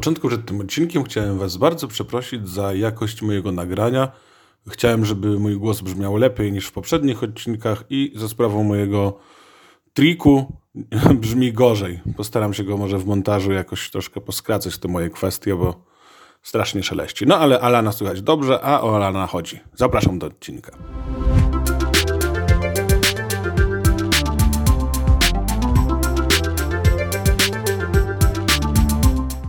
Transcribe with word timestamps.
początku 0.00 0.28
przed 0.28 0.46
tym 0.46 0.60
odcinkiem 0.60 1.04
chciałem 1.04 1.38
Was 1.38 1.56
bardzo 1.56 1.88
przeprosić 1.88 2.48
za 2.48 2.74
jakość 2.74 3.22
mojego 3.22 3.52
nagrania. 3.52 4.12
Chciałem, 4.68 5.04
żeby 5.04 5.38
mój 5.38 5.56
głos 5.56 5.80
brzmiał 5.80 6.16
lepiej 6.16 6.52
niż 6.52 6.66
w 6.66 6.72
poprzednich 6.72 7.22
odcinkach 7.22 7.84
i 7.90 8.12
za 8.16 8.28
sprawą 8.28 8.64
mojego 8.64 9.18
triku 9.94 10.52
brzmi 11.20 11.52
gorzej. 11.52 12.00
Postaram 12.16 12.54
się 12.54 12.64
go 12.64 12.76
może 12.76 12.98
w 12.98 13.06
montażu 13.06 13.52
jakoś 13.52 13.90
troszkę 13.90 14.20
poskracać 14.20 14.78
te 14.78 14.88
moje 14.88 15.10
kwestie, 15.10 15.56
bo 15.56 15.84
strasznie 16.42 16.82
szeleści. 16.82 17.26
No 17.26 17.38
ale 17.38 17.60
Alana 17.60 17.92
słychać 17.92 18.22
dobrze, 18.22 18.60
a 18.62 18.82
o 18.82 18.96
Alana 18.96 19.26
chodzi. 19.26 19.60
Zapraszam 19.74 20.18
do 20.18 20.26
odcinka. 20.26 20.72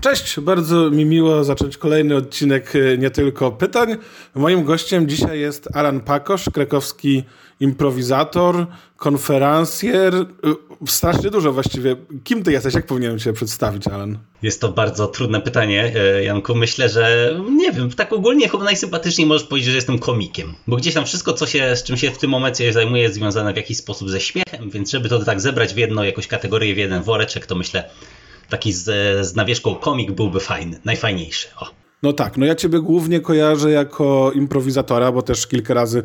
Cześć, 0.01 0.39
bardzo 0.39 0.89
mi 0.89 1.05
miło 1.05 1.43
zacząć 1.43 1.77
kolejny 1.77 2.15
odcinek 2.15 2.73
e, 2.75 2.97
nie 2.97 3.09
tylko 3.09 3.51
pytań. 3.51 3.95
Moim 4.35 4.63
gościem 4.63 5.09
dzisiaj 5.09 5.39
jest 5.39 5.75
Alan 5.75 5.99
Pakosz, 5.99 6.49
krakowski 6.53 7.23
improwizator, 7.59 8.67
konferencjer. 8.97 10.15
E, 10.15 10.25
strasznie 10.87 11.29
dużo 11.29 11.53
właściwie. 11.53 11.95
Kim 12.23 12.43
ty 12.43 12.51
jesteś? 12.51 12.73
Jak 12.73 12.85
powinienem 12.85 13.19
cię 13.19 13.33
przedstawić, 13.33 13.87
Alan? 13.87 14.17
Jest 14.41 14.61
to 14.61 14.71
bardzo 14.71 15.07
trudne 15.07 15.41
pytanie, 15.41 15.93
e, 15.95 16.23
Janku. 16.23 16.55
Myślę, 16.55 16.89
że 16.89 17.35
nie 17.51 17.71
wiem, 17.71 17.89
tak 17.89 18.13
ogólnie 18.13 18.49
chyba 18.49 18.63
najsympatyczniej 18.63 19.27
możesz 19.27 19.47
powiedzieć, 19.47 19.69
że 19.69 19.75
jestem 19.75 19.99
komikiem. 19.99 20.53
Bo 20.67 20.75
gdzieś 20.75 20.93
tam 20.93 21.05
wszystko, 21.05 21.33
co 21.33 21.47
się, 21.47 21.75
z 21.75 21.83
czym 21.83 21.97
się 21.97 22.11
w 22.11 22.17
tym 22.17 22.29
momencie 22.29 22.73
zajmuję, 22.73 23.01
jest 23.01 23.15
związane 23.15 23.53
w 23.53 23.57
jakiś 23.57 23.77
sposób 23.77 24.09
ze 24.09 24.19
śmiechem, 24.19 24.69
więc 24.69 24.91
żeby 24.91 25.09
to 25.09 25.19
tak 25.25 25.41
zebrać 25.41 25.73
w 25.73 25.77
jedną 25.77 26.03
jakąś 26.03 26.27
kategorię, 26.27 26.75
w 26.75 26.77
jeden 26.77 27.03
woreczek, 27.03 27.45
to 27.45 27.55
myślę, 27.55 27.89
taki 28.51 28.73
z, 28.73 28.85
z 29.27 29.35
nawieszką 29.35 29.75
komik 29.75 30.11
byłby 30.11 30.39
fajny, 30.39 30.79
najfajniejszy. 30.85 31.47
O. 31.59 31.81
No 32.03 32.13
tak, 32.13 32.37
no 32.37 32.45
ja 32.45 32.55
ciebie 32.55 32.79
głównie 32.79 33.19
kojarzę 33.19 33.71
jako 33.71 34.31
improwizatora, 34.35 35.11
bo 35.11 35.21
też 35.21 35.47
kilka 35.47 35.73
razy, 35.73 36.03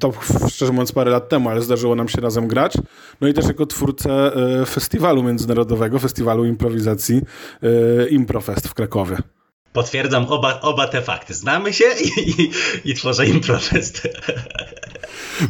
to 0.00 0.12
szczerze 0.48 0.72
mówiąc 0.72 0.92
parę 0.92 1.10
lat 1.10 1.28
temu, 1.28 1.48
ale 1.48 1.62
zdarzyło 1.62 1.94
nam 1.94 2.08
się 2.08 2.20
razem 2.20 2.48
grać. 2.48 2.72
No 3.20 3.28
i 3.28 3.34
też 3.34 3.46
jako 3.46 3.66
twórcę 3.66 4.32
e, 4.60 4.66
festiwalu 4.66 5.22
międzynarodowego, 5.22 5.98
festiwalu 5.98 6.44
improwizacji 6.44 7.20
e, 7.62 8.08
Improfest 8.08 8.68
w 8.68 8.74
Krakowie. 8.74 9.16
Potwierdzam 9.72 10.26
oba, 10.28 10.60
oba 10.60 10.88
te 10.88 11.02
fakty. 11.02 11.34
Znamy 11.34 11.72
się 11.72 11.84
i, 12.04 12.30
i, 12.30 12.50
i 12.84 12.94
tworzę 12.94 13.26
Improfest. 13.26 14.08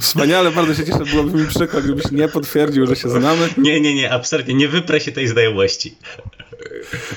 Wspaniale, 0.01 0.51
bardzo 0.51 0.75
się 0.75 0.85
cieszę, 0.85 1.05
byłoby 1.05 1.43
mi 1.43 1.49
przykro, 1.49 1.83
gdybyś 1.83 2.11
nie 2.13 2.29
potwierdził, 2.29 2.87
że 2.87 2.97
się 2.97 3.09
znamy. 3.09 3.49
Nie, 3.59 3.81
nie, 3.81 3.95
nie, 3.95 4.13
absolutnie, 4.13 4.55
nie 4.55 4.69
wyprę 4.69 5.01
się 5.01 5.13
tej 5.13 5.29
znajomości. 5.29 5.95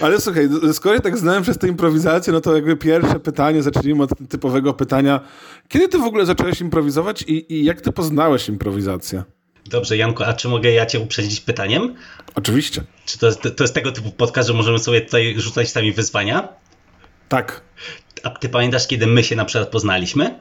Ale 0.01 0.21
słuchaj, 0.21 0.49
skoro 0.73 0.99
tak 0.99 1.17
znałem 1.17 1.43
przez 1.43 1.57
tę 1.57 1.67
improwizację, 1.67 2.33
no 2.33 2.41
to 2.41 2.55
jakby 2.55 2.77
pierwsze 2.77 3.19
pytanie, 3.19 3.63
zacznijmy 3.63 4.03
od 4.03 4.09
typowego 4.29 4.73
pytania. 4.73 5.19
Kiedy 5.67 5.87
ty 5.87 5.97
w 5.97 6.03
ogóle 6.03 6.25
zacząłeś 6.25 6.61
improwizować 6.61 7.21
i, 7.21 7.53
i 7.53 7.65
jak 7.65 7.81
ty 7.81 7.91
poznałeś 7.91 8.49
improwizację? 8.49 9.23
Dobrze, 9.65 9.97
Janko, 9.97 10.27
a 10.27 10.33
czy 10.33 10.47
mogę 10.47 10.71
ja 10.71 10.85
cię 10.85 10.99
uprzedzić 10.99 11.39
pytaniem? 11.39 11.95
Oczywiście. 12.35 12.81
Czy 13.05 13.19
to, 13.19 13.35
to 13.35 13.63
jest 13.63 13.73
tego 13.73 13.91
typu 13.91 14.11
podcast, 14.11 14.47
że 14.47 14.53
możemy 14.53 14.79
sobie 14.79 15.01
tutaj 15.01 15.35
rzucać 15.37 15.71
sami 15.71 15.91
wyzwania? 15.91 16.62
Tak. 17.33 17.61
A 18.23 18.29
ty 18.29 18.49
pamiętasz, 18.49 18.87
kiedy 18.87 19.07
my 19.07 19.23
się 19.23 19.35
na 19.35 19.45
przykład 19.45 19.69
poznaliśmy? 19.69 20.39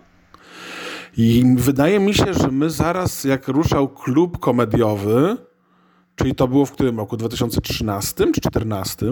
I 1.17 1.45
wydaje 1.57 2.01
mi 2.01 2.15
się, 2.15 2.35
że 2.35 2.49
my 2.49 2.71
zaraz 2.71 3.25
jak 3.25 3.49
ruszał 3.49 3.89
klub 3.89 4.39
komediowy, 4.39 5.37
czyli 6.17 6.35
to 6.35 6.49
było 6.49 6.67
w 6.67 6.73
którym 6.73 6.99
roku? 6.99 7.17
2013 7.17 8.15
czy 8.17 8.41
2014? 8.41 9.07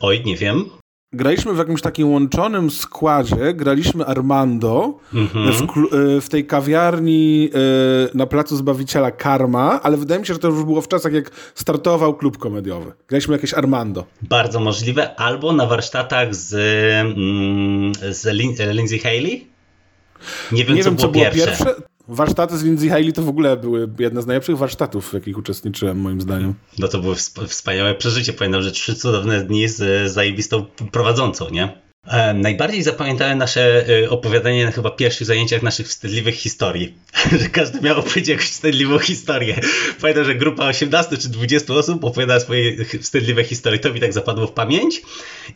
Oj, 0.00 0.24
nie 0.24 0.36
wiem. 0.36 0.64
Graliśmy 1.12 1.54
w 1.54 1.58
jakimś 1.58 1.82
takim 1.82 2.10
łączonym 2.10 2.70
składzie, 2.70 3.54
graliśmy 3.54 4.06
Armando 4.06 4.98
mhm. 5.14 5.52
w, 5.52 5.62
e, 5.62 6.20
w, 6.20 6.28
tej 6.28 6.46
kawiarni 6.46 7.50
e, 7.54 7.58
na 8.14 8.26
Placu 8.26 8.56
Zbawiciela 8.56 9.10
Karma, 9.10 9.82
ale 9.82 9.96
wydaje 9.96 10.20
mi 10.20 10.26
się, 10.26 10.34
że 10.34 10.40
to 10.40 10.48
już 10.48 10.64
było 10.64 10.80
w 10.80 10.88
czasach, 10.88 11.12
jak 11.12 11.30
startował 11.54 12.14
klub 12.14 12.38
komediowy. 12.38 12.92
Graliśmy 13.08 13.32
jakieś 13.32 13.54
Armando. 13.54 14.04
Bardzo 14.22 14.60
możliwe. 14.60 15.20
Albo 15.20 15.52
na 15.52 15.66
warsztatach 15.66 16.34
z, 16.34 16.54
mm, 16.54 17.92
z 18.14 18.26
Lindsay 18.74 18.98
Haley? 18.98 19.46
Nie 20.52 20.64
wiem, 20.64 20.76
nie 20.76 20.84
co, 20.84 20.90
wiem, 20.90 20.96
było, 20.96 21.08
co 21.08 21.14
pierwsze. 21.14 21.44
było 21.44 21.46
pierwsze. 21.46 21.87
Warsztaty 22.08 22.58
z 22.58 22.62
Lindsay 22.62 22.88
Haley 22.88 23.12
to 23.12 23.22
w 23.22 23.28
ogóle 23.28 23.56
były 23.56 23.88
jedne 23.98 24.22
z 24.22 24.26
najlepszych 24.26 24.58
warsztatów, 24.58 25.10
w 25.10 25.14
jakich 25.14 25.38
uczestniczyłem, 25.38 26.00
moim 26.00 26.20
zdaniem. 26.20 26.54
No 26.78 26.88
to 26.88 26.98
było 26.98 27.14
wspaniałe 27.48 27.94
przeżycie. 27.94 28.32
Pamiętam, 28.32 28.62
że 28.62 28.72
trzy 28.72 28.94
cudowne 28.94 29.44
dni 29.44 29.68
z 29.68 30.12
zajebistą 30.12 30.64
prowadzącą, 30.92 31.50
nie? 31.50 31.87
Najbardziej 32.34 32.82
zapamiętałem 32.82 33.38
nasze 33.38 33.88
y, 33.88 34.10
opowiadanie 34.10 34.64
na 34.64 34.70
chyba 34.70 34.90
pierwszych 34.90 35.26
zajęciach 35.26 35.62
naszych 35.62 35.88
wstydliwych 35.88 36.34
historii. 36.34 36.94
że 37.40 37.48
każdy 37.48 37.80
miał 37.80 37.98
opowiedzieć 37.98 38.28
jakąś 38.28 38.46
wstydliwą 38.46 38.98
historię. 38.98 39.60
Pamiętam, 40.00 40.24
że 40.24 40.34
grupa 40.34 40.66
18 40.66 41.16
czy 41.16 41.28
20 41.28 41.74
osób 41.74 42.04
opowiadała 42.04 42.40
swoje 42.40 42.84
wstydliwe 42.84 43.44
historie. 43.44 43.78
To 43.78 43.92
mi 43.92 44.00
tak 44.00 44.12
zapadło 44.12 44.46
w 44.46 44.52
pamięć. 44.52 45.02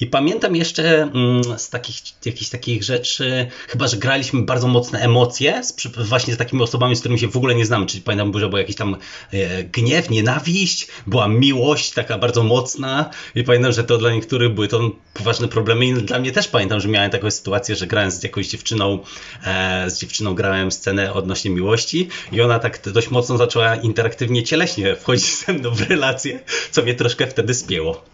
I 0.01 0.07
pamiętam 0.07 0.57
jeszcze 0.57 1.03
mm, 1.03 1.59
z 1.59 1.71
takich, 1.71 1.97
jakichś 2.25 2.51
takich 2.51 2.83
rzeczy, 2.83 3.47
chyba, 3.69 3.89
że 3.89 3.97
graliśmy 3.97 4.43
bardzo 4.43 4.69
mocne 4.69 5.01
emocje 5.01 5.65
z, 5.65 5.75
właśnie 6.09 6.35
z 6.35 6.37
takimi 6.37 6.63
osobami, 6.63 6.97
z 6.97 7.01
którymi 7.01 7.21
się 7.21 7.29
w 7.29 7.37
ogóle 7.37 7.55
nie 7.55 7.67
znamy. 7.67 7.87
Czyli 7.87 8.03
pamiętam, 8.03 8.41
że 8.41 8.49
był 8.49 8.59
jakiś 8.59 8.77
tam 8.77 8.97
e, 9.33 9.65
gniew, 9.65 10.11
nienawiść, 10.11 10.89
była 11.07 11.29
miłość 11.29 11.91
taka 11.91 12.19
bardzo 12.19 12.43
mocna. 12.43 13.11
I 13.35 13.45
pamiętam, 13.45 13.73
że 13.73 13.85
to 13.85 13.99
dla 13.99 14.13
niektórych 14.13 14.55
były 14.55 14.69
to 14.69 14.91
poważne 15.15 15.49
problemy 15.49 15.87
i 15.87 15.93
dla 15.93 16.19
mnie 16.19 16.32
też 16.33 16.49
pamiętam, 16.49 16.81
że 16.81 16.89
miałem 16.89 17.11
taką 17.11 17.31
sytuację, 17.31 17.77
że 17.77 17.87
grałem 17.87 18.11
z 18.11 18.23
jakąś 18.23 18.49
dziewczyną, 18.49 18.99
e, 19.45 19.91
z 19.91 19.99
dziewczyną 19.99 20.35
grałem 20.35 20.73
scenę 20.73 21.13
odnośnie 21.13 21.51
miłości 21.51 22.09
i 22.33 22.41
ona 22.41 22.59
tak 22.59 22.91
dość 22.91 23.11
mocno 23.11 23.37
zaczęła 23.37 23.77
interaktywnie, 23.77 24.43
cieleśnie 24.43 24.97
wchodzić 24.97 25.35
ze 25.47 25.53
mną 25.53 25.71
w 25.71 25.91
relację, 25.91 26.41
co 26.71 26.83
mnie 26.83 26.95
troszkę 26.95 27.27
wtedy 27.27 27.55
spięło. 27.55 28.05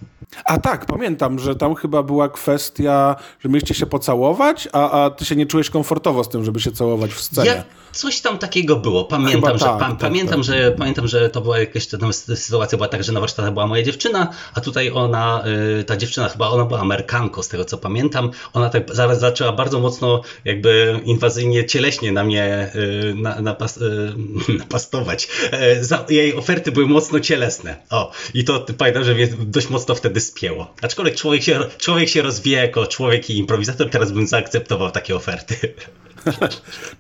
A 0.45 0.59
tak, 0.59 0.87
pamiętam, 0.87 1.39
że 1.39 1.57
tam 1.57 1.75
chyba 1.75 2.03
była 2.03 2.29
kwestia, 2.29 3.17
że 3.41 3.49
mieliście 3.49 3.75
się 3.75 3.87
pocałować, 3.87 4.69
a, 4.73 4.91
a 4.91 5.11
ty 5.11 5.25
się 5.25 5.37
nie 5.37 5.47
czułeś 5.47 5.71
komfortowo 5.71 6.25
z 6.25 6.29
tym, 6.29 6.45
żeby 6.45 6.61
się 6.61 6.73
całować 6.73 7.11
w 7.11 7.21
scenie. 7.21 7.51
Ja, 7.51 7.65
coś 7.93 8.21
tam 8.21 8.39
takiego 8.39 8.77
było. 8.77 9.05
Pamiętam, 9.05 9.59
że, 9.59 9.65
tak, 9.65 9.79
pa, 9.79 9.89
tak, 9.89 9.99
pamiętam, 9.99 10.37
tak. 10.37 10.45
że 10.45 10.73
pamiętam, 10.79 11.09
że 11.09 11.31
to 11.31 11.41
była 11.41 11.59
jakaś 11.59 11.87
ta 11.87 12.13
sytuacja 12.13 12.79
była 12.79 12.89
tak, 12.89 13.05
że 13.05 13.13
na 13.13 13.21
warsztatach 13.21 13.53
była 13.53 13.67
moja 13.67 13.83
dziewczyna, 13.83 14.29
a 14.55 14.61
tutaj 14.61 14.91
ona, 14.91 15.45
y, 15.81 15.85
ta 15.85 15.97
dziewczyna 15.97 16.29
chyba 16.29 16.49
ona 16.49 16.65
była 16.65 16.81
Amerykanką, 16.81 17.43
z 17.43 17.49
tego 17.49 17.65
co 17.65 17.79
pamiętam. 17.79 18.31
Ona 18.53 18.69
tak 18.69 18.95
zaraz 18.95 19.21
zaczęła 19.21 19.53
bardzo 19.53 19.81
mocno 19.81 20.23
jakby 20.45 21.01
inwazyjnie 21.05 21.67
cieleśnie 21.67 22.13
na 22.13 22.25
mnie 22.25 22.71
y, 22.75 23.15
na, 23.15 23.41
napas, 23.41 23.77
y, 23.77 24.15
napastować. 24.59 25.29
Jej 26.09 26.37
oferty 26.37 26.73
były 26.73 26.87
mocno 26.87 27.21
cielesne. 27.21 27.77
O, 27.91 28.13
i 28.35 28.45
to 28.45 28.67
pamiętam, 28.79 29.05
że 29.05 29.15
mnie 29.15 29.29
dość 29.39 29.71
mocno 29.71 29.95
wtedy 29.95 30.18
spięło. 30.21 30.75
Aczkolwiek 30.83 31.17
człowiek 31.17 31.43
się, 31.43 31.61
człowiek 31.79 32.09
się 32.09 32.23
rozwija 32.23 32.63
jako 32.63 32.87
człowiek 32.87 33.31
i 33.31 33.39
improwizator, 33.39 33.91
teraz 33.91 34.13
bym 34.13 34.27
zaakceptował 34.27 34.91
takie 34.91 35.17
oferty. 35.17 35.55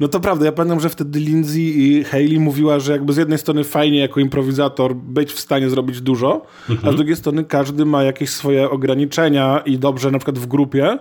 No 0.00 0.08
to 0.08 0.20
prawda, 0.20 0.44
ja 0.44 0.52
pamiętam, 0.52 0.80
że 0.80 0.88
wtedy 0.88 1.18
Lindsay 1.18 1.60
i 1.60 2.04
Hayley 2.04 2.40
mówiła, 2.40 2.80
że 2.80 2.92
jakby 2.92 3.12
z 3.12 3.16
jednej 3.16 3.38
strony 3.38 3.64
fajnie 3.64 3.98
jako 3.98 4.20
improwizator 4.20 4.96
być 4.96 5.32
w 5.32 5.40
stanie 5.40 5.70
zrobić 5.70 6.00
dużo, 6.00 6.32
mhm. 6.34 6.46
a 6.68 6.72
z 6.72 6.76
mhm. 6.76 6.96
drugiej 6.96 7.16
strony 7.16 7.44
każdy 7.44 7.84
ma 7.84 8.02
jakieś 8.02 8.30
swoje 8.30 8.70
ograniczenia 8.70 9.62
i 9.66 9.78
dobrze 9.78 10.10
na 10.10 10.18
przykład 10.18 10.38
w 10.38 10.46
grupie, 10.46 10.98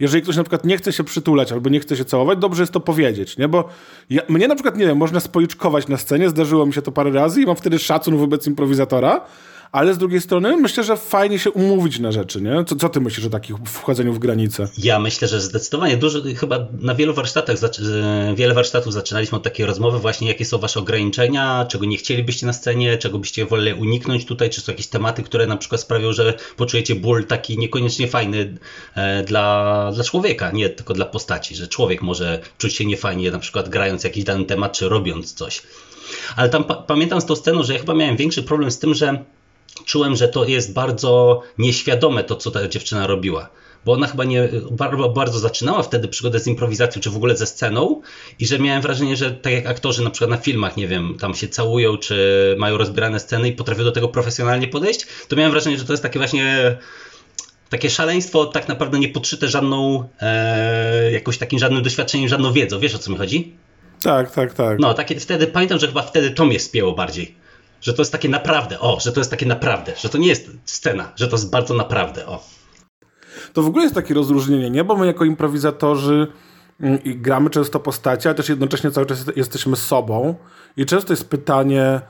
jeżeli 0.00 0.22
ktoś 0.22 0.36
na 0.36 0.42
przykład 0.42 0.64
nie 0.64 0.76
chce 0.76 0.92
się 0.92 1.04
przytulać 1.04 1.52
albo 1.52 1.70
nie 1.70 1.80
chce 1.80 1.96
się 1.96 2.04
całować, 2.04 2.38
dobrze 2.38 2.62
jest 2.62 2.72
to 2.72 2.80
powiedzieć, 2.80 3.38
nie? 3.38 3.48
Bo 3.48 3.68
ja, 4.10 4.22
mnie 4.28 4.48
na 4.48 4.54
przykład, 4.54 4.76
nie 4.76 4.86
wiem, 4.86 4.98
można 4.98 5.20
spoliczkować 5.20 5.88
na 5.88 5.96
scenie, 5.96 6.28
zdarzyło 6.28 6.66
mi 6.66 6.72
się 6.72 6.82
to 6.82 6.92
parę 6.92 7.10
razy 7.10 7.42
i 7.42 7.46
mam 7.46 7.56
wtedy 7.56 7.78
szacun 7.78 8.16
wobec 8.16 8.46
improwizatora, 8.46 9.20
ale 9.72 9.94
z 9.94 9.98
drugiej 9.98 10.20
strony 10.20 10.56
myślę, 10.56 10.84
że 10.84 10.96
fajnie 10.96 11.38
się 11.38 11.50
umówić 11.50 11.98
na 11.98 12.12
rzeczy, 12.12 12.42
nie? 12.42 12.64
Co, 12.64 12.76
co 12.76 12.88
ty 12.88 13.00
myślisz 13.00 13.26
o 13.26 13.30
takich 13.30 13.56
wchodzeniu 13.56 14.12
w 14.12 14.18
granice? 14.18 14.68
Ja 14.78 14.98
myślę, 14.98 15.28
że 15.28 15.40
zdecydowanie 15.40 15.96
dużo, 15.96 16.18
chyba 16.36 16.66
na 16.80 16.94
wielu 16.94 17.14
warsztatach, 17.14 17.56
wiele 18.34 18.54
warsztatów 18.54 18.92
zaczynaliśmy 18.92 19.38
od 19.38 19.44
takiej 19.44 19.66
rozmowy 19.66 19.98
właśnie, 19.98 20.28
jakie 20.28 20.44
są 20.44 20.58
wasze 20.58 20.80
ograniczenia, 20.80 21.66
czego 21.68 21.86
nie 21.86 21.96
chcielibyście 21.96 22.46
na 22.46 22.52
scenie, 22.52 22.98
czego 22.98 23.18
byście 23.18 23.46
woleli 23.46 23.80
uniknąć 23.80 24.26
tutaj, 24.26 24.50
czy 24.50 24.60
są 24.60 24.72
jakieś 24.72 24.86
tematy, 24.86 25.22
które 25.22 25.46
na 25.46 25.56
przykład 25.56 25.80
sprawią, 25.80 26.12
że 26.12 26.34
poczujecie 26.56 26.94
ból 26.94 27.24
taki 27.24 27.58
niekoniecznie 27.58 28.08
fajny 28.08 28.58
e, 28.94 29.22
dla, 29.22 29.90
dla 29.94 30.04
człowieka, 30.04 30.50
nie 30.50 30.68
tylko 30.68 30.94
dla 30.94 31.04
postaci, 31.04 31.56
że 31.56 31.68
człowiek 31.68 32.02
może 32.02 32.40
czuć 32.58 32.74
się 32.74 32.84
niefajnie 32.84 33.30
na 33.30 33.38
przykład 33.38 33.68
grając 33.68 34.04
jakiś 34.04 34.24
dany 34.24 34.44
temat, 34.44 34.72
czy 34.72 34.88
robiąc 34.88 35.34
coś. 35.34 35.62
Ale 36.36 36.48
tam 36.48 36.64
pa 36.64 36.74
pamiętam 36.74 37.20
z 37.20 37.26
tą 37.26 37.36
sceną, 37.36 37.62
że 37.62 37.72
ja 37.72 37.78
chyba 37.78 37.94
miałem 37.94 38.16
większy 38.16 38.42
problem 38.42 38.70
z 38.70 38.78
tym, 38.78 38.94
że 38.94 39.24
czułem, 39.84 40.16
że 40.16 40.28
to 40.28 40.44
jest 40.44 40.72
bardzo 40.72 41.42
nieświadome 41.58 42.24
to, 42.24 42.36
co 42.36 42.50
ta 42.50 42.68
dziewczyna 42.68 43.06
robiła. 43.06 43.48
Bo 43.84 43.92
ona 43.92 44.06
chyba 44.06 44.24
nie 44.24 44.48
bardzo, 45.14 45.38
zaczynała 45.38 45.82
wtedy 45.82 46.08
przygodę 46.08 46.40
z 46.40 46.46
improwizacją, 46.46 47.02
czy 47.02 47.10
w 47.10 47.16
ogóle 47.16 47.36
ze 47.36 47.46
sceną, 47.46 48.02
i 48.38 48.46
że 48.46 48.58
miałem 48.58 48.82
wrażenie, 48.82 49.16
że 49.16 49.30
tak 49.30 49.52
jak 49.52 49.66
aktorzy 49.66 50.04
na 50.04 50.10
przykład 50.10 50.30
na 50.30 50.36
filmach, 50.36 50.76
nie 50.76 50.88
wiem, 50.88 51.16
tam 51.20 51.34
się 51.34 51.48
całują, 51.48 51.96
czy 51.96 52.56
mają 52.58 52.78
rozbierane 52.78 53.20
sceny 53.20 53.48
i 53.48 53.52
potrafią 53.52 53.84
do 53.84 53.92
tego 53.92 54.08
profesjonalnie 54.08 54.68
podejść, 54.68 55.06
to 55.28 55.36
miałem 55.36 55.52
wrażenie, 55.52 55.78
że 55.78 55.84
to 55.84 55.92
jest 55.92 56.02
takie 56.02 56.18
właśnie 56.18 56.76
takie 57.68 57.90
szaleństwo 57.90 58.46
tak 58.46 58.68
naprawdę 58.68 58.98
nie 58.98 59.08
podszyte 59.08 59.48
żadną, 59.48 60.08
e, 60.20 61.12
jakoś 61.12 61.38
takim 61.38 61.58
żadnym 61.58 61.82
doświadczeniem, 61.82 62.28
żadną 62.28 62.52
wiedzą. 62.52 62.80
Wiesz 62.80 62.94
o 62.94 62.98
co 62.98 63.10
mi 63.10 63.16
chodzi? 63.16 63.54
Tak, 64.02 64.30
tak, 64.30 64.54
tak. 64.54 64.78
No, 64.78 64.94
takie, 64.94 65.20
wtedy 65.20 65.46
pamiętam, 65.46 65.78
że 65.78 65.86
chyba 65.86 66.02
wtedy 66.02 66.30
to 66.30 66.44
mnie 66.44 66.60
spięło 66.60 66.92
bardziej. 66.94 67.34
Że 67.86 67.92
to 67.94 68.02
jest 68.02 68.12
takie 68.12 68.28
naprawdę, 68.28 68.80
o, 68.80 69.00
że 69.00 69.12
to 69.12 69.20
jest 69.20 69.30
takie 69.30 69.46
naprawdę, 69.46 69.92
że 69.96 70.08
to 70.08 70.18
nie 70.18 70.28
jest 70.28 70.50
scena, 70.64 71.12
że 71.16 71.28
to 71.28 71.36
jest 71.36 71.50
bardzo 71.50 71.74
naprawdę, 71.74 72.26
o. 72.26 72.44
To 73.52 73.62
w 73.62 73.66
ogóle 73.66 73.82
jest 73.82 73.94
takie 73.94 74.14
rozróżnienie, 74.14 74.70
nie? 74.70 74.84
Bo 74.84 74.96
my 74.96 75.06
jako 75.06 75.24
improwizatorzy 75.24 76.26
mm, 76.80 76.98
gramy 77.04 77.50
często 77.50 77.80
postacie, 77.80 78.28
ale 78.28 78.34
też 78.34 78.48
jednocześnie 78.48 78.90
cały 78.90 79.06
czas 79.06 79.24
jesteśmy 79.36 79.76
sobą 79.76 80.34
i 80.76 80.86
często 80.86 81.12
jest 81.12 81.28
pytanie 81.28 82.00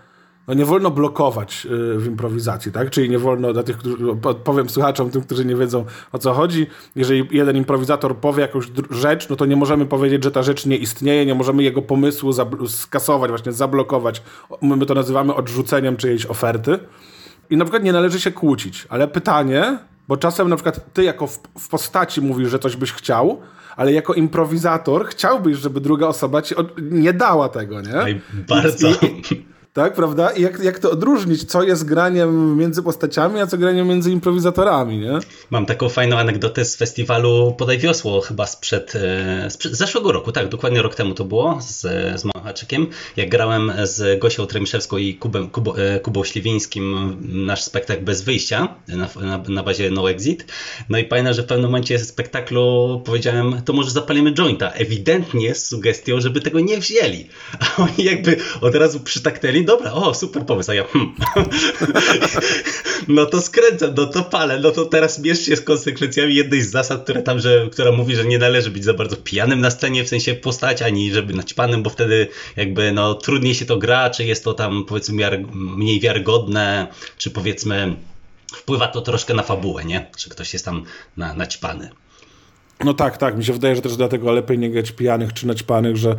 no 0.49 0.55
nie 0.55 0.65
wolno 0.65 0.91
blokować 0.91 1.67
y, 1.95 1.99
w 1.99 2.07
improwizacji, 2.07 2.73
tak? 2.73 2.91
Czyli 2.91 3.11
nie 3.11 3.19
wolno 3.19 3.53
dla 3.53 3.63
tych, 3.63 3.79
którzy, 3.79 3.97
powiem 4.45 4.69
słuchaczom, 4.69 5.11
tym, 5.11 5.23
którzy 5.23 5.45
nie 5.45 5.57
wiedzą 5.57 5.85
o 6.13 6.19
co 6.19 6.35
chodzi, 6.35 6.67
jeżeli 6.97 7.29
jeden 7.31 7.57
improwizator 7.57 8.17
powie 8.17 8.43
jakąś 8.43 8.65
rzecz, 8.91 9.29
no 9.29 9.37
to 9.37 9.47
nie 9.47 9.57
możemy 9.57 9.87
powiedzieć, 9.87 10.25
że 10.25 10.31
ta 10.31 10.43
rzecz 10.43 10.67
nie 10.67 10.77
istnieje, 10.77 11.27
nie 11.27 11.35
możemy 11.35 11.63
jego 11.63 11.83
pomysłu 11.83 12.33
skasować, 12.69 13.31
właśnie 13.31 13.53
zablokować. 13.53 14.23
My 14.63 14.87
to 14.87 14.95
nazywamy 14.95 15.35
odrzuceniem 15.35 15.97
czyjejś 15.97 16.27
oferty. 16.27 16.79
I 17.51 17.57
na 17.57 17.65
przykład 17.65 17.83
nie 17.83 17.93
należy 17.93 18.21
się 18.21 18.31
kłócić, 18.31 18.87
ale 18.89 19.09
pytanie, 19.09 19.79
bo 20.09 20.17
czasem 20.17 20.49
na 20.49 20.57
przykład 20.57 20.93
ty 20.93 21.05
jako 21.05 21.27
w, 21.27 21.39
w 21.59 21.69
postaci 21.69 22.21
mówisz, 22.21 22.51
że 22.51 22.59
coś 22.59 22.77
byś 22.77 22.93
chciał, 22.93 23.41
ale 23.77 23.93
jako 23.93 24.15
improwizator 24.15 25.07
chciałbyś, 25.07 25.59
żeby 25.59 25.81
druga 25.81 26.07
osoba 26.07 26.43
ci 26.43 26.55
nie 26.91 27.13
dała 27.13 27.49
tego, 27.49 27.81
nie? 27.81 27.99
Oj, 27.99 28.21
bardzo. 28.49 28.89
I, 28.91 29.47
tak, 29.77 29.95
prawda? 29.95 30.31
I 30.31 30.43
jak, 30.43 30.59
jak 30.59 30.79
to 30.79 30.91
odróżnić, 30.91 31.45
co 31.45 31.63
jest 31.63 31.85
graniem 31.85 32.59
między 32.59 32.83
postaciami, 32.83 33.41
a 33.41 33.47
co 33.47 33.59
graniem 33.59 33.89
między 33.89 34.11
improwizatorami, 34.11 34.99
nie? 34.99 35.19
Mam 35.51 35.67
taką 35.67 35.89
fajną 35.89 36.19
anegdotę 36.19 36.65
z 36.65 36.77
festiwalu 36.77 37.55
Podaj 37.59 37.79
Wiosło, 37.79 38.21
chyba 38.21 38.47
sprzed, 38.47 38.93
e, 38.97 39.51
sprzed 39.51 39.75
zeszłego 39.75 40.13
roku, 40.13 40.33
tak, 40.33 40.49
dokładnie 40.49 40.83
rok 40.83 40.95
temu 40.95 41.15
to 41.15 41.25
było, 41.25 41.59
z, 41.61 41.81
z 42.21 42.25
Machaczykiem, 42.25 42.87
jak 43.17 43.29
grałem 43.29 43.73
z 43.83 44.21
Gosią 44.21 44.47
Tremiszewską 44.47 44.97
i 44.97 45.15
Kubem, 45.15 45.51
Kubo, 45.51 45.79
e, 45.79 46.01
Kubą 46.01 46.25
Śliwińskim 46.25 47.17
nasz 47.47 47.63
spektakl 47.63 48.05
Bez 48.05 48.23
Wyjścia 48.23 48.69
na, 48.89 49.09
na, 49.27 49.43
na 49.49 49.63
bazie 49.63 49.91
No 49.91 50.11
Exit. 50.11 50.53
No 50.89 50.99
i 50.99 51.05
pamiętam, 51.05 51.35
że 51.35 51.43
w 51.43 51.47
pewnym 51.47 51.67
momencie 51.67 51.99
spektaklu 51.99 53.03
powiedziałem, 53.05 53.63
to 53.65 53.73
może 53.73 53.91
zapalimy 53.91 54.33
jointa, 54.33 54.71
ewidentnie 54.71 55.55
z 55.55 55.67
sugestią, 55.67 56.21
żeby 56.21 56.41
tego 56.41 56.61
nie 56.61 56.79
wzięli. 56.79 57.29
A 57.61 57.83
oni 57.83 58.05
jakby 58.05 58.37
od 58.61 58.75
razu 58.75 59.01
przytaknęli, 59.01 59.66
dobra, 59.67 59.93
o, 59.93 60.15
super 60.15 60.47
pomysł, 60.47 60.71
a 60.71 60.75
ja 60.75 60.85
hmm. 60.85 61.15
no 63.09 63.27
to 63.27 63.41
skręcam, 63.41 63.95
no 63.97 64.07
to 64.07 64.23
palę, 64.23 64.61
no 64.61 64.71
to 64.71 64.85
teraz 64.85 65.19
mierz 65.19 65.41
się 65.41 65.57
z 65.57 65.61
konsekwencjami 65.61 66.35
jednej 66.35 66.63
z 66.63 66.71
zasad, 66.71 67.03
które 67.03 67.23
tam, 67.23 67.39
że, 67.39 67.69
która 67.73 67.93
mówi, 67.93 68.17
że 68.17 68.25
nie 68.25 68.39
należy 68.39 68.71
być 68.71 68.85
za 68.85 68.95
bardzo 68.95 69.17
pijanym 69.17 69.61
na 69.61 69.71
scenie, 69.71 70.05
w 70.05 70.09
sensie 70.09 70.35
postać, 70.35 70.83
ani 70.83 71.13
żeby 71.13 71.33
naćpanym, 71.33 71.83
bo 71.83 71.91
wtedy 71.91 72.29
jakby 72.57 72.93
no 72.93 73.15
trudniej 73.15 73.55
się 73.55 73.67
to 73.67 73.77
gra, 73.77 74.11
czy 74.11 74.25
jest 74.25 74.45
to 74.45 74.55
tam 74.55 74.85
powiedzmy 74.85 75.45
mniej 75.55 76.01
wiarygodne, 76.01 76.87
czy 77.19 77.31
powiedzmy 77.31 77.97
wpływa 78.55 78.89
to 78.89 79.01
troszkę 79.01 79.35
na 79.35 79.43
fabułę, 79.43 79.85
nie? 79.85 80.07
Czy 80.17 80.31
ktoś 80.31 80.53
jest 80.53 80.65
tam 80.65 80.85
na, 81.17 81.35
naćpany. 81.35 81.91
No 82.85 82.95
tak, 82.95 83.17
tak. 83.17 83.37
Mi 83.37 83.45
się 83.45 83.53
wydaje, 83.53 83.77
że 83.77 83.83
też 83.83 83.97
dlatego 83.97 84.33
lepiej 84.33 84.59
nie 84.59 84.71
grać 84.71 84.93
pijanych 84.93 85.33
czy 85.33 85.47
naćpanych, 85.47 85.97
że 85.97 86.17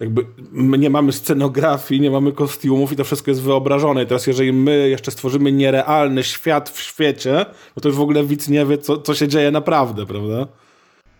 jakby 0.00 0.26
my 0.52 0.78
nie 0.78 0.90
mamy 0.90 1.12
scenografii, 1.12 2.00
nie 2.00 2.10
mamy 2.10 2.32
kostiumów 2.32 2.92
i 2.92 2.96
to 2.96 3.04
wszystko 3.04 3.30
jest 3.30 3.42
wyobrażone. 3.42 4.02
I 4.02 4.06
teraz 4.06 4.26
jeżeli 4.26 4.52
my 4.52 4.88
jeszcze 4.88 5.10
stworzymy 5.10 5.52
nierealny 5.52 6.24
świat 6.24 6.70
w 6.70 6.80
świecie, 6.80 7.46
no 7.76 7.80
to 7.80 7.88
już 7.88 7.98
w 7.98 8.00
ogóle 8.00 8.24
widz 8.24 8.48
nie 8.48 8.66
wie, 8.66 8.78
co, 8.78 8.98
co 8.98 9.14
się 9.14 9.28
dzieje 9.28 9.50
naprawdę, 9.50 10.06
prawda? 10.06 10.46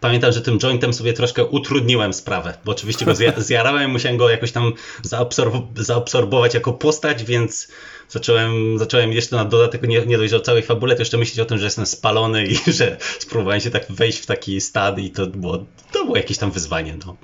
Pamiętam, 0.00 0.32
że 0.32 0.40
tym 0.40 0.58
jointem 0.58 0.92
sobie 0.92 1.12
troszkę 1.12 1.44
utrudniłem 1.44 2.12
sprawę, 2.12 2.54
bo 2.64 2.72
oczywiście 2.72 3.04
go 3.04 3.12
zjarałem, 3.38 3.90
musiałem 3.90 4.18
go 4.18 4.30
jakoś 4.30 4.52
tam 4.52 4.72
zaabsorb 5.02 5.54
zaabsorbować 5.76 6.54
jako 6.54 6.72
postać, 6.72 7.24
więc 7.24 7.68
zacząłem, 8.08 8.78
zacząłem 8.78 9.12
jeszcze 9.12 9.36
na 9.36 9.44
dodatek 9.44 9.82
nie, 9.82 10.06
nie 10.06 10.18
dość 10.18 10.32
o 10.32 10.40
całej 10.40 10.62
fabule, 10.62 10.94
to 10.94 11.02
jeszcze 11.02 11.18
myśleć 11.18 11.40
o 11.40 11.44
tym, 11.44 11.58
że 11.58 11.64
jestem 11.64 11.86
spalony 11.86 12.46
i 12.46 12.56
że 12.78 12.96
spróbowałem 13.18 13.60
się 13.60 13.70
tak 13.70 13.92
wejść 13.92 14.18
w 14.18 14.26
taki 14.26 14.60
stad 14.60 14.98
i 14.98 15.10
to 15.10 15.26
było, 15.26 15.64
to 15.92 16.04
było 16.04 16.16
jakieś 16.16 16.38
tam 16.38 16.50
wyzwanie. 16.50 16.96
No. 17.06 17.16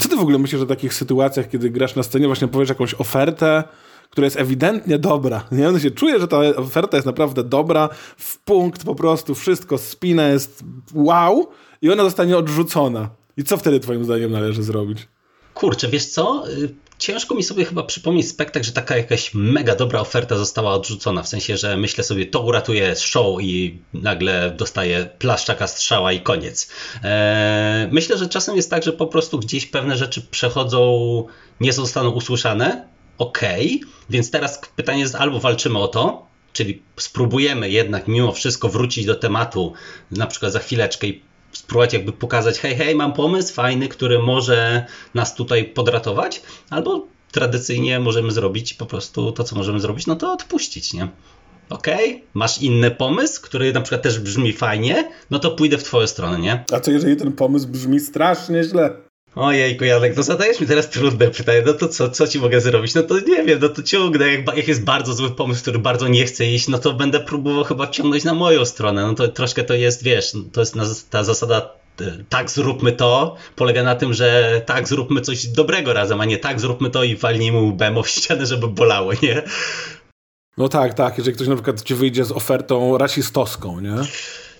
Co 0.00 0.08
ty 0.08 0.16
w 0.16 0.20
ogóle 0.20 0.38
myślisz 0.38 0.62
o 0.62 0.66
takich 0.66 0.94
sytuacjach, 0.94 1.48
kiedy 1.48 1.70
grasz 1.70 1.94
na 1.94 2.02
scenie, 2.02 2.26
właśnie 2.26 2.48
powiesz 2.48 2.68
jakąś 2.68 2.94
ofertę, 2.94 3.64
która 4.10 4.24
jest 4.24 4.36
ewidentnie 4.36 4.98
dobra. 4.98 5.44
Nie? 5.52 5.68
On 5.68 5.80
się 5.80 5.90
czuje, 5.90 6.20
że 6.20 6.28
ta 6.28 6.38
oferta 6.38 6.96
jest 6.96 7.06
naprawdę 7.06 7.44
dobra, 7.44 7.88
w 8.16 8.38
punkt 8.38 8.84
po 8.84 8.94
prostu, 8.94 9.34
wszystko, 9.34 9.78
spina 9.78 10.28
jest 10.28 10.64
wow 10.94 11.48
i 11.82 11.90
ona 11.90 12.04
zostanie 12.04 12.36
odrzucona. 12.36 13.08
I 13.36 13.44
co 13.44 13.56
wtedy 13.56 13.80
twoim 13.80 14.04
zdaniem 14.04 14.32
należy 14.32 14.62
zrobić? 14.62 15.08
Kurczę, 15.54 15.88
wiesz 15.88 16.06
co? 16.06 16.44
Ciężko 16.98 17.34
mi 17.34 17.42
sobie 17.42 17.64
chyba 17.64 17.82
przypomnieć 17.82 18.28
spektakl, 18.28 18.66
że 18.66 18.72
taka 18.72 18.96
jakaś 18.96 19.30
mega 19.34 19.76
dobra 19.76 20.00
oferta 20.00 20.36
została 20.36 20.74
odrzucona. 20.74 21.22
W 21.22 21.28
sensie, 21.28 21.56
że 21.56 21.76
myślę 21.76 22.04
sobie, 22.04 22.26
to 22.26 22.40
uratuje 22.40 22.96
show 22.96 23.42
i 23.42 23.78
nagle 23.94 24.54
dostaje 24.56 25.08
plaszczaka 25.18 25.66
strzała 25.66 26.12
i 26.12 26.20
koniec. 26.20 26.68
Eee, 27.04 27.88
myślę, 27.90 28.18
że 28.18 28.28
czasem 28.28 28.56
jest 28.56 28.70
tak, 28.70 28.82
że 28.82 28.92
po 28.92 29.06
prostu 29.06 29.38
gdzieś 29.38 29.66
pewne 29.66 29.96
rzeczy 29.96 30.22
przechodzą, 30.30 31.24
nie 31.60 31.72
zostaną 31.72 32.10
usłyszane. 32.10 32.88
Okej, 33.18 33.80
okay. 33.82 33.92
więc 34.10 34.30
teraz 34.30 34.60
pytanie 34.76 35.00
jest 35.00 35.14
albo 35.14 35.40
walczymy 35.40 35.78
o 35.78 35.88
to, 35.88 36.26
czyli 36.52 36.82
spróbujemy 36.96 37.70
jednak 37.70 38.08
mimo 38.08 38.32
wszystko 38.32 38.68
wrócić 38.68 39.06
do 39.06 39.14
tematu, 39.14 39.72
na 40.10 40.26
przykład 40.26 40.52
za 40.52 40.58
chwileczkę 40.58 41.06
i 41.06 41.22
spróbować 41.54 41.92
jakby 41.92 42.12
pokazać, 42.12 42.58
hej, 42.58 42.76
hej, 42.76 42.94
mam 42.94 43.12
pomysł 43.12 43.54
fajny, 43.54 43.88
który 43.88 44.18
może 44.18 44.86
nas 45.14 45.34
tutaj 45.34 45.64
podratować, 45.64 46.42
albo 46.70 47.06
tradycyjnie 47.32 48.00
możemy 48.00 48.32
zrobić 48.32 48.74
po 48.74 48.86
prostu 48.86 49.32
to, 49.32 49.44
co 49.44 49.56
możemy 49.56 49.80
zrobić, 49.80 50.06
no 50.06 50.16
to 50.16 50.32
odpuścić, 50.32 50.92
nie? 50.94 51.08
Okej, 51.70 52.14
okay, 52.14 52.26
masz 52.34 52.62
inny 52.62 52.90
pomysł, 52.90 53.42
który 53.42 53.72
na 53.72 53.80
przykład 53.80 54.02
też 54.02 54.18
brzmi 54.18 54.52
fajnie, 54.52 55.10
no 55.30 55.38
to 55.38 55.50
pójdę 55.50 55.78
w 55.78 55.84
twoją 55.84 56.06
stronę, 56.06 56.38
nie? 56.38 56.64
A 56.72 56.80
co 56.80 56.90
jeżeli 56.90 57.16
ten 57.16 57.32
pomysł 57.32 57.68
brzmi 57.68 58.00
strasznie 58.00 58.64
źle? 58.64 58.96
Ojejku, 59.36 59.84
Janek, 59.84 60.14
to 60.14 60.22
zadajesz 60.22 60.60
mi 60.60 60.66
teraz 60.66 60.90
trudne 60.90 61.30
pytanie, 61.30 61.62
no 61.66 61.72
to 61.72 61.88
co, 61.88 62.10
co 62.10 62.28
ci 62.28 62.40
mogę 62.40 62.60
zrobić? 62.60 62.94
No 62.94 63.02
to 63.02 63.20
nie 63.20 63.44
wiem, 63.44 63.58
no 63.62 63.68
to 63.68 63.82
ciągnę, 63.82 64.32
jak, 64.32 64.56
jak 64.56 64.68
jest 64.68 64.84
bardzo 64.84 65.14
zły 65.14 65.30
pomysł, 65.30 65.62
który 65.62 65.78
bardzo 65.78 66.08
nie 66.08 66.24
chce 66.24 66.46
iść, 66.46 66.68
no 66.68 66.78
to 66.78 66.92
będę 66.92 67.20
próbował 67.20 67.64
chyba 67.64 67.86
ciągnąć 67.86 68.24
na 68.24 68.34
moją 68.34 68.64
stronę, 68.64 69.02
no 69.06 69.14
to 69.14 69.28
troszkę 69.28 69.64
to 69.64 69.74
jest, 69.74 70.02
wiesz, 70.02 70.32
to 70.52 70.60
jest 70.60 71.10
ta 71.10 71.24
zasada 71.24 71.70
e, 72.00 72.24
tak 72.28 72.50
zróbmy 72.50 72.92
to, 72.92 73.36
polega 73.56 73.82
na 73.82 73.94
tym, 73.94 74.12
że 74.12 74.62
tak 74.66 74.88
zróbmy 74.88 75.20
coś 75.20 75.46
dobrego 75.46 75.92
razem, 75.92 76.20
a 76.20 76.24
nie 76.24 76.38
tak 76.38 76.60
zróbmy 76.60 76.90
to 76.90 77.04
i 77.04 77.16
walnijmy 77.16 77.58
łbem 77.58 78.02
w 78.02 78.08
ścianę, 78.08 78.46
żeby 78.46 78.68
bolało, 78.68 79.12
nie? 79.22 79.42
No 80.58 80.68
tak, 80.68 80.94
tak, 80.94 81.18
jeżeli 81.18 81.36
ktoś 81.36 81.48
na 81.48 81.54
przykład 81.54 81.82
ci 81.82 81.94
wyjdzie 81.94 82.24
z 82.24 82.32
ofertą 82.32 82.98
rasistowską, 82.98 83.80
nie? 83.80 83.96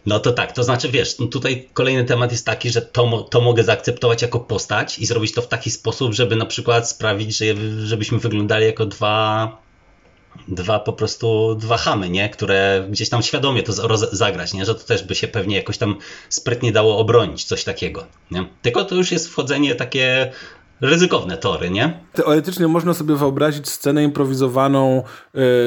No 0.06 0.20
to 0.20 0.32
tak, 0.32 0.52
to 0.52 0.64
znaczy 0.64 0.88
wiesz, 0.88 1.18
no 1.18 1.26
tutaj 1.26 1.68
kolejny 1.72 2.04
temat 2.04 2.32
jest 2.32 2.46
taki, 2.46 2.70
że 2.70 2.82
to, 2.82 3.22
to 3.22 3.40
mogę 3.40 3.64
zaakceptować 3.64 4.22
jako 4.22 4.40
postać 4.40 4.98
i 4.98 5.06
zrobić 5.06 5.32
to 5.32 5.42
w 5.42 5.48
taki 5.48 5.70
sposób, 5.70 6.14
żeby 6.14 6.36
na 6.36 6.46
przykład 6.46 6.88
sprawić, 6.88 7.36
że, 7.36 7.44
żebyśmy 7.84 8.18
wyglądali 8.18 8.66
jako 8.66 8.86
dwa 8.86 9.64
dwa 10.48 10.78
po 10.78 10.92
prostu, 10.92 11.54
dwa 11.54 11.76
chamy, 11.76 12.10
nie? 12.10 12.28
Które 12.28 12.86
gdzieś 12.90 13.08
tam 13.08 13.22
świadomie 13.22 13.62
to 13.62 13.96
zagrać, 13.96 14.54
nie? 14.54 14.64
Że 14.64 14.74
to 14.74 14.84
też 14.84 15.02
by 15.02 15.14
się 15.14 15.28
pewnie 15.28 15.56
jakoś 15.56 15.78
tam 15.78 15.98
sprytnie 16.28 16.72
dało 16.72 16.98
obronić, 16.98 17.44
coś 17.44 17.64
takiego, 17.64 18.06
nie? 18.30 18.46
Tylko 18.62 18.84
to 18.84 18.94
już 18.94 19.12
jest 19.12 19.28
wchodzenie 19.28 19.74
takie 19.74 20.32
ryzykowne 20.84 21.36
tory, 21.36 21.70
nie? 21.70 22.00
Teoretycznie 22.12 22.68
można 22.68 22.94
sobie 22.94 23.16
wyobrazić 23.16 23.68
scenę 23.68 24.04
improwizowaną, 24.04 24.98
y, 24.98 25.02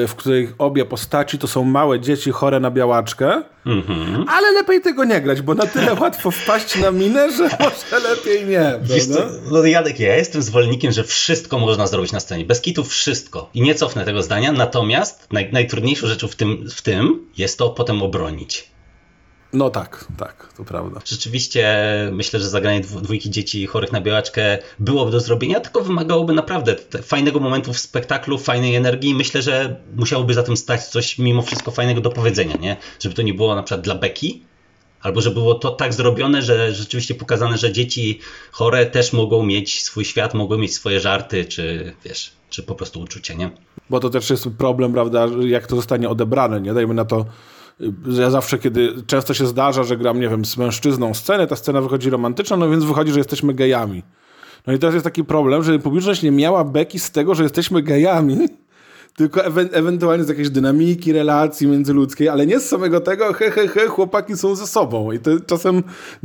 w 0.08 0.14
której 0.16 0.48
obie 0.58 0.84
postaci 0.84 1.38
to 1.38 1.46
są 1.46 1.64
małe 1.64 2.00
dzieci 2.00 2.30
chore 2.30 2.60
na 2.60 2.70
białaczkę, 2.70 3.42
mm-hmm. 3.66 4.24
ale 4.28 4.50
lepiej 4.50 4.80
tego 4.80 5.04
nie 5.04 5.20
grać, 5.20 5.42
bo 5.42 5.54
na 5.54 5.66
tyle 5.66 5.94
łatwo 6.00 6.30
wpaść 6.30 6.80
na 6.80 6.90
minę, 6.90 7.32
że 7.32 7.42
może 7.42 8.08
lepiej 8.08 8.46
nie. 8.46 8.72
No 9.50 9.64
Jadek, 9.64 10.00
ja 10.00 10.16
jestem 10.16 10.42
zwolennikiem, 10.42 10.92
że 10.92 11.04
wszystko 11.04 11.58
można 11.58 11.86
zrobić 11.86 12.12
na 12.12 12.20
scenie. 12.20 12.44
Bez 12.44 12.60
kitu 12.60 12.84
wszystko. 12.84 13.50
I 13.54 13.62
nie 13.62 13.74
cofnę 13.74 14.04
tego 14.04 14.22
zdania, 14.22 14.52
natomiast 14.52 15.26
naj, 15.32 15.52
najtrudniejszą 15.52 16.06
rzeczą 16.06 16.28
w 16.28 16.36
tym, 16.36 16.68
w 16.70 16.82
tym 16.82 17.26
jest 17.38 17.58
to 17.58 17.70
potem 17.70 18.02
obronić. 18.02 18.77
No 19.52 19.70
tak, 19.70 20.04
tak, 20.16 20.52
to 20.56 20.64
prawda. 20.64 21.00
Rzeczywiście 21.04 21.84
myślę, 22.12 22.40
że 22.40 22.48
zagranie 22.48 22.80
dwójki 22.80 23.30
dzieci 23.30 23.66
chorych 23.66 23.92
na 23.92 24.00
białaczkę 24.00 24.58
byłoby 24.78 25.10
do 25.10 25.20
zrobienia, 25.20 25.60
tylko 25.60 25.80
wymagałoby 25.80 26.32
naprawdę 26.32 26.76
fajnego 27.02 27.40
momentu 27.40 27.72
w 27.72 27.78
spektaklu, 27.78 28.38
fajnej 28.38 28.74
energii. 28.74 29.14
Myślę, 29.14 29.42
że 29.42 29.76
musiałoby 29.96 30.34
za 30.34 30.42
tym 30.42 30.56
stać 30.56 30.86
coś 30.86 31.18
mimo 31.18 31.42
wszystko 31.42 31.70
fajnego 31.70 32.00
do 32.00 32.10
powiedzenia, 32.10 32.56
nie? 32.56 32.76
Żeby 33.00 33.14
to 33.14 33.22
nie 33.22 33.34
było 33.34 33.54
na 33.54 33.62
przykład 33.62 33.84
dla 33.84 33.94
beki, 33.94 34.42
albo 35.02 35.20
żeby 35.20 35.34
było 35.34 35.54
to 35.54 35.70
tak 35.70 35.94
zrobione, 35.94 36.42
że 36.42 36.74
rzeczywiście 36.74 37.14
pokazane, 37.14 37.58
że 37.58 37.72
dzieci 37.72 38.20
chore 38.52 38.86
też 38.86 39.12
mogą 39.12 39.42
mieć 39.42 39.82
swój 39.82 40.04
świat, 40.04 40.34
mogą 40.34 40.58
mieć 40.58 40.74
swoje 40.74 41.00
żarty, 41.00 41.44
czy 41.44 41.94
wiesz, 42.04 42.32
czy 42.50 42.62
po 42.62 42.74
prostu 42.74 43.00
uczucie, 43.00 43.36
nie? 43.36 43.50
Bo 43.90 44.00
to 44.00 44.10
też 44.10 44.30
jest 44.30 44.48
problem, 44.58 44.92
prawda, 44.92 45.26
jak 45.46 45.66
to 45.66 45.76
zostanie 45.76 46.08
odebrane, 46.08 46.60
nie? 46.60 46.74
Dajmy 46.74 46.94
na 46.94 47.04
to 47.04 47.26
ja 48.18 48.30
zawsze, 48.30 48.58
kiedy 48.58 48.92
często 49.06 49.34
się 49.34 49.46
zdarza, 49.46 49.84
że 49.84 49.96
gram, 49.96 50.20
nie 50.20 50.28
wiem, 50.28 50.44
z 50.44 50.56
mężczyzną 50.56 51.14
scenę, 51.14 51.46
ta 51.46 51.56
scena 51.56 51.80
wychodzi 51.80 52.10
romantyczna, 52.10 52.56
no 52.56 52.70
więc 52.70 52.84
wychodzi, 52.84 53.12
że 53.12 53.20
jesteśmy 53.20 53.54
gejami. 53.54 54.02
No 54.66 54.72
i 54.72 54.78
teraz 54.78 54.94
jest 54.94 55.04
taki 55.04 55.24
problem, 55.24 55.62
że 55.62 55.78
publiczność 55.78 56.22
nie 56.22 56.30
miała 56.30 56.64
beki 56.64 56.98
z 56.98 57.10
tego, 57.10 57.34
że 57.34 57.42
jesteśmy 57.42 57.82
gejami, 57.82 58.48
tylko 59.16 59.44
ewe 59.44 59.68
ewentualnie 59.72 60.24
z 60.24 60.28
jakiejś 60.28 60.50
dynamiki 60.50 61.12
relacji 61.12 61.66
międzyludzkiej, 61.66 62.28
ale 62.28 62.46
nie 62.46 62.60
z 62.60 62.68
samego 62.68 63.00
tego, 63.00 63.32
he, 63.32 63.50
he, 63.50 63.68
he, 63.68 63.86
chłopaki 63.86 64.36
są 64.36 64.54
ze 64.54 64.66
sobą. 64.66 65.12
I 65.12 65.18
to 65.18 65.30
czasem, 65.46 65.82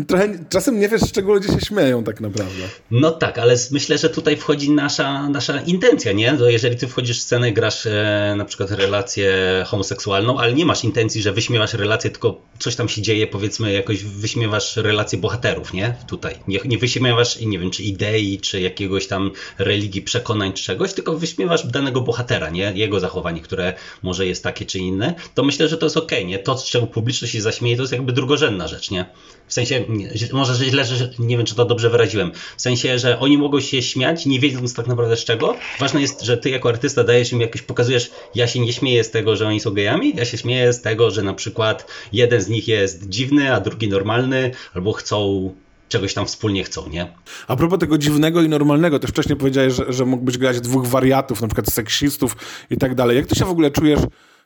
trochę, 0.08 0.30
czasem 0.50 0.80
nie 0.80 0.90
wiesz, 0.90 1.02
z 1.02 1.12
czego 1.12 1.34
ludzie 1.34 1.48
się 1.48 1.60
śmieją 1.60 2.04
tak 2.04 2.22
naprawdę. 2.22 2.63
No 2.92 3.12
tak, 3.12 3.38
ale 3.38 3.56
myślę, 3.72 3.98
że 3.98 4.10
tutaj 4.10 4.38
wchodzi 4.38 4.72
nasza, 4.72 5.30
nasza 5.30 5.62
intencja, 5.62 6.12
nie? 6.12 6.38
To 6.38 6.50
jeżeli 6.50 6.78
ty 6.78 6.88
wchodzisz 6.88 7.20
w 7.20 7.24
scenę, 7.24 7.52
grasz 7.52 7.86
e, 7.86 8.36
na 8.38 8.46
przykład 8.46 8.72
relację 8.72 9.34
homoseksualną, 9.68 10.40
ale 10.40 10.54
nie 10.54 10.66
masz 10.66 10.84
intencji, 10.84 11.22
że 11.22 11.34
wyśmiewasz 11.34 11.74
relację, 11.74 12.10
tylko 12.10 12.42
coś 12.60 12.75
tam 12.75 12.90
się 12.90 13.02
dzieje, 13.02 13.28
powiedzmy, 13.28 13.74
jakoś 13.74 14.04
wyśmiewasz 14.04 14.78
relacje 14.78 15.20
bohaterów, 15.20 15.74
nie? 15.74 15.96
Tutaj. 16.08 16.36
Nie, 16.48 16.60
nie 16.66 16.78
wyśmiewasz, 16.78 17.42
nie 17.42 17.60
wiem, 17.60 17.72
czy 17.72 17.84
idei, 17.84 18.40
czy 18.40 18.62
jakiegoś 18.62 19.08
tam 19.08 19.32
religii, 19.60 20.02
przekonań, 20.02 20.54
czy 20.54 20.63
czegoś, 20.63 20.94
tylko 20.94 21.18
wyśmiewasz 21.18 21.68
danego 21.68 22.02
bohatera, 22.02 22.50
nie? 22.50 22.73
Jego 22.75 23.00
zachowanie, 23.00 23.42
które 23.42 23.74
może 24.01 24.25
jest 24.25 24.44
takie 24.44 24.65
czy 24.65 24.80
inne, 24.80 25.15
to 25.36 25.44
myślę, 25.44 25.68
że 25.68 25.77
to 25.77 25.86
jest 25.86 25.98
ok, 25.98 26.12
nie? 26.25 26.39
To, 26.39 26.58
z 26.58 26.65
czego 26.65 26.88
publiczność 26.88 27.34
się 27.34 27.42
zaśmieje, 27.42 27.75
to 27.75 27.84
jest 27.84 27.94
jakby 27.94 28.13
drugorzędna 28.13 28.68
rzecz, 28.68 28.92
nie? 28.92 29.06
W 29.48 29.53
sensie, 29.53 29.86
może 30.34 30.56
że 30.56 30.65
źle, 30.65 30.86
że 30.86 31.10
nie 31.20 31.38
wiem, 31.38 31.46
czy 31.46 31.56
to 31.56 31.65
dobrze 31.65 31.89
wyraziłem. 31.89 32.32
W 32.58 32.62
sensie, 32.62 33.00
że 33.00 33.20
oni 33.20 33.38
mogą 33.38 33.60
się 33.60 33.82
śmiać, 33.82 34.25
nie 34.25 34.39
wiedząc 34.39 34.74
tak 34.74 34.88
naprawdę 34.88 35.18
z 35.18 35.25
czego. 35.25 35.56
Ważne 35.80 36.01
jest, 36.01 36.22
że 36.22 36.38
ty 36.38 36.50
jako 36.50 36.70
artysta 36.70 37.03
dajesz 37.03 37.32
im 37.32 37.42
jakoś, 37.42 37.62
pokazujesz, 37.62 38.12
ja 38.36 38.48
się 38.48 38.60
nie 38.60 38.74
śmieję 38.74 39.03
z 39.03 39.12
tego, 39.12 39.36
że 39.36 39.48
oni 39.48 39.60
są 39.60 39.72
gejami, 39.72 40.13
ja 40.15 40.25
się 40.25 40.38
śmieję 40.38 40.74
z 40.74 40.82
tego, 40.82 41.12
że 41.12 41.22
na 41.22 41.34
przykład 41.34 41.88
jeden 42.13 42.42
z 42.42 42.48
nich 42.48 42.68
jest 42.68 43.10
dziwny, 43.10 43.53
a 43.53 43.60
drugi 43.60 43.88
normalny, 43.88 44.51
albo 44.74 44.94
chcą 44.94 45.53
czegoś 45.94 46.14
tam 46.14 46.26
wspólnie 46.26 46.64
chcą, 46.64 46.90
nie? 46.90 47.14
A 47.48 47.56
propos 47.56 47.80
tego 47.80 47.98
dziwnego 47.98 48.42
i 48.42 48.50
normalnego, 48.50 49.00
też 49.00 49.10
wcześniej 49.10 49.38
powiedziałeś, 49.38 49.74
że, 49.74 49.94
że 49.94 50.06
mógłbyś 50.06 50.38
grać 50.38 50.62
dwóch 50.62 50.88
wariatów, 50.88 51.42
na 51.42 51.48
przykład 51.48 51.74
seksistów 51.74 52.36
i 52.70 52.78
tak 52.78 52.96
dalej. 52.96 53.18
Jak 53.18 53.28
ty 53.28 53.36
się 53.36 53.46
w 53.46 53.50
ogóle 53.50 53.72
czujesz, 53.72 54.00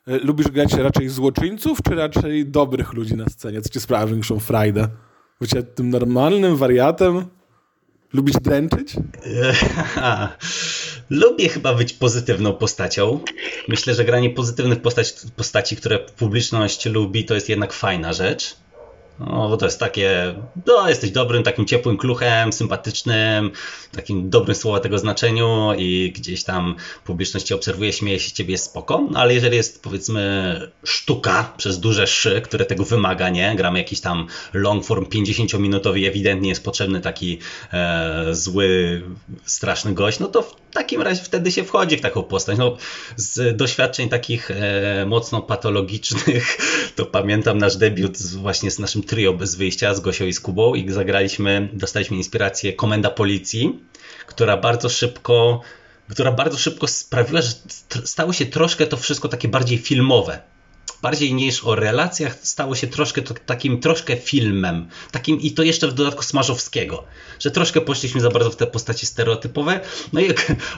e, 0.08 0.18
lubisz 0.18 0.48
grać 0.48 0.74
raczej 0.74 1.10
złoczyńców, 1.10 1.80
czy 1.84 1.96
raczej 1.96 2.46
dobrych 2.46 2.94
ludzi 2.94 3.16
na 3.16 3.26
scenie? 3.26 3.62
Co 3.62 3.70
ci 3.70 3.80
sprawia 3.80 4.08
większą 4.08 4.40
frajdę? 4.40 4.88
Bycie 5.42 5.64
tym 5.64 5.90
normalnym 5.90 6.56
wariatem? 6.56 7.26
Lubisz 8.14 8.36
dręczyć? 8.36 8.96
Lubię 11.10 11.50
chyba 11.50 11.74
być 11.74 11.94
pozytywną 11.94 12.54
postacią. 12.54 13.20
Myślę, 13.68 13.94
że 13.94 14.06
granie 14.06 14.30
pozytywnych 14.30 14.82
postaci, 14.82 15.14
postaci, 15.36 15.76
które 15.76 16.00
publiczność 16.00 16.86
lubi, 16.86 17.26
to 17.26 17.36
jest 17.36 17.50
jednak 17.50 17.74
fajna 17.74 18.14
rzecz. 18.14 18.56
No, 19.20 19.50
bo 19.50 19.58
to 19.58 19.66
jest 19.66 19.80
takie, 19.80 20.36
no, 20.66 20.90
jesteś 20.90 21.12
dobrym, 21.12 21.44
takim 21.44 21.66
ciepłym 21.66 21.98
kluchem, 21.98 22.54
sympatycznym, 22.54 23.52
takim 23.92 24.30
dobrym 24.30 24.56
słowa 24.56 24.80
tego 24.80 25.00
znaczeniu 25.00 25.74
i 25.78 26.14
gdzieś 26.16 26.44
tam 26.44 26.76
publiczność 27.04 27.46
cię 27.46 27.56
obserwuje, 27.56 27.94
śmieje 27.94 28.20
się 28.20 28.32
ciebie, 28.32 28.52
jest 28.52 28.66
spoko, 28.66 29.08
no, 29.12 29.20
ale 29.20 29.34
jeżeli 29.34 29.58
jest 29.58 29.84
powiedzmy 29.84 30.62
sztuka 30.84 31.54
przez 31.58 31.80
duże 31.80 32.08
szy, 32.08 32.42
które 32.42 32.66
tego 32.66 32.86
wymaga, 32.86 33.30
nie, 33.30 33.56
gramy 33.56 33.80
jakiś 33.80 34.02
tam 34.02 34.28
long 34.54 34.86
form 34.86 35.06
50-minutowy 35.06 35.98
i 35.98 36.06
ewidentnie 36.06 36.50
jest 36.50 36.64
potrzebny 36.64 37.02
taki 37.02 37.40
e, 37.74 38.26
zły, 38.32 39.02
straszny 39.46 39.94
gość, 39.94 40.20
no 40.20 40.28
to 40.28 40.56
takim 40.78 41.02
razie 41.02 41.24
wtedy 41.24 41.52
się 41.52 41.64
wchodzi 41.64 41.98
w 41.98 42.02
taką 42.02 42.24
postać. 42.24 42.58
No, 42.58 42.78
z 43.16 43.58
doświadczeń 43.58 44.10
takich 44.10 44.52
e, 44.52 45.06
mocno 45.06 45.42
patologicznych, 45.42 46.58
to 46.96 47.06
pamiętam 47.06 47.58
nasz 47.58 47.78
debiut 47.78 48.18
z, 48.18 48.36
właśnie 48.36 48.72
z 48.72 48.80
naszym 48.80 49.04
trio 49.04 49.34
bez 49.34 49.56
wyjścia 49.56 49.94
z 49.94 50.00
Gosią 50.00 50.26
i 50.26 50.34
z 50.34 50.40
Kubą 50.40 50.76
i 50.76 50.92
zagraliśmy, 50.92 51.70
dostaliśmy 51.74 52.18
inspirację 52.18 52.74
Komenda 52.74 53.10
Policji, 53.10 53.80
która 54.28 54.58
bardzo 54.58 54.90
szybko 54.90 55.62
która 56.10 56.32
bardzo 56.32 56.58
szybko 56.58 56.88
sprawiła, 56.88 57.42
że 57.42 57.52
stało 58.04 58.34
się 58.34 58.46
troszkę 58.46 58.88
to 58.88 58.98
wszystko 58.98 59.28
takie 59.28 59.48
bardziej 59.48 59.78
filmowe 59.78 60.42
bardziej 61.02 61.34
niż 61.34 61.64
o 61.64 61.76
relacjach, 61.76 62.38
stało 62.42 62.76
się 62.76 62.88
troszkę 62.88 63.22
to, 63.22 63.34
takim 63.46 63.80
troszkę 63.80 64.16
filmem. 64.16 64.88
Takim 65.12 65.42
i 65.42 65.52
to 65.52 65.64
jeszcze 65.64 65.88
w 65.88 65.94
dodatku 65.94 66.24
Smarzowskiego. 66.24 67.04
Że 67.40 67.52
troszkę 67.52 67.82
poszliśmy 67.82 68.22
za 68.22 68.30
bardzo 68.30 68.50
w 68.50 68.56
te 68.56 68.68
postacie 68.68 69.08
stereotypowe. 69.08 69.80
No 70.14 70.22
i 70.22 70.30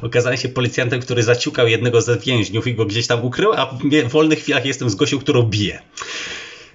okazałem 0.02 0.38
się 0.38 0.50
policjantem, 0.50 1.00
który 1.00 1.24
zaciukał 1.24 1.68
jednego 1.68 2.02
ze 2.02 2.18
więźniów 2.18 2.68
i 2.68 2.76
go 2.76 2.86
gdzieś 2.86 3.08
tam 3.08 3.26
ukrył, 3.26 3.54
a 3.54 3.78
w 4.06 4.10
wolnych 4.10 4.40
chwilach 4.40 4.66
jestem 4.66 4.90
z 4.90 4.96
Gosią, 4.96 5.20
którą 5.20 5.44
bije. 5.44 5.82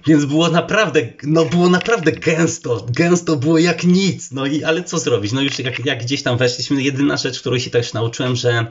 Więc 0.07 0.25
było 0.25 0.49
naprawdę, 0.49 1.07
no 1.23 1.45
było 1.45 1.69
naprawdę 1.69 2.11
gęsto, 2.11 2.85
gęsto 2.89 3.35
było 3.35 3.57
jak 3.57 3.83
nic, 3.83 4.31
no 4.31 4.45
i 4.45 4.63
ale 4.63 4.83
co 4.83 4.99
zrobić, 4.99 5.31
no 5.31 5.41
już 5.41 5.59
jak, 5.59 5.85
jak 5.85 6.03
gdzieś 6.03 6.23
tam 6.23 6.37
weszliśmy, 6.37 6.83
jedyna 6.83 7.17
rzecz, 7.17 7.39
której 7.39 7.59
się 7.59 7.69
też 7.69 7.93
nauczyłem, 7.93 8.35
że 8.35 8.65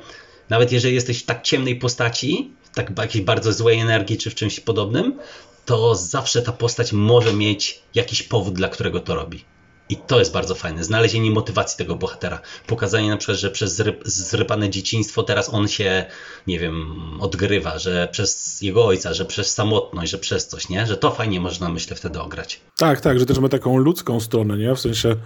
nawet 0.50 0.72
jeżeli 0.72 0.94
jesteś 0.94 1.18
w 1.18 1.24
tak 1.24 1.42
ciemnej 1.42 1.76
postaci, 1.76 2.50
tak 2.74 2.98
jakiejś 2.98 3.24
bardzo 3.24 3.52
złej 3.52 3.80
energii 3.80 4.18
czy 4.18 4.30
w 4.30 4.34
czymś 4.34 4.60
podobnym, 4.60 5.18
to 5.64 5.94
zawsze 5.94 6.42
ta 6.42 6.52
postać 6.52 6.92
może 6.92 7.32
mieć 7.32 7.82
jakiś 7.94 8.22
powód, 8.22 8.54
dla 8.54 8.68
którego 8.68 9.00
to 9.00 9.14
robi. 9.14 9.44
I 9.88 9.96
to 9.96 10.18
jest 10.18 10.32
bardzo 10.32 10.54
fajne. 10.54 10.84
Znalezienie 10.84 11.30
motywacji 11.30 11.78
tego 11.78 11.96
bohatera. 11.96 12.40
Pokazanie 12.66 13.08
na 13.08 13.16
przykład, 13.16 13.38
że 13.38 13.50
przez 13.50 13.82
zrypane 14.04 14.70
dzieciństwo 14.70 15.22
teraz 15.22 15.54
on 15.54 15.68
się, 15.68 16.04
nie 16.46 16.58
wiem, 16.58 16.96
odgrywa, 17.20 17.78
że 17.78 18.08
przez 18.12 18.60
jego 18.62 18.86
ojca, 18.86 19.14
że 19.14 19.24
przez 19.24 19.54
samotność, 19.54 20.12
że 20.12 20.18
przez 20.18 20.48
coś, 20.48 20.68
nie? 20.68 20.86
Że 20.86 20.96
to 20.96 21.10
fajnie 21.10 21.40
można, 21.40 21.68
myślę, 21.68 21.96
wtedy 21.96 22.20
ograć. 22.20 22.60
Tak, 22.78 23.00
tak, 23.00 23.18
że 23.18 23.26
też 23.26 23.38
ma 23.38 23.48
taką 23.48 23.76
ludzką 23.76 24.20
stronę, 24.20 24.58
nie? 24.58 24.74
W 24.74 24.80
sensie 24.80 25.16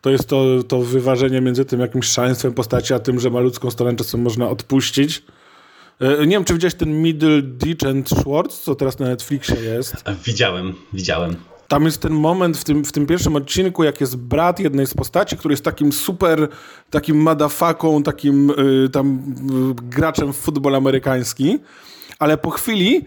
to 0.00 0.10
jest 0.10 0.28
to, 0.28 0.62
to 0.68 0.80
wyważenie 0.80 1.40
między 1.40 1.64
tym 1.64 1.80
jakimś 1.80 2.06
szaleństwem 2.06 2.54
postaci, 2.54 2.94
a 2.94 2.98
tym, 2.98 3.20
że 3.20 3.30
ma 3.30 3.40
ludzką 3.40 3.70
stronę, 3.70 3.96
czasem 3.96 4.22
można 4.22 4.50
odpuścić. 4.50 5.22
E, 6.00 6.26
nie 6.26 6.36
wiem, 6.36 6.44
czy 6.44 6.52
widziałeś 6.52 6.74
ten 6.74 7.02
Middle 7.02 7.42
Ditch 7.42 7.86
and 7.86 8.10
Schwartz, 8.10 8.60
co 8.60 8.74
teraz 8.74 8.98
na 8.98 9.06
Netflixie 9.06 9.60
jest. 9.60 9.94
Widziałem, 10.24 10.74
widziałem. 10.92 11.36
Tam 11.68 11.84
jest 11.84 12.02
ten 12.02 12.12
moment 12.12 12.58
w 12.58 12.64
tym, 12.64 12.84
w 12.84 12.92
tym 12.92 13.06
pierwszym 13.06 13.36
odcinku, 13.36 13.84
jak 13.84 14.00
jest 14.00 14.16
brat 14.16 14.60
jednej 14.60 14.86
z 14.86 14.94
postaci, 14.94 15.36
który 15.36 15.52
jest 15.52 15.64
takim 15.64 15.92
super, 15.92 16.48
takim 16.90 17.22
madafaką, 17.22 18.02
takim 18.02 18.50
y, 18.50 18.88
tam 18.88 19.18
y, 19.70 19.74
graczem 19.82 20.32
w 20.32 20.36
futbol 20.36 20.74
amerykański, 20.74 21.58
ale 22.18 22.38
po 22.38 22.50
chwili 22.50 23.04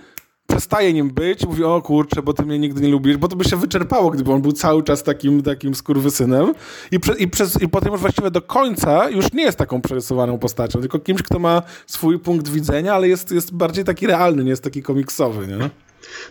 przestaje 0.51 0.93
nim 0.93 1.10
być, 1.10 1.46
mówi, 1.46 1.63
o 1.63 1.81
kurczę, 1.81 2.22
bo 2.22 2.34
ty 2.34 2.43
mnie 2.43 2.60
nigdy 2.60 2.81
nie 2.81 2.89
lubisz, 2.89 3.17
bo 3.17 3.27
to 3.27 3.36
by 3.36 3.43
się 3.43 3.58
wyczerpało, 3.58 4.12
gdyby 4.12 4.31
on 4.31 4.41
był 4.41 4.51
cały 4.51 4.84
czas 4.84 5.03
takim, 5.03 5.43
takim 5.43 5.75
skurwysynem 5.75 6.53
i, 6.91 7.00
prze, 7.00 7.13
i, 7.13 7.27
przez, 7.27 7.62
i 7.62 7.67
potem 7.70 7.91
już 7.91 8.01
właściwie 8.01 8.31
do 8.31 8.41
końca 8.41 9.10
już 9.10 9.34
nie 9.34 9.43
jest 9.43 9.58
taką 9.58 9.81
przerysowaną 9.81 10.39
postacią, 10.39 10.79
tylko 10.79 11.00
kimś, 11.00 11.22
kto 11.22 11.39
ma 11.39 11.62
swój 11.88 12.20
punkt 12.20 12.50
widzenia, 12.50 12.93
ale 12.93 13.08
jest, 13.08 13.31
jest 13.31 13.53
bardziej 13.53 13.84
taki 13.84 14.08
realny, 14.08 14.43
nie 14.43 14.50
jest 14.50 14.63
taki 14.63 14.84
komiksowy, 14.84 15.48
nie? 15.48 15.70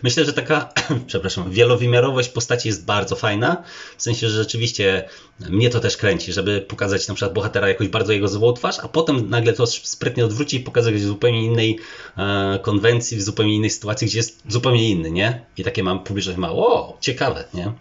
Myślę, 0.03 0.25
że 0.25 0.33
taka, 0.33 0.73
przepraszam, 1.07 1.51
wielowymiarowość 1.51 2.29
postaci 2.29 2.67
jest 2.67 2.85
bardzo 2.85 3.15
fajna. 3.15 3.63
W 3.97 4.03
sensie, 4.03 4.29
że 4.29 4.37
rzeczywiście 4.37 5.09
mnie 5.49 5.69
to 5.69 5.79
też 5.79 5.97
kręci, 5.97 6.33
żeby 6.33 6.61
pokazać 6.61 7.07
na 7.07 7.13
przykład 7.13 7.33
bohatera 7.33 7.67
jakoś 7.67 7.87
bardzo 7.87 8.13
jego 8.13 8.27
złą 8.27 8.53
twarz, 8.53 8.79
a 8.79 8.87
potem 8.87 9.29
nagle 9.29 9.53
to 9.53 9.67
sprytnie 9.67 10.25
odwrócić 10.25 10.61
i 10.61 10.63
pokazać 10.63 10.95
w 10.95 11.03
zupełnie 11.03 11.45
innej 11.45 11.79
e, 12.17 12.59
konwencji, 12.61 13.17
w 13.17 13.23
zupełnie 13.23 13.55
innej 13.55 13.69
sytuacji, 13.69 14.07
gdzie 14.07 14.19
jest 14.19 14.41
zupełnie 14.47 14.89
inny, 14.89 15.11
nie? 15.11 15.45
I 15.57 15.63
takie 15.63 15.83
mam 15.83 16.03
publiczność 16.03 16.39
ma, 16.39 16.51
o, 16.51 16.97
ciekawe, 17.01 17.43
nie? 17.53 17.73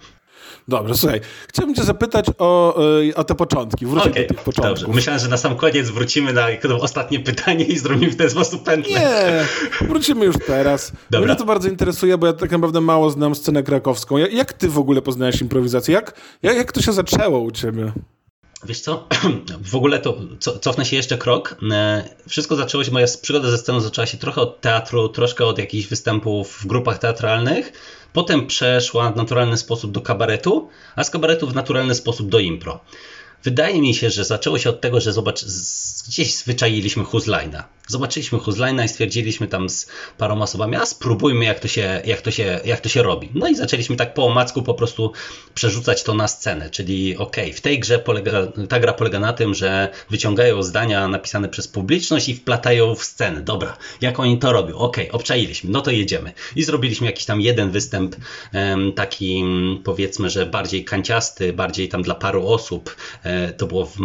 Dobrze, 0.71 0.95
słuchaj, 0.95 1.21
chciałbym 1.49 1.75
cię 1.75 1.85
zapytać 1.85 2.27
o, 2.39 2.83
e, 3.09 3.15
o 3.15 3.25
te 3.25 3.35
początki, 3.35 3.87
wróćmy 3.87 4.11
okay, 4.11 4.23
do 4.23 4.29
tych 4.29 4.45
początków. 4.45 4.81
Dobrze. 4.81 4.95
Myślałem, 4.95 5.21
że 5.21 5.29
na 5.29 5.37
sam 5.37 5.57
koniec 5.57 5.91
wrócimy 5.91 6.33
na 6.33 6.47
ostatnie 6.81 7.21
pytanie 7.21 7.65
i 7.65 7.79
zrobimy 7.79 8.13
w 8.13 8.17
ten 8.17 8.31
sposób 8.31 8.65
pętlę. 8.65 9.01
Nie, 9.01 9.47
wrócimy 9.87 10.25
już 10.25 10.37
teraz. 10.47 10.93
Dobra. 11.11 11.27
Mnie 11.27 11.37
to 11.37 11.45
bardzo 11.45 11.69
interesuje, 11.69 12.19
bo 12.19 12.27
ja 12.27 12.33
tak 12.33 12.51
naprawdę 12.51 12.81
mało 12.81 13.11
znam 13.11 13.35
scenę 13.35 13.63
krakowską. 13.63 14.19
Jak 14.19 14.53
ty 14.53 14.69
w 14.69 14.79
ogóle 14.79 15.03
poznałeś 15.03 15.41
improwizację? 15.41 15.95
Jak, 15.95 16.15
jak, 16.43 16.57
jak 16.57 16.73
to 16.73 16.83
się 16.83 16.93
zaczęło 16.93 17.41
u 17.41 17.51
ciebie? 17.51 17.93
Wiesz 18.65 18.81
co, 18.81 19.07
w 19.73 19.75
ogóle 19.75 19.99
to 19.99 20.19
cofnę 20.61 20.85
się 20.85 20.97
jeszcze 20.97 21.19
krok. 21.19 21.57
E, 21.73 22.05
wszystko 22.29 22.57
zaczęło 22.57 22.85
się, 22.85 22.93
moja 22.93 23.07
przygoda 23.23 23.51
ze 23.51 23.59
sceną 23.59 23.81
zaczęła 23.81 24.07
się 24.07 24.19
trochę 24.19 24.41
od 24.41 24.61
teatru, 24.61 25.09
troszkę 25.09 25.45
od 25.47 25.59
jakichś 25.59 25.89
występów 25.89 26.53
w 26.53 26.67
grupach 26.67 26.99
teatralnych. 26.99 27.73
Potem 28.13 28.47
przeszła 28.47 29.11
w 29.13 29.17
naturalny 29.17 29.57
sposób 29.57 29.93
do 29.93 30.01
kabaretu, 30.01 30.69
a 30.97 31.05
z 31.05 31.11
kabaretu 31.11 31.47
w 31.47 31.55
naturalny 31.55 31.95
sposób 31.95 32.29
do 32.29 32.39
impro. 32.39 32.81
Wydaje 33.45 33.81
mi 33.81 33.95
się, 33.95 34.11
że 34.11 34.25
zaczęło 34.25 34.59
się 34.59 34.71
od 34.71 34.81
tego, 34.81 35.01
że 35.01 35.13
zobacz, 35.13 35.45
gdzieś 36.09 36.35
zwyczailiśmy 36.35 37.05
Huzlina. 37.05 37.65
Zobaczyliśmy 37.91 38.39
Huzlina 38.39 38.85
i 38.85 38.89
stwierdziliśmy 38.89 39.47
tam 39.47 39.69
z 39.69 39.89
paroma 40.19 40.45
osobami, 40.45 40.77
a 40.77 40.87
spróbujmy 40.87 41.45
jak 41.45 41.61
to 41.61 41.69
się, 41.69 42.03
jak 42.05 42.21
to 42.21 42.31
się, 42.31 42.61
jak 42.65 42.81
to 42.81 42.89
się 42.89 43.03
robi. 43.03 43.29
No 43.35 43.49
i 43.49 43.55
zaczęliśmy 43.55 43.97
tak 43.97 44.15
po 44.15 44.27
omacku 44.27 44.63
po 44.63 44.75
prostu 44.75 45.13
przerzucać 45.55 46.03
to 46.03 46.15
na 46.15 46.29
scenę, 46.29 46.71
czyli 46.71 47.17
ok, 47.17 47.37
w 47.55 47.61
tej 47.61 47.81
grze 47.81 47.99
polega, 47.99 48.47
ta 48.69 48.81
gra 48.81 48.93
polega 48.93 49.21
na 49.21 49.33
tym, 49.33 49.55
że 49.55 49.89
wyciągają 50.11 50.63
zdania 50.63 51.09
napisane 51.09 51.49
przez 51.49 51.69
publiczność 51.69 52.29
i 52.29 52.35
wplatają 52.35 52.95
w 52.95 53.05
scenę. 53.05 53.41
Dobra, 53.41 53.77
jak 54.01 54.21
oni 54.21 54.39
to 54.39 54.53
robią? 54.53 54.77
Ok, 54.77 54.97
obczailiśmy, 55.13 55.71
no 55.71 55.81
to 55.81 55.91
jedziemy. 55.91 56.33
I 56.57 56.63
zrobiliśmy 56.63 57.07
jakiś 57.07 57.25
tam 57.25 57.41
jeden 57.41 57.71
występ, 57.71 58.17
taki 58.95 59.45
powiedzmy, 59.85 60.31
że 60.31 60.47
bardziej 60.47 60.85
kanciasty, 60.85 61.53
bardziej 61.53 61.89
tam 61.89 62.03
dla 62.03 62.15
paru 62.15 62.49
osób. 62.49 62.97
E, 63.23 63.53
to 63.53 63.67
było 63.67 63.87
w, 63.87 63.97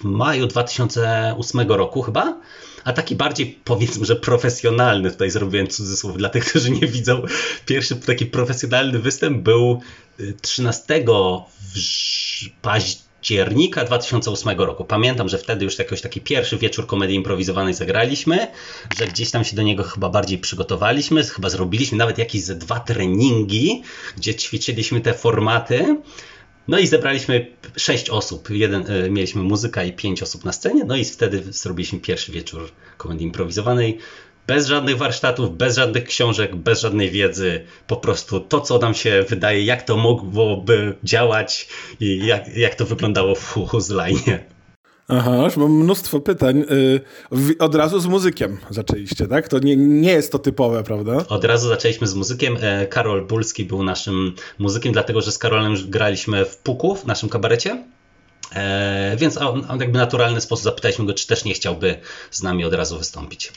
w 0.00 0.04
maju 0.04 0.46
2008 0.46 1.72
roku 1.72 2.02
chyba 2.02 2.40
a 2.88 2.92
taki 2.92 3.16
bardziej 3.16 3.58
powiedzmy, 3.64 4.06
że 4.06 4.16
profesjonalny, 4.16 5.10
tutaj 5.10 5.30
zrobiłem 5.30 5.66
cudzysłów 5.66 6.16
dla 6.16 6.28
tych, 6.28 6.44
którzy 6.44 6.70
nie 6.70 6.86
widzą, 6.86 7.22
pierwszy 7.66 7.96
taki 7.96 8.26
profesjonalny 8.26 8.98
występ 8.98 9.42
był 9.42 9.80
13 10.42 10.94
y, 10.94 11.04
października 12.62 13.84
2008 13.84 14.60
roku. 14.60 14.84
Pamiętam, 14.84 15.28
że 15.28 15.38
wtedy 15.38 15.64
już 15.64 15.78
jakoś 15.78 16.00
taki 16.00 16.20
pierwszy 16.20 16.58
wieczór 16.58 16.86
komedii 16.86 17.16
improwizowanej 17.16 17.74
zagraliśmy, 17.74 18.46
że 18.98 19.06
gdzieś 19.06 19.30
tam 19.30 19.44
się 19.44 19.56
do 19.56 19.62
niego 19.62 19.82
chyba 19.82 20.08
bardziej 20.08 20.38
przygotowaliśmy, 20.38 21.24
chyba 21.24 21.50
zrobiliśmy 21.50 21.98
nawet 21.98 22.18
jakieś 22.18 22.42
ze 22.42 22.54
dwa 22.54 22.80
treningi, 22.80 23.82
gdzie 24.16 24.34
ćwiczyliśmy 24.34 25.00
te 25.00 25.14
formaty. 25.14 25.96
No 26.68 26.78
i 26.78 26.86
zebraliśmy 26.86 27.46
sześć 27.76 28.10
osób. 28.10 28.50
Jeden, 28.50 28.84
e, 28.90 29.10
mieliśmy 29.10 29.42
muzyka 29.42 29.84
i 29.84 29.92
pięć 29.92 30.22
osób 30.22 30.44
na 30.44 30.52
scenie. 30.52 30.84
No 30.84 30.96
i 30.96 31.04
wtedy 31.04 31.42
zrobiliśmy 31.52 32.00
pierwszy 32.00 32.32
wieczór 32.32 32.70
komedii 32.96 33.26
improwizowanej. 33.26 33.98
Bez 34.46 34.66
żadnych 34.66 34.96
warsztatów, 34.96 35.56
bez 35.56 35.76
żadnych 35.76 36.04
książek, 36.04 36.56
bez 36.56 36.80
żadnej 36.80 37.10
wiedzy. 37.10 37.64
Po 37.86 37.96
prostu 37.96 38.40
to, 38.40 38.60
co 38.60 38.78
nam 38.78 38.94
się 38.94 39.24
wydaje, 39.28 39.64
jak 39.64 39.82
to 39.82 39.96
mogłoby 39.96 40.94
działać 41.04 41.68
i 42.00 42.26
jak, 42.26 42.56
jak 42.56 42.74
to 42.74 42.86
wyglądało 42.86 43.34
w 43.34 43.44
Huzline. 43.52 44.38
Aha, 45.08 45.36
już 45.44 45.56
mam 45.56 45.72
mnóstwo 45.72 46.20
pytań. 46.20 46.64
Y, 46.70 47.58
od 47.58 47.74
razu 47.74 48.00
z 48.00 48.06
muzykiem 48.06 48.58
zaczęliście, 48.70 49.26
tak? 49.26 49.48
To 49.48 49.58
nie, 49.58 49.76
nie 49.76 50.12
jest 50.12 50.32
to 50.32 50.38
typowe, 50.38 50.82
prawda? 50.82 51.24
Od 51.28 51.44
razu 51.44 51.68
zaczęliśmy 51.68 52.06
z 52.06 52.14
muzykiem. 52.14 52.56
E, 52.60 52.86
Karol 52.86 53.26
Bulski 53.26 53.64
był 53.64 53.82
naszym 53.82 54.34
muzykiem, 54.58 54.92
dlatego 54.92 55.20
że 55.20 55.32
z 55.32 55.38
Karolem 55.38 55.74
graliśmy 55.88 56.44
w 56.44 56.56
Puku, 56.56 56.96
w 56.96 57.06
naszym 57.06 57.28
kabarecie. 57.28 57.84
E, 58.54 59.16
więc 59.16 59.38
on, 59.38 59.66
on 59.68 59.80
jakby 59.80 59.98
naturalny 59.98 60.40
sposób 60.40 60.64
zapytaliśmy 60.64 61.06
go, 61.06 61.14
czy 61.14 61.26
też 61.26 61.44
nie 61.44 61.54
chciałby 61.54 61.96
z 62.30 62.42
nami 62.42 62.64
od 62.64 62.74
razu 62.74 62.98
wystąpić. 62.98 63.52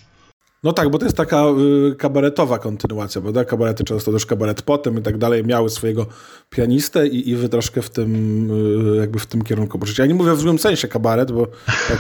No 0.64 0.74
tak, 0.74 0.90
bo 0.90 0.98
to 0.98 1.06
jest 1.06 1.18
taka 1.18 1.46
y, 1.92 1.96
kabaretowa 1.96 2.60
kontynuacja, 2.60 3.22
prawda? 3.22 3.46
Kabarety 3.46 3.84
często 3.84 4.12
też 4.12 4.26
kabaret 4.26 4.62
potem 4.62 5.00
i 5.00 5.02
tak 5.02 5.18
dalej 5.18 5.46
miały 5.46 5.70
swojego 5.70 6.06
pianistę 6.50 7.08
i, 7.08 7.30
i 7.30 7.36
wy 7.36 7.50
troszkę 7.50 7.82
w 7.82 7.90
tym 7.90 8.52
y, 8.94 8.98
jakby 8.98 9.20
w 9.20 9.26
tym 9.26 9.42
kierunku 9.42 9.80
poszliście. 9.80 10.04
Ja 10.04 10.08
nie 10.08 10.14
mówię 10.16 10.34
w 10.34 10.40
złym 10.40 10.60
sensie 10.60 10.88
kabaret, 10.88 11.32
bo 11.32 11.48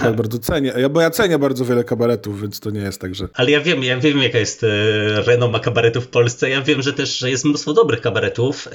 ja 0.04 0.14
bardzo 0.14 0.40
cenię, 0.40 0.74
ja, 0.78 0.90
bo 0.90 1.02
ja 1.02 1.10
cenię 1.10 1.40
bardzo 1.40 1.66
wiele 1.66 1.84
kabaretów, 1.84 2.42
więc 2.42 2.60
to 2.60 2.70
nie 2.70 2.80
jest 2.80 3.02
tak, 3.02 3.16
że... 3.16 3.28
Ale 3.34 3.52
ja 3.52 3.62
wiem, 3.62 3.84
ja 3.84 3.98
wiem 3.98 4.22
jaka 4.22 4.38
jest 4.38 4.64
y, 4.64 4.68
renoma 5.26 5.60
kabaretów 5.60 6.06
w 6.06 6.08
Polsce, 6.08 6.50
ja 6.50 6.62
wiem, 6.62 6.82
że 6.82 6.94
też 6.94 7.22
jest 7.22 7.46
mnóstwo 7.46 7.74
dobrych 7.74 8.02
kabaretów 8.02 8.68
y, 8.68 8.72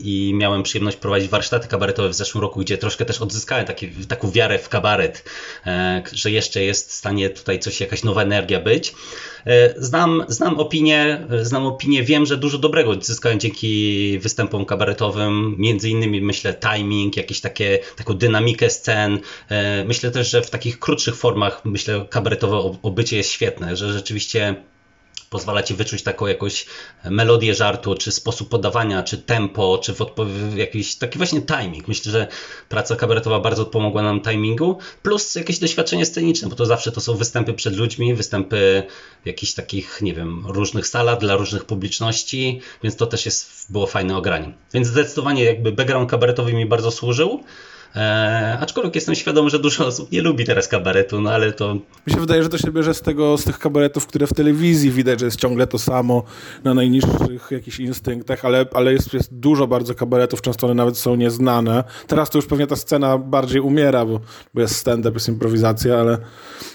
i 0.00 0.32
miałem 0.34 0.62
przyjemność 0.62 0.96
prowadzić 0.96 1.28
warsztaty 1.28 1.68
kabaretowe 1.68 2.08
w 2.08 2.14
zeszłym 2.14 2.42
roku, 2.42 2.60
gdzie 2.60 2.78
troszkę 2.78 3.04
też 3.04 3.22
odzyskałem 3.22 3.66
taki, 3.66 3.88
taką 3.88 4.30
wiarę 4.30 4.58
w 4.58 4.68
kabaret, 4.68 5.24
y, 5.66 5.70
że 6.12 6.30
jeszcze 6.30 6.62
jest 6.62 6.90
w 6.90 6.92
stanie 6.92 7.30
tutaj 7.30 7.58
coś, 7.58 7.80
jakaś 7.80 8.04
nowa 8.04 8.22
energia 8.22 8.60
być. 8.60 8.97
E, 9.46 9.74
znam, 9.76 10.24
znam 10.28 10.58
opinię, 10.58 11.26
znam 11.42 11.66
opinię, 11.66 12.02
wiem, 12.02 12.26
że 12.26 12.36
dużo 12.36 12.58
dobrego 12.58 12.94
zyskałem 13.00 13.40
dzięki 13.40 14.18
występom 14.18 14.64
kabaretowym, 14.64 15.54
między 15.58 15.90
innymi 15.90 16.20
myślę 16.20 16.54
timing, 16.54 17.16
jakieś 17.16 17.40
takie, 17.40 17.78
taką 17.96 18.14
dynamikę 18.14 18.70
scen. 18.70 19.18
E, 19.48 19.84
myślę 19.84 20.10
też, 20.10 20.30
że 20.30 20.42
w 20.42 20.50
takich 20.50 20.78
krótszych 20.78 21.16
formach, 21.16 21.64
myślę, 21.64 22.06
kabaretowe 22.10 22.78
obycie 22.82 23.16
jest 23.16 23.30
świetne, 23.30 23.76
że 23.76 23.92
rzeczywiście 23.92 24.54
pozwala 25.20 25.62
ci 25.62 25.74
wyczuć 25.74 26.02
taką 26.02 26.26
jakąś 26.26 26.66
melodię 27.04 27.54
żartu, 27.54 27.94
czy 27.94 28.12
sposób 28.12 28.48
podawania, 28.48 29.02
czy 29.02 29.18
tempo, 29.18 29.78
czy 29.82 29.94
w 29.94 30.56
jakiś 30.56 30.96
taki 30.96 31.18
właśnie 31.18 31.42
timing. 31.42 31.88
Myślę, 31.88 32.12
że 32.12 32.26
praca 32.68 32.96
kabaretowa 32.96 33.40
bardzo 33.40 33.66
pomogła 33.66 34.02
nam 34.02 34.20
timingu, 34.20 34.78
plus 35.02 35.34
jakieś 35.34 35.58
doświadczenie 35.58 36.06
sceniczne, 36.06 36.48
bo 36.48 36.56
to 36.56 36.66
zawsze 36.66 36.92
to 36.92 37.00
są 37.00 37.14
występy 37.14 37.54
przed 37.54 37.76
ludźmi, 37.76 38.14
występy 38.14 38.82
w 39.22 39.26
jakichś 39.26 39.52
takich, 39.52 39.98
nie 40.02 40.14
wiem, 40.14 40.46
różnych 40.46 40.86
salach 40.86 41.18
dla 41.18 41.36
różnych 41.36 41.64
publiczności, 41.64 42.60
więc 42.82 42.96
to 42.96 43.06
też 43.06 43.26
jest, 43.26 43.72
było 43.72 43.86
fajne 43.86 44.16
ogranie. 44.16 44.52
Więc 44.74 44.88
zdecydowanie 44.88 45.44
jakby 45.44 45.72
background 45.72 46.10
kabaretowy 46.10 46.52
mi 46.52 46.66
bardzo 46.66 46.90
służył. 46.90 47.44
E, 47.96 48.58
aczkolwiek 48.60 48.94
jestem 48.94 49.14
świadomy, 49.14 49.50
że 49.50 49.58
dużo 49.58 49.86
osób 49.86 50.12
nie 50.12 50.22
lubi 50.22 50.44
teraz 50.44 50.68
kabaretu, 50.68 51.20
no 51.20 51.30
ale 51.30 51.52
to... 51.52 51.74
Mi 52.06 52.12
się 52.12 52.20
wydaje, 52.20 52.42
że 52.42 52.48
to 52.48 52.58
się 52.58 52.72
bierze 52.72 52.94
z 52.94 53.00
tego, 53.00 53.38
z 53.38 53.44
tych 53.44 53.58
kabaretów, 53.58 54.06
które 54.06 54.26
w 54.26 54.34
telewizji 54.34 54.90
widać, 54.90 55.20
że 55.20 55.26
jest 55.26 55.40
ciągle 55.40 55.66
to 55.66 55.78
samo 55.78 56.22
na 56.64 56.74
najniższych 56.74 57.50
jakichś 57.50 57.80
instynktach, 57.80 58.44
ale, 58.44 58.66
ale 58.74 58.92
jest, 58.92 59.14
jest 59.14 59.34
dużo 59.34 59.66
bardzo 59.66 59.94
kabaretów, 59.94 60.42
często 60.42 60.66
one 60.66 60.74
nawet 60.74 60.98
są 60.98 61.14
nieznane. 61.14 61.84
Teraz 62.06 62.30
to 62.30 62.38
już 62.38 62.46
pewnie 62.46 62.66
ta 62.66 62.76
scena 62.76 63.18
bardziej 63.18 63.60
umiera, 63.60 64.06
bo, 64.06 64.20
bo 64.54 64.60
jest 64.60 64.76
stand-up, 64.76 65.14
jest 65.14 65.28
improwizacja, 65.28 65.96
ale 65.96 66.18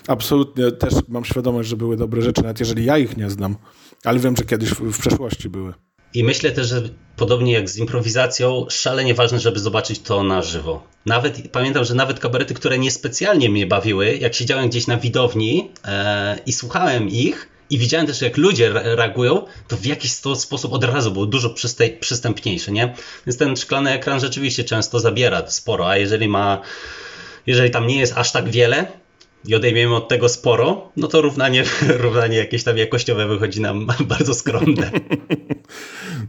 absolutnie 0.08 0.72
też 0.72 0.94
mam 1.08 1.26
świadomość, 1.26 1.70
że 1.70 1.78
były 1.78 1.98
dobre 1.98 2.22
rzeczy, 2.22 2.42
nawet 2.42 2.60
jeżeli 2.60 2.86
ja 2.86 2.98
ich 2.98 3.18
nie 3.18 3.30
znam, 3.30 3.56
ale 4.04 4.20
wiem, 4.20 4.38
że 4.38 4.44
kiedyś 4.44 4.70
w, 4.70 4.92
w 4.92 5.00
przeszłości 5.00 5.50
były. 5.50 5.74
I 6.14 6.24
myślę 6.24 6.52
też, 6.52 6.68
że 6.68 6.82
podobnie 7.16 7.54
jak 7.54 7.70
z 7.70 7.78
improwizacją, 7.78 8.66
szalenie 8.70 9.14
ważne, 9.14 9.40
żeby 9.40 9.60
zobaczyć 9.60 10.00
to 10.00 10.24
na 10.24 10.42
żywo. 10.42 10.84
Nawet 11.06 11.52
pamiętam, 11.52 11.86
że 11.86 11.96
nawet 11.96 12.20
kabarety, 12.20 12.54
które 12.54 12.80
niespecjalnie 12.80 13.50
mnie 13.50 13.68
bawiły, 13.68 14.18
jak 14.18 14.34
siedziałem 14.34 14.70
gdzieś 14.70 14.88
na 14.88 14.98
widowni 14.98 15.72
e, 15.86 16.40
i 16.46 16.54
słuchałem 16.54 17.10
ich, 17.10 17.50
i 17.70 17.78
widziałem 17.78 18.08
też, 18.08 18.22
jak 18.22 18.38
ludzie 18.38 18.70
reagują, 18.74 19.46
to 19.68 19.78
w 19.78 19.86
jakiś 19.86 20.12
sposób 20.12 20.74
od 20.74 20.84
razu 20.84 21.12
było 21.12 21.26
dużo 21.26 21.56
przystępniejsze, 22.00 22.72
nie? 22.72 22.96
Więc 23.28 23.38
ten 23.38 23.56
szklany 23.56 23.92
ekran 23.92 24.20
rzeczywiście 24.20 24.64
często 24.64 25.00
zabiera 25.00 25.48
sporo, 25.48 25.90
a 25.90 25.98
jeżeli 25.98 26.28
ma, 26.28 26.62
jeżeli 27.48 27.72
tam 27.72 27.88
nie 27.88 28.00
jest 28.00 28.14
aż 28.18 28.32
tak 28.32 28.50
wiele, 28.50 29.03
i 29.46 29.56
odejmiemy 29.56 29.96
od 29.96 30.08
tego 30.08 30.30
sporo, 30.30 30.92
no 30.98 31.08
to 31.08 31.22
równanie, 31.22 31.64
równanie 32.04 32.38
jakieś 32.38 32.64
tam 32.64 32.78
jakościowe 32.78 33.28
wychodzi 33.28 33.62
nam 33.62 33.88
bardzo 34.10 34.34
skromne. 34.34 34.92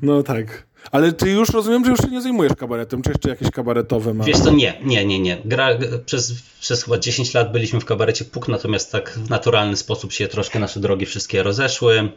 No 0.02 0.22
tak. 0.22 0.66
Ale 0.92 1.12
ty 1.12 1.30
już 1.30 1.48
rozumiem, 1.48 1.84
że 1.84 1.90
już 1.90 2.00
się 2.00 2.08
nie 2.08 2.22
zajmujesz 2.22 2.52
kabaretem, 2.54 3.02
czy 3.02 3.10
jeszcze 3.10 3.28
jakieś 3.28 3.50
kabaretowe 3.50 4.14
ma? 4.14 4.24
Wiesz 4.24 4.40
to 4.40 4.50
nie, 4.50 4.80
nie, 4.84 5.06
nie, 5.06 5.20
nie. 5.20 5.38
Gra, 5.44 5.68
przez, 6.06 6.34
przez 6.60 6.84
chyba 6.84 6.98
10 6.98 7.34
lat 7.34 7.52
byliśmy 7.52 7.80
w 7.80 7.84
kabarecie 7.84 8.24
Puk, 8.24 8.48
natomiast 8.48 8.92
tak 8.92 9.10
w 9.10 9.30
naturalny 9.30 9.76
sposób 9.76 10.12
się 10.12 10.28
troszkę 10.28 10.58
nasze 10.58 10.80
drogi 10.80 11.06
wszystkie 11.06 11.42
rozeszły. 11.42 12.10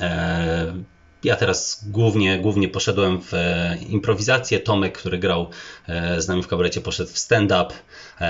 Eee, 0.00 0.84
ja 1.24 1.36
teraz 1.36 1.84
głównie, 1.86 2.38
głównie 2.38 2.68
poszedłem 2.68 3.20
w 3.22 3.34
e, 3.34 3.78
improwizację. 3.88 4.60
Tomek, 4.60 4.98
który 4.98 5.18
grał 5.18 5.50
e, 5.88 6.20
z 6.20 6.28
nami 6.28 6.42
w 6.42 6.48
kabarecie, 6.48 6.80
poszedł 6.80 7.10
w 7.12 7.18
stand-up. 7.18 7.74
E, 8.20 8.24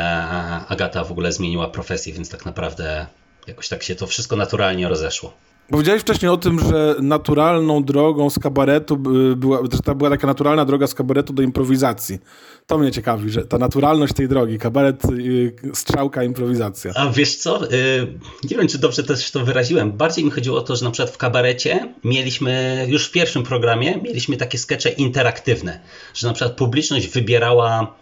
Agata 0.69 1.05
w 1.05 1.13
ogóle 1.13 1.33
zmieniła 1.33 1.69
profesję, 1.69 2.13
więc 2.13 2.29
tak 2.29 2.47
naprawdę 2.47 3.07
jakoś 3.47 3.69
tak 3.69 3.83
się 3.83 3.95
to 3.95 4.07
wszystko 4.07 4.37
naturalnie 4.37 4.89
rozeszło. 4.89 5.48
Powiedziałeś 5.71 6.03
wcześniej 6.03 6.31
o 6.31 6.37
tym, 6.37 6.61
że 6.61 6.97
naturalną 7.03 7.85
drogą 7.85 8.31
z 8.31 8.39
kabaretu 8.39 8.97
była, 9.37 9.59
że 9.73 9.79
to 9.83 9.95
była 9.95 10.11
taka 10.11 10.27
naturalna 10.27 10.65
droga 10.65 10.87
z 10.87 10.95
kabaretu 10.95 11.33
do 11.33 11.43
improwizacji. 11.43 12.19
To 12.67 12.79
mnie 12.79 12.91
ciekawi, 12.91 13.31
że 13.31 13.47
ta 13.47 13.59
naturalność 13.59 14.13
tej 14.13 14.29
drogi, 14.29 14.59
kabaret, 14.59 15.05
y, 15.05 15.53
strzałka, 15.75 16.25
improwizacja. 16.25 16.93
A 16.95 17.11
wiesz 17.11 17.37
co, 17.37 17.73
y, 17.73 18.19
nie 18.51 18.57
wiem, 18.57 18.69
czy 18.69 18.79
dobrze 18.79 19.03
też 19.03 19.31
to 19.31 19.45
wyraziłem. 19.45 19.93
Bardziej 19.93 20.25
mi 20.25 20.31
chodziło 20.31 20.59
o 20.59 20.63
to, 20.63 20.77
że 20.77 20.85
na 20.85 20.91
przykład 20.91 21.15
w 21.15 21.19
kabarecie 21.19 21.95
mieliśmy, 22.05 22.85
już 22.89 23.07
w 23.07 23.11
pierwszym 23.11 23.43
programie, 23.43 24.01
mieliśmy 24.03 24.37
takie 24.37 24.59
skecze 24.59 24.91
interaktywne, 24.91 25.81
że 26.15 26.29
na 26.29 26.35
przykład 26.35 26.57
publiczność 26.57 27.09
wybierała 27.09 27.95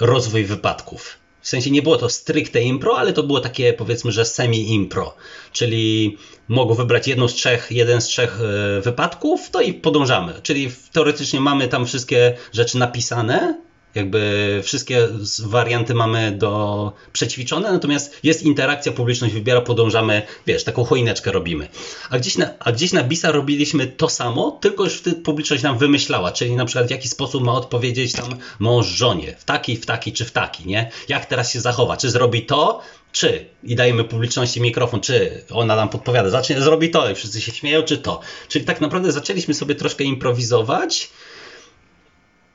rozwój 0.00 0.44
wypadków. 0.44 1.25
W 1.46 1.48
sensie 1.48 1.70
nie 1.70 1.82
było 1.82 1.96
to 1.96 2.08
stricte 2.08 2.62
impro, 2.62 2.98
ale 2.98 3.12
to 3.12 3.22
było 3.22 3.40
takie 3.40 3.72
powiedzmy, 3.72 4.12
że 4.12 4.24
semi-impro. 4.24 5.14
Czyli 5.52 6.16
mogą 6.48 6.74
wybrać 6.74 7.08
jedną 7.08 7.28
z 7.28 7.34
trzech, 7.34 7.66
jeden 7.70 8.00
z 8.00 8.06
trzech 8.06 8.40
e, 8.40 8.80
wypadków, 8.80 9.50
to 9.50 9.60
i 9.60 9.74
podążamy. 9.74 10.34
Czyli 10.42 10.70
teoretycznie 10.92 11.40
mamy 11.40 11.68
tam 11.68 11.86
wszystkie 11.86 12.36
rzeczy 12.52 12.78
napisane, 12.78 13.60
jakby 13.96 14.60
wszystkie 14.64 15.08
warianty 15.44 15.94
mamy 15.94 16.32
do 16.32 16.92
przećwiczone, 17.12 17.72
natomiast 17.72 18.18
jest 18.22 18.42
interakcja, 18.42 18.92
publiczność 18.92 19.34
wybiera, 19.34 19.60
podążamy, 19.60 20.22
wiesz, 20.46 20.64
taką 20.64 20.84
choineczkę 20.84 21.32
robimy. 21.32 21.68
A 22.10 22.18
gdzieś 22.18 22.38
na, 22.38 22.58
a 22.58 22.72
gdzieś 22.72 22.92
na 22.92 23.02
BISA 23.02 23.32
robiliśmy 23.32 23.86
to 23.86 24.08
samo, 24.08 24.58
tylko 24.60 24.84
już 24.84 24.94
wtedy 24.94 25.16
publiczność 25.16 25.62
nam 25.62 25.78
wymyślała, 25.78 26.32
czyli 26.32 26.56
na 26.56 26.64
przykład 26.64 26.86
w 26.86 26.90
jaki 26.90 27.08
sposób 27.08 27.42
ma 27.42 27.52
odpowiedzieć 27.52 28.12
tam 28.12 28.36
mąż 28.58 28.86
żonie, 28.86 29.36
w 29.38 29.44
taki, 29.44 29.76
w 29.76 29.86
taki 29.86 30.12
czy 30.12 30.24
w 30.24 30.30
taki, 30.30 30.66
nie? 30.66 30.90
Jak 31.08 31.26
teraz 31.26 31.52
się 31.52 31.60
zachowa, 31.60 31.96
czy 31.96 32.10
zrobi 32.10 32.42
to, 32.42 32.80
czy 33.12 33.46
i 33.64 33.76
dajemy 33.76 34.04
publiczności 34.04 34.60
mikrofon, 34.60 35.00
czy 35.00 35.44
ona 35.50 35.76
nam 35.76 35.88
podpowiada, 35.88 36.30
zacznie, 36.30 36.60
zrobi 36.60 36.90
to 36.90 37.10
i 37.10 37.14
wszyscy 37.14 37.40
się 37.40 37.52
śmieją, 37.52 37.82
czy 37.82 37.98
to. 37.98 38.20
Czyli 38.48 38.64
tak 38.64 38.80
naprawdę 38.80 39.12
zaczęliśmy 39.12 39.54
sobie 39.54 39.74
troszkę 39.74 40.04
improwizować 40.04 41.10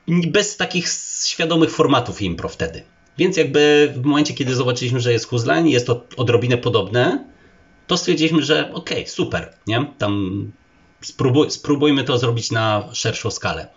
bez 0.08 0.56
takich 0.56 0.88
świadomych 1.24 1.70
formatów 1.70 2.22
impro 2.22 2.48
wtedy. 2.48 2.82
Więc 3.18 3.36
jakby 3.36 3.92
w 3.96 4.04
momencie, 4.04 4.34
kiedy 4.34 4.54
zobaczyliśmy, 4.54 5.00
że 5.00 5.12
jest 5.12 5.26
Huzline, 5.26 5.68
jest 5.68 5.86
to 5.86 6.06
odrobinę 6.16 6.58
podobne, 6.58 7.24
to 7.86 7.96
stwierdziliśmy, 7.96 8.42
że 8.42 8.70
okej, 8.74 8.98
okay, 8.98 9.10
super, 9.10 9.54
nie? 9.66 9.86
Tam 9.98 10.52
spróbuj, 11.00 11.50
spróbujmy 11.50 12.04
to 12.04 12.18
zrobić 12.18 12.50
na 12.50 12.88
szerszą 12.92 13.30
skalę. 13.30 13.68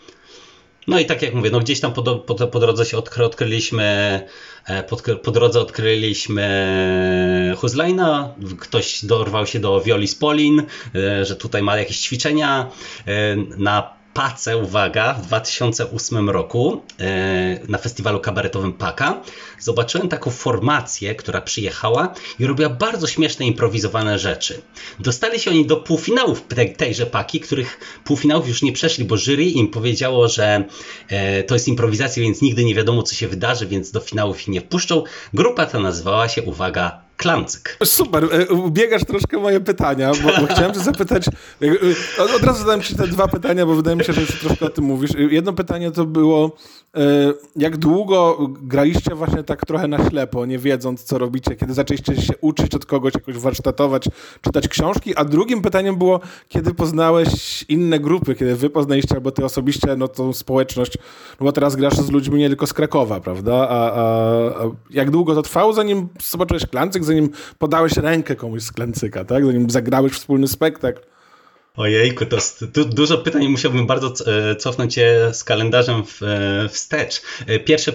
No 0.87 0.99
i 0.99 1.05
tak 1.05 1.21
jak 1.21 1.33
mówię, 1.33 1.49
no 1.49 1.59
gdzieś 1.59 1.79
tam 1.79 1.93
po, 1.93 2.03
po, 2.03 2.35
po 2.47 2.59
drodze 2.59 2.85
się 2.85 2.97
odkry, 2.97 3.25
odkryliśmy, 3.25 3.83
e, 4.65 4.83
po, 4.83 4.97
po 5.23 5.31
drodze 5.31 5.59
odkryliśmy 5.59 7.53
Huzlina, 7.57 8.35
ktoś 8.59 9.05
dorwał 9.05 9.47
się 9.47 9.59
do 9.59 9.81
Violi 9.81 10.07
Spolin, 10.07 10.63
e, 10.95 11.25
że 11.25 11.35
tutaj 11.35 11.61
ma 11.61 11.77
jakieś 11.77 11.99
ćwiczenia. 11.99 12.71
E, 13.05 13.35
na 13.57 13.95
Pace, 14.15 14.57
uwaga, 14.57 15.13
w 15.13 15.27
2008 15.27 16.29
roku 16.29 16.81
e, 16.99 17.59
na 17.67 17.77
festiwalu 17.77 18.19
kabaretowym 18.19 18.73
Paka 18.73 19.21
zobaczyłem 19.59 20.09
taką 20.09 20.31
formację, 20.31 21.15
która 21.15 21.41
przyjechała 21.41 22.13
i 22.39 22.45
robiła 22.45 22.69
bardzo 22.69 23.07
śmieszne, 23.07 23.45
improwizowane 23.45 24.19
rzeczy. 24.19 24.61
Dostali 24.99 25.39
się 25.39 25.51
oni 25.51 25.65
do 25.65 25.77
półfinałów 25.77 26.43
tejże 26.77 27.05
Paki, 27.05 27.39
których 27.39 27.79
półfinałów 28.03 28.47
już 28.47 28.61
nie 28.61 28.71
przeszli, 28.71 29.05
bo 29.05 29.17
jury 29.17 29.45
im 29.45 29.67
powiedziało, 29.67 30.27
że 30.27 30.63
e, 31.09 31.43
to 31.43 31.55
jest 31.55 31.67
improwizacja, 31.67 32.23
więc 32.23 32.41
nigdy 32.41 32.63
nie 32.63 32.75
wiadomo, 32.75 33.03
co 33.03 33.15
się 33.15 33.27
wydarzy, 33.27 33.67
więc 33.67 33.91
do 33.91 33.99
finałów 33.99 34.41
ich 34.41 34.47
nie 34.47 34.61
wpuszczą. 34.61 35.03
Grupa 35.33 35.65
ta 35.65 35.79
nazywała 35.79 36.29
się, 36.29 36.43
uwaga, 36.43 37.04
Klancyk. 37.17 37.77
Super, 37.83 38.27
e, 38.31 38.53
ubiegasz 38.53 39.05
troszkę 39.05 39.37
moje 39.37 39.59
pytania, 39.59 40.11
bo, 40.23 40.41
bo 40.41 40.53
chciałem 40.53 40.73
cię 40.73 40.79
zapytać, 40.79 41.27
e, 41.27 41.31
e, 42.19 42.35
od 42.35 42.43
razu 42.43 42.59
zadałem 42.59 42.81
ci 42.81 42.95
te 42.95 43.07
dwa 43.07 43.27
pytania, 43.27 43.65
bo 43.65 43.75
wydaje 43.75 43.97
mi 43.97 44.03
się, 44.03 44.13
że 44.13 44.21
już 44.21 44.39
troszkę 44.39 44.65
o 44.65 44.69
tym 44.69 44.85
mówisz. 44.85 45.11
Jedno 45.29 45.53
pytanie 45.53 45.91
to 45.91 46.05
było, 46.05 46.55
jak 47.55 47.77
długo 47.77 48.37
graliście 48.61 49.15
właśnie 49.15 49.43
tak 49.43 49.65
trochę 49.65 49.87
na 49.87 50.09
ślepo, 50.09 50.45
nie 50.45 50.59
wiedząc 50.59 51.03
co 51.03 51.17
robicie, 51.17 51.55
kiedy 51.55 51.73
zaczęliście 51.73 52.21
się 52.21 52.33
uczyć 52.41 52.75
od 52.75 52.85
kogoś, 52.85 53.13
jakoś 53.13 53.37
warsztatować, 53.37 54.09
czytać 54.41 54.67
książki, 54.67 55.15
a 55.15 55.25
drugim 55.25 55.61
pytaniem 55.61 55.95
było, 55.95 56.19
kiedy 56.49 56.73
poznałeś 56.73 57.65
inne 57.69 57.99
grupy, 57.99 58.35
kiedy 58.35 58.55
wy 58.55 58.69
poznaliście 58.69 59.15
albo 59.15 59.31
ty 59.31 59.45
osobiście, 59.45 59.95
no 59.97 60.07
tą 60.07 60.33
społeczność, 60.33 60.97
no 61.39 61.43
bo 61.43 61.51
teraz 61.51 61.75
grasz 61.75 61.95
z 61.95 62.09
ludźmi 62.09 62.39
nie 62.39 62.47
tylko 62.47 62.67
z 62.67 62.73
Krakowa, 62.73 63.19
prawda, 63.19 63.53
a, 63.69 63.91
a, 63.91 64.01
a 64.63 64.71
jak 64.89 65.11
długo 65.11 65.35
to 65.35 65.41
trwało, 65.41 65.73
zanim 65.73 66.07
zobaczyłeś 66.31 66.65
Klancyk, 66.65 67.04
zanim 67.05 67.29
podałeś 67.59 67.97
rękę 67.97 68.35
komuś 68.35 68.61
z 68.61 68.71
Klancyka, 68.71 69.25
tak? 69.25 69.45
Zanim 69.45 69.69
zagrałeś 69.69 70.13
wspólny 70.13 70.47
spektakl. 70.47 71.01
Ojejku, 71.77 72.25
to 72.25 72.37
du 72.73 72.85
dużo 72.85 73.17
pytań 73.17 73.47
musiałbym 73.47 73.87
bardzo 73.87 74.13
e, 74.25 74.55
cofnąć 74.55 74.97
je 74.97 75.33
z 75.33 75.43
kalendarzem 75.43 76.03
w, 76.05 76.23
e, 76.23 76.69
wstecz. 76.69 77.21
E, 77.47 77.59
pierwsze, 77.59 77.91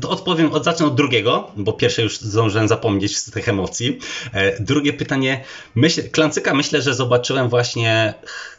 to 0.00 0.10
odpowiem, 0.10 0.52
od, 0.52 0.64
zacznę 0.64 0.86
od 0.86 0.94
drugiego, 0.94 1.50
bo 1.56 1.72
pierwsze 1.72 2.02
już 2.02 2.18
zdążyłem 2.18 2.68
zapomnieć 2.68 3.16
z 3.16 3.30
tych 3.30 3.48
emocji. 3.48 3.98
Drugie 4.60 4.92
pytanie, 4.92 5.44
myśl, 5.74 6.10
Klancyka 6.10 6.54
myślę, 6.54 6.82
że 6.82 6.94
zobaczyłem 6.94 7.48
właśnie 7.48 8.14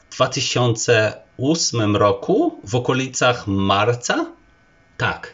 w 0.09 0.15
2008 0.15 1.95
roku 1.95 2.59
w 2.63 2.75
okolicach 2.75 3.47
marca. 3.47 4.25
Tak, 4.97 5.33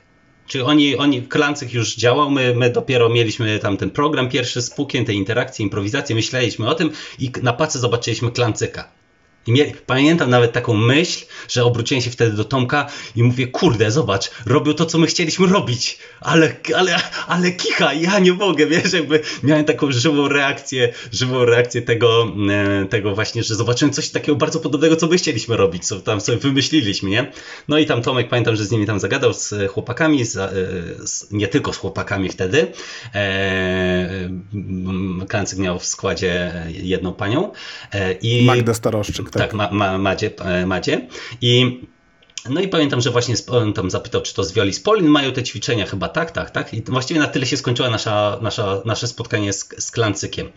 Czyli 0.50 0.64
oni, 0.64 0.98
oni, 0.98 1.22
Klancyk 1.22 1.74
już 1.74 1.96
działał, 1.96 2.32
my, 2.32 2.56
my 2.56 2.70
dopiero 2.70 3.10
mieliśmy 3.10 3.60
tam 3.60 3.78
ten 3.78 3.90
program 3.90 4.30
pierwszy 4.30 4.62
z 4.62 4.70
Pukiem, 4.70 5.06
te 5.06 5.14
interakcje, 5.14 5.64
improwizacje, 5.64 6.16
myśleliśmy 6.16 6.70
o 6.70 6.76
tym 6.76 6.92
i 7.20 7.32
na 7.44 7.54
pace 7.54 7.80
zobaczyliśmy 7.80 8.32
Klancyka. 8.32 8.99
I 9.48 9.74
pamiętam 9.86 10.30
nawet 10.30 10.52
taką 10.52 10.74
myśl, 10.74 11.26
że 11.50 11.64
obróciłem 11.64 12.02
się 12.02 12.12
wtedy 12.12 12.32
do 12.32 12.44
Tomka 12.44 12.88
i 13.16 13.24
mówię, 13.24 13.48
kurde, 13.48 13.92
zobacz, 13.92 14.32
robią 14.46 14.74
to, 14.74 14.86
co 14.86 14.98
my 14.98 15.08
chcieliśmy 15.08 15.48
robić, 15.48 16.00
ale, 16.22 16.56
ale, 16.76 16.96
ale 17.28 17.52
kicha, 17.52 17.94
ja 17.94 18.20
nie 18.20 18.34
mogę, 18.34 18.68
wiesz, 18.68 18.94
jakby 18.94 19.22
miałem 19.44 19.66
taką 19.66 19.92
żywą 19.92 20.28
reakcję, 20.28 20.94
żywą 21.12 21.46
reakcję 21.46 21.82
tego, 21.82 22.34
e, 22.50 22.86
tego 22.86 23.16
właśnie, 23.16 23.44
że 23.44 23.56
zobaczyłem 23.56 23.94
coś 23.94 24.10
takiego 24.10 24.36
bardzo 24.36 24.60
podobnego, 24.60 24.96
co 24.96 25.08
my 25.08 25.18
chcieliśmy 25.18 25.58
robić, 25.58 25.88
co 25.88 26.00
tam 26.00 26.22
sobie 26.22 26.38
wymyśliliśmy, 26.38 27.10
nie? 27.10 27.32
No 27.68 27.78
i 27.78 27.86
tam 27.86 28.02
Tomek, 28.02 28.30
pamiętam, 28.30 28.56
że 28.56 28.66
z 28.66 28.72
nimi 28.72 28.86
tam 28.86 29.00
zagadał, 29.00 29.34
z 29.34 29.54
chłopakami, 29.72 30.26
z, 30.26 30.38
e, 30.38 30.50
z, 31.08 31.32
nie 31.32 31.48
tylko 31.48 31.74
z 31.74 31.78
chłopakami 31.78 32.30
wtedy, 32.30 32.68
e, 33.16 34.30
Klancyk 35.28 35.60
miał 35.60 35.80
w 35.80 35.86
składzie 35.86 36.54
jedną 36.70 37.14
panią 37.14 37.52
e, 37.94 38.14
i... 38.14 38.46
Magda 38.46 38.74
Staroszczyk, 38.74 39.29
tak? 39.32 39.42
tak, 39.42 39.54
ma, 39.54 39.70
ma, 39.72 39.98
Madzie, 39.98 40.32
e, 40.40 40.66
Madzie. 40.66 41.08
I 41.42 41.82
no 42.50 42.62
i 42.62 42.68
pamiętam, 42.68 43.02
że 43.02 43.12
właśnie 43.12 43.36
tam 43.76 43.92
zapytał, 43.92 44.22
czy 44.22 44.34
to 44.34 44.44
z 44.44 44.54
Violi 44.54 44.74
Spolin 44.74 45.08
mają 45.08 45.32
te 45.32 45.44
ćwiczenia, 45.44 45.86
chyba 45.86 46.10
tak, 46.10 46.32
tak, 46.32 46.52
tak. 46.52 46.74
I 46.74 46.82
właściwie 46.82 47.20
na 47.20 47.28
tyle 47.28 47.46
się 47.46 47.58
skończyło 47.58 47.90
nasza, 47.90 48.40
nasza, 48.42 48.82
nasze 48.86 49.08
spotkanie 49.08 49.54
z, 49.54 49.70
z 49.78 49.92
Klancykiem 49.92 50.52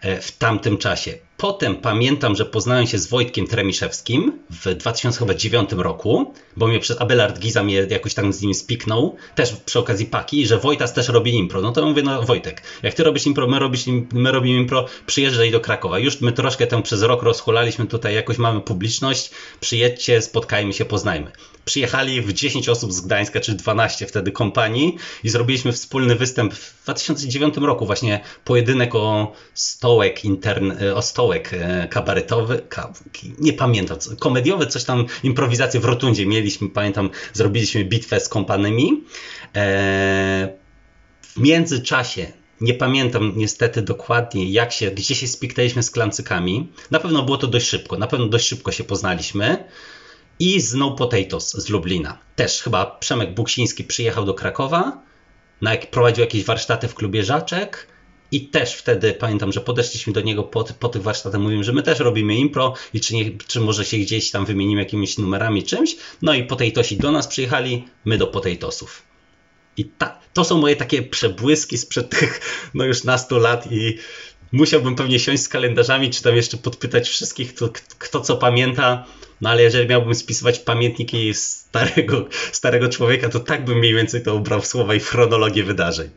e, 0.00 0.20
w 0.20 0.32
tamtym 0.32 0.78
czasie. 0.78 1.27
Potem 1.38 1.76
pamiętam, 1.76 2.36
że 2.36 2.44
poznałem 2.44 2.86
się 2.86 2.98
z 2.98 3.06
Wojtkiem 3.06 3.46
Tremiszewskim 3.46 4.38
w 4.50 4.74
2009 4.74 5.70
roku, 5.72 6.34
bo 6.56 6.66
mnie 6.66 6.80
przez 6.80 7.00
Abelard 7.00 7.38
Giza 7.38 7.62
mnie 7.62 7.86
jakoś 7.90 8.14
tam 8.14 8.32
z 8.32 8.42
nim 8.42 8.54
spiknął, 8.54 9.16
też 9.34 9.52
przy 9.52 9.78
okazji 9.78 10.06
Paki, 10.06 10.46
że 10.46 10.58
Wojtas 10.58 10.94
też 10.94 11.08
robi 11.08 11.34
impro. 11.34 11.60
No 11.60 11.72
to 11.72 11.86
mówię, 11.86 12.02
no 12.02 12.22
Wojtek, 12.22 12.62
jak 12.82 12.94
ty 12.94 13.04
robisz 13.04 13.26
impro, 13.26 13.46
my, 13.46 13.58
robisz, 13.58 13.84
my 14.12 14.32
robimy 14.32 14.60
impro, 14.60 14.86
przyjeżdżaj 15.06 15.50
do 15.50 15.60
Krakowa. 15.60 15.98
Już 15.98 16.20
my 16.20 16.32
troszkę 16.32 16.66
tę 16.66 16.82
przez 16.82 17.02
rok 17.02 17.22
rozhulaliśmy 17.22 17.86
tutaj, 17.86 18.14
jakoś 18.14 18.38
mamy 18.38 18.60
publiczność, 18.60 19.30
przyjedźcie, 19.60 20.22
spotkajmy 20.22 20.72
się, 20.72 20.84
poznajmy 20.84 21.32
przyjechali 21.68 22.20
w 22.20 22.32
10 22.32 22.68
osób 22.68 22.92
z 22.92 23.00
Gdańska, 23.00 23.40
czy 23.40 23.54
12 23.54 24.06
wtedy 24.06 24.32
kompanii 24.32 24.96
i 25.24 25.28
zrobiliśmy 25.28 25.72
wspólny 25.72 26.14
występ 26.14 26.54
w 26.54 26.82
2009 26.84 27.56
roku, 27.56 27.86
właśnie 27.86 28.20
pojedynek 28.44 28.94
o 28.94 29.32
stołek 29.54 30.24
intern, 30.24 30.72
o 30.94 31.02
stołek 31.02 31.27
e, 31.36 31.88
kabaretowy, 31.90 32.62
ka, 32.68 32.92
nie 33.38 33.52
pamiętam, 33.52 33.98
komediowy, 34.18 34.66
coś 34.66 34.84
tam, 34.84 35.06
improwizację 35.22 35.80
w 35.80 35.84
Rotundzie 35.84 36.26
mieliśmy, 36.26 36.68
pamiętam, 36.68 37.10
zrobiliśmy 37.32 37.84
bitwę 37.84 38.20
z 38.20 38.28
kompanymi. 38.28 39.04
E, 39.56 40.48
w 41.22 41.36
międzyczasie 41.36 42.32
nie 42.60 42.74
pamiętam 42.74 43.32
niestety 43.36 43.82
dokładnie, 43.82 44.50
jak 44.50 44.72
się, 44.72 44.90
gdzie 44.90 45.14
się 45.14 45.28
spiknęliśmy 45.28 45.82
z 45.82 45.90
klancykami. 45.90 46.72
Na 46.90 47.00
pewno 47.00 47.22
było 47.22 47.36
to 47.36 47.46
dość 47.46 47.66
szybko, 47.66 47.98
na 47.98 48.06
pewno 48.06 48.26
dość 48.26 48.48
szybko 48.48 48.72
się 48.72 48.84
poznaliśmy 48.84 49.64
i 50.38 50.60
z 50.60 50.74
No 50.74 50.90
Potatoes 50.90 51.52
z 51.52 51.68
Lublina. 51.68 52.18
Też 52.36 52.62
chyba 52.62 52.86
Przemek 52.86 53.34
Buksiński 53.34 53.84
przyjechał 53.84 54.24
do 54.24 54.34
Krakowa, 54.34 55.02
na, 55.62 55.76
prowadził 55.76 56.24
jakieś 56.24 56.44
warsztaty 56.44 56.88
w 56.88 56.94
klubie 56.94 57.24
Żaczek 57.24 57.86
i 58.32 58.48
też 58.48 58.74
wtedy 58.74 59.12
pamiętam, 59.12 59.52
że 59.52 59.60
podeszliśmy 59.60 60.12
do 60.12 60.20
niego 60.20 60.42
po, 60.42 60.64
po 60.64 60.88
tych 60.88 61.02
warsztatach, 61.02 61.40
mówimy, 61.40 61.64
że 61.64 61.72
my 61.72 61.82
też 61.82 61.98
robimy 61.98 62.34
impro 62.34 62.74
i 62.94 63.00
czy, 63.00 63.14
nie, 63.14 63.30
czy 63.46 63.60
może 63.60 63.84
się 63.84 63.96
gdzieś 63.96 64.30
tam 64.30 64.46
wymienimy 64.46 64.82
jakimiś 64.82 65.18
numerami, 65.18 65.62
czymś. 65.62 65.96
No 66.22 66.34
i 66.34 66.44
Potatosi 66.44 66.96
do 66.96 67.12
nas 67.12 67.26
przyjechali, 67.26 67.84
my 68.04 68.18
do 68.18 68.26
Potatosów. 68.26 69.02
I 69.76 69.84
ta, 69.84 70.20
to 70.32 70.44
są 70.44 70.58
moje 70.58 70.76
takie 70.76 71.02
przebłyski 71.02 71.78
sprzed 71.78 72.10
tych 72.10 72.40
no 72.74 72.84
już 72.84 73.04
nastu 73.04 73.38
lat 73.38 73.72
i 73.72 73.98
musiałbym 74.52 74.94
pewnie 74.94 75.18
siąść 75.18 75.42
z 75.42 75.48
kalendarzami, 75.48 76.10
czy 76.10 76.22
tam 76.22 76.36
jeszcze 76.36 76.56
podpytać 76.56 77.08
wszystkich, 77.08 77.54
kto, 77.54 77.68
kto 77.98 78.20
co 78.20 78.36
pamięta. 78.36 79.06
No 79.40 79.50
ale 79.50 79.62
jeżeli 79.62 79.88
miałbym 79.88 80.14
spisywać 80.14 80.58
pamiętniki 80.58 81.34
starego, 81.34 82.28
starego 82.52 82.88
człowieka, 82.88 83.28
to 83.28 83.40
tak 83.40 83.64
bym 83.64 83.78
mniej 83.78 83.94
więcej 83.94 84.22
to 84.22 84.34
ubrał 84.34 84.60
w 84.60 84.66
słowa 84.66 84.94
i 84.94 85.00
chronologię 85.00 85.64
wydarzeń. 85.64 86.10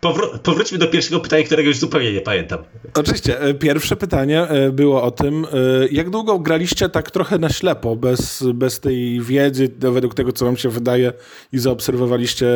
Powró 0.00 0.38
powróćmy 0.38 0.78
do 0.78 0.86
pierwszego 0.86 1.20
pytania, 1.20 1.44
którego 1.44 1.68
już 1.68 1.78
zupełnie 1.78 2.12
nie 2.12 2.20
pamiętam. 2.20 2.58
Oczywiście. 2.94 3.40
E, 3.40 3.54
pierwsze 3.54 3.96
pytanie 3.96 4.42
e, 4.42 4.70
było 4.70 5.02
o 5.02 5.10
tym, 5.10 5.44
e, 5.44 5.48
jak 5.90 6.10
długo 6.10 6.38
graliście 6.38 6.88
tak 6.88 7.10
trochę 7.10 7.38
na 7.38 7.48
ślepo, 7.48 7.96
bez, 7.96 8.44
bez 8.54 8.80
tej 8.80 9.20
wiedzy, 9.20 9.68
według 9.78 10.14
tego, 10.14 10.32
co 10.32 10.44
wam 10.44 10.56
się 10.56 10.68
wydaje 10.68 11.12
i 11.52 11.58
zaobserwowaliście 11.58 12.46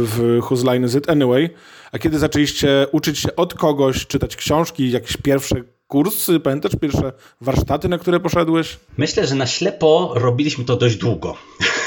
w 0.00 0.38
Whose 0.42 0.64
Line 0.66 0.84
Is 0.84 0.94
It 0.94 1.10
Anyway, 1.10 1.50
a 1.92 1.98
kiedy 1.98 2.18
zaczęliście 2.18 2.86
uczyć 2.92 3.18
się 3.18 3.36
od 3.36 3.54
kogoś, 3.54 4.06
czytać 4.06 4.36
książki, 4.36 4.90
jakieś 4.90 5.16
pierwsze 5.16 5.56
kursy, 5.88 6.40
pamiętasz 6.40 6.72
pierwsze 6.80 7.12
warsztaty, 7.40 7.88
na 7.88 7.98
które 7.98 8.20
poszedłeś? 8.20 8.78
Myślę, 8.96 9.26
że 9.26 9.34
na 9.34 9.46
ślepo 9.46 10.12
robiliśmy 10.16 10.64
to 10.64 10.76
dość 10.76 10.96
długo. 10.96 11.36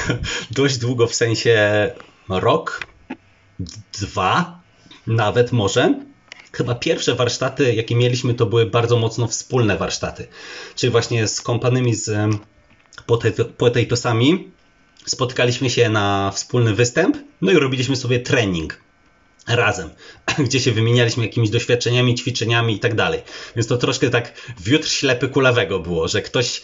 dość 0.51 0.77
długo 0.77 1.08
w 1.08 1.15
sensie 1.15 1.91
rok, 2.30 2.86
dwa, 3.99 4.57
nawet 5.08 5.52
może. 5.52 5.96
Chyba 6.52 6.76
pierwsze 6.76 7.15
warsztaty, 7.15 7.74
jakie 7.74 7.96
mieliśmy, 7.96 8.34
to 8.34 8.46
były 8.46 8.65
bardzo 8.65 8.98
mocno 8.98 9.28
wspólne 9.28 9.78
warsztaty. 9.78 10.28
Czyli 10.76 10.91
właśnie 10.91 11.28
z 11.28 11.41
kompanymi 11.41 11.96
z 11.96 12.36
potatosami 13.58 14.52
spotkaliśmy 15.06 15.70
się 15.70 15.89
na 15.89 16.32
wspólny 16.32 16.74
występ, 16.74 17.17
no 17.41 17.52
i 17.52 17.56
robiliśmy 17.56 17.96
sobie 17.96 18.20
trening 18.20 18.82
razem, 19.48 19.89
gdzie 20.46 20.60
się 20.60 20.72
wymienialiśmy 20.72 21.26
jakimiś 21.26 21.50
doświadczeniami, 21.50 22.15
ćwiczeniami 22.15 22.76
i 22.76 22.80
tak 22.80 22.96
dalej. 22.96 23.22
Więc 23.56 23.67
to 23.67 23.78
troszkę 23.78 24.10
tak 24.10 24.34
wiótr 24.60 24.88
ślepy 24.88 25.28
kulawego 25.28 25.80
było, 25.80 26.08
że 26.08 26.22
ktoś 26.22 26.62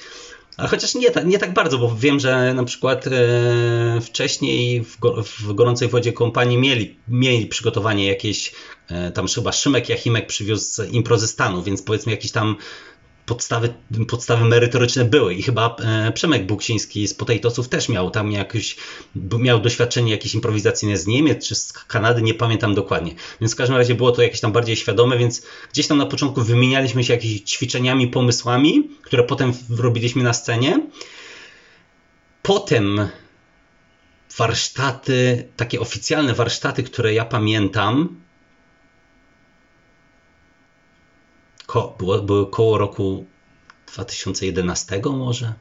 a 0.58 0.68
chociaż 0.68 0.96
nie, 0.96 1.10
nie 1.26 1.40
tak 1.40 1.54
bardzo, 1.54 1.78
bo 1.78 1.96
wiem, 1.96 2.20
że 2.20 2.54
na 2.54 2.64
przykład 2.64 3.08
e, 3.08 4.02
wcześniej 4.02 4.84
w, 4.84 5.00
go, 5.00 5.24
w, 5.24 5.54
gorącej 5.54 5.88
wodzie 5.88 6.14
kompanii 6.14 6.58
mieli, 6.58 6.96
mieli 7.08 7.48
przygotowanie 7.48 8.08
jakieś, 8.08 8.52
e, 8.90 9.12
tam 9.12 9.28
chyba 9.28 9.52
Szymek 9.52 9.90
Jachimek 9.90 10.28
przywiózł 10.28 10.84
improzy 10.84 11.28
stanu, 11.28 11.64
więc 11.64 11.82
powiedzmy 11.82 12.12
jakiś 12.12 12.32
tam 12.32 12.56
podstawy, 13.26 13.74
podstawy 14.08 14.46
merytoryczne 14.46 15.06
były 15.06 15.34
i 15.34 15.44
chyba 15.44 15.76
e, 15.80 16.12
Przemek 16.12 16.46
Buksiński 16.46 17.08
z 17.08 17.14
Potatosów 17.14 17.70
też 17.70 17.90
miał 17.90 18.12
tam 18.12 18.32
jakieś, 18.32 18.76
miał 19.40 19.60
doświadczenie 19.60 20.12
jakieś 20.12 20.36
improwizacyjne 20.36 20.98
z 20.98 21.08
Niemiec 21.08 21.48
czy 21.48 21.56
z 21.56 21.74
Kanady, 21.74 22.22
nie 22.22 22.34
pamiętam 22.34 22.76
dokładnie. 22.76 23.16
Więc 23.42 23.54
w 23.54 23.56
każdym 23.56 23.78
razie 23.78 23.96
było 23.96 24.12
to 24.12 24.22
jakieś 24.22 24.40
tam 24.40 24.52
bardziej 24.52 24.76
świadome, 24.76 25.18
więc 25.18 25.42
gdzieś 25.72 25.88
tam 25.88 25.98
na 25.98 26.06
początku 26.06 26.42
wymienialiśmy 26.42 27.04
się 27.04 27.14
jakimiś 27.14 27.42
ćwiczeniami, 27.42 28.08
pomysłami, 28.08 28.90
które 29.02 29.24
potem 29.24 29.54
robiliśmy 29.70 30.24
na 30.24 30.34
scenie. 30.34 30.88
Potem 32.42 33.10
warsztaty, 34.38 35.48
takie 35.56 35.80
oficjalne 35.80 36.34
warsztaty, 36.34 36.84
które 36.84 37.14
ja 37.14 37.26
pamiętam, 37.26 38.23
ko, 41.74 41.96
było, 42.00 42.20
były 42.22 42.50
koło 42.50 42.78
roku 42.78 43.26
2011 43.94 45.02
może, 45.06 45.54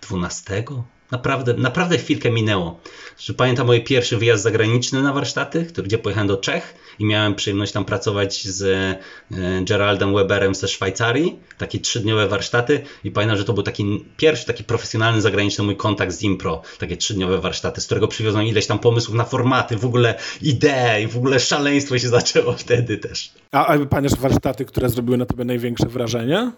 12. 0.00 0.64
Naprawdę, 1.10 1.54
naprawdę 1.54 1.98
chwilkę 1.98 2.30
minęło. 2.30 2.80
Że 3.18 3.34
pamiętam 3.34 3.66
mój 3.66 3.84
pierwszy 3.84 4.16
wyjazd 4.16 4.42
zagraniczny 4.42 5.02
na 5.02 5.12
warsztaty, 5.12 5.66
gdzie 5.84 5.98
pojechałem 5.98 6.28
do 6.28 6.36
Czech 6.36 6.74
i 6.98 7.04
miałem 7.04 7.34
przyjemność 7.34 7.72
tam 7.72 7.84
pracować 7.84 8.44
z 8.44 8.62
e, 8.62 9.64
Geraldem 9.64 10.14
Weberem 10.14 10.54
ze 10.54 10.68
Szwajcarii. 10.68 11.38
Takie 11.58 11.78
trzydniowe 11.78 12.28
warsztaty 12.28 12.80
i 13.04 13.10
pamiętam, 13.10 13.38
że 13.38 13.44
to 13.44 13.52
był 13.52 13.62
taki 13.62 14.04
pierwszy 14.16 14.46
taki 14.46 14.64
profesjonalny 14.64 15.20
zagraniczny 15.20 15.64
mój 15.64 15.76
kontakt 15.76 16.12
z 16.12 16.22
Impro. 16.22 16.62
Takie 16.78 16.96
trzydniowe 16.96 17.38
warsztaty, 17.38 17.80
z 17.80 17.86
którego 17.86 18.08
przywiozłem 18.08 18.46
ileś 18.46 18.66
tam 18.66 18.78
pomysłów 18.78 19.16
na 19.16 19.24
formaty, 19.24 19.76
w 19.76 19.84
ogóle 19.84 20.14
idei, 20.42 21.06
w 21.06 21.16
ogóle 21.16 21.40
szaleństwo 21.40 21.98
się 21.98 22.08
zaczęło 22.08 22.52
wtedy 22.52 22.98
też. 22.98 23.32
A, 23.52 23.66
a 23.66 23.86
pamiętasz 23.86 24.20
warsztaty, 24.20 24.64
które 24.64 24.88
zrobiły 24.88 25.16
na 25.16 25.26
tobie 25.26 25.44
największe 25.44 25.86
wrażenie? 25.86 26.52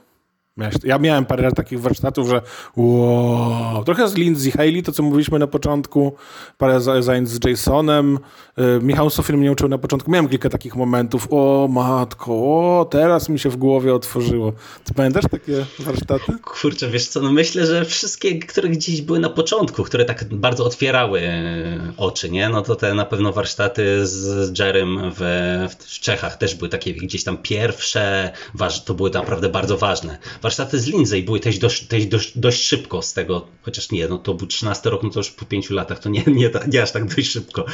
Ja 0.84 0.98
miałem 0.98 1.24
parę 1.24 1.52
takich 1.52 1.80
warsztatów, 1.80 2.28
że 2.28 2.42
wow, 2.76 3.84
trochę 3.84 4.08
z 4.08 4.14
Lindsay 4.14 4.50
Haley, 4.50 4.82
to 4.82 4.92
co 4.92 5.02
mówiliśmy 5.02 5.38
na 5.38 5.46
początku, 5.46 6.16
parę 6.58 6.80
zajęć 6.80 7.28
z 7.28 7.44
Jasonem. 7.44 8.18
Y, 8.58 8.82
Michał 8.82 9.10
Sofin 9.10 9.36
mnie 9.36 9.52
uczył 9.52 9.68
na 9.68 9.78
początku. 9.78 10.10
Miałem 10.10 10.28
kilka 10.28 10.48
takich 10.48 10.76
momentów. 10.76 11.28
O 11.30 11.68
matko, 11.70 12.32
o 12.32 12.86
teraz 12.90 13.28
mi 13.28 13.38
się 13.38 13.50
w 13.50 13.56
głowie 13.56 13.94
otworzyło. 13.94 14.52
Ty 14.84 14.94
pamiętasz 14.94 15.24
takie 15.30 15.64
warsztaty? 15.78 16.32
Kurczę, 16.42 16.88
wiesz 16.88 17.06
co, 17.06 17.20
no 17.20 17.32
myślę, 17.32 17.66
że 17.66 17.84
wszystkie, 17.84 18.38
które 18.38 18.68
gdzieś 18.68 19.02
były 19.02 19.18
na 19.18 19.30
początku, 19.30 19.84
które 19.84 20.04
tak 20.04 20.24
bardzo 20.24 20.64
otwierały 20.64 21.20
e, 21.20 21.92
oczy, 21.96 22.30
nie? 22.30 22.48
No 22.48 22.62
to 22.62 22.76
te 22.76 22.94
na 22.94 23.04
pewno 23.04 23.32
warsztaty 23.32 24.06
z 24.06 24.58
Jerem 24.58 24.98
w, 25.16 25.20
w 25.78 26.00
Czechach 26.00 26.36
też 26.36 26.54
były 26.54 26.68
takie 26.68 26.94
gdzieś 26.94 27.24
tam 27.24 27.38
pierwsze, 27.38 28.32
to 28.84 28.94
były 28.94 29.10
naprawdę 29.10 29.48
bardzo 29.48 29.78
ważne 29.78 30.18
warsztaty 30.48 30.78
z 30.78 30.86
Lindsay 30.86 31.22
były 31.22 31.40
też 31.40 31.58
dość, 31.58 31.86
też 31.86 32.06
dość, 32.06 32.38
dość 32.38 32.62
szybko 32.62 33.02
z 33.02 33.12
tego, 33.12 33.46
chociaż 33.62 33.90
nie, 33.90 34.08
no 34.08 34.18
to 34.18 34.34
był 34.34 34.46
13 34.46 34.90
rok, 34.90 35.02
no 35.02 35.10
to 35.10 35.20
już 35.20 35.30
po 35.30 35.44
5 35.44 35.70
latach, 35.70 35.98
to 35.98 36.08
nie, 36.08 36.22
nie, 36.26 36.50
nie 36.68 36.82
aż 36.82 36.92
tak 36.92 37.14
dość 37.14 37.30
szybko. 37.30 37.66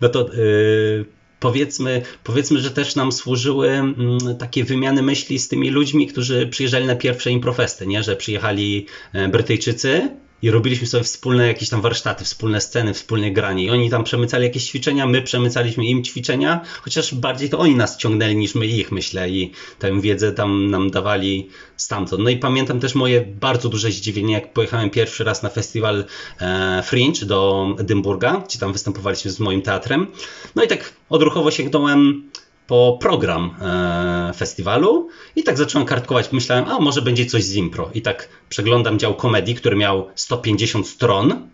No 0.00 0.08
to 0.08 0.32
yy, 0.34 1.04
powiedzmy, 1.40 2.02
powiedzmy, 2.24 2.60
że 2.60 2.70
też 2.70 2.94
nam 2.94 3.12
służyły 3.12 3.68
mm, 3.68 4.18
takie 4.38 4.64
wymiany 4.64 5.02
myśli 5.02 5.38
z 5.38 5.48
tymi 5.48 5.70
ludźmi, 5.70 6.06
którzy 6.06 6.46
przyjeżdżali 6.46 6.86
na 6.86 6.96
pierwsze 6.96 7.30
improfesty, 7.30 7.86
nie? 7.86 8.02
że 8.02 8.16
przyjechali 8.16 8.86
e, 9.12 9.28
Brytyjczycy, 9.28 10.10
i 10.44 10.50
robiliśmy 10.50 10.86
sobie 10.86 11.04
wspólne 11.04 11.46
jakieś 11.46 11.68
tam 11.68 11.80
warsztaty, 11.80 12.24
wspólne 12.24 12.60
sceny, 12.60 12.94
wspólnie 12.94 13.32
granie 13.32 13.64
i 13.64 13.70
oni 13.70 13.90
tam 13.90 14.04
przemycali 14.04 14.44
jakieś 14.44 14.64
ćwiczenia, 14.64 15.06
my 15.06 15.22
przemycaliśmy 15.22 15.86
im 15.86 16.04
ćwiczenia, 16.04 16.60
chociaż 16.82 17.14
bardziej 17.14 17.50
to 17.50 17.58
oni 17.58 17.76
nas 17.76 17.96
ciągnęli 17.96 18.36
niż 18.36 18.54
my 18.54 18.66
ich, 18.66 18.92
myślę 18.92 19.30
i 19.30 19.52
tę 19.78 20.00
wiedzę 20.00 20.32
tam 20.32 20.70
nam 20.70 20.90
dawali 20.90 21.48
stamtąd. 21.76 22.22
No 22.22 22.30
i 22.30 22.36
pamiętam 22.36 22.80
też 22.80 22.94
moje 22.94 23.20
bardzo 23.20 23.68
duże 23.68 23.90
zdziwienie, 23.90 24.34
jak 24.34 24.52
pojechałem 24.52 24.90
pierwszy 24.90 25.24
raz 25.24 25.42
na 25.42 25.48
festiwal 25.48 26.04
e, 26.40 26.82
Fringe 26.86 27.26
do 27.26 27.66
Edynburga, 27.78 28.42
gdzie 28.48 28.58
tam 28.58 28.72
występowaliśmy 28.72 29.30
z 29.30 29.40
moim 29.40 29.62
teatrem. 29.62 30.06
No 30.54 30.64
i 30.64 30.68
tak 30.68 30.92
odruchowo 31.08 31.50
sięgnąłem 31.50 32.30
po 32.66 32.98
program 33.00 33.56
e, 33.60 34.32
festiwalu 34.36 35.08
i 35.36 35.42
tak 35.42 35.58
zacząłem 35.58 35.86
kartkować. 35.86 36.32
Myślałem, 36.32 36.64
a 36.64 36.78
może 36.78 37.02
będzie 37.02 37.26
coś 37.26 37.44
z 37.44 37.54
impro. 37.54 37.90
I 37.94 38.02
tak 38.02 38.28
przeglądam 38.48 38.98
dział 38.98 39.14
komedii, 39.14 39.54
który 39.54 39.76
miał 39.76 40.10
150 40.14 40.88
stron. 40.88 41.48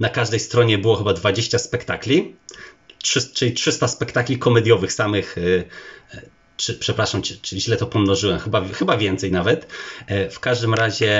Na 0.00 0.08
każdej 0.08 0.40
stronie 0.40 0.78
było 0.78 0.96
chyba 0.96 1.12
20 1.12 1.58
spektakli, 1.58 2.36
czyli 3.34 3.52
300 3.52 3.88
spektakli 3.88 4.38
komediowych 4.38 4.92
samych 4.92 5.38
e, 5.38 5.64
czy, 6.58 6.74
przepraszam, 6.74 7.22
czy, 7.22 7.38
czy 7.42 7.60
źle 7.60 7.76
to 7.76 7.86
pomnożyłem, 7.86 8.38
chyba, 8.38 8.64
chyba 8.64 8.96
więcej 8.96 9.32
nawet. 9.32 9.68
E, 10.06 10.30
w 10.30 10.40
każdym, 10.40 10.74
razie, 10.74 11.10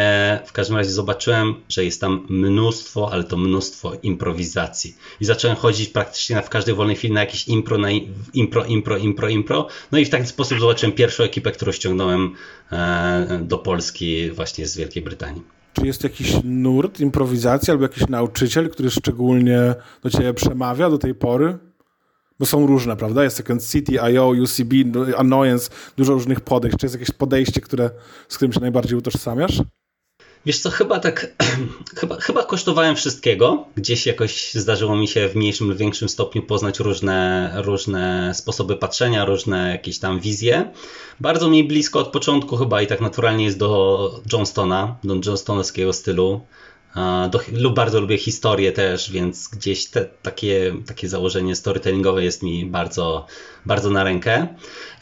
w 0.47 0.53
każdym 0.53 0.77
razie 0.77 0.91
zobaczyłem, 0.91 1.55
że 1.69 1.85
jest 1.85 2.01
tam 2.01 2.27
mnóstwo, 2.29 3.13
ale 3.13 3.25
to 3.25 3.37
mnóstwo 3.37 3.93
improwizacji. 4.03 4.97
I 5.21 5.25
zacząłem 5.25 5.57
chodzić 5.57 5.89
praktycznie 5.89 6.37
na, 6.37 6.43
w 6.43 6.49
każdej 6.49 6.75
wolnej 6.75 6.97
chwili 6.97 7.15
na 7.15 7.21
jakieś 7.21 7.49
impro, 7.49 7.79
na 7.79 7.89
impro, 8.35 8.65
impro, 8.65 8.97
impro, 8.97 9.29
impro. 9.29 9.69
No 9.93 9.99
i 9.99 10.05
w 10.05 10.11
taki 10.11 10.27
sposób 10.27 10.61
zobaczyłem 10.61 10.93
pierwszą 10.93 11.25
ekipę, 11.25 11.53
którą 11.53 11.73
ściągnąłem 11.73 12.35
e, 12.73 13.41
do 13.43 13.59
Polski 13.59 14.31
właśnie 14.31 14.67
z 14.67 14.77
Wielkiej 14.77 15.03
Brytanii. 15.03 15.43
Czy 15.73 15.87
jest 15.87 16.05
jakiś 16.05 16.33
nurt 16.45 17.01
improwizacji 17.01 17.71
albo 17.71 17.83
jakiś 17.83 18.09
nauczyciel, 18.09 18.71
który 18.71 18.91
szczególnie 18.91 19.75
do 20.03 20.11
ciebie 20.11 20.35
przemawia 20.35 20.91
do 20.91 20.99
tej 20.99 21.15
pory? 21.15 21.68
Bo 22.39 22.47
są 22.47 22.67
różne, 22.67 22.97
prawda? 22.97 23.25
Jest 23.25 23.37
Second 23.37 23.67
City, 23.71 24.03
IO, 24.03 24.29
UCB, 24.29 24.73
Annoyance, 25.17 25.71
dużo 25.97 26.13
różnych 26.13 26.41
podejść. 26.41 26.77
Czy 26.77 26.87
jest 26.87 26.95
jakieś 26.95 27.11
podejście, 27.11 27.61
które, 27.61 27.91
z 28.29 28.37
którym 28.37 28.53
się 28.53 28.61
najbardziej 28.61 28.99
utożsamiasz? 28.99 29.63
Wiesz 30.47 30.59
co, 30.59 30.71
chyba 30.71 31.01
tak, 31.01 31.37
chyba, 32.01 32.17
chyba 32.21 32.45
kosztowałem 32.45 32.97
wszystkiego. 32.97 33.67
Gdzieś 33.77 34.07
jakoś 34.07 34.55
zdarzyło 34.55 34.97
mi 34.97 35.09
się 35.09 35.29
w 35.29 35.37
mniejszym 35.37 35.69
lub 35.69 35.79
większym 35.79 36.09
stopniu 36.09 36.43
poznać 36.43 36.81
różne, 36.81 37.53
różne 37.57 38.35
sposoby 38.35 38.77
patrzenia, 38.77 39.25
różne 39.25 39.71
jakieś 39.71 39.99
tam 39.99 40.21
wizje. 40.21 40.73
Bardzo 41.21 41.49
mi 41.49 41.65
blisko 41.65 41.99
od 41.99 42.09
początku 42.09 42.57
chyba 42.57 42.83
i 42.83 42.87
tak 42.87 43.01
naturalnie 43.01 43.45
jest 43.45 43.59
do 43.59 44.21
Johnstona, 44.33 44.97
do 45.05 45.15
Johnstonowskiego 45.27 45.93
stylu. 45.93 46.41
Do, 47.31 47.41
lub 47.53 47.75
bardzo 47.75 48.01
lubię 48.01 48.19
historię 48.19 48.73
też, 48.73 49.11
więc 49.11 49.49
gdzieś 49.49 49.87
te, 49.87 50.05
takie, 50.05 50.75
takie 50.87 51.09
założenie 51.09 51.57
storytellingowe 51.57 52.25
jest 52.25 52.43
mi 52.43 52.67
bardzo, 52.67 53.27
bardzo 53.67 53.91
na 53.91 54.05
rękę. 54.05 54.47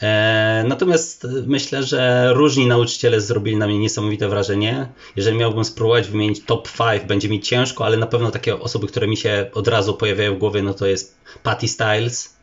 E, 0.01 0.63
natomiast 0.67 1.27
myślę, 1.45 1.83
że 1.83 2.31
różni 2.33 2.67
nauczyciele 2.67 3.21
zrobili 3.21 3.57
na 3.57 3.67
mnie 3.67 3.79
niesamowite 3.79 4.29
wrażenie. 4.29 4.87
Jeżeli 5.15 5.37
miałbym 5.37 5.63
spróbować 5.63 6.07
wymienić 6.07 6.45
top 6.45 6.69
5, 6.77 7.03
będzie 7.07 7.29
mi 7.29 7.41
ciężko, 7.41 7.85
ale 7.85 7.97
na 7.97 8.07
pewno 8.07 8.31
takie 8.31 8.59
osoby, 8.59 8.87
które 8.87 9.07
mi 9.07 9.17
się 9.17 9.49
od 9.53 9.67
razu 9.67 9.93
pojawiają 9.93 10.35
w 10.35 10.39
głowie, 10.39 10.63
no 10.63 10.73
to 10.73 10.85
jest 10.85 11.17
Patty 11.43 11.67
Styles, 11.67 12.37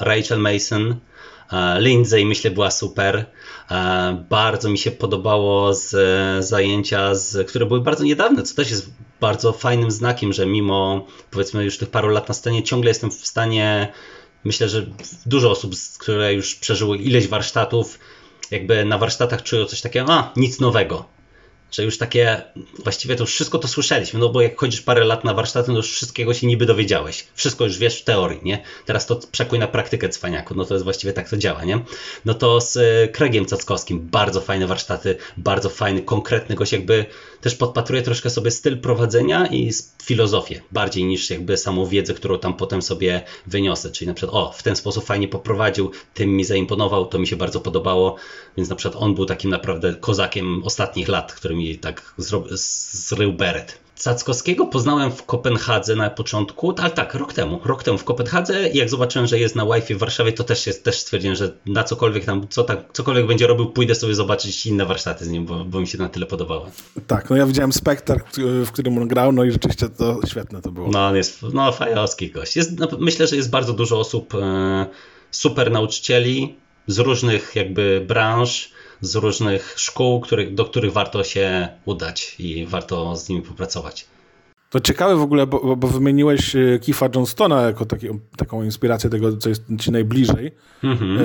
Rachel 0.00 0.38
Mason, 0.38 0.96
Lindsay 1.78 2.24
myślę 2.24 2.50
była 2.50 2.70
super. 2.70 3.26
E, 3.70 4.24
bardzo 4.30 4.68
mi 4.68 4.78
się 4.78 4.90
podobało 4.90 5.74
z 5.74 5.94
zajęcia, 6.44 7.14
z, 7.14 7.48
które 7.48 7.66
były 7.66 7.80
bardzo 7.80 8.04
niedawne, 8.04 8.42
co 8.42 8.54
też 8.54 8.70
jest 8.70 8.90
bardzo 9.20 9.52
fajnym 9.52 9.90
znakiem, 9.90 10.32
że 10.32 10.46
mimo 10.46 11.06
powiedzmy 11.30 11.64
już 11.64 11.78
tych 11.78 11.90
paru 11.90 12.08
lat 12.08 12.28
na 12.28 12.34
scenie 12.34 12.62
ciągle 12.62 12.90
jestem 12.90 13.10
w 13.10 13.26
stanie, 13.26 13.92
myślę, 14.44 14.68
że 14.68 14.86
dużo 15.26 15.50
osób, 15.50 15.72
które 15.98 16.34
już 16.34 16.54
przeżyły 16.54 16.98
ileś 16.98 17.28
warsztatów, 17.28 17.98
jakby 18.50 18.84
na 18.84 18.98
warsztatach 18.98 19.42
czują 19.42 19.64
coś 19.64 19.80
takiego, 19.80 20.12
a 20.12 20.32
nic 20.36 20.60
nowego. 20.60 21.13
Że 21.74 21.84
już 21.84 21.98
takie, 21.98 22.42
właściwie 22.84 23.16
to 23.16 23.22
już 23.22 23.34
wszystko 23.34 23.58
to 23.58 23.68
słyszeliśmy, 23.68 24.20
no 24.20 24.28
bo 24.28 24.40
jak 24.40 24.58
chodzisz 24.58 24.80
parę 24.80 25.04
lat 25.04 25.24
na 25.24 25.34
warsztaty, 25.34 25.70
no 25.70 25.76
już 25.76 25.92
wszystkiego 25.92 26.34
się 26.34 26.46
niby 26.46 26.66
dowiedziałeś. 26.66 27.26
Wszystko 27.34 27.64
już 27.64 27.78
wiesz 27.78 28.00
w 28.00 28.04
teorii, 28.04 28.40
nie? 28.42 28.62
Teraz 28.86 29.06
to 29.06 29.20
przekuj 29.32 29.58
na 29.58 29.66
praktykę 29.66 30.08
cwaniaku, 30.08 30.54
no 30.54 30.64
to 30.64 30.74
jest 30.74 30.84
właściwie 30.84 31.12
tak 31.12 31.28
to 31.28 31.36
działa, 31.36 31.64
nie? 31.64 31.80
No 32.24 32.34
to 32.34 32.60
z 32.60 32.76
e, 32.76 33.08
Kregiem 33.08 33.44
Cackowskim, 33.46 34.08
bardzo 34.10 34.40
fajne 34.40 34.66
warsztaty, 34.66 35.16
bardzo 35.36 35.70
fajny, 35.70 36.02
konkretny 36.02 36.54
gość, 36.54 36.72
jakby 36.72 37.06
też 37.44 37.54
podpatruje 37.54 38.02
troszkę 38.02 38.30
sobie 38.30 38.50
styl 38.50 38.80
prowadzenia 38.80 39.46
i 39.46 39.72
filozofię, 40.02 40.60
bardziej 40.72 41.04
niż 41.04 41.30
jakby 41.30 41.56
samą 41.56 41.86
wiedzę, 41.86 42.14
którą 42.14 42.38
tam 42.38 42.54
potem 42.54 42.82
sobie 42.82 43.22
wyniosę, 43.46 43.90
czyli 43.90 44.08
na 44.08 44.14
przykład, 44.14 44.36
o, 44.36 44.52
w 44.52 44.62
ten 44.62 44.76
sposób 44.76 45.04
fajnie 45.04 45.28
poprowadził, 45.28 45.90
tym 46.14 46.36
mi 46.36 46.44
zaimponował, 46.44 47.06
to 47.06 47.18
mi 47.18 47.26
się 47.26 47.36
bardzo 47.36 47.60
podobało, 47.60 48.16
więc 48.56 48.68
na 48.68 48.76
przykład 48.76 49.02
on 49.02 49.14
był 49.14 49.26
takim 49.26 49.50
naprawdę 49.50 49.94
kozakiem 49.94 50.62
ostatnich 50.64 51.08
lat, 51.08 51.32
który 51.32 51.54
mi 51.54 51.78
tak 51.78 52.14
zrył 52.92 53.32
beret. 53.32 53.83
Cackowskiego 53.94 54.66
poznałem 54.66 55.10
w 55.12 55.22
Kopenhadze 55.22 55.96
na 55.96 56.10
początku, 56.10 56.74
ale 56.78 56.90
tak, 56.90 57.14
rok 57.14 57.32
temu, 57.32 57.60
rok 57.64 57.82
temu 57.82 57.98
w 57.98 58.04
Kopenhadze 58.04 58.68
i 58.68 58.78
jak 58.78 58.88
zobaczyłem, 58.88 59.26
że 59.26 59.38
jest 59.38 59.56
na 59.56 59.64
Wi-Fi 59.66 59.94
w 59.94 59.98
Warszawie, 59.98 60.32
to 60.32 60.44
też, 60.44 60.66
jest, 60.66 60.84
też 60.84 60.98
stwierdziłem, 60.98 61.36
że 61.36 61.52
na 61.66 61.84
cokolwiek 61.84 62.24
tam, 62.24 62.48
co 62.48 62.64
tak, 62.64 62.78
cokolwiek 62.92 63.26
będzie 63.26 63.46
robił, 63.46 63.66
pójdę 63.66 63.94
sobie 63.94 64.14
zobaczyć 64.14 64.66
inne 64.66 64.86
warsztaty 64.86 65.24
z 65.24 65.28
nim, 65.28 65.46
bo, 65.46 65.64
bo 65.64 65.80
mi 65.80 65.86
się 65.86 65.98
na 65.98 66.08
tyle 66.08 66.26
podobało. 66.26 66.66
Tak, 67.06 67.30
no 67.30 67.36
ja 67.36 67.46
widziałem 67.46 67.72
Spectre, 67.72 68.20
w 68.64 68.70
którym 68.72 68.98
on 68.98 69.08
grał, 69.08 69.32
no 69.32 69.44
i 69.44 69.50
rzeczywiście 69.50 69.88
to 69.88 70.20
świetne 70.26 70.62
to 70.62 70.70
było. 70.70 70.88
No 70.90 71.06
on 71.06 71.16
jest, 71.16 71.42
no 71.52 71.72
fajowski 71.72 72.30
gość. 72.30 72.56
Jest, 72.56 72.78
no, 72.78 72.88
myślę, 72.98 73.26
że 73.26 73.36
jest 73.36 73.50
bardzo 73.50 73.72
dużo 73.72 73.98
osób, 73.98 74.34
e, 74.34 74.86
super 75.30 75.70
nauczycieli 75.70 76.56
z 76.86 76.98
różnych 76.98 77.56
jakby 77.56 78.04
branż, 78.08 78.70
z 79.00 79.14
różnych 79.14 79.74
szkół, 79.76 80.20
których, 80.20 80.54
do 80.54 80.64
których 80.64 80.92
warto 80.92 81.24
się 81.24 81.68
udać 81.84 82.36
i 82.38 82.66
warto 82.66 83.16
z 83.16 83.28
nimi 83.28 83.42
popracować. 83.42 84.06
To 84.70 84.80
ciekawe 84.80 85.16
w 85.16 85.22
ogóle, 85.22 85.46
bo, 85.46 85.76
bo 85.76 85.88
wymieniłeś 85.88 86.56
e, 86.56 86.78
Kifa 86.78 87.08
Johnstona 87.14 87.62
jako 87.62 87.86
taki, 87.86 88.08
taką 88.36 88.62
inspirację 88.62 89.10
tego, 89.10 89.36
co 89.36 89.48
jest 89.48 89.62
ci 89.80 89.90
najbliżej. 89.90 90.52
Mhm. 90.82 91.18
E, 91.18 91.24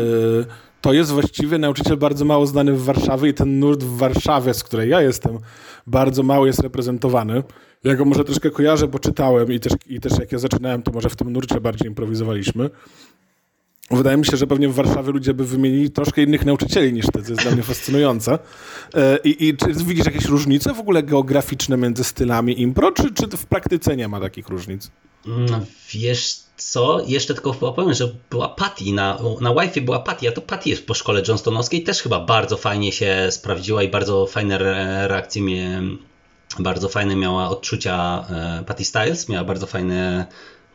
to 0.82 0.94
jest 0.94 1.12
właściwie 1.12 1.58
nauczyciel 1.58 1.98
bardzo 1.98 2.26
mało 2.26 2.48
znany 2.48 2.74
w 2.74 2.84
Warszawie 2.84 3.30
i 3.30 3.34
ten 3.34 3.60
nurt 3.60 3.84
w 3.84 3.98
Warszawie, 3.98 4.54
z 4.54 4.64
której 4.64 4.90
ja 4.90 5.02
jestem, 5.02 5.38
bardzo 5.88 6.24
mało 6.24 6.46
jest 6.46 6.60
reprezentowany. 6.60 7.44
Ja 7.84 7.96
go 7.96 8.06
może 8.06 8.24
troszkę 8.24 8.50
kojarzę, 8.50 8.88
bo 8.88 9.00
czytałem 9.00 9.52
i 9.52 9.60
też, 9.60 9.74
i 9.88 10.00
też 10.00 10.20
jak 10.20 10.32
ja 10.32 10.38
zaczynałem, 10.38 10.84
to 10.84 10.92
może 10.92 11.10
w 11.10 11.16
tym 11.16 11.34
nurcie 11.34 11.62
bardziej 11.62 11.88
improwizowaliśmy. 11.88 12.70
Wydaje 13.92 14.18
mi 14.18 14.26
się, 14.26 14.38
że 14.38 14.48
pewnie 14.48 14.70
w 14.70 14.74
Warszawie 14.74 15.12
ludzie 15.12 15.34
by 15.34 15.46
wymienili 15.46 15.92
troszkę 15.92 16.24
innych 16.24 16.46
nauczycieli 16.46 16.94
niż 16.94 17.06
ty, 17.06 17.12
to 17.12 17.30
jest 17.30 17.42
dla 17.42 17.52
mnie 17.52 17.64
fascynujące. 17.64 18.40
E, 18.94 19.18
I, 19.24 19.48
I, 19.48 19.58
czy 19.58 19.66
widzisz 19.74 20.06
jakieś 20.06 20.26
różnice 20.26 20.74
w 20.74 20.80
ogóle 20.80 21.04
geograficzne 21.04 21.78
między 21.78 22.04
stylami 22.04 22.62
impro, 22.62 22.92
czy, 22.92 23.14
czy 23.14 23.38
w 23.38 23.46
praktyce 23.46 23.98
nie 23.98 24.08
ma 24.08 24.20
takich 24.20 24.50
różnic? 24.50 24.92
No, 25.26 25.60
wiesz 25.94 26.40
co, 26.58 27.04
jeszcze 27.08 27.34
tylko 27.34 27.54
powiem, 27.54 27.94
że 27.94 28.16
była 28.30 28.50
Patty, 28.50 28.94
na, 28.94 29.20
na 29.42 29.54
Wi-Fi 29.54 29.82
była 29.82 30.00
Patty, 30.00 30.30
a 30.30 30.32
to 30.32 30.42
Patty 30.42 30.70
jest 30.70 30.88
po 30.88 30.94
szkole 30.94 31.24
Johnstonowskiej, 31.28 31.84
też 31.84 32.02
chyba 32.02 32.20
bardzo 32.20 32.58
fajnie 32.58 32.92
się 32.92 33.28
sprawdziła 33.30 33.84
i 33.84 33.90
bardzo 33.90 34.26
fajne 34.26 34.58
reakcje 35.08 35.42
miałem, 35.42 35.98
bardzo 36.60 36.90
fajne 36.90 37.16
miała 37.16 37.50
odczucia 37.50 38.26
e, 38.30 38.64
Patty 38.68 38.86
Styles, 38.86 39.30
miała 39.30 39.44
bardzo 39.44 39.68
fajne 39.68 40.28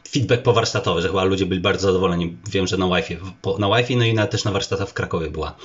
feedback 0.09 0.43
powarsztatowy, 0.43 1.03
że 1.03 1.09
chyba 1.09 1.25
ludzie 1.25 1.47
byli 1.47 1.61
bardzo 1.61 1.87
zadowoleni. 1.87 2.37
Wiem, 2.51 2.67
że 2.67 2.77
na 2.77 2.87
Wi-Fi, 2.87 3.17
na 3.59 3.77
Wi-Fi 3.77 3.97
no 3.97 4.05
i 4.05 4.15
na, 4.15 4.27
też 4.27 4.45
na 4.45 4.51
warsztatach 4.51 4.89
w 4.89 4.93
Krakowie 4.93 5.31
była. 5.31 5.57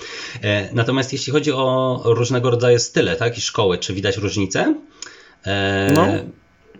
E, 0.41 0.73
natomiast 0.73 1.13
jeśli 1.13 1.33
chodzi 1.33 1.51
o 1.51 2.01
różnego 2.05 2.49
rodzaju 2.49 2.79
style 2.79 3.15
tak, 3.15 3.37
i 3.37 3.41
szkoły, 3.41 3.77
czy 3.77 3.93
widać 3.93 4.17
różnicę? 4.17 4.75
E, 5.45 5.91
no. 5.95 6.07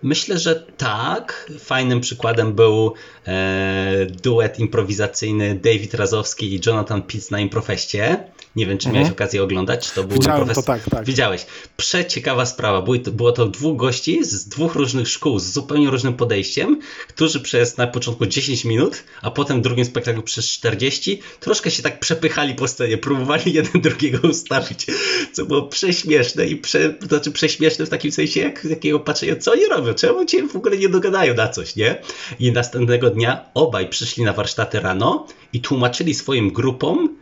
Myślę, 0.03 0.37
że 0.37 0.55
tak. 0.77 1.51
Fajnym 1.59 2.01
przykładem 2.01 2.53
był 2.53 2.93
e, 3.27 4.07
duet 4.23 4.59
improwizacyjny 4.59 5.59
David 5.63 5.93
Razowski 5.93 6.55
i 6.55 6.61
Jonathan 6.65 7.01
Pitts 7.01 7.31
na 7.31 7.39
Improfeście. 7.39 8.23
Nie 8.55 8.65
wiem, 8.65 8.77
czy 8.77 8.87
mhm. 8.87 8.95
miałeś 9.03 9.11
okazję 9.11 9.43
oglądać, 9.43 9.87
czy 9.87 9.95
to 9.95 10.03
był 10.03 10.17
Widziałem 10.17 10.49
to, 10.49 10.63
tak, 10.63 10.89
tak. 10.89 11.05
Widziałeś. 11.05 11.45
Przeciekawa 11.77 12.45
sprawa. 12.45 12.81
Było 13.11 13.31
to, 13.31 13.47
dwóch 13.47 13.77
gości 13.77 14.23
z 14.23 14.47
dwóch 14.47 14.75
różnych 14.75 15.07
szkół, 15.07 15.39
z 15.39 15.53
zupełnie 15.53 15.89
różnym 15.89 16.13
podejściem, 16.13 16.79
którzy 17.07 17.39
przez 17.39 17.77
na 17.77 17.87
początku 17.87 18.25
10 18.25 18.65
minut, 18.65 19.03
a 19.21 19.31
potem 19.31 19.59
w 19.59 19.61
drugim 19.61 19.85
spektaklu 19.85 20.23
przez 20.23 20.45
40, 20.51 21.21
troszkę 21.39 21.71
się 21.71 21.83
tak 21.83 21.99
przepychali 21.99 22.55
po 22.55 22.67
scenie, 22.67 22.97
próbowali 22.97 23.53
jeden 23.53 23.81
drugiego 23.81 24.27
ustawić, 24.27 24.85
co 25.33 25.45
było 25.45 25.61
prześmieszne 25.61 26.47
i 26.47 26.55
prze, 26.55 26.89
to 26.89 27.05
znaczy 27.05 27.31
prześmieszne 27.31 27.85
w 27.85 27.89
takim 27.89 28.11
sensie, 28.11 28.39
jak 28.39 28.65
jakiego 28.65 28.99
patrzenia, 28.99 29.35
co 29.35 29.51
oni 29.51 29.65
robią, 29.65 29.88
czemu 29.93 30.25
cię 30.25 30.47
w 30.47 30.55
ogóle 30.55 30.77
nie 30.77 30.89
dogadają 30.89 31.33
na 31.33 31.47
coś, 31.47 31.75
nie? 31.75 32.01
I 32.39 32.51
następnego 32.51 33.09
dnia 33.09 33.45
obaj 33.53 33.89
przyszli 33.89 34.23
na 34.23 34.33
warsztaty 34.33 34.79
rano 34.79 35.27
i 35.53 35.61
tłumaczyli 35.61 36.13
swoim 36.13 36.53
grupom, 36.53 37.19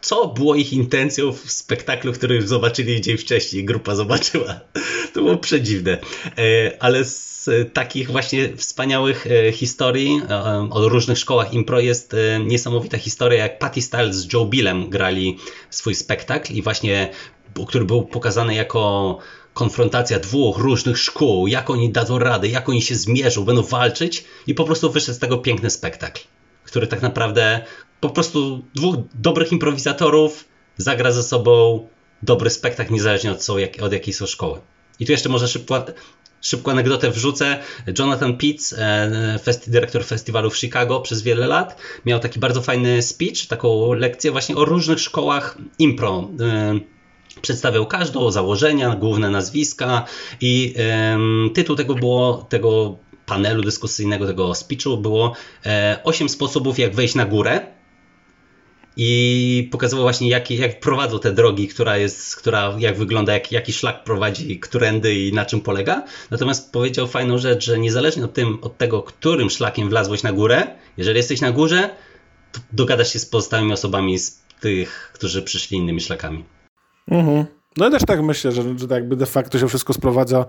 co 0.00 0.26
było 0.26 0.54
ich 0.54 0.72
intencją 0.72 1.32
w 1.32 1.52
spektaklu, 1.52 2.12
który 2.12 2.46
zobaczyli 2.46 3.00
dzień 3.00 3.16
wcześniej, 3.16 3.64
grupa 3.64 3.94
zobaczyła. 3.94 4.60
To 5.14 5.22
było 5.22 5.36
przedziwne. 5.36 5.98
E, 6.38 6.76
ale 6.80 7.04
z 7.04 7.50
takich 7.72 8.10
właśnie 8.10 8.56
wspaniałych 8.56 9.26
e, 9.26 9.52
historii 9.52 10.20
e, 10.30 10.68
o 10.70 10.88
różnych 10.88 11.18
szkołach 11.18 11.54
impro 11.54 11.80
jest 11.80 12.16
niesamowita 12.46 12.98
historia, 12.98 13.42
jak 13.42 13.58
Patty 13.58 13.82
Styles 13.82 14.16
z 14.16 14.32
Joe 14.32 14.44
Billem 14.44 14.90
grali 14.90 15.38
swój 15.70 15.94
spektakl 15.94 16.52
i 16.52 16.62
właśnie, 16.62 17.10
który 17.66 17.84
był 17.84 18.02
pokazany 18.02 18.54
jako 18.54 19.18
konfrontacja 19.56 20.18
dwóch 20.18 20.58
różnych 20.58 20.98
szkół, 20.98 21.46
jak 21.46 21.70
oni 21.70 21.92
dadzą 21.92 22.18
radę, 22.18 22.48
jak 22.48 22.68
oni 22.68 22.82
się 22.82 22.94
zmierzą, 22.94 23.44
będą 23.44 23.62
walczyć 23.62 24.24
i 24.46 24.54
po 24.54 24.64
prostu 24.64 24.92
wyszedł 24.92 25.16
z 25.16 25.18
tego 25.18 25.38
piękny 25.38 25.70
spektakl, 25.70 26.20
który 26.64 26.86
tak 26.86 27.02
naprawdę 27.02 27.64
po 28.00 28.10
prostu 28.10 28.62
dwóch 28.74 28.96
dobrych 29.14 29.52
improwizatorów 29.52 30.44
zagra 30.76 31.12
ze 31.12 31.22
sobą 31.22 31.88
dobry 32.22 32.50
spektakl, 32.50 32.92
niezależnie 32.92 33.32
od, 33.32 33.44
są, 33.44 33.58
jak, 33.58 33.82
od 33.82 33.92
jakiej 33.92 34.14
są 34.14 34.26
szkoły. 34.26 34.60
I 35.00 35.06
tu 35.06 35.12
jeszcze 35.12 35.28
może 35.28 35.48
szybko, 35.48 35.84
szybko 36.40 36.70
anegdotę 36.70 37.10
wrzucę. 37.10 37.58
Jonathan 37.98 38.36
Pitts, 38.36 38.74
e, 38.78 39.38
festi 39.42 39.70
dyrektor 39.70 40.04
festiwalu 40.04 40.50
w 40.50 40.58
Chicago 40.58 41.00
przez 41.00 41.22
wiele 41.22 41.46
lat, 41.46 41.76
miał 42.06 42.20
taki 42.20 42.40
bardzo 42.40 42.62
fajny 42.62 43.02
speech, 43.02 43.46
taką 43.48 43.92
lekcję 43.92 44.30
właśnie 44.30 44.56
o 44.56 44.64
różnych 44.64 45.00
szkołach 45.00 45.58
impro. 45.78 46.30
E, 47.36 47.40
przedstawiał 47.40 47.86
każdą, 47.86 48.30
założenia, 48.30 48.96
główne 48.96 49.30
nazwiska 49.30 50.04
i 50.40 50.74
e, 50.78 51.18
tytuł 51.54 51.76
tego 51.76 51.94
było, 51.94 52.46
tego 52.48 52.96
panelu 53.26 53.62
dyskusyjnego, 53.62 54.26
tego 54.26 54.54
speechu 54.54 54.98
było 54.98 55.34
8 56.04 56.28
sposobów 56.28 56.78
jak 56.78 56.94
wejść 56.94 57.14
na 57.14 57.24
górę 57.24 57.76
i 58.96 59.68
pokazywał 59.72 60.04
właśnie 60.04 60.28
jak, 60.28 60.50
jak 60.50 60.80
prowadzą 60.80 61.18
te 61.18 61.32
drogi, 61.32 61.68
która 61.68 61.96
jest, 61.96 62.36
która, 62.36 62.74
jak 62.78 62.98
wygląda, 62.98 63.32
jak, 63.32 63.52
jaki 63.52 63.72
szlak 63.72 64.04
prowadzi, 64.04 64.60
którędy 64.60 65.14
i 65.14 65.32
na 65.32 65.44
czym 65.44 65.60
polega. 65.60 66.04
Natomiast 66.30 66.72
powiedział 66.72 67.06
fajną 67.06 67.38
rzecz, 67.38 67.64
że 67.64 67.78
niezależnie 67.78 68.24
od, 68.24 68.34
tym, 68.34 68.58
od 68.62 68.78
tego, 68.78 69.02
którym 69.02 69.50
szlakiem 69.50 69.88
wlazłeś 69.88 70.22
na 70.22 70.32
górę, 70.32 70.66
jeżeli 70.96 71.16
jesteś 71.16 71.40
na 71.40 71.52
górze, 71.52 71.90
to 72.52 72.60
dogadasz 72.72 73.12
się 73.12 73.18
z 73.18 73.26
pozostałymi 73.26 73.72
osobami 73.72 74.18
z 74.18 74.40
tych, 74.60 75.10
którzy 75.14 75.42
przyszli 75.42 75.78
innymi 75.78 76.00
szlakami. 76.00 76.44
Mhm. 77.10 77.44
No 77.76 77.84
ja 77.84 77.90
też 77.90 78.02
tak 78.06 78.22
myślę, 78.22 78.52
że, 78.52 78.62
że 78.78 78.88
tak 78.88 78.98
jakby 78.98 79.16
de 79.16 79.26
facto 79.26 79.58
się 79.58 79.68
wszystko 79.68 79.92
sprowadza 79.92 80.46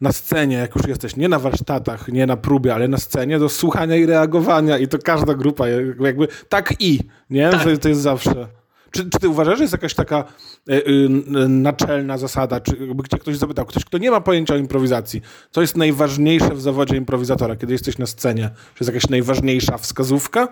na 0.00 0.12
scenie, 0.12 0.56
jak 0.56 0.76
już 0.76 0.86
jesteś, 0.86 1.16
nie 1.16 1.28
na 1.28 1.38
warsztatach, 1.38 2.08
nie 2.08 2.26
na 2.26 2.36
próbie, 2.36 2.74
ale 2.74 2.88
na 2.88 2.98
scenie, 2.98 3.38
do 3.38 3.48
słuchania 3.48 3.96
i 3.96 4.06
reagowania 4.06 4.78
i 4.78 4.88
to 4.88 4.98
każda 4.98 5.34
grupa 5.34 5.68
jakby 6.00 6.28
tak 6.48 6.74
i, 6.80 7.00
nie? 7.30 7.50
Tak. 7.50 7.64
To, 7.64 7.78
to 7.78 7.88
jest 7.88 8.00
zawsze. 8.00 8.46
Czy, 8.90 9.10
czy 9.10 9.18
ty 9.20 9.28
uważasz, 9.28 9.58
że 9.58 9.64
jest 9.64 9.72
jakaś 9.72 9.94
taka 9.94 10.24
y, 10.70 10.72
y, 10.72 11.08
naczelna 11.48 12.18
zasada, 12.18 12.60
czy 12.60 12.76
jakby 12.76 13.08
cię 13.08 13.18
ktoś 13.18 13.36
zapytał, 13.36 13.66
ktoś, 13.66 13.84
kto 13.84 13.98
nie 13.98 14.10
ma 14.10 14.20
pojęcia 14.20 14.54
o 14.54 14.56
improwizacji, 14.56 15.20
co 15.50 15.60
jest 15.60 15.76
najważniejsze 15.76 16.54
w 16.54 16.60
zawodzie 16.60 16.96
improwizatora, 16.96 17.56
kiedy 17.56 17.72
jesteś 17.72 17.98
na 17.98 18.06
scenie? 18.06 18.50
Czy 18.74 18.84
jest 18.84 18.94
jakaś 18.94 19.10
najważniejsza 19.10 19.78
wskazówka? 19.78 20.48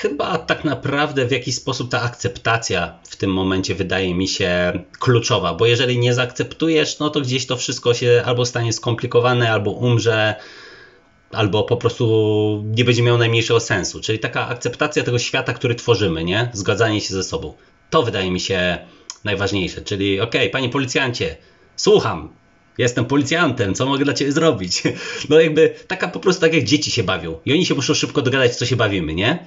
Chyba 0.00 0.38
tak 0.38 0.64
naprawdę 0.64 1.26
w 1.26 1.30
jakiś 1.30 1.54
sposób 1.54 1.90
ta 1.90 2.02
akceptacja 2.02 2.98
w 3.02 3.16
tym 3.16 3.32
momencie 3.32 3.74
wydaje 3.74 4.14
mi 4.14 4.28
się 4.28 4.72
kluczowa, 4.98 5.54
bo 5.54 5.66
jeżeli 5.66 5.98
nie 5.98 6.14
zaakceptujesz, 6.14 6.98
no 6.98 7.10
to 7.10 7.20
gdzieś 7.20 7.46
to 7.46 7.56
wszystko 7.56 7.94
się 7.94 8.22
albo 8.26 8.46
stanie 8.46 8.72
skomplikowane, 8.72 9.52
albo 9.52 9.70
umrze, 9.70 10.34
albo 11.32 11.62
po 11.62 11.76
prostu 11.76 12.64
nie 12.66 12.84
będzie 12.84 13.02
miało 13.02 13.18
najmniejszego 13.18 13.60
sensu. 13.60 14.00
Czyli 14.00 14.18
taka 14.18 14.48
akceptacja 14.48 15.04
tego 15.04 15.18
świata, 15.18 15.52
który 15.52 15.74
tworzymy, 15.74 16.24
nie? 16.24 16.50
Zgadzanie 16.52 17.00
się 17.00 17.14
ze 17.14 17.22
sobą. 17.24 17.54
To 17.90 18.02
wydaje 18.02 18.30
mi 18.30 18.40
się 18.40 18.78
najważniejsze. 19.24 19.82
Czyli, 19.82 20.20
okej, 20.20 20.40
okay, 20.40 20.50
panie 20.50 20.68
policjancie, 20.68 21.36
słucham, 21.76 22.32
jestem 22.78 23.04
policjantem, 23.04 23.74
co 23.74 23.86
mogę 23.86 24.04
dla 24.04 24.14
ciebie 24.14 24.32
zrobić? 24.32 24.82
No 25.28 25.40
jakby 25.40 25.74
taka 25.86 26.08
po 26.08 26.20
prostu 26.20 26.40
tak 26.40 26.54
jak 26.54 26.64
dzieci 26.64 26.90
się 26.90 27.02
bawią 27.02 27.38
i 27.46 27.52
oni 27.52 27.66
się 27.66 27.74
muszą 27.74 27.94
szybko 27.94 28.22
dogadać, 28.22 28.56
co 28.56 28.66
się 28.66 28.76
bawimy, 28.76 29.14
nie? 29.14 29.38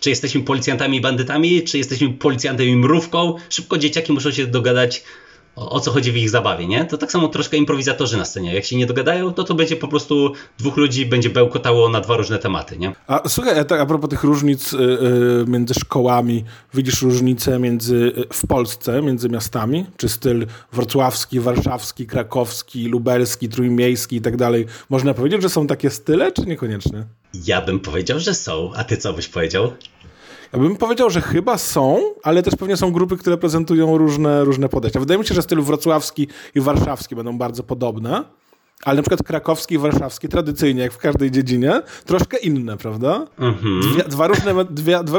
Czy 0.00 0.10
jesteśmy 0.10 0.40
policjantami 0.40 0.96
i 0.96 1.00
bandytami, 1.00 1.62
czy 1.62 1.78
jesteśmy 1.78 2.12
policjantem 2.12 2.66
i 2.66 2.76
mrówką? 2.76 3.34
Szybko 3.50 3.78
dzieciaki 3.78 4.12
muszą 4.12 4.30
się 4.30 4.46
dogadać, 4.46 5.02
o, 5.56 5.70
o, 5.70 5.80
co 5.80 5.90
chodzi 5.90 6.12
w 6.12 6.16
ich 6.16 6.30
zabawie, 6.30 6.66
nie? 6.66 6.84
To 6.84 6.98
tak 6.98 7.12
samo 7.12 7.28
troszkę 7.28 7.56
improwizatorzy 7.56 8.16
na 8.16 8.24
scenie. 8.24 8.54
Jak 8.54 8.64
się 8.64 8.76
nie 8.76 8.86
dogadają, 8.86 9.32
to 9.32 9.44
to 9.44 9.54
będzie 9.54 9.76
po 9.76 9.88
prostu 9.88 10.32
dwóch 10.58 10.76
ludzi 10.76 11.06
będzie 11.06 11.30
bełkotało 11.30 11.88
na 11.88 12.00
dwa 12.00 12.16
różne 12.16 12.38
tematy, 12.38 12.78
nie? 12.78 12.92
A 13.06 13.28
słuchaj, 13.28 13.58
a, 13.58 13.64
tak, 13.64 13.80
a 13.80 13.86
propos 13.86 14.10
tych 14.10 14.24
różnic 14.24 14.72
y, 14.72 14.76
y, 14.76 15.44
między 15.46 15.74
szkołami, 15.74 16.44
widzisz 16.74 17.02
różnice 17.02 17.58
między, 17.58 17.96
y, 17.96 18.26
w 18.32 18.46
Polsce, 18.46 19.02
między 19.02 19.28
miastami? 19.28 19.86
Czy 19.96 20.08
styl 20.08 20.46
wrocławski, 20.72 21.40
warszawski, 21.40 22.06
krakowski, 22.06 22.88
lubelski, 22.88 23.48
trójmiejski 23.48 24.16
i 24.16 24.20
tak 24.20 24.36
dalej? 24.36 24.66
Można 24.90 25.14
powiedzieć, 25.14 25.42
że 25.42 25.48
są 25.48 25.66
takie 25.66 25.90
style, 25.90 26.32
czy 26.32 26.42
niekoniecznie? 26.42 27.04
Ja 27.46 27.60
bym 27.60 27.80
powiedział, 27.80 28.18
że 28.18 28.34
są. 28.34 28.72
A 28.74 28.84
ty 28.84 28.96
co 28.96 29.12
byś 29.12 29.28
powiedział? 29.28 29.72
Ja 30.52 30.58
bym 30.58 30.76
powiedział, 30.76 31.10
że 31.10 31.20
chyba 31.20 31.58
są, 31.58 32.00
ale 32.22 32.42
też 32.42 32.56
pewnie 32.56 32.76
są 32.76 32.92
grupy, 32.92 33.16
które 33.16 33.36
prezentują 33.36 33.98
różne, 33.98 34.44
różne 34.44 34.68
podejścia. 34.68 35.00
Wydaje 35.00 35.18
mi 35.18 35.26
się, 35.26 35.34
że 35.34 35.42
styl 35.42 35.60
wrocławski 35.62 36.28
i 36.54 36.60
warszawski 36.60 37.16
będą 37.16 37.38
bardzo 37.38 37.62
podobne. 37.62 38.24
Ale 38.84 38.96
na 38.96 39.02
przykład 39.02 39.22
krakowski 39.22 39.74
i 39.74 39.78
warszawski 39.78 40.28
tradycyjnie, 40.28 40.82
jak 40.82 40.92
w 40.92 40.98
każdej 40.98 41.30
dziedzinie, 41.30 41.82
troszkę 42.06 42.36
inne, 42.36 42.76
prawda? 42.76 43.26
Mhm. 43.38 43.80
Dwie, 43.80 44.04
dwa, 44.04 44.26
różne, 44.26 44.64
dwie, 44.64 45.04
dwa, 45.04 45.18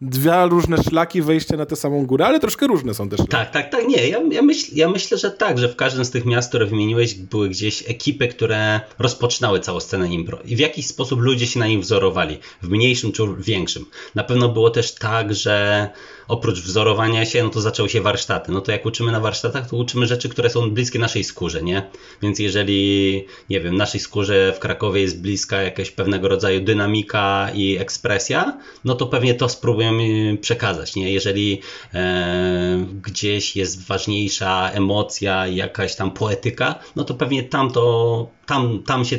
dwie 0.00 0.46
różne 0.48 0.82
szlaki 0.82 1.22
wejścia 1.22 1.56
na 1.56 1.66
tę 1.66 1.76
samą 1.76 2.06
górę, 2.06 2.26
ale 2.26 2.40
troszkę 2.40 2.66
różne 2.66 2.94
są 2.94 3.08
też. 3.08 3.20
Tak, 3.30 3.50
tak, 3.50 3.70
tak. 3.70 3.88
Nie, 3.88 4.08
ja, 4.08 4.18
ja, 4.30 4.42
myśl, 4.42 4.70
ja 4.74 4.88
myślę, 4.88 5.18
że 5.18 5.30
tak, 5.30 5.58
że 5.58 5.68
w 5.68 5.76
każdym 5.76 6.04
z 6.04 6.10
tych 6.10 6.24
miast, 6.24 6.48
które 6.48 6.66
wymieniłeś, 6.66 7.14
były 7.14 7.48
gdzieś 7.48 7.90
ekipy, 7.90 8.28
które 8.28 8.80
rozpoczynały 8.98 9.60
całą 9.60 9.80
scenę 9.80 10.08
impro. 10.08 10.38
I 10.44 10.56
w 10.56 10.58
jakiś 10.58 10.86
sposób 10.86 11.20
ludzie 11.20 11.46
się 11.46 11.60
na 11.60 11.66
nich 11.66 11.80
wzorowali, 11.80 12.38
w 12.62 12.68
mniejszym 12.68 13.12
czy 13.12 13.22
większym. 13.38 13.86
Na 14.14 14.24
pewno 14.24 14.48
było 14.48 14.70
też 14.70 14.94
tak, 14.94 15.34
że 15.34 15.88
oprócz 16.28 16.60
wzorowania 16.60 17.24
się, 17.24 17.42
no 17.42 17.50
to 17.50 17.60
zaczęły 17.60 17.88
się 17.88 18.00
warsztaty. 18.00 18.52
No 18.52 18.60
to 18.60 18.72
jak 18.72 18.86
uczymy 18.86 19.12
na 19.12 19.20
warsztatach, 19.20 19.70
to 19.70 19.76
uczymy 19.76 20.06
rzeczy, 20.06 20.28
które 20.28 20.50
są 20.50 20.70
bliskie 20.70 20.98
naszej 20.98 21.24
skórze, 21.24 21.62
nie? 21.62 21.90
Więc 22.22 22.38
jeżeli, 22.38 23.24
nie 23.50 23.60
wiem, 23.60 23.76
naszej 23.76 24.00
skórze 24.00 24.52
w 24.56 24.58
Krakowie 24.58 25.00
jest 25.00 25.20
bliska 25.20 25.62
jakaś 25.62 25.90
pewnego 25.90 26.28
rodzaju 26.28 26.60
dynamika 26.60 27.50
i 27.54 27.76
ekspresja, 27.76 28.58
no 28.84 28.94
to 28.94 29.06
pewnie 29.06 29.34
to 29.34 29.48
spróbujemy 29.48 30.36
przekazać, 30.36 30.96
nie? 30.96 31.12
Jeżeli 31.12 31.60
e, 31.94 32.86
gdzieś 33.02 33.56
jest 33.56 33.86
ważniejsza 33.86 34.70
emocja, 34.70 35.46
jakaś 35.46 35.96
tam 35.96 36.10
poetyka, 36.10 36.74
no 36.96 37.04
to 37.04 37.14
pewnie 37.14 37.42
tam 37.42 37.70
to, 37.70 38.28
tam, 38.46 38.82
tam 38.82 39.04
się 39.04 39.18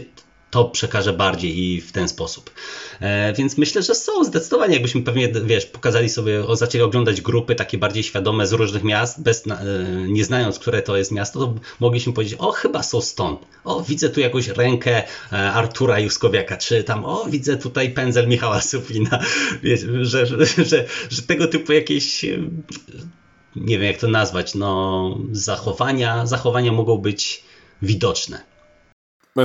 to 0.57 0.65
przekaże 0.65 1.13
bardziej 1.13 1.59
i 1.59 1.81
w 1.81 1.91
ten 1.91 2.09
sposób. 2.09 2.51
E, 2.99 3.33
więc 3.33 3.57
myślę, 3.57 3.83
że 3.83 3.95
są 3.95 4.23
zdecydowanie, 4.23 4.73
jakbyśmy 4.73 5.01
pewnie, 5.01 5.29
wiesz, 5.45 5.65
pokazali 5.65 6.09
sobie, 6.09 6.43
zaczęli 6.53 6.81
oglądać 6.81 7.21
grupy 7.21 7.55
takie 7.55 7.77
bardziej 7.77 8.03
świadome 8.03 8.47
z 8.47 8.53
różnych 8.53 8.83
miast, 8.83 9.23
bez, 9.23 9.47
e, 9.47 9.55
nie 10.07 10.25
znając, 10.25 10.59
które 10.59 10.81
to 10.81 10.97
jest 10.97 11.11
miasto, 11.11 11.39
to 11.39 11.53
mogliśmy 11.79 12.13
powiedzieć, 12.13 12.39
o, 12.39 12.51
chyba 12.51 12.83
są 12.83 13.01
stąd. 13.01 13.39
O, 13.63 13.83
widzę 13.83 14.09
tu 14.09 14.19
jakąś 14.19 14.47
rękę 14.47 15.03
e, 15.33 15.51
Artura 15.51 15.99
Juskowiaka, 15.99 16.57
czy 16.57 16.83
tam, 16.83 17.05
o, 17.05 17.25
widzę 17.25 17.57
tutaj 17.57 17.89
pędzel 17.89 18.27
Michała 18.27 18.61
Sufina. 18.61 19.19
Wiesz, 19.63 19.81
że, 20.01 20.25
że, 20.25 20.45
że, 20.45 20.85
że 21.09 21.21
tego 21.21 21.47
typu 21.47 21.73
jakieś 21.73 22.25
nie 23.55 23.77
wiem 23.79 23.87
jak 23.87 23.97
to 23.97 24.07
nazwać, 24.07 24.55
no 24.55 25.17
zachowania, 25.31 26.25
zachowania 26.25 26.71
mogą 26.71 26.97
być 26.97 27.43
widoczne. 27.81 28.56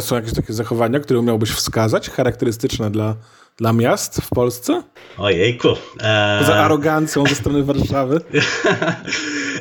Są 0.00 0.16
jakieś 0.16 0.34
takie 0.34 0.52
zachowania, 0.52 1.00
które 1.00 1.20
umiałbyś 1.20 1.50
wskazać, 1.50 2.10
charakterystyczne 2.10 2.90
dla, 2.90 3.16
dla 3.56 3.72
miast 3.72 4.20
w 4.20 4.28
Polsce? 4.28 4.82
Ojejku. 5.18 5.68
Eee... 6.00 6.40
Poza 6.40 6.54
arogancją 6.54 7.24
ze 7.26 7.34
strony 7.34 7.64
Warszawy. 7.64 8.20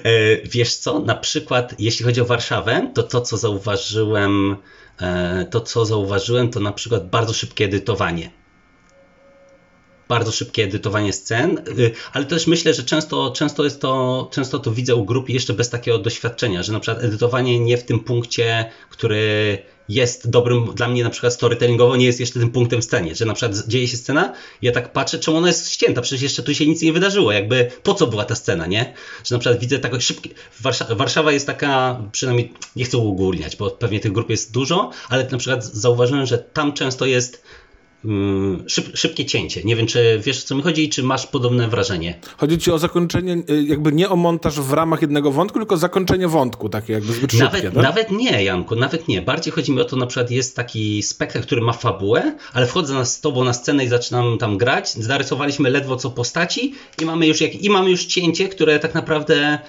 E, 0.03 0.47
wiesz 0.47 0.75
co, 0.75 0.99
na 0.99 1.15
przykład 1.15 1.75
jeśli 1.79 2.05
chodzi 2.05 2.21
o 2.21 2.25
Warszawę, 2.25 2.91
to 2.93 3.03
to 3.03 3.21
co 3.21 3.37
zauważyłem, 3.37 4.55
e, 5.01 5.45
to 5.45 5.61
co 5.61 5.85
zauważyłem 5.85 6.49
to 6.49 6.59
na 6.59 6.71
przykład 6.71 7.09
bardzo 7.09 7.33
szybkie 7.33 7.65
edytowanie 7.65 8.31
bardzo 10.11 10.31
szybkie 10.31 10.63
edytowanie 10.63 11.13
scen, 11.13 11.57
y, 11.79 11.91
ale 12.13 12.25
też 12.25 12.47
myślę, 12.47 12.73
że 12.73 12.83
często, 12.83 13.31
często 13.31 13.63
jest 13.63 13.81
to, 13.81 14.29
często 14.31 14.59
to 14.59 14.71
widzę 14.71 14.95
u 14.95 15.05
grup 15.05 15.29
jeszcze 15.29 15.53
bez 15.53 15.69
takiego 15.69 15.99
doświadczenia, 15.99 16.63
że 16.63 16.73
na 16.73 16.79
przykład 16.79 17.03
edytowanie 17.03 17.59
nie 17.59 17.77
w 17.77 17.83
tym 17.83 17.99
punkcie, 17.99 18.71
który 18.89 19.57
jest 19.93 20.29
dobrym, 20.29 20.65
dla 20.75 20.87
mnie 20.87 21.03
na 21.03 21.09
przykład 21.09 21.33
storytellingowo 21.33 21.95
nie 21.95 22.05
jest 22.05 22.19
jeszcze 22.19 22.39
tym 22.39 22.51
punktem 22.51 22.81
w 22.81 22.83
scenie, 22.83 23.15
że 23.15 23.25
na 23.25 23.33
przykład 23.33 23.67
dzieje 23.67 23.87
się 23.87 23.97
scena, 23.97 24.33
ja 24.61 24.71
tak 24.71 24.91
patrzę, 24.91 25.19
czemu 25.19 25.37
ona 25.37 25.47
jest 25.47 25.69
ścięta, 25.69 26.01
przecież 26.01 26.21
jeszcze 26.21 26.43
tu 26.43 26.53
się 26.53 26.67
nic 26.67 26.81
nie 26.81 26.93
wydarzyło, 26.93 27.31
jakby 27.31 27.71
po 27.83 27.93
co 27.93 28.07
była 28.07 28.25
ta 28.25 28.35
scena, 28.35 28.65
nie? 28.65 28.93
Że 29.23 29.35
na 29.35 29.39
przykład 29.39 29.59
widzę 29.59 29.79
taką 29.79 29.99
szybkie, 29.99 30.29
Warszawa, 30.61 30.95
Warszawa 30.95 31.31
jest 31.31 31.47
taka, 31.47 32.01
przynajmniej 32.11 32.53
nie 32.75 32.85
chcę 32.85 32.97
uogólniać, 32.97 33.55
bo 33.55 33.71
pewnie 33.71 33.99
tych 33.99 34.11
grup 34.11 34.29
jest 34.29 34.51
dużo, 34.51 34.91
ale 35.09 35.27
na 35.31 35.37
przykład 35.37 35.65
zauważyłem, 35.65 36.25
że 36.25 36.37
tam 36.37 36.73
często 36.73 37.05
jest 37.05 37.43
szyb, 38.67 38.97
szybkie 38.97 39.25
cięcie. 39.25 39.63
Nie 39.63 39.75
wiem, 39.75 39.87
czy 39.87 40.21
wiesz 40.23 40.43
o 40.43 40.47
co 40.47 40.55
mi 40.55 40.61
chodzi, 40.61 40.89
czy 40.89 41.03
masz 41.03 41.27
podobne 41.27 41.67
wrażenie. 41.67 42.19
Chodzi 42.37 42.57
ci 42.57 42.71
o 42.71 42.79
zakończenie, 42.79 43.43
y, 43.49 43.63
jakby 43.63 43.91
nie 43.91 44.09
o 44.09 44.15
montaż 44.15 44.59
w 44.59 44.73
ramach 44.73 45.01
jednego 45.01 45.31
wątku, 45.31 45.59
tylko 45.59 45.77
zakończenie 45.77 46.27
wątku, 46.27 46.69
takie 46.69 46.93
jakby 46.93 47.13
zbyt 47.13 47.33
nawet, 47.33 47.53
szybkie. 47.53 47.71
Tak? 47.71 47.83
Nawet 47.83 48.11
nie, 48.11 48.43
Janku, 48.43 48.75
nawet 48.75 49.07
nie. 49.07 49.21
Bardziej 49.21 49.53
chodzi 49.53 49.71
mi 49.71 49.81
o 49.81 49.85
to, 49.85 49.95
na 49.95 50.05
przykład 50.05 50.31
jest 50.31 50.55
taki 50.55 51.03
spektakl, 51.03 51.45
który 51.45 51.61
ma 51.61 51.73
fabułę, 51.73 52.35
ale 52.53 52.67
wchodzę 52.67 53.05
z 53.05 53.21
tobą 53.21 53.43
na 53.43 53.53
scenę 53.53 53.85
i 53.85 53.87
zaczynam 53.87 54.37
tam 54.37 54.57
grać, 54.57 54.93
zarysowaliśmy 54.93 55.69
ledwo 55.69 55.95
co 55.95 56.09
postaci 56.09 56.73
i 57.01 57.05
mamy 57.05 57.27
już, 57.27 57.41
jak, 57.41 57.55
i 57.55 57.69
mamy 57.69 57.89
już 57.89 58.05
cięcie, 58.05 58.49
które 58.49 58.79
tak 58.79 58.93
naprawdę 58.93 59.59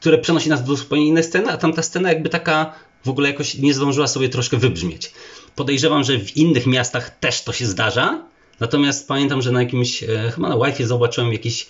które 0.00 0.18
przenosi 0.18 0.48
nas 0.48 0.64
do 0.64 0.76
zupełnie 0.76 1.06
innej 1.06 1.24
sceny, 1.24 1.50
a 1.52 1.56
tamta 1.56 1.82
scena 1.82 2.08
jakby 2.08 2.28
taka 2.28 2.72
w 3.04 3.08
ogóle 3.08 3.30
jakoś 3.30 3.54
nie 3.54 3.74
zdążyła 3.74 4.06
sobie 4.06 4.28
troszkę 4.28 4.56
wybrzmieć. 4.56 5.12
Podejrzewam, 5.56 6.04
że 6.04 6.18
w 6.18 6.36
innych 6.36 6.66
miastach 6.66 7.18
też 7.18 7.42
to 7.42 7.52
się 7.52 7.66
zdarza, 7.66 8.22
natomiast 8.60 9.08
pamiętam, 9.08 9.42
że 9.42 9.52
na 9.52 9.62
jakimś, 9.62 10.02
e, 10.02 10.32
chyba 10.34 10.48
na 10.48 10.66
Wi-Fi 10.66 10.84
zobaczyłem 10.84 11.32
jakieś 11.32 11.66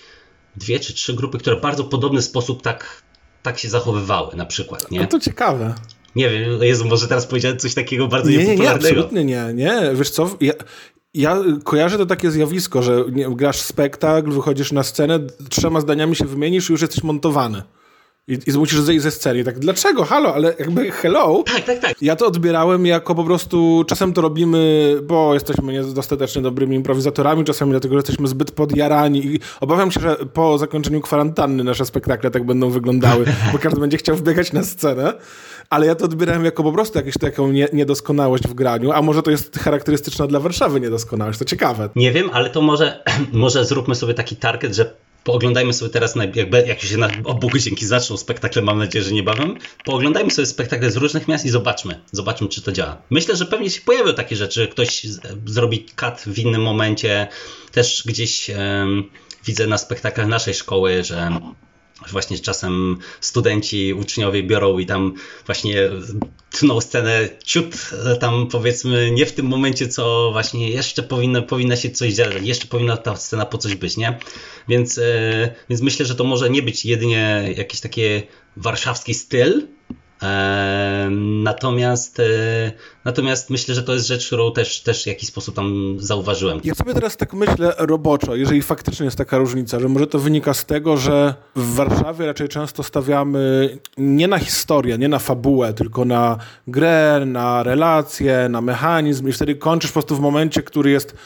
dwie 0.57 0.81
czy 0.81 0.95
trzy 0.95 1.15
grupy, 1.15 1.39
które 1.39 1.57
w 1.57 1.61
bardzo 1.61 1.85
podobny 1.85 2.23
sposób 2.23 2.63
tak, 2.63 3.03
tak 3.43 3.59
się 3.59 3.69
zachowywały 3.69 4.37
na 4.37 4.47
przykład. 4.47 4.91
Nie? 4.91 5.01
No 5.01 5.07
to 5.07 5.21
ciekawe. 5.21 5.75
Nie 6.17 6.31
wiem, 6.31 6.63
Jezu, 6.63 6.85
może 6.85 7.09
teraz 7.09 7.27
powiedziałem 7.27 7.59
coś 7.59 7.75
takiego 7.75 8.09
bardzo 8.09 8.31
nie, 8.31 8.37
niepopularnego. 8.37 8.89
Nie, 8.89 8.95
nie, 8.95 9.01
absolutnie 9.01 9.25
nie, 9.25 9.55
nie. 9.55 9.95
Wiesz 9.95 10.11
co, 10.11 10.31
ja, 10.41 10.53
ja 11.15 11.37
kojarzę 11.65 11.99
to 11.99 12.07
takie 12.07 12.31
zjawisko, 12.31 12.83
że 12.83 13.05
grasz 13.31 13.61
spektakl, 13.61 14.31
wychodzisz 14.31 14.73
na 14.73 14.83
scenę, 14.83 15.19
trzema 15.49 15.81
zdaniami 15.81 16.17
się 16.17 16.25
wymienisz 16.25 16.71
i 16.71 16.73
już 16.73 16.83
jesteś 16.83 17.03
montowany. 17.03 17.63
I, 18.31 18.39
I 18.47 18.59
musisz 18.59 18.81
zejść 18.81 19.03
ze 19.03 19.11
sceny. 19.11 19.45
Tak, 19.45 19.59
dlaczego? 19.59 20.05
Halo, 20.05 20.35
ale 20.35 20.55
jakby 20.59 20.91
hello. 20.91 21.43
Tak, 21.47 21.65
tak, 21.65 21.79
tak. 21.79 22.03
Ja 22.03 22.17
to 22.17 22.27
odbierałem 22.27 22.87
jako 22.87 23.15
po 23.15 23.25
prostu, 23.25 23.85
czasem 23.87 24.13
to 24.13 24.21
robimy, 24.21 24.97
bo 25.03 25.35
jesteśmy 25.35 25.73
niedostatecznie 25.73 26.43
dobrymi 26.43 26.77
improwizatorami, 26.77 27.45
czasami 27.45 27.71
dlatego, 27.71 27.95
że 27.95 27.99
jesteśmy 27.99 28.29
zbyt 28.29 28.51
podjarani 28.51 29.27
i 29.27 29.41
obawiam 29.61 29.91
się, 29.91 30.01
że 30.01 30.17
po 30.33 30.59
zakończeniu 30.59 31.01
kwarantanny 31.01 31.65
nasze 31.65 31.87
spektakle 31.87 32.31
tak 32.31 32.47
będą 32.47 32.71
wyglądały, 32.71 33.25
bo 33.53 33.59
każdy 33.59 33.81
będzie 33.81 33.97
chciał 33.97 34.17
wbiegać 34.17 34.53
na 34.53 34.65
scenę. 34.65 35.13
Ale 35.71 35.87
ja 35.87 35.95
to 35.95 36.05
odbierałem 36.05 36.45
jako 36.45 36.63
po 36.63 36.73
prostu 36.73 36.99
jakąś 36.99 37.15
taką 37.15 37.53
nie, 37.53 37.69
niedoskonałość 37.73 38.49
w 38.49 38.55
graniu, 38.55 38.93
a 38.93 39.03
może 39.03 39.23
to 39.23 39.31
jest 39.31 39.59
charakterystyczna 39.59 40.27
dla 40.27 40.41
Warszawy 40.41 40.81
niedoskonałość, 40.81 41.39
to 41.39 41.45
ciekawe. 41.45 41.89
Nie 41.97 42.13
wiem, 42.13 42.31
ale 42.33 42.51
to 42.51 42.63
może, 42.63 43.03
może 43.33 43.65
zróbmy 43.65 43.95
sobie 43.95 44.15
taki 44.15 44.37
target, 44.37 44.75
że 44.75 44.95
Pooglądajmy 45.25 45.73
sobie 45.73 45.91
teraz, 45.91 46.15
jak, 46.35 46.67
jak 46.67 46.81
się 46.81 46.97
na 46.97 47.11
obu 47.25 47.51
dzięki 47.59 47.87
zaczną 47.87 48.17
spektakle, 48.17 48.63
mam 48.63 48.79
nadzieję, 48.79 49.05
że 49.05 49.13
niebawem. 49.13 49.59
Pooglądajmy 49.85 50.31
sobie 50.31 50.47
spektakle 50.47 50.91
z 50.91 50.97
różnych 50.97 51.29
miast 51.29 51.45
i 51.45 51.51
zobaczmy, 51.51 52.01
zobaczmy, 52.13 52.49
czy 52.49 52.63
to 52.63 52.73
działa. 52.73 53.03
Myślę, 53.11 53.37
że 53.37 53.47
pewnie 53.47 53.71
się 53.71 53.81
pojawią 53.81 54.15
takie 54.15 54.37
rzeczy, 54.37 54.69
ktoś 54.69 55.07
zrobi 55.47 55.85
cut 55.85 56.35
w 56.35 56.39
innym 56.39 56.63
momencie. 56.63 57.29
Też 57.73 58.03
gdzieś 58.07 58.51
widzę 59.47 59.67
na 59.67 59.79
spektaklach 59.79 60.27
naszej 60.27 60.55
szkoły, 60.55 61.05
że 61.05 61.31
właśnie 62.11 62.39
czasem 62.39 62.99
studenci, 63.21 63.95
uczniowie 63.95 64.43
biorą 64.43 64.79
i 64.79 64.87
tam 64.87 65.15
właśnie 65.47 65.91
tną 66.51 66.81
scenę 66.81 67.29
ciut 67.45 67.91
tam 68.21 68.47
powiedzmy 68.47 69.11
nie 69.11 69.27
w 69.27 69.33
tym 69.33 69.47
momencie, 69.47 69.89
co 69.89 70.31
właśnie 70.33 70.71
jeszcze 70.71 71.03
powinno, 71.03 71.43
powinna 71.43 71.77
się 71.77 71.91
coś 71.91 72.13
dziać, 72.15 72.35
jeszcze 72.43 72.67
powinna 72.67 72.97
ta 72.97 73.17
scena 73.17 73.47
po 73.47 73.59
coś 73.59 73.75
być, 73.75 73.97
nie? 73.97 74.19
Więc, 74.69 74.99
e, 74.99 75.55
więc 75.69 75.83
myślę, 75.83 76.07
że 76.07 76.15
to 76.15 76.25
może 76.25 76.51
nie 76.51 76.63
być 76.63 76.85
jedynie 76.85 77.55
jakiś 77.57 77.81
taki 77.81 78.03
warszawski 78.57 79.15
styl, 79.15 79.67
Natomiast, 81.43 82.21
e, 82.21 82.73
natomiast 83.05 83.51
myślę, 83.51 83.75
że 83.75 83.83
to 83.83 83.95
jest 83.95 84.07
rzecz, 84.07 84.27
którą 84.27 84.53
też, 84.53 84.81
też 84.81 85.05
w 85.05 85.07
jakiś 85.07 85.29
sposób 85.29 85.55
tam 85.55 85.97
zauważyłem. 85.99 86.61
Ja 86.65 86.75
sobie 86.75 86.95
teraz 86.95 87.17
tak 87.17 87.35
myślę 87.35 87.75
roboczo, 87.79 88.37
jeżeli 88.37 88.63
faktycznie 88.63 89.05
jest 89.05 89.19
taka 89.19 89.39
różnica, 89.39 89.81
że 89.81 89.89
może 89.89 90.07
to 90.07 90.19
wynika 90.19 90.55
z 90.55 90.67
tego, 90.67 90.97
że 90.97 91.35
w 91.57 91.75
Warszawie 91.75 92.27
raczej 92.27 92.49
często 92.49 92.83
stawiamy 92.83 93.79
nie 93.99 94.29
na 94.29 94.39
historię, 94.39 94.99
nie 94.99 95.09
na 95.09 95.19
fabułę, 95.19 95.75
tylko 95.75 96.05
na 96.05 96.39
grę, 96.67 97.23
na 97.27 97.63
relacje, 97.63 98.49
na 98.51 98.61
mechanizm 98.61 99.29
i 99.29 99.33
wtedy 99.33 99.55
kończysz 99.55 99.91
po 99.91 99.93
prostu 99.93 100.17
w 100.17 100.21
momencie, 100.21 100.63
który 100.63 100.91
jest 100.91 101.17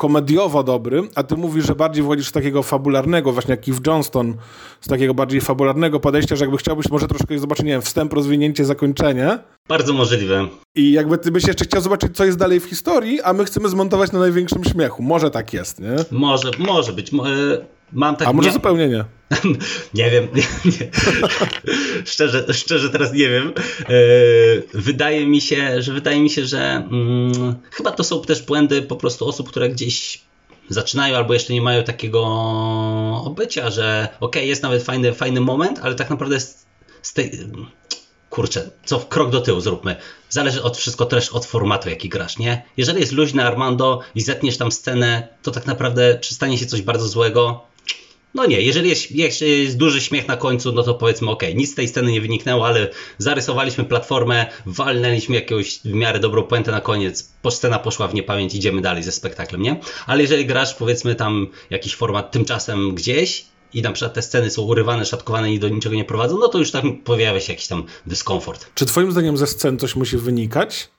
komediowo 0.00 0.62
dobry, 0.62 1.02
a 1.14 1.22
ty 1.22 1.36
mówisz, 1.36 1.66
że 1.66 1.74
bardziej 1.74 2.04
wchodzisz 2.04 2.28
z 2.28 2.32
takiego 2.32 2.62
fabularnego, 2.62 3.32
właśnie 3.32 3.50
jak 3.50 3.60
Keith 3.60 3.86
Johnston, 3.86 4.34
z 4.80 4.88
takiego 4.88 5.14
bardziej 5.14 5.40
fabularnego 5.40 6.00
podejścia, 6.00 6.36
że 6.36 6.44
jakby 6.44 6.56
chciałbyś 6.56 6.90
może 6.90 7.08
troszkę 7.08 7.38
zobaczyć, 7.38 7.64
nie 7.64 7.72
wiem, 7.72 7.82
wstęp, 7.82 8.12
rozwinięcie, 8.12 8.64
zakończenie. 8.64 9.38
Bardzo 9.68 9.92
możliwe. 9.92 10.48
I 10.74 10.92
jakby 10.92 11.18
ty 11.18 11.30
byś 11.30 11.46
jeszcze 11.46 11.64
chciał 11.64 11.80
zobaczyć, 11.80 12.16
co 12.16 12.24
jest 12.24 12.38
dalej 12.38 12.60
w 12.60 12.64
historii, 12.64 13.20
a 13.20 13.32
my 13.32 13.44
chcemy 13.44 13.68
zmontować 13.68 14.12
na 14.12 14.18
największym 14.18 14.64
śmiechu. 14.64 15.02
Może 15.02 15.30
tak 15.30 15.52
jest, 15.52 15.80
nie? 15.80 15.96
Może, 16.10 16.50
może 16.58 16.92
być. 16.92 17.14
E, 17.14 17.16
mam 17.92 18.16
tak, 18.16 18.28
a 18.28 18.32
może 18.32 18.48
nie... 18.48 18.52
zupełnie 18.52 18.88
nie. 18.88 19.04
nie 19.94 20.10
wiem. 20.10 20.28
Nie. 20.64 20.90
szczerze, 22.12 22.54
szczerze 22.54 22.90
teraz 22.90 23.12
nie 23.12 23.28
wiem. 23.28 23.52
E, 23.80 23.92
wydaje 24.74 25.26
mi 25.26 25.40
się, 25.40 25.82
że 25.82 25.92
wydaje 25.92 26.20
mi 26.20 26.30
się, 26.30 26.46
że 26.46 26.88
mm, 26.90 27.54
chyba 27.70 27.90
to 27.90 28.04
są 28.04 28.22
też 28.22 28.42
błędy 28.42 28.82
po 28.82 28.96
prostu 28.96 29.28
osób, 29.28 29.48
które 29.48 29.68
gdzieś 29.68 30.20
zaczynają 30.68 31.16
albo 31.16 31.34
jeszcze 31.34 31.52
nie 31.52 31.62
mają 31.62 31.82
takiego 31.82 32.22
obycia, 33.24 33.70
że 33.70 34.08
okej, 34.20 34.42
okay, 34.42 34.46
jest 34.46 34.62
nawet 34.62 34.82
fajny, 34.82 35.12
fajny 35.12 35.40
moment, 35.40 35.78
ale 35.82 35.94
tak 35.94 36.10
naprawdę 36.10 36.40
z, 36.40 36.66
z 37.02 37.12
tej 37.12 37.30
kurczę, 38.40 38.70
co 38.84 38.98
w 38.98 39.08
krok 39.08 39.30
do 39.30 39.40
tyłu 39.40 39.60
zróbmy. 39.60 39.96
Zależy 40.28 40.62
od 40.62 40.76
wszystko 40.76 41.06
też 41.06 41.28
od 41.28 41.46
formatu, 41.46 41.88
jaki 41.88 42.08
grasz, 42.08 42.38
nie? 42.38 42.62
Jeżeli 42.76 43.00
jest 43.00 43.12
luźny 43.12 43.44
Armando 43.44 44.00
i 44.14 44.20
zetniesz 44.20 44.56
tam 44.56 44.72
scenę, 44.72 45.28
to 45.42 45.50
tak 45.50 45.66
naprawdę 45.66 46.18
przystanie 46.20 46.58
się 46.58 46.66
coś 46.66 46.82
bardzo 46.82 47.08
złego. 47.08 47.60
No 48.34 48.46
nie, 48.46 48.60
jeżeli 48.60 48.88
jest, 48.88 49.10
jest 49.40 49.76
duży 49.76 50.00
śmiech 50.00 50.28
na 50.28 50.36
końcu, 50.36 50.72
no 50.72 50.82
to 50.82 50.94
powiedzmy 50.94 51.30
ok, 51.30 51.42
nic 51.54 51.72
z 51.72 51.74
tej 51.74 51.88
sceny 51.88 52.12
nie 52.12 52.20
wyniknęło, 52.20 52.66
ale 52.66 52.88
zarysowaliśmy 53.18 53.84
platformę, 53.84 54.46
walnęliśmy 54.66 55.34
jakąś 55.34 55.78
w 55.78 55.92
miarę 55.92 56.18
dobrą 56.18 56.42
puentę 56.42 56.70
na 56.70 56.80
koniec, 56.80 57.32
scena 57.50 57.78
poszła 57.78 58.08
w 58.08 58.14
niepamięć, 58.14 58.54
idziemy 58.54 58.80
dalej 58.80 59.02
ze 59.02 59.12
spektaklem, 59.12 59.62
nie? 59.62 59.80
Ale 60.06 60.22
jeżeli 60.22 60.46
grasz 60.46 60.74
powiedzmy 60.74 61.14
tam 61.14 61.46
jakiś 61.70 61.94
format 61.94 62.30
tymczasem 62.30 62.94
gdzieś 62.94 63.44
i 63.74 63.82
na 63.82 63.92
przykład 63.92 64.14
te 64.14 64.22
sceny 64.22 64.50
są 64.50 64.62
urywane, 64.62 65.04
szatkowane 65.04 65.52
i 65.52 65.58
do 65.58 65.68
niczego 65.68 65.94
nie 65.94 66.04
prowadzą, 66.04 66.38
no 66.38 66.48
to 66.48 66.58
już 66.58 66.70
tam 66.70 66.96
pojawia 66.96 67.40
się 67.40 67.52
jakiś 67.52 67.66
tam 67.66 67.84
dyskomfort. 68.06 68.66
Czy 68.74 68.86
twoim 68.86 69.12
zdaniem 69.12 69.36
ze 69.36 69.46
scen 69.46 69.78
coś 69.78 69.96
musi 69.96 70.16
wynikać? 70.16 70.90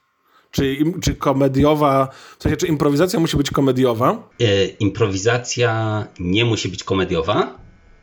Czy, 0.51 0.77
czy 1.03 1.15
komediowa, 1.15 2.09
w 2.39 2.43
sensie, 2.43 2.57
czy 2.57 2.67
improwizacja 2.67 3.19
musi 3.19 3.37
być 3.37 3.51
komediowa? 3.51 4.29
E, 4.41 4.65
improwizacja 4.65 6.07
nie 6.19 6.45
musi 6.45 6.69
być 6.69 6.83
komediowa, 6.83 7.59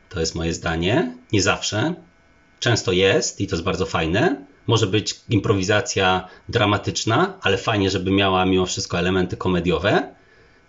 to 0.09 0.19
jest 0.19 0.35
moje 0.35 0.53
zdanie, 0.53 1.17
nie 1.31 1.41
zawsze. 1.41 1.93
Często 2.59 2.91
jest 2.91 3.41
i 3.41 3.47
to 3.47 3.55
jest 3.55 3.65
bardzo 3.65 3.85
fajne. 3.85 4.45
Może 4.67 4.87
być 4.87 5.15
improwizacja 5.29 6.27
dramatyczna, 6.49 7.33
ale 7.41 7.57
fajnie, 7.57 7.89
żeby 7.89 8.11
miała 8.11 8.45
mimo 8.45 8.65
wszystko 8.65 8.99
elementy 8.99 9.37
komediowe 9.37 10.15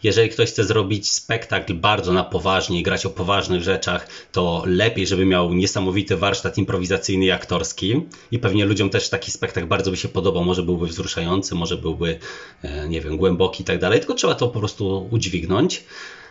jeżeli 0.03 0.29
ktoś 0.29 0.51
chce 0.51 0.65
zrobić 0.65 1.13
spektakl 1.13 1.75
bardzo 1.75 2.13
na 2.13 2.25
poważnie 2.25 2.81
i 2.81 2.83
grać 2.83 3.07
o 3.07 3.11
poważnych 3.11 3.63
rzeczach, 3.63 4.09
to 4.33 4.63
lepiej, 4.67 5.07
żeby 5.07 5.27
miał 5.27 5.55
niesamowity 5.55 6.17
warsztat 6.17 6.59
improwizacyjny 6.59 7.25
i 7.25 7.31
aktorski. 7.31 8.07
I 8.31 8.39
pewnie 8.39 8.65
ludziom 8.65 8.91
też 8.91 9.09
taki 9.09 9.31
spektakl 9.31 9.67
bardzo 9.67 9.91
by 9.91 9.97
się 9.97 10.09
podobał. 10.09 10.45
Może 10.45 10.63
byłby 10.63 10.87
wzruszający, 10.87 11.55
może 11.55 11.77
byłby, 11.77 12.19
e, 12.63 12.89
nie 12.89 13.01
wiem, 13.01 13.17
głęboki 13.17 13.63
i 13.63 13.67
tak 13.67 13.79
dalej, 13.79 13.99
tylko 13.99 14.15
trzeba 14.15 14.35
to 14.35 14.49
po 14.49 14.59
prostu 14.59 15.09
udźwignąć. 15.11 15.85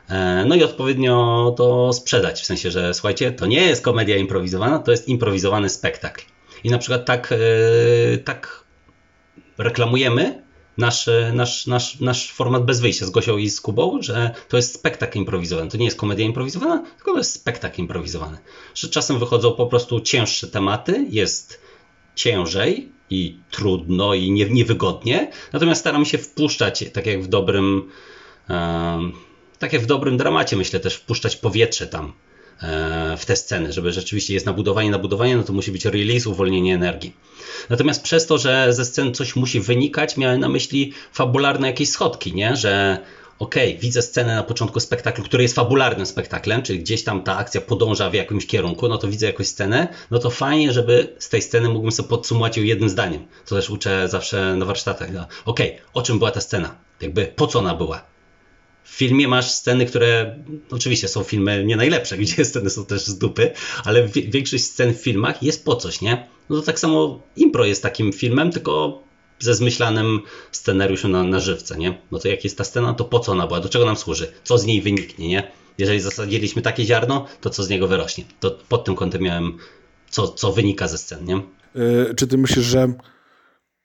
E, 0.09 0.45
no 0.47 0.55
i 0.55 0.63
odpowiednio 0.63 1.53
to 1.57 1.93
sprzedać, 1.93 2.41
w 2.41 2.45
sensie, 2.45 2.71
że 2.71 2.93
słuchajcie, 2.93 3.31
to 3.31 3.45
nie 3.45 3.61
jest 3.61 3.83
komedia 3.83 4.17
improwizowana, 4.17 4.79
to 4.79 4.91
jest 4.91 5.07
improwizowany 5.07 5.69
spektakl. 5.69 6.23
I 6.63 6.69
na 6.69 6.77
przykład 6.77 7.05
tak, 7.05 7.31
e, 7.31 8.17
tak 8.17 8.63
reklamujemy 9.57 10.48
nasz, 10.79 11.09
nasz, 11.33 11.67
nasz, 11.67 11.99
nasz 11.99 12.31
format 12.31 12.65
bez 12.65 12.79
wyjścia 12.79 13.05
z 13.05 13.09
Gosią 13.09 13.37
i 13.37 13.49
z 13.49 13.61
Kubą, 13.61 14.01
że 14.01 14.31
to 14.47 14.57
jest 14.57 14.75
spektakl 14.75 15.17
improwizowany. 15.17 15.69
To 15.69 15.77
nie 15.77 15.85
jest 15.85 15.97
komedia 15.97 16.25
improwizowana, 16.25 16.83
tylko 16.95 17.11
to 17.11 17.17
jest 17.17 17.33
spektakl 17.33 17.81
improwizowany. 17.81 18.37
Że 18.75 18.89
czasem 18.89 19.19
wychodzą 19.19 19.51
po 19.51 19.67
prostu 19.67 19.99
cięższe 19.99 20.47
tematy, 20.47 21.07
jest 21.09 21.61
ciężej 22.15 22.91
i 23.09 23.37
trudno 23.51 24.13
i 24.13 24.31
nie, 24.31 24.49
niewygodnie, 24.49 25.31
natomiast 25.53 25.81
staram 25.81 26.05
się 26.05 26.17
wpuszczać, 26.17 26.85
tak 26.93 27.05
jak 27.05 27.23
w 27.23 27.27
dobrym, 27.27 27.89
um, 28.49 29.11
tak 29.59 29.73
jak 29.73 29.81
w 29.81 29.85
dobrym 29.85 30.17
dramacie, 30.17 30.55
myślę 30.55 30.79
też 30.79 30.95
wpuszczać 30.95 31.35
powietrze 31.35 31.87
tam 31.87 32.13
w 33.17 33.25
te 33.25 33.35
sceny, 33.35 33.73
żeby 33.73 33.91
rzeczywiście 33.91 34.33
jest 34.33 34.45
nabudowanie, 34.45 34.91
nabudowanie, 34.91 35.37
no 35.37 35.43
to 35.43 35.53
musi 35.53 35.71
być 35.71 35.85
release, 35.85 36.27
uwolnienie 36.27 36.75
energii. 36.75 37.13
Natomiast 37.69 38.03
przez 38.03 38.25
to, 38.25 38.37
że 38.37 38.73
ze 38.73 38.85
scen 38.85 39.13
coś 39.13 39.35
musi 39.35 39.59
wynikać, 39.59 40.17
miałem 40.17 40.39
na 40.39 40.49
myśli 40.49 40.93
fabularne 41.13 41.67
jakieś 41.67 41.89
schodki, 41.89 42.33
nie? 42.33 42.55
Że 42.55 42.97
okej, 43.39 43.69
okay, 43.69 43.81
widzę 43.81 44.01
scenę 44.01 44.35
na 44.35 44.43
początku 44.43 44.79
spektaklu, 44.79 45.23
który 45.23 45.43
jest 45.43 45.55
fabularnym 45.55 46.05
spektaklem, 46.05 46.61
czyli 46.61 46.79
gdzieś 46.79 47.03
tam 47.03 47.23
ta 47.23 47.37
akcja 47.37 47.61
podąża 47.61 48.09
w 48.09 48.13
jakimś 48.13 48.47
kierunku, 48.47 48.87
no 48.87 48.97
to 48.97 49.07
widzę 49.07 49.25
jakąś 49.25 49.47
scenę, 49.47 49.87
no 50.11 50.19
to 50.19 50.29
fajnie, 50.29 50.73
żeby 50.73 51.15
z 51.19 51.29
tej 51.29 51.41
sceny 51.41 51.69
mógłbym 51.69 51.91
sobie 51.91 52.09
podsumować 52.09 52.57
ją 52.57 52.63
jednym 52.63 52.89
zdaniem. 52.89 53.25
To 53.47 53.55
też 53.55 53.69
uczę 53.69 54.07
zawsze 54.09 54.55
na 54.55 54.65
warsztatach. 54.65 55.11
No, 55.11 55.27
okej, 55.45 55.71
okay, 55.71 55.81
o 55.93 56.01
czym 56.01 56.17
była 56.17 56.31
ta 56.31 56.41
scena? 56.41 56.75
Jakby 57.01 57.25
po 57.25 57.47
co 57.47 57.59
ona 57.59 57.75
była? 57.75 58.18
W 58.89 58.95
filmie 58.99 59.27
masz 59.27 59.51
sceny, 59.51 59.85
które 59.85 60.35
oczywiście 60.71 61.07
są 61.07 61.23
filmy 61.23 61.65
nie 61.65 61.75
najlepsze, 61.75 62.17
gdzie 62.23 62.45
sceny 62.45 62.69
są 62.69 62.85
też 62.85 63.01
z 63.01 63.17
dupy, 63.17 63.51
ale 63.85 64.07
większość 64.07 64.63
scen 64.63 64.93
w 64.93 64.97
filmach 64.97 65.43
jest 65.43 65.65
po 65.65 65.75
coś, 65.75 66.01
nie? 66.01 66.27
No 66.49 66.55
to 66.55 66.61
tak 66.61 66.79
samo 66.79 67.21
Impro 67.35 67.65
jest 67.65 67.83
takim 67.83 68.13
filmem, 68.13 68.51
tylko 68.51 69.03
ze 69.39 69.55
zmyślanym 69.55 70.19
scenariuszem 70.51 71.11
na, 71.11 71.23
na 71.23 71.39
żywce, 71.39 71.77
nie? 71.77 72.01
No 72.11 72.19
to 72.19 72.27
jak 72.27 72.43
jest 72.43 72.57
ta 72.57 72.63
scena, 72.63 72.93
to 72.93 73.05
po 73.05 73.19
co 73.19 73.31
ona 73.31 73.47
była? 73.47 73.59
Do 73.59 73.69
czego 73.69 73.85
nam 73.85 73.95
służy? 73.95 74.31
Co 74.43 74.57
z 74.57 74.65
niej 74.65 74.81
wyniknie, 74.81 75.27
nie? 75.27 75.51
Jeżeli 75.77 75.99
zasadziliśmy 75.99 76.61
takie 76.61 76.85
ziarno, 76.85 77.25
to 77.41 77.49
co 77.49 77.63
z 77.63 77.69
niego 77.69 77.87
wyrośnie? 77.87 78.23
To 78.39 78.57
pod 78.69 78.85
tym 78.85 78.95
kątem 78.95 79.21
miałem, 79.21 79.57
co, 80.09 80.27
co 80.27 80.51
wynika 80.51 80.87
ze 80.87 80.97
scen, 80.97 81.25
nie? 81.25 81.41
Yy, 81.75 82.13
czy 82.15 82.27
ty 82.27 82.37
myślisz, 82.37 82.65
że 82.65 82.93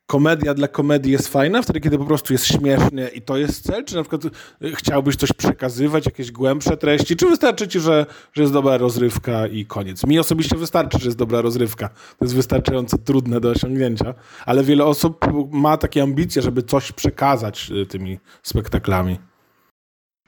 komedia 0.07 0.55
dla 0.55 0.69
komedii 0.69 1.13
jest 1.13 1.29
fajna, 1.29 1.63
wtedy 1.63 1.81
kiedy 1.81 1.99
po 1.99 2.05
prostu 2.05 2.33
jest 2.33 2.47
śmiesznie 2.47 3.11
i 3.15 3.23
to 3.23 3.37
jest 3.37 3.67
cel? 3.67 3.85
Czy 3.85 3.95
na 3.95 4.03
przykład 4.03 4.25
y, 4.25 4.31
chciałbyś 4.77 5.17
coś 5.17 5.33
przekazywać, 5.33 6.07
jakieś 6.07 6.33
głębsze 6.33 6.77
treści? 6.77 7.17
Czy 7.17 7.27
wystarczy 7.27 7.69
ci, 7.69 7.81
że, 7.81 8.07
że 8.33 8.43
jest 8.43 8.53
dobra 8.53 8.79
rozrywka 8.79 9.47
i 9.47 9.67
koniec? 9.67 10.07
Mi 10.07 10.19
osobiście 10.19 10.57
wystarczy, 10.57 10.99
że 10.99 11.05
jest 11.05 11.19
dobra 11.19 11.41
rozrywka. 11.41 11.89
To 11.89 12.25
jest 12.25 12.35
wystarczająco 12.35 12.99
trudne 12.99 13.41
do 13.41 13.51
osiągnięcia, 13.51 14.15
ale 14.47 14.65
wiele 14.65 14.85
osób 14.85 15.27
ma 15.53 15.77
takie 15.77 16.03
ambicje, 16.03 16.43
żeby 16.43 16.63
coś 16.63 16.93
przekazać 16.93 17.71
y, 17.83 17.87
tymi 17.87 18.19
spektaklami. 18.43 19.19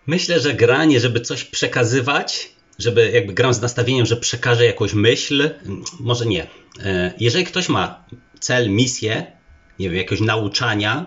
Myślę, 0.06 0.40
że 0.40 0.54
granie, 0.54 1.00
żeby 1.00 1.20
coś 1.20 1.44
przekazywać, 1.44 2.52
żeby 2.78 3.10
jakby 3.10 3.32
gram 3.34 3.54
z 3.54 3.60
nastawieniem, 3.60 4.06
że 4.06 4.16
przekaże 4.16 4.64
jakąś 4.64 4.94
myśl, 4.94 5.50
może 6.00 6.26
nie. 6.26 6.46
Jeżeli 7.20 7.44
ktoś 7.44 7.68
ma 7.68 8.04
cel, 8.40 8.70
misję, 8.70 9.35
nie 9.78 9.88
wiem, 9.88 9.98
jakiegoś 9.98 10.20
nauczania, 10.20 11.06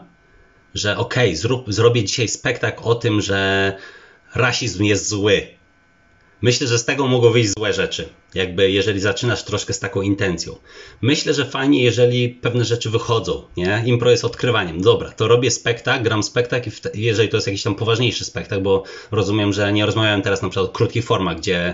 że 0.73 0.97
okej, 0.97 1.37
okay, 1.41 1.73
zrobię 1.73 2.03
dzisiaj 2.03 2.27
spektakl 2.27 2.83
o 2.83 2.95
tym, 2.95 3.21
że 3.21 3.73
rasizm 4.35 4.83
jest 4.83 5.09
zły. 5.09 5.47
Myślę, 6.41 6.67
że 6.67 6.79
z 6.79 6.85
tego 6.85 7.07
mogą 7.07 7.31
wyjść 7.31 7.49
złe 7.57 7.73
rzeczy, 7.73 8.09
jakby 8.33 8.71
jeżeli 8.71 8.99
zaczynasz 8.99 9.43
troszkę 9.43 9.73
z 9.73 9.79
taką 9.79 10.01
intencją. 10.01 10.55
Myślę, 11.01 11.33
że 11.33 11.45
fajnie, 11.45 11.83
jeżeli 11.83 12.29
pewne 12.29 12.65
rzeczy 12.65 12.89
wychodzą, 12.89 13.43
nie? 13.57 13.83
Impro 13.85 14.11
jest 14.11 14.25
odkrywaniem. 14.25 14.81
Dobra, 14.81 15.11
to 15.11 15.27
robię 15.27 15.51
spektakl, 15.51 16.03
gram 16.03 16.23
spektakl, 16.23 16.69
jeżeli 16.93 17.29
to 17.29 17.37
jest 17.37 17.47
jakiś 17.47 17.63
tam 17.63 17.75
poważniejszy 17.75 18.25
spektakl, 18.25 18.61
bo 18.61 18.83
rozumiem, 19.11 19.53
że 19.53 19.73
nie 19.73 19.85
rozmawiałem 19.85 20.21
teraz 20.21 20.41
na 20.41 20.49
przykład 20.49 20.69
o 20.69 20.73
krótkich 20.73 21.05
formach, 21.05 21.37
gdzie 21.37 21.73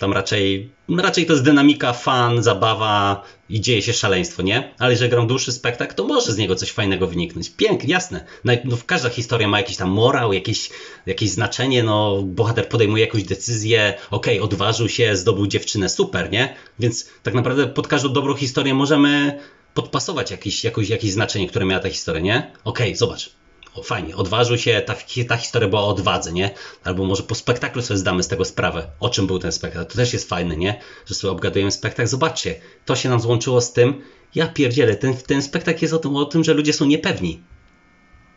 tam 0.00 0.12
raczej, 0.12 0.70
raczej 0.98 1.26
to 1.26 1.32
jest 1.32 1.44
dynamika, 1.44 1.92
fan, 1.92 2.42
zabawa 2.42 3.22
i 3.48 3.60
dzieje 3.60 3.82
się 3.82 3.92
szaleństwo, 3.92 4.42
nie? 4.42 4.74
Ale 4.78 4.92
jeżeli 4.92 5.10
gram 5.10 5.26
dłuższy 5.26 5.52
spektakl, 5.52 5.94
to 5.94 6.04
może 6.04 6.32
z 6.32 6.36
niego 6.36 6.56
coś 6.56 6.70
fajnego 6.70 7.06
wyniknąć. 7.06 7.50
Pięknie, 7.50 7.90
jasne. 7.90 8.24
No, 8.44 8.52
no, 8.64 8.76
każda 8.86 9.08
historia 9.08 9.48
ma 9.48 9.58
jakiś 9.58 9.76
tam 9.76 9.90
morał, 9.90 10.32
jakieś, 10.32 10.70
jakieś 11.06 11.30
znaczenie, 11.30 11.82
no 11.82 12.22
bohater 12.22 12.68
podejmuje 12.68 13.04
jakąś 13.04 13.22
decyzję, 13.22 13.94
okej, 14.10 14.38
okay, 14.38 14.44
odważył 14.44 14.88
się, 14.88 15.16
zdobył 15.16 15.46
dziewczynę, 15.46 15.88
super, 15.88 16.30
nie? 16.30 16.54
Więc 16.78 17.08
tak 17.22 17.34
naprawdę 17.34 17.66
pod 17.66 17.88
każdą 17.88 18.12
dobrą 18.12 18.34
historię 18.34 18.74
możemy 18.74 19.40
podpasować 19.74 20.30
jakieś, 20.30 20.64
jakieś, 20.64 20.88
jakieś 20.88 21.12
znaczenie, 21.12 21.48
które 21.48 21.64
miała 21.64 21.82
ta 21.82 21.88
historia, 21.90 22.20
nie? 22.20 22.52
Okej, 22.64 22.86
okay, 22.88 22.96
zobacz, 22.96 23.30
o, 23.74 23.82
fajnie, 23.82 24.16
odważył 24.16 24.58
się, 24.58 24.82
ta, 24.86 24.94
ta 25.28 25.36
historia 25.36 25.68
była 25.68 25.82
o 25.82 25.88
odwadze, 25.88 26.32
nie? 26.32 26.50
Albo 26.84 27.04
może 27.04 27.22
po 27.22 27.34
spektaklu 27.34 27.82
sobie 27.82 27.98
zdamy 27.98 28.22
z 28.22 28.28
tego 28.28 28.44
sprawę, 28.44 28.90
o 29.00 29.08
czym 29.08 29.26
był 29.26 29.38
ten 29.38 29.52
spektakl. 29.52 29.86
To 29.86 29.96
też 29.96 30.12
jest 30.12 30.28
fajne, 30.28 30.56
nie? 30.56 30.80
Że 31.06 31.14
sobie 31.14 31.30
obgadujemy 31.30 31.72
spektakl. 31.72 32.08
Zobaczcie, 32.08 32.60
to 32.84 32.96
się 32.96 33.08
nam 33.08 33.20
złączyło 33.20 33.60
z 33.60 33.72
tym, 33.72 34.02
ja 34.34 34.46
pierdzielę, 34.48 34.96
ten, 34.96 35.16
ten 35.16 35.42
spektakl 35.42 35.84
jest 35.84 35.94
o 35.94 35.98
tym, 35.98 36.16
o 36.16 36.24
tym, 36.24 36.44
że 36.44 36.54
ludzie 36.54 36.72
są 36.72 36.86
niepewni. 36.86 37.42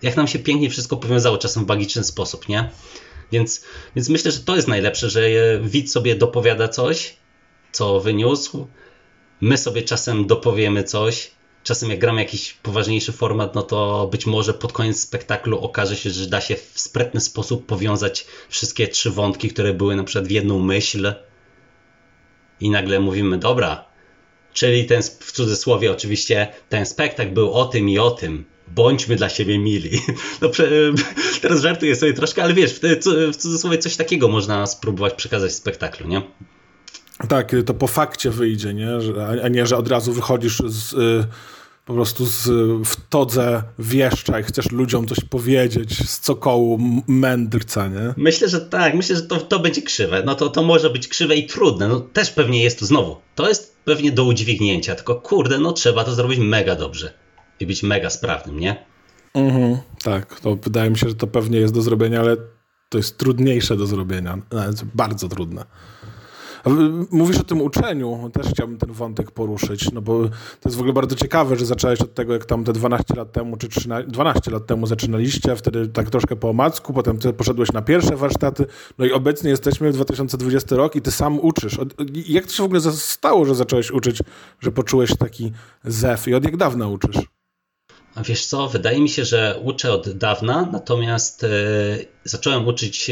Jak 0.01 0.15
nam 0.15 0.27
się 0.27 0.39
pięknie 0.39 0.69
wszystko 0.69 0.97
powiązało, 0.97 1.37
czasem 1.37 1.65
w 1.65 1.67
magiczny 1.67 2.03
sposób, 2.03 2.49
nie? 2.49 2.69
Więc, 3.31 3.63
więc 3.95 4.09
myślę, 4.09 4.31
że 4.31 4.39
to 4.39 4.55
jest 4.55 4.67
najlepsze, 4.67 5.09
że 5.09 5.21
widz 5.63 5.91
sobie 5.91 6.15
dopowiada 6.15 6.67
coś, 6.67 7.17
co 7.71 7.99
wyniósł, 7.99 8.67
my 9.41 9.57
sobie 9.57 9.81
czasem 9.81 10.27
dopowiemy 10.27 10.83
coś, 10.83 11.31
czasem 11.63 11.89
jak 11.89 11.99
gramy 11.99 12.21
jakiś 12.21 12.53
poważniejszy 12.53 13.11
format, 13.11 13.55
no 13.55 13.61
to 13.61 14.07
być 14.11 14.25
może 14.25 14.53
pod 14.53 14.73
koniec 14.73 15.01
spektaklu 15.01 15.59
okaże 15.59 15.95
się, 15.95 16.09
że 16.09 16.27
da 16.27 16.41
się 16.41 16.55
w 16.55 16.79
sprytny 16.79 17.21
sposób 17.21 17.65
powiązać 17.65 18.25
wszystkie 18.49 18.87
trzy 18.87 19.11
wątki, 19.11 19.49
które 19.49 19.73
były 19.73 19.95
na 19.95 20.03
przykład 20.03 20.27
w 20.27 20.31
jedną 20.31 20.59
myśl 20.59 21.13
i 22.59 22.69
nagle 22.69 22.99
mówimy, 22.99 23.37
dobra, 23.37 23.85
czyli 24.53 24.85
ten, 24.85 25.01
w 25.19 25.31
cudzysłowie 25.31 25.91
oczywiście, 25.91 26.47
ten 26.69 26.85
spektakl 26.85 27.31
był 27.31 27.53
o 27.53 27.65
tym 27.65 27.89
i 27.89 27.99
o 27.99 28.11
tym, 28.11 28.45
bądźmy 28.67 29.15
dla 29.15 29.29
siebie 29.29 29.59
mili. 29.59 29.99
No, 30.41 30.49
teraz 31.41 31.61
żartuję 31.61 31.95
sobie 31.95 32.13
troszkę, 32.13 32.43
ale 32.43 32.53
wiesz, 32.53 32.79
w 33.33 33.37
cudzysłowie 33.37 33.77
coś 33.77 33.95
takiego 33.95 34.27
można 34.27 34.67
spróbować 34.67 35.13
przekazać 35.13 35.51
w 35.51 35.55
spektaklu, 35.55 36.07
nie? 36.07 36.21
Tak, 37.29 37.55
to 37.65 37.73
po 37.73 37.87
fakcie 37.87 38.29
wyjdzie, 38.29 38.73
nie? 38.73 38.89
a 39.43 39.47
nie, 39.47 39.65
że 39.65 39.77
od 39.77 39.87
razu 39.87 40.13
wychodzisz 40.13 40.57
z, 40.65 40.93
y, 40.93 41.27
po 41.85 41.93
prostu 41.93 42.25
z, 42.25 42.47
w 42.87 42.95
todze 43.09 43.63
wieszcza 43.79 44.39
i 44.39 44.43
chcesz 44.43 44.71
ludziom 44.71 45.07
coś 45.07 45.19
powiedzieć 45.19 46.09
z 46.09 46.19
cokołu 46.19 46.79
mędrca, 47.07 47.87
nie? 47.87 48.13
Myślę, 48.17 48.49
że 48.49 48.61
tak, 48.61 48.93
myślę, 48.93 49.15
że 49.15 49.21
to, 49.21 49.37
to 49.37 49.59
będzie 49.59 49.81
krzywe. 49.81 50.23
No 50.25 50.35
to, 50.35 50.49
to 50.49 50.63
może 50.63 50.89
być 50.89 51.07
krzywe 51.07 51.35
i 51.35 51.47
trudne. 51.47 51.87
No 51.87 51.99
też 51.99 52.31
pewnie 52.31 52.63
jest 52.63 52.79
to 52.79 52.85
znowu. 52.85 53.17
To 53.35 53.49
jest 53.49 53.77
pewnie 53.85 54.11
do 54.11 54.23
udźwignięcia, 54.23 54.95
tylko 54.95 55.15
kurde, 55.15 55.59
no 55.59 55.71
trzeba 55.71 56.03
to 56.03 56.13
zrobić 56.13 56.39
mega 56.39 56.75
dobrze 56.75 57.13
i 57.59 57.65
być 57.65 57.83
mega 57.83 58.09
sprawnym, 58.09 58.59
nie? 58.59 58.85
Mhm, 59.33 59.77
tak, 60.03 60.39
to 60.39 60.55
wydaje 60.55 60.89
mi 60.89 60.97
się, 60.97 61.09
że 61.09 61.15
to 61.15 61.27
pewnie 61.27 61.59
jest 61.59 61.73
do 61.73 61.81
zrobienia, 61.81 62.19
ale 62.19 62.37
to 62.89 62.97
jest 62.97 63.17
trudniejsze 63.17 63.77
do 63.77 63.87
zrobienia, 63.87 64.37
bardzo 64.93 65.29
trudne. 65.29 65.65
Mówisz 67.11 67.37
o 67.37 67.43
tym 67.43 67.61
uczeniu, 67.61 68.31
też 68.33 68.47
chciałbym 68.47 68.77
ten 68.77 68.91
wątek 68.91 69.31
poruszyć, 69.31 69.91
no 69.91 70.01
bo 70.01 70.23
to 70.29 70.29
jest 70.65 70.75
w 70.75 70.79
ogóle 70.79 70.93
bardzo 70.93 71.15
ciekawe, 71.15 71.55
że 71.55 71.65
zacząłeś 71.65 72.01
od 72.01 72.13
tego, 72.13 72.33
jak 72.33 72.45
tam 72.45 72.63
te 72.63 72.73
12 72.73 73.15
lat 73.15 73.31
temu, 73.31 73.57
czy 73.57 73.69
13, 73.69 74.11
12 74.11 74.51
lat 74.51 74.65
temu 74.65 74.87
zaczynaliście, 74.87 75.55
wtedy 75.55 75.87
tak 75.87 76.09
troszkę 76.09 76.35
po 76.35 76.49
omacku, 76.49 76.93
potem 76.93 77.17
ty 77.17 77.33
poszedłeś 77.33 77.71
na 77.71 77.81
pierwsze 77.81 78.15
warsztaty, 78.15 78.65
no 78.97 79.05
i 79.05 79.11
obecnie 79.11 79.49
jesteśmy 79.49 79.91
w 79.91 79.95
2020 79.95 80.75
rok 80.75 80.95
i 80.95 81.01
ty 81.01 81.11
sam 81.11 81.39
uczysz. 81.39 81.77
Jak 82.27 82.45
to 82.45 82.51
się 82.51 82.63
w 82.63 82.65
ogóle 82.65 82.81
stało, 82.91 83.45
że 83.45 83.55
zacząłeś 83.55 83.91
uczyć, 83.91 84.19
że 84.59 84.71
poczułeś 84.71 85.17
taki 85.17 85.51
zew 85.83 86.27
i 86.27 86.33
od 86.33 86.43
jak 86.43 86.57
dawna 86.57 86.87
uczysz? 86.87 87.17
A 88.15 88.23
wiesz 88.23 88.45
co, 88.45 88.69
wydaje 88.69 89.01
mi 89.01 89.09
się, 89.09 89.25
że 89.25 89.59
uczę 89.63 89.93
od 89.93 90.09
dawna, 90.09 90.69
natomiast 90.71 91.43
yy, 91.43 92.05
zacząłem 92.23 92.67
uczyć 92.67 93.11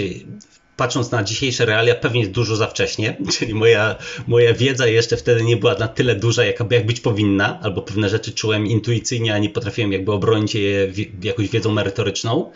patrząc 0.81 1.11
na 1.11 1.23
dzisiejsze 1.23 1.65
realia, 1.65 1.95
pewnie 1.95 2.27
dużo 2.27 2.55
za 2.55 2.67
wcześnie, 2.67 3.17
czyli 3.37 3.53
moja, 3.53 3.95
moja 4.27 4.53
wiedza 4.53 4.87
jeszcze 4.87 5.17
wtedy 5.17 5.43
nie 5.43 5.57
była 5.57 5.75
na 5.75 5.87
tyle 5.87 6.15
duża, 6.15 6.45
jak, 6.45 6.71
jak 6.71 6.85
być 6.85 6.99
powinna, 6.99 7.59
albo 7.61 7.81
pewne 7.81 8.09
rzeczy 8.09 8.31
czułem 8.31 8.67
intuicyjnie, 8.67 9.33
a 9.33 9.37
nie 9.37 9.49
potrafiłem 9.49 9.91
jakby 9.91 10.11
obronić 10.11 10.55
je 10.55 10.91
jakąś 11.23 11.49
wiedzą 11.49 11.71
merytoryczną. 11.71 12.51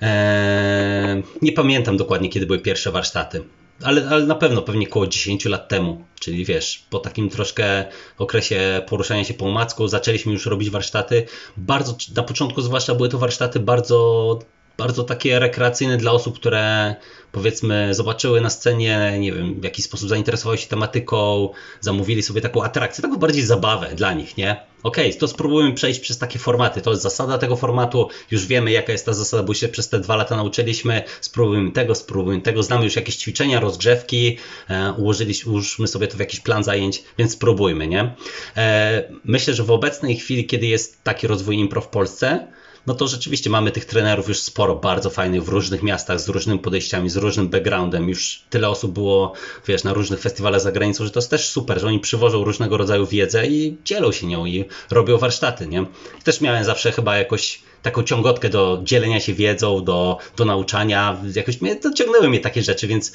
Eee, 0.00 1.22
nie 1.42 1.52
pamiętam 1.52 1.96
dokładnie, 1.96 2.28
kiedy 2.28 2.46
były 2.46 2.58
pierwsze 2.58 2.90
warsztaty. 2.92 3.42
Ale, 3.82 4.08
ale 4.08 4.26
na 4.26 4.34
pewno 4.34 4.62
pewnie 4.62 4.88
około 4.88 5.06
10 5.06 5.44
lat 5.44 5.68
temu, 5.68 6.04
czyli 6.20 6.44
wiesz, 6.44 6.84
po 6.90 6.98
takim 6.98 7.30
troszkę 7.30 7.84
okresie 8.18 8.82
poruszania 8.88 9.24
się 9.24 9.34
po 9.34 9.44
umacku 9.44 9.88
zaczęliśmy 9.88 10.32
już 10.32 10.46
robić 10.46 10.70
warsztaty. 10.70 11.26
Bardzo, 11.56 11.96
na 12.16 12.22
początku 12.22 12.62
zwłaszcza 12.62 12.94
były 12.94 13.08
to 13.08 13.18
warsztaty 13.18 13.60
bardzo 13.60 14.38
bardzo 14.78 15.04
takie 15.04 15.38
rekreacyjne 15.38 15.96
dla 15.96 16.12
osób, 16.12 16.38
które 16.38 16.94
powiedzmy 17.32 17.94
zobaczyły 17.94 18.40
na 18.40 18.50
scenie, 18.50 19.16
nie 19.18 19.32
wiem, 19.32 19.60
w 19.60 19.64
jaki 19.64 19.82
sposób 19.82 20.08
zainteresowały 20.08 20.58
się 20.58 20.66
tematyką, 20.66 21.48
zamówili 21.80 22.22
sobie 22.22 22.40
taką 22.40 22.62
atrakcję, 22.62 23.02
taką 23.02 23.16
bardziej 23.16 23.42
zabawę 23.42 23.94
dla 23.94 24.12
nich, 24.12 24.36
nie? 24.36 24.56
Okej, 24.82 25.08
okay, 25.08 25.20
to 25.20 25.28
spróbujmy 25.28 25.72
przejść 25.72 26.00
przez 26.00 26.18
takie 26.18 26.38
formaty, 26.38 26.80
to 26.80 26.90
jest 26.90 27.02
zasada 27.02 27.38
tego 27.38 27.56
formatu, 27.56 28.08
już 28.30 28.46
wiemy 28.46 28.70
jaka 28.72 28.92
jest 28.92 29.06
ta 29.06 29.12
zasada, 29.12 29.42
bo 29.42 29.54
się 29.54 29.68
przez 29.68 29.88
te 29.88 30.00
dwa 30.00 30.16
lata 30.16 30.36
nauczyliśmy, 30.36 31.02
spróbujmy 31.20 31.72
tego, 31.72 31.94
spróbujmy 31.94 32.42
tego, 32.42 32.62
znamy 32.62 32.84
już 32.84 32.96
jakieś 32.96 33.16
ćwiczenia, 33.16 33.60
rozgrzewki, 33.60 34.38
e, 34.68 34.92
ułożyliśmy, 34.92 35.52
ułóżmy 35.52 35.86
sobie 35.86 36.08
to 36.08 36.16
w 36.16 36.20
jakiś 36.20 36.40
plan 36.40 36.64
zajęć, 36.64 37.02
więc 37.18 37.32
spróbujmy, 37.32 37.86
nie? 37.86 38.14
E, 38.56 39.02
myślę, 39.24 39.54
że 39.54 39.64
w 39.64 39.70
obecnej 39.70 40.16
chwili, 40.16 40.46
kiedy 40.46 40.66
jest 40.66 41.02
taki 41.02 41.26
rozwój 41.26 41.56
impro 41.56 41.80
w 41.80 41.88
Polsce, 41.88 42.46
no 42.86 42.94
to 42.94 43.08
rzeczywiście 43.08 43.50
mamy 43.50 43.70
tych 43.70 43.84
trenerów 43.84 44.28
już 44.28 44.38
sporo, 44.38 44.74
bardzo 44.74 45.10
fajnych 45.10 45.44
w 45.44 45.48
różnych 45.48 45.82
miastach, 45.82 46.20
z 46.20 46.28
różnymi 46.28 46.58
podejściami, 46.58 47.10
z 47.10 47.16
różnym 47.16 47.48
backgroundem. 47.48 48.08
Już 48.08 48.42
tyle 48.50 48.68
osób 48.68 48.92
było, 48.92 49.32
wiesz, 49.66 49.84
na 49.84 49.92
różnych 49.92 50.20
festiwalach 50.20 50.60
za 50.60 50.72
granicą, 50.72 51.04
że 51.04 51.10
to 51.10 51.20
jest 51.20 51.30
też 51.30 51.48
super, 51.48 51.80
że 51.80 51.86
oni 51.86 52.00
przywożą 52.00 52.44
różnego 52.44 52.76
rodzaju 52.76 53.06
wiedzę 53.06 53.46
i 53.46 53.76
dzielą 53.84 54.12
się 54.12 54.26
nią 54.26 54.46
i 54.46 54.64
robią 54.90 55.18
warsztaty, 55.18 55.66
nie? 55.66 55.86
Też 56.24 56.40
miałem 56.40 56.64
zawsze 56.64 56.92
chyba 56.92 57.16
jakoś 57.16 57.62
taką 57.86 58.02
ciągotkę 58.02 58.48
do 58.48 58.80
dzielenia 58.84 59.20
się 59.20 59.34
wiedzą, 59.34 59.84
do, 59.84 60.18
do 60.36 60.44
nauczania. 60.44 61.16
Jakoś 61.34 61.60
mnie, 61.60 61.76
to 61.76 61.92
ciągnęły 61.92 62.28
mnie 62.28 62.40
takie 62.40 62.62
rzeczy, 62.62 62.86
więc 62.86 63.12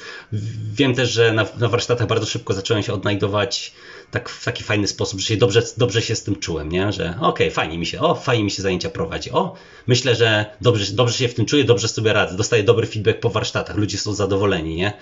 wiem 0.74 0.94
też, 0.94 1.10
że 1.10 1.32
na, 1.32 1.46
na 1.58 1.68
warsztatach 1.68 2.08
bardzo 2.08 2.26
szybko 2.26 2.54
zacząłem 2.54 2.82
się 2.82 2.92
odnajdować 2.92 3.72
tak, 4.10 4.28
w 4.28 4.44
taki 4.44 4.64
fajny 4.64 4.86
sposób, 4.86 5.20
że 5.20 5.26
się 5.26 5.36
dobrze, 5.36 5.62
dobrze 5.76 6.02
się 6.02 6.14
z 6.14 6.22
tym 6.22 6.36
czułem, 6.36 6.68
nie? 6.68 6.92
że 6.92 7.10
okej, 7.10 7.28
okay, 7.28 7.50
fajnie 7.50 7.78
mi 7.78 7.86
się, 7.86 8.00
o, 8.00 8.14
fajnie 8.14 8.44
mi 8.44 8.50
się 8.50 8.62
zajęcia 8.62 8.90
prowadzi, 8.90 9.30
o, 9.30 9.54
myślę, 9.86 10.14
że 10.14 10.46
dobrze, 10.60 10.92
dobrze 10.92 11.14
się 11.14 11.28
w 11.28 11.34
tym 11.34 11.46
czuję, 11.46 11.64
dobrze 11.64 11.88
sobie 11.88 12.12
radzę, 12.12 12.36
dostaję 12.36 12.62
dobry 12.62 12.86
feedback 12.86 13.20
po 13.20 13.30
warsztatach, 13.30 13.76
ludzie 13.76 13.98
są 13.98 14.12
zadowoleni, 14.14 14.76
nie? 14.76 14.92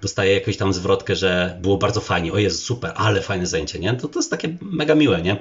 Dostaję 0.00 0.34
jakąś 0.34 0.56
tam 0.56 0.72
zwrotkę, 0.72 1.16
że 1.16 1.58
było 1.60 1.76
bardzo 1.78 2.00
fajnie, 2.00 2.32
o 2.32 2.38
jest 2.38 2.64
super, 2.64 2.92
ale 2.96 3.20
fajne 3.20 3.46
zajęcie, 3.46 3.78
nie? 3.78 3.94
To, 3.94 4.08
to 4.08 4.18
jest 4.18 4.30
takie 4.30 4.56
mega 4.60 4.94
miłe, 4.94 5.22
nie? 5.22 5.36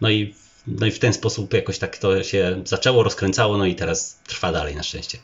No 0.00 0.10
i, 0.10 0.34
no 0.66 0.86
i 0.86 0.90
w 0.90 0.98
ten 0.98 1.12
sposób 1.12 1.54
jakoś 1.54 1.78
tak 1.78 1.98
to 1.98 2.22
się 2.22 2.62
zaczęło, 2.64 3.02
rozkręcało, 3.02 3.56
no 3.56 3.66
i 3.66 3.74
teraz 3.74 4.20
trwa 4.26 4.52
dalej 4.52 4.76
na 4.76 4.82
szczęście. 4.82 5.18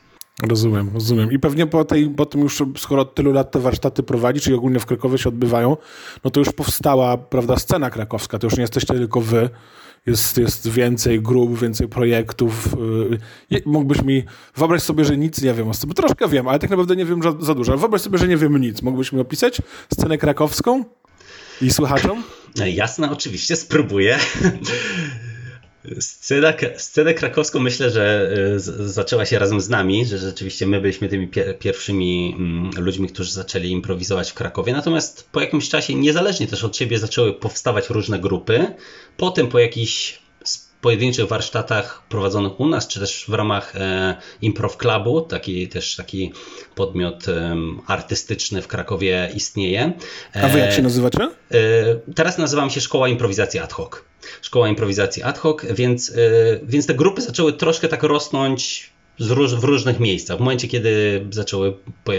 Rozumiem, 0.47 0.89
rozumiem. 0.93 1.31
I 1.31 1.39
pewnie 1.39 1.67
po, 1.67 1.85
tej, 1.85 2.09
po 2.09 2.25
tym 2.25 2.41
już, 2.41 2.63
skoro 2.77 3.01
od 3.01 3.15
tylu 3.15 3.31
lat 3.31 3.51
te 3.51 3.59
warsztaty 3.59 4.03
prowadzisz 4.03 4.47
i 4.47 4.53
ogólnie 4.53 4.79
w 4.79 4.85
Krakowie 4.85 5.17
się 5.17 5.29
odbywają, 5.29 5.77
no 6.23 6.31
to 6.31 6.39
już 6.39 6.49
powstała, 6.51 7.17
prawda, 7.17 7.57
scena 7.57 7.89
krakowska. 7.89 8.39
To 8.39 8.47
już 8.47 8.55
nie 8.55 8.61
jesteście 8.61 8.93
tylko 8.93 9.21
wy. 9.21 9.49
Jest, 10.05 10.37
jest 10.37 10.69
więcej 10.69 11.21
grup, 11.21 11.59
więcej 11.59 11.87
projektów. 11.87 12.75
Yy, 13.49 13.61
mógłbyś 13.65 14.01
mi, 14.01 14.23
wyobraź 14.55 14.81
sobie, 14.81 15.05
że 15.05 15.17
nic 15.17 15.41
nie 15.41 15.53
wiem 15.53 15.69
o 15.69 15.73
bo 15.87 15.93
troszkę 15.93 16.27
wiem, 16.27 16.47
ale 16.47 16.59
tak 16.59 16.69
naprawdę 16.69 16.95
nie 16.95 17.05
wiem 17.05 17.23
za, 17.23 17.33
za 17.39 17.55
dużo. 17.55 17.77
Wyobraź 17.77 18.01
sobie, 18.01 18.17
że 18.17 18.27
nie 18.27 18.37
wiem 18.37 18.57
nic. 18.57 18.81
Mógłbyś 18.81 19.11
mi 19.11 19.19
opisać 19.19 19.61
scenę 19.93 20.17
krakowską 20.17 20.83
i 21.61 21.71
słuchaczom? 21.71 22.23
Jasne, 22.55 23.11
oczywiście, 23.11 23.55
spróbuję. 23.55 24.19
Scenę, 25.99 26.53
scenę 26.77 27.13
krakowską 27.13 27.59
myślę, 27.59 27.89
że 27.89 28.31
e, 28.55 28.59
zaczęła 28.89 29.25
się 29.25 29.39
razem 29.39 29.61
z 29.61 29.69
nami, 29.69 30.05
że 30.05 30.17
rzeczywiście 30.17 30.67
my 30.67 30.81
byliśmy 30.81 31.09
tymi 31.09 31.29
pierwszymi 31.59 32.35
mm, 32.37 32.71
ludźmi, 32.77 33.09
którzy 33.09 33.31
zaczęli 33.31 33.69
improwizować 33.69 34.31
w 34.31 34.33
Krakowie. 34.33 34.73
Natomiast 34.73 35.29
po 35.31 35.41
jakimś 35.41 35.69
czasie, 35.69 35.95
niezależnie 35.95 36.47
też 36.47 36.63
od 36.63 36.77
siebie, 36.77 36.99
zaczęły 36.99 37.33
powstawać 37.33 37.89
różne 37.89 38.19
grupy. 38.19 38.65
Potem 39.17 39.47
po 39.47 39.59
jakichś 39.59 40.22
pojedynczych 40.83 41.27
warsztatach 41.27 42.03
prowadzonych 42.09 42.59
u 42.59 42.67
nas, 42.67 42.87
czy 42.87 42.99
też 42.99 43.25
w 43.27 43.33
ramach 43.33 43.75
e, 43.75 44.15
Improv 44.41 44.77
Clubu, 44.77 45.21
taki 45.21 45.67
też 45.67 45.95
taki 45.95 46.33
podmiot 46.75 47.27
e, 47.27 47.55
artystyczny 47.87 48.61
w 48.61 48.67
Krakowie 48.67 49.31
istnieje. 49.35 49.93
E, 50.35 50.43
A 50.43 50.47
wy 50.47 50.59
jak 50.59 50.71
się 50.73 50.81
nazywacie? 50.81 51.17
E, 51.23 51.29
teraz 52.15 52.37
nazywam 52.37 52.69
się 52.69 52.81
Szkoła 52.81 53.07
Improwizacji 53.07 53.59
Ad 53.59 53.73
Hoc. 53.73 53.91
Szkoła 54.41 54.69
Improwizacji 54.69 55.23
Ad 55.23 55.37
Hoc, 55.37 55.65
więc, 55.65 56.09
e, 56.09 56.13
więc 56.63 56.85
te 56.85 56.93
grupy 56.93 57.21
zaczęły 57.21 57.53
troszkę 57.53 57.87
tak 57.87 58.03
rosnąć 58.03 58.93
Róż, 59.19 59.55
w 59.55 59.63
różnych 59.63 59.99
miejscach. 59.99 60.37
W 60.37 60.39
momencie, 60.39 60.67
kiedy 60.67 61.25
zaczęły, 61.29 61.73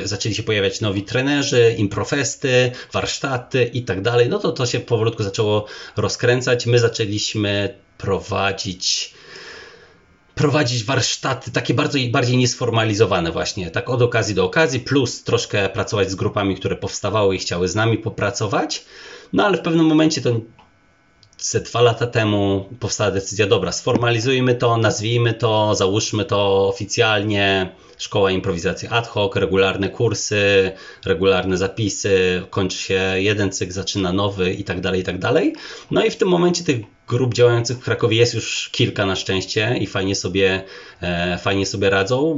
zaczęli 0.05 0.35
się 0.35 0.43
pojawiać 0.43 0.81
nowi 0.81 1.03
trenerzy, 1.03 1.75
improfesty, 1.79 2.73
warsztaty 2.93 3.65
i 3.65 3.83
tak 3.83 4.03
dalej, 4.03 4.29
no 4.29 4.39
to 4.39 4.53
to 4.53 4.67
się 4.67 4.81
powolutku 4.81 5.23
zaczęło 5.23 5.67
rozkręcać. 5.97 6.67
My 6.67 6.79
zaczęliśmy 6.79 7.75
prowadzić 8.05 9.15
prowadzić 10.35 10.85
warsztaty 10.85 11.51
takie 11.51 11.75
bardzo, 11.75 11.99
bardziej 12.11 12.37
niesformalizowane 12.37 13.33
właśnie, 13.33 13.71
tak 13.71 13.91
od 13.91 14.03
okazji 14.03 14.35
do 14.35 14.45
okazji, 14.45 14.81
plus 14.81 15.25
troszkę 15.25 15.69
pracować 15.69 16.11
z 16.11 16.15
grupami, 16.15 16.57
które 16.57 16.77
powstawały 16.77 17.37
i 17.37 17.39
chciały 17.39 17.69
z 17.69 17.75
nami 17.75 17.99
popracować. 17.99 18.85
No 19.33 19.47
ale 19.47 19.57
w 19.57 19.61
pewnym 19.61 19.87
momencie 19.87 20.21
to 20.21 20.41
ze 21.39 21.61
dwa 21.61 21.81
lata 21.81 22.07
temu 22.07 22.69
powstała 22.81 23.11
decyzja, 23.11 23.47
dobra, 23.47 23.73
sformalizujmy 23.73 24.55
to, 24.55 24.77
nazwijmy 24.77 25.35
to, 25.35 25.75
załóżmy 25.75 26.25
to 26.25 26.69
oficjalnie, 26.69 27.73
szkoła 27.99 28.31
improwizacji 28.31 28.89
ad 28.89 29.07
hoc, 29.07 29.37
regularne 29.37 29.89
kursy, 29.89 30.73
regularne 31.05 31.57
zapisy, 31.57 32.43
kończy 32.51 32.79
się 32.79 33.15
jeden 33.17 33.53
cykl, 33.53 33.73
zaczyna 33.73 34.13
nowy 34.13 34.53
i 34.53 34.65
tak 34.65 34.81
dalej, 34.81 35.01
i 35.01 35.05
tak 35.05 35.19
dalej. 35.19 35.55
No 35.91 36.05
i 36.05 36.11
w 36.11 36.17
tym 36.17 36.29
momencie 36.29 36.65
tych 36.65 36.81
grup 37.09 37.35
działających 37.35 37.77
w 37.77 37.85
Krakowie 37.85 38.17
jest 38.17 38.35
już 38.35 38.69
kilka 38.73 39.07
na 39.07 39.17
szczęście 39.17 39.77
i 39.81 39.87
fajnie 39.87 40.15
sobie, 40.15 40.63
e, 41.01 41.39
fajnie 41.39 41.67
sobie 41.67 41.91
radzą. 41.91 42.37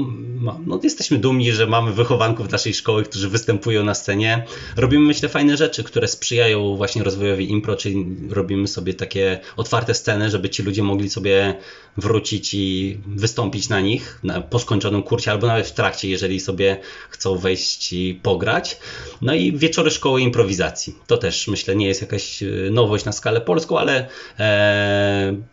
No, 0.66 0.80
jesteśmy 0.82 1.18
dumni, 1.18 1.52
że 1.52 1.66
mamy 1.66 1.92
wychowanków 1.92 2.50
naszej 2.50 2.74
szkoły, 2.74 3.04
którzy 3.04 3.28
występują 3.28 3.84
na 3.84 3.94
scenie. 3.94 4.44
Robimy, 4.76 5.06
myślę, 5.06 5.28
fajne 5.28 5.56
rzeczy, 5.56 5.84
które 5.84 6.08
sprzyjają 6.08 6.76
właśnie 6.76 7.02
rozwojowi 7.02 7.50
impro, 7.50 7.76
czyli 7.76 8.06
robimy 8.30 8.68
sobie 8.68 8.94
takie 8.94 9.40
otwarte 9.56 9.94
sceny, 9.94 10.30
żeby 10.30 10.50
ci 10.50 10.62
ludzie 10.62 10.82
mogli 10.82 11.10
sobie 11.10 11.54
wrócić 11.96 12.54
i 12.54 12.98
wystąpić 13.06 13.68
na 13.68 13.80
nich 13.80 14.18
na, 14.22 14.40
po 14.40 14.58
skończonym 14.58 15.02
kursie, 15.02 15.30
albo 15.30 15.46
nawet 15.46 15.66
w 15.66 15.72
trakcie, 15.72 16.08
jeżeli 16.08 16.40
sobie 16.40 16.76
chcą 17.10 17.38
wejść 17.38 17.92
i 17.92 18.20
pograć. 18.22 18.78
No 19.22 19.34
i 19.34 19.52
wieczory 19.52 19.90
szkoły 19.90 20.20
improwizacji. 20.20 20.94
To 21.06 21.16
też, 21.16 21.48
myślę, 21.48 21.76
nie 21.76 21.86
jest 21.86 22.00
jakaś 22.00 22.42
e, 22.42 22.46
nowość 22.70 23.04
na 23.04 23.12
skalę 23.12 23.40
polską, 23.40 23.78
ale 23.78 24.08
e, 24.38 24.55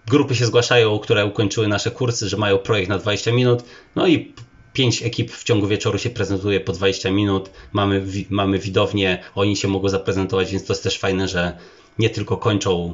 grupy 0.08 0.36
się 0.36 0.45
zgłaszają, 0.45 0.99
które 0.99 1.26
ukończyły 1.26 1.68
nasze 1.68 1.91
kursy, 1.91 2.30
że 2.30 2.38
mają 2.38 2.58
projekt 2.58 2.89
na 2.89 2.97
20 2.97 3.32
minut, 3.32 3.64
no 3.95 4.08
i 4.08 4.34
pięć 4.74 5.04
ekip 5.04 5.32
w 5.32 5.43
ciągu 5.43 5.68
wieczoru 5.68 5.97
się 5.97 6.10
prezentuje 6.10 6.60
po 6.60 6.72
20 6.72 7.12
minut, 7.12 7.49
mamy, 7.74 8.06
mamy 8.30 8.60
widownię, 8.60 9.24
oni 9.36 9.56
się 9.56 9.68
mogą 9.68 9.89
zaprezentować, 9.89 10.51
więc 10.51 10.66
to 10.66 10.74
jest 10.74 10.84
też 10.84 10.99
fajne, 10.99 11.28
że 11.28 11.58
nie 11.99 12.10
tylko 12.10 12.38
kończą 12.38 12.93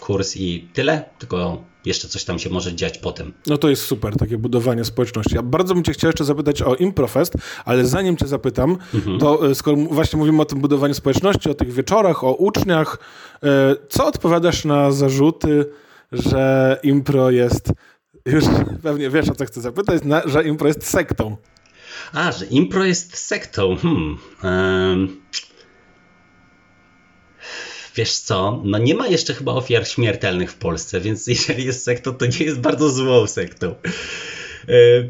kurs 0.00 0.36
i 0.36 0.68
tyle, 0.72 1.04
tylko 1.18 1.64
jeszcze 1.88 2.08
coś 2.08 2.24
tam 2.24 2.38
się 2.38 2.50
może 2.50 2.74
dziać 2.74 2.98
potem. 2.98 3.32
No 3.46 3.58
to 3.58 3.68
jest 3.68 3.82
super, 3.82 4.16
takie 4.16 4.38
budowanie 4.38 4.84
społeczności. 4.84 5.34
Ja 5.34 5.42
bardzo 5.42 5.74
bym 5.74 5.84
cię 5.84 5.92
chciał 5.92 6.08
jeszcze 6.08 6.24
zapytać 6.24 6.62
o 6.62 6.74
Improfest, 6.74 7.34
ale 7.64 7.86
zanim 7.86 8.16
cię 8.16 8.26
zapytam, 8.26 8.78
mhm. 8.94 9.18
to 9.18 9.50
e, 9.50 9.54
skoro 9.54 9.76
właśnie 9.76 10.18
mówimy 10.18 10.42
o 10.42 10.44
tym 10.44 10.60
budowaniu 10.60 10.94
społeczności, 10.94 11.50
o 11.50 11.54
tych 11.54 11.72
wieczorach, 11.72 12.24
o 12.24 12.34
uczniach, 12.34 12.98
e, 13.42 13.76
co 13.88 14.06
odpowiadasz 14.06 14.64
na 14.64 14.92
zarzuty, 14.92 15.66
że 16.12 16.80
impro 16.82 17.30
jest, 17.30 17.72
już 18.26 18.44
pewnie 18.82 19.10
wiesz 19.10 19.28
o 19.28 19.34
co 19.34 19.44
chcę 19.44 19.60
zapytać, 19.60 20.02
że 20.26 20.44
impro 20.44 20.68
jest 20.68 20.86
sektą. 20.86 21.36
A, 22.12 22.32
że 22.32 22.46
impro 22.46 22.84
jest 22.84 23.18
sektą. 23.18 23.76
Hmm. 23.76 24.18
Um 24.42 25.20
wiesz 27.98 28.18
co, 28.18 28.62
no 28.64 28.78
nie 28.78 28.94
ma 28.94 29.06
jeszcze 29.06 29.34
chyba 29.34 29.52
ofiar 29.52 29.88
śmiertelnych 29.88 30.52
w 30.52 30.56
Polsce, 30.56 31.00
więc 31.00 31.26
jeżeli 31.26 31.64
jest 31.64 31.84
sektą, 31.84 32.14
to 32.14 32.26
nie 32.26 32.46
jest 32.46 32.60
bardzo 32.60 32.90
złą 32.90 33.26
sektą. 33.26 33.74
E, 34.68 35.08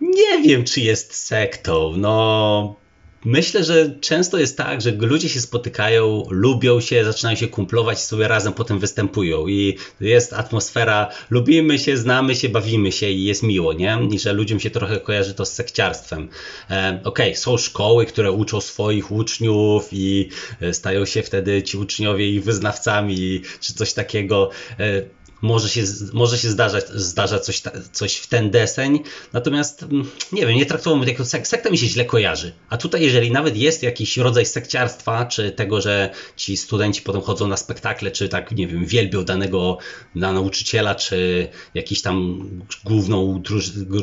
nie 0.00 0.42
wiem, 0.42 0.64
czy 0.64 0.80
jest 0.80 1.14
sektą. 1.14 1.94
No, 1.96 2.76
Myślę, 3.24 3.64
że 3.64 3.94
często 4.00 4.38
jest 4.38 4.56
tak, 4.56 4.80
że 4.80 4.90
ludzie 4.90 5.28
się 5.28 5.40
spotykają, 5.40 6.22
lubią 6.30 6.80
się, 6.80 7.04
zaczynają 7.04 7.36
się 7.36 7.48
kumplować, 7.48 8.00
sobie 8.00 8.28
razem 8.28 8.52
potem 8.52 8.78
występują 8.78 9.46
i 9.46 9.78
jest 10.00 10.32
atmosfera, 10.32 11.08
lubimy 11.30 11.78
się, 11.78 11.96
znamy 11.96 12.34
się, 12.34 12.48
bawimy 12.48 12.92
się 12.92 13.10
i 13.10 13.24
jest 13.24 13.42
miło, 13.42 13.72
nie? 13.72 13.98
I 14.12 14.18
że 14.18 14.32
ludziom 14.32 14.60
się 14.60 14.70
trochę 14.70 15.00
kojarzy 15.00 15.34
to 15.34 15.46
z 15.46 15.52
sekciarstwem. 15.52 16.28
E, 16.70 17.00
Okej, 17.04 17.26
okay, 17.26 17.36
są 17.36 17.56
szkoły, 17.56 18.06
które 18.06 18.32
uczą 18.32 18.60
swoich 18.60 19.12
uczniów 19.12 19.88
i 19.92 20.28
e, 20.60 20.74
stają 20.74 21.04
się 21.04 21.22
wtedy 21.22 21.62
ci 21.62 21.76
uczniowie 21.76 22.30
ich 22.30 22.44
wyznawcami 22.44 23.42
czy 23.60 23.74
coś 23.74 23.92
takiego. 23.92 24.50
E, 24.78 25.02
może 25.42 25.68
się, 25.68 25.82
może 26.12 26.38
się 26.38 26.50
zdarzać, 26.50 26.88
zdarza 26.88 27.38
coś, 27.38 27.62
coś 27.92 28.16
w 28.16 28.26
ten 28.26 28.50
deseń, 28.50 28.98
natomiast 29.32 29.82
mm, 29.82 30.10
nie 30.32 30.46
wiem, 30.46 30.56
nie 30.56 30.66
traktowałbym 30.66 31.08
tego 31.08 31.24
sek 31.24 31.48
sekta 31.48 31.70
mi 31.70 31.78
się 31.78 31.86
źle 31.86 32.04
kojarzy. 32.04 32.52
A 32.68 32.76
tutaj 32.76 33.02
jeżeli 33.02 33.30
nawet 33.30 33.56
jest 33.56 33.82
jakiś 33.82 34.16
rodzaj 34.16 34.46
sekciarstwa, 34.46 35.26
czy 35.26 35.52
tego, 35.52 35.80
że 35.80 36.10
ci 36.36 36.56
studenci 36.56 37.02
potem 37.02 37.20
chodzą 37.20 37.48
na 37.48 37.56
spektakle, 37.56 38.10
czy 38.10 38.28
tak, 38.28 38.52
nie 38.52 38.66
wiem, 38.66 38.86
wielbią 38.86 39.24
danego 39.24 39.78
na 40.14 40.32
nauczyciela, 40.32 40.94
czy 40.94 41.48
jakiś 41.74 42.02
tam 42.02 42.44
główną, 42.84 43.42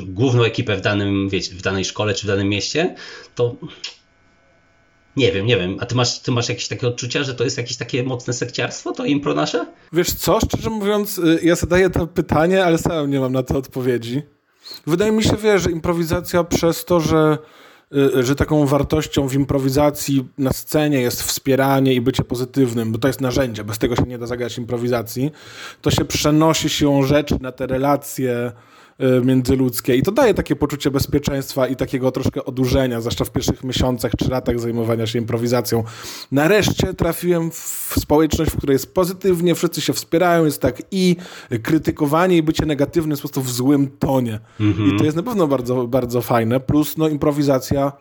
główną 0.07 0.43
ekipę 0.43 0.77
w, 0.77 0.81
danym, 0.81 1.29
wiecie, 1.29 1.55
w 1.55 1.61
danej 1.61 1.85
szkole, 1.85 2.13
czy 2.13 2.23
w 2.23 2.27
danym 2.27 2.49
mieście, 2.49 2.95
to 3.35 3.55
nie 5.17 5.31
wiem, 5.31 5.45
nie 5.45 5.57
wiem. 5.57 5.77
A 5.79 5.85
ty 5.85 5.95
masz, 5.95 6.19
ty 6.19 6.31
masz 6.31 6.49
jakieś 6.49 6.67
takie 6.67 6.87
odczucia, 6.87 7.23
że 7.23 7.35
to 7.35 7.43
jest 7.43 7.57
jakieś 7.57 7.77
takie 7.77 8.03
mocne 8.03 8.33
sekciarstwo, 8.33 8.91
to 8.91 9.05
impro 9.05 9.33
nasze? 9.33 9.65
Wiesz 9.93 10.13
co, 10.13 10.39
szczerze 10.39 10.69
mówiąc, 10.69 11.17
y, 11.17 11.39
ja 11.43 11.55
zadaję 11.55 11.89
to 11.89 12.07
pytanie, 12.07 12.65
ale 12.65 12.77
sam 12.77 13.11
nie 13.11 13.19
mam 13.19 13.33
na 13.33 13.43
to 13.43 13.57
odpowiedzi. 13.57 14.21
Wydaje 14.87 15.11
mi 15.11 15.23
się, 15.23 15.37
wiesz, 15.37 15.61
że 15.61 15.71
improwizacja 15.71 16.43
przez 16.43 16.85
to, 16.85 16.99
że, 16.99 17.37
y, 17.95 18.23
że 18.23 18.35
taką 18.35 18.65
wartością 18.65 19.27
w 19.27 19.33
improwizacji 19.33 20.25
na 20.37 20.53
scenie 20.53 21.01
jest 21.01 21.23
wspieranie 21.23 21.93
i 21.93 22.01
bycie 22.01 22.23
pozytywnym, 22.23 22.91
bo 22.91 22.97
to 22.97 23.07
jest 23.07 23.21
narzędzie, 23.21 23.63
bez 23.63 23.77
tego 23.77 23.95
się 23.95 24.03
nie 24.03 24.17
da 24.17 24.25
zagrać 24.25 24.57
improwizacji, 24.57 25.31
to 25.81 25.91
się 25.91 26.05
przenosi 26.05 26.69
się 26.69 27.03
rzecz 27.03 27.31
na 27.41 27.51
te 27.51 27.67
relacje 27.67 28.51
międzyludzkie 29.23 29.95
i 29.95 30.01
to 30.01 30.11
daje 30.11 30.33
takie 30.33 30.55
poczucie 30.55 30.91
bezpieczeństwa 30.91 31.67
i 31.67 31.75
takiego 31.75 32.11
troszkę 32.11 32.45
odurzenia, 32.45 33.01
zwłaszcza 33.01 33.25
w 33.25 33.31
pierwszych 33.31 33.63
miesiącach 33.63 34.11
czy 34.19 34.29
latach 34.29 34.59
zajmowania 34.59 35.07
się 35.07 35.19
improwizacją. 35.19 35.83
Nareszcie 36.31 36.93
trafiłem 36.93 37.51
w 37.51 37.93
społeczność, 37.99 38.51
w 38.51 38.57
której 38.57 38.73
jest 38.73 38.93
pozytywnie, 38.93 39.55
wszyscy 39.55 39.81
się 39.81 39.93
wspierają, 39.93 40.45
jest 40.45 40.61
tak 40.61 40.81
i 40.91 41.15
krytykowanie 41.63 42.37
i 42.37 42.43
bycie 42.43 42.65
negatywnym 42.65 43.11
jest 43.11 43.21
po 43.21 43.27
prostu 43.29 43.41
w 43.41 43.51
złym 43.51 43.87
tonie. 43.99 44.39
Mhm. 44.59 44.95
I 44.95 44.99
to 44.99 45.05
jest 45.05 45.17
na 45.17 45.23
pewno 45.23 45.47
bardzo, 45.47 45.87
bardzo 45.87 46.21
fajne. 46.21 46.59
Plus 46.59 46.97
no, 46.97 47.07
improwizacja 47.07 47.91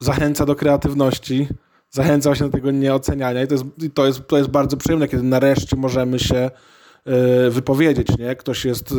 zachęca 0.00 0.46
do 0.46 0.54
kreatywności, 0.54 1.48
zachęca 1.90 2.28
właśnie 2.28 2.46
do 2.46 2.52
tego 2.52 2.70
nieoceniania 2.70 3.42
i 3.42 3.46
to 3.46 3.54
jest, 3.54 3.64
to 3.94 4.06
jest, 4.06 4.26
to 4.26 4.38
jest 4.38 4.50
bardzo 4.50 4.76
przyjemne, 4.76 5.08
kiedy 5.08 5.22
nareszcie 5.22 5.76
możemy 5.76 6.18
się 6.18 6.50
wypowiedzieć, 7.50 8.18
nie? 8.18 8.36
Ktoś 8.36 8.64
jest 8.64 8.92
e, 8.92 8.94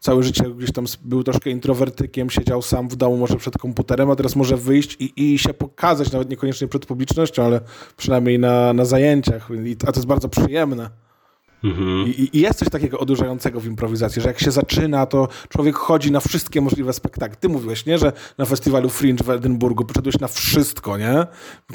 całe 0.00 0.22
życie 0.22 0.44
gdzieś 0.56 0.72
tam 0.72 0.84
był 1.04 1.24
troszkę 1.24 1.50
introwertykiem, 1.50 2.30
siedział 2.30 2.62
sam 2.62 2.88
w 2.88 2.96
domu 2.96 3.16
może 3.16 3.36
przed 3.36 3.58
komputerem, 3.58 4.10
a 4.10 4.16
teraz 4.16 4.36
może 4.36 4.56
wyjść 4.56 4.96
i, 5.00 5.32
i 5.32 5.38
się 5.38 5.54
pokazać, 5.54 6.12
nawet 6.12 6.30
niekoniecznie 6.30 6.68
przed 6.68 6.86
publicznością, 6.86 7.44
ale 7.44 7.60
przynajmniej 7.96 8.38
na, 8.38 8.72
na 8.72 8.84
zajęciach, 8.84 9.48
I, 9.64 9.76
a 9.88 9.92
to 9.92 9.98
jest 9.98 10.06
bardzo 10.06 10.28
przyjemne. 10.28 10.90
Mhm. 11.64 12.06
I, 12.06 12.30
I, 12.32 12.40
jest 12.40 12.58
coś 12.58 12.68
takiego 12.68 12.98
odurzającego 12.98 13.60
w 13.60 13.66
improwizacji, 13.66 14.22
że 14.22 14.28
jak 14.28 14.40
się 14.40 14.50
zaczyna, 14.50 15.06
to 15.06 15.28
człowiek 15.48 15.76
chodzi 15.76 16.12
na 16.12 16.20
wszystkie 16.20 16.60
możliwe 16.60 16.92
spektakle. 16.92 17.36
Ty 17.40 17.48
mówiłeś, 17.48 17.86
nie, 17.86 17.98
że 17.98 18.12
na 18.38 18.44
festiwalu 18.44 18.88
Fringe 18.88 19.24
w 19.24 19.30
Edynburgu 19.30 19.84
poszedłeś 19.84 20.18
na 20.18 20.28
wszystko, 20.28 20.98
nie? 20.98 21.26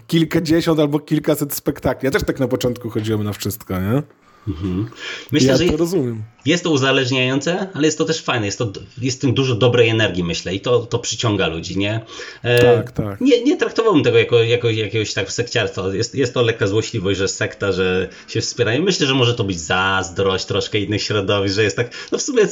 Kilkadziesiąt 0.07 0.79
albo 0.79 0.99
kilkaset 0.99 1.53
spektakli. 1.53 2.05
Ja 2.05 2.11
też 2.11 2.23
tak 2.23 2.39
na 2.39 2.47
początku 2.47 2.89
chodziłem 2.89 3.23
na 3.23 3.33
wszystko, 3.33 3.73
nie? 3.81 4.03
Mhm. 4.47 4.89
Myślę, 5.31 5.47
ja 5.51 5.57
że 5.57 5.65
to 5.65 5.77
rozumiem. 5.77 6.23
jest 6.45 6.63
to 6.63 6.69
uzależniające, 6.69 7.67
ale 7.73 7.85
jest 7.85 7.97
to 7.97 8.05
też 8.05 8.21
fajne. 8.21 8.45
Jest, 8.45 8.57
to, 8.57 8.71
jest 9.01 9.17
w 9.17 9.21
tym 9.21 9.33
dużo 9.33 9.55
dobrej 9.55 9.89
energii, 9.89 10.23
myślę, 10.23 10.55
i 10.55 10.59
to, 10.59 10.79
to 10.79 10.99
przyciąga 10.99 11.47
ludzi, 11.47 11.77
nie? 11.77 12.01
E, 12.43 12.75
tak, 12.75 12.91
tak. 12.91 13.21
Nie, 13.21 13.43
nie 13.43 13.57
traktowałbym 13.57 14.03
tego 14.03 14.17
jako, 14.17 14.43
jako 14.43 14.69
jakiegoś 14.69 15.13
tak 15.13 15.31
sekciarstwa. 15.31 15.87
Jest, 15.93 16.15
jest 16.15 16.33
to 16.33 16.41
lekka 16.41 16.67
złośliwość, 16.67 17.19
że 17.19 17.27
sekta, 17.27 17.71
że 17.71 18.09
się 18.27 18.41
wspierają. 18.41 18.81
Myślę, 18.81 19.07
że 19.07 19.13
może 19.13 19.33
to 19.33 19.43
być 19.43 19.59
zazdrość 19.59 20.45
troszkę 20.45 20.79
innych 20.79 21.03
środowisk, 21.03 21.55
że 21.55 21.63
jest 21.63 21.75
tak. 21.75 21.91
No 22.11 22.17
w 22.17 22.21
sumie 22.21 22.43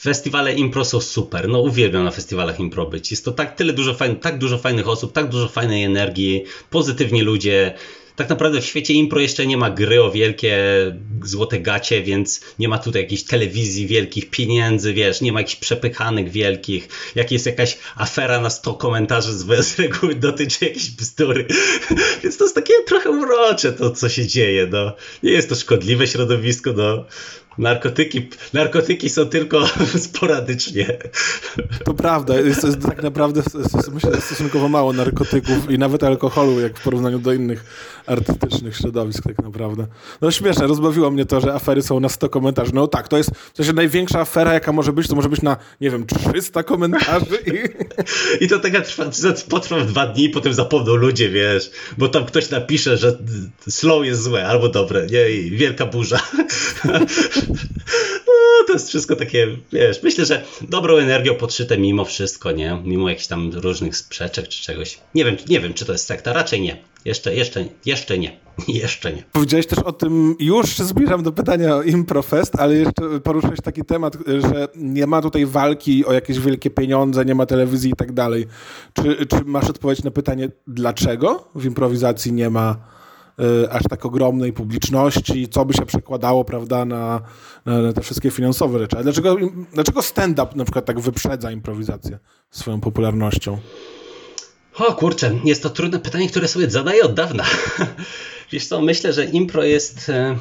festiwale 0.00 0.54
impro 0.54 0.84
są 0.84 1.00
super. 1.00 1.48
No 1.48 1.60
uwielbiam 1.60 2.04
na 2.04 2.10
festiwalach 2.10 2.60
impro 2.60 2.86
być. 2.86 3.10
Jest 3.10 3.24
to 3.24 3.32
tak 3.32 3.56
tyle 3.56 3.72
dużo 3.72 3.94
fajnych, 3.94 4.20
tak 4.20 4.38
dużo 4.38 4.58
fajnych 4.58 4.88
osób, 4.88 5.12
tak 5.12 5.28
dużo 5.28 5.48
fajnej 5.48 5.84
energii, 5.84 6.44
pozytywni 6.70 7.22
ludzie 7.22 7.74
tak 8.18 8.28
naprawdę 8.28 8.60
w 8.60 8.64
świecie 8.64 8.94
impro 8.94 9.20
jeszcze 9.20 9.46
nie 9.46 9.56
ma 9.56 9.70
gry 9.70 10.02
o 10.02 10.10
wielkie 10.10 10.56
złote 11.22 11.60
gacie, 11.60 12.02
więc 12.02 12.40
nie 12.58 12.68
ma 12.68 12.78
tutaj 12.78 13.02
jakiejś 13.02 13.24
telewizji 13.24 13.86
wielkich 13.86 14.30
pieniędzy, 14.30 14.94
wiesz, 14.94 15.20
nie 15.20 15.32
ma 15.32 15.40
jakichś 15.40 15.56
przepychanych 15.56 16.30
wielkich. 16.30 16.88
Jak 17.14 17.32
jest 17.32 17.46
jakaś 17.46 17.78
afera 17.96 18.40
na 18.40 18.50
100 18.50 18.74
komentarzy 18.74 19.32
z, 19.32 19.66
z 19.66 19.76
reguły 19.78 20.14
dotyczy 20.14 20.64
jakiejś 20.64 20.90
bzdury. 20.90 21.46
więc 22.22 22.36
to 22.36 22.44
jest 22.44 22.54
takie 22.54 22.72
trochę 22.86 23.10
urocze 23.10 23.72
to, 23.72 23.90
co 23.90 24.08
się 24.08 24.26
dzieje, 24.26 24.68
no. 24.70 24.92
Nie 25.22 25.30
jest 25.30 25.48
to 25.48 25.54
szkodliwe 25.54 26.06
środowisko, 26.06 26.72
no. 26.72 27.04
Narkotyki, 27.58 28.28
narkotyki 28.52 29.10
są 29.10 29.26
tylko 29.26 29.66
sporadycznie. 30.08 30.98
To 31.84 31.94
prawda, 31.94 32.40
jest, 32.40 32.64
jest 32.64 32.82
tak 32.82 33.02
naprawdę 33.02 33.42
myślę, 33.92 34.20
stosunkowo 34.20 34.68
mało 34.68 34.92
narkotyków 34.92 35.70
i 35.70 35.78
nawet 35.78 36.04
alkoholu, 36.04 36.60
jak 36.60 36.78
w 36.78 36.82
porównaniu 36.82 37.18
do 37.18 37.32
innych 37.32 37.64
artystycznych 38.06 38.76
środowisk 38.76 39.24
tak 39.24 39.38
naprawdę. 39.42 39.86
No 40.20 40.30
śmieszne, 40.30 40.66
rozbawiło 40.66 41.10
mnie 41.10 41.26
to, 41.26 41.40
że 41.40 41.54
afery 41.54 41.82
są 41.82 42.00
na 42.00 42.08
100 42.08 42.28
komentarzy. 42.28 42.70
No 42.74 42.86
tak, 42.86 43.08
to 43.08 43.16
jest 43.16 43.30
w 43.52 43.56
sensie 43.56 43.72
największa 43.72 44.20
afera, 44.20 44.54
jaka 44.54 44.72
może 44.72 44.92
być, 44.92 45.08
to 45.08 45.14
może 45.14 45.28
być 45.28 45.42
na, 45.42 45.56
nie 45.80 45.90
wiem, 45.90 46.06
300 46.32 46.62
komentarzy. 46.62 47.38
I, 47.46 47.58
I 48.44 48.48
to 48.48 48.58
taka 48.58 48.80
trwa, 48.80 49.04
potrwa 49.48 49.80
dwa 49.80 50.06
dni, 50.06 50.28
potem 50.28 50.54
zapomną 50.54 50.94
ludzie, 50.94 51.28
wiesz, 51.28 51.70
bo 51.98 52.08
tam 52.08 52.24
ktoś 52.24 52.50
napisze, 52.50 52.96
że 52.96 53.18
slow 53.68 54.06
jest 54.06 54.22
złe 54.22 54.46
albo 54.46 54.68
dobre, 54.68 55.06
nie, 55.06 55.30
i 55.30 55.50
wielka 55.50 55.86
burza. 55.86 56.20
No, 58.26 58.66
to 58.66 58.72
jest 58.72 58.88
wszystko 58.88 59.16
takie, 59.16 59.46
wiesz, 59.72 60.02
myślę, 60.02 60.26
że 60.26 60.44
dobrą 60.60 60.96
energią 60.96 61.34
podszyte 61.34 61.78
mimo 61.78 62.04
wszystko, 62.04 62.52
nie? 62.52 62.82
Mimo 62.84 63.08
jakichś 63.08 63.26
tam 63.26 63.50
różnych 63.54 63.96
sprzeczek 63.96 64.48
czy 64.48 64.62
czegoś. 64.62 64.98
Nie 65.14 65.24
wiem, 65.24 65.36
nie 65.48 65.60
wiem, 65.60 65.74
czy 65.74 65.84
to 65.84 65.92
jest 65.92 66.06
sekta, 66.06 66.32
raczej 66.32 66.60
nie. 66.60 66.82
Jeszcze, 67.04 67.34
jeszcze, 67.34 67.64
jeszcze 67.86 68.18
nie. 68.18 68.36
Jeszcze 68.68 69.12
nie. 69.12 69.22
Powiedziałeś 69.32 69.66
też 69.66 69.78
o 69.78 69.92
tym, 69.92 70.36
już 70.40 70.66
zbliżam 70.76 71.22
do 71.22 71.32
pytania 71.32 71.76
o 71.76 71.82
Improfest, 71.82 72.56
ale 72.56 72.74
jeszcze 72.74 73.20
poruszyłeś 73.20 73.60
taki 73.60 73.84
temat, 73.84 74.16
że 74.26 74.68
nie 74.76 75.06
ma 75.06 75.22
tutaj 75.22 75.46
walki 75.46 76.04
o 76.04 76.12
jakieś 76.12 76.38
wielkie 76.38 76.70
pieniądze, 76.70 77.24
nie 77.24 77.34
ma 77.34 77.46
telewizji 77.46 77.90
i 77.90 77.96
tak 77.96 78.12
dalej. 78.12 78.46
Czy, 78.92 79.26
czy 79.26 79.44
masz 79.44 79.70
odpowiedź 79.70 80.02
na 80.02 80.10
pytanie, 80.10 80.48
dlaczego 80.66 81.48
w 81.54 81.64
improwizacji 81.64 82.32
nie 82.32 82.50
ma 82.50 82.76
aż 83.70 83.82
tak 83.90 84.06
ogromnej 84.06 84.52
publiczności, 84.52 85.48
co 85.48 85.64
by 85.64 85.74
się 85.74 85.86
przekładało, 85.86 86.44
prawda, 86.44 86.84
na, 86.84 87.20
na, 87.66 87.92
te 87.92 88.00
wszystkie 88.00 88.30
finansowe 88.30 88.78
rzeczy? 88.78 88.98
A 88.98 89.02
dlaczego, 89.02 89.36
dlaczego 89.72 90.02
stand-up 90.02 90.52
na 90.56 90.64
przykład 90.64 90.84
tak 90.84 91.00
wyprzedza 91.00 91.50
improwizację 91.50 92.18
swoją 92.50 92.80
popularnością? 92.80 93.58
O 94.78 94.94
kurczę, 94.94 95.38
jest 95.44 95.62
to 95.62 95.70
trudne 95.70 95.98
pytanie, 95.98 96.28
które 96.28 96.48
sobie 96.48 96.70
zadaję 96.70 97.02
od 97.02 97.14
dawna. 97.14 97.44
Wiesz 98.52 98.66
co, 98.66 98.80
myślę, 98.80 99.12
że 99.12 99.24
impro 99.24 99.64
jest 99.64 100.08
e, 100.08 100.38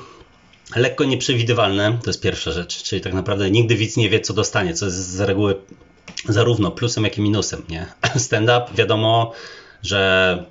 lekko 0.76 1.04
nieprzewidywalne, 1.04 1.98
to 2.04 2.10
jest 2.10 2.22
pierwsza 2.22 2.52
rzecz, 2.52 2.84
czyli 2.84 3.02
tak 3.02 3.14
naprawdę 3.14 3.52
nigdy 3.52 3.76
widz 3.76 3.98
nie 3.98 4.10
wie, 4.10 4.20
co 4.20 4.34
dostanie, 4.34 4.74
co 4.74 4.86
jest 4.86 4.98
z 4.98 5.20
reguły 5.20 5.56
zarówno 6.30 6.72
plusem, 6.72 7.04
jak 7.04 7.18
i 7.18 7.22
minusem, 7.22 7.62
nie? 7.70 7.86
Stand-up, 8.26 8.66
wiadomo, 8.76 9.32
że 9.82 10.46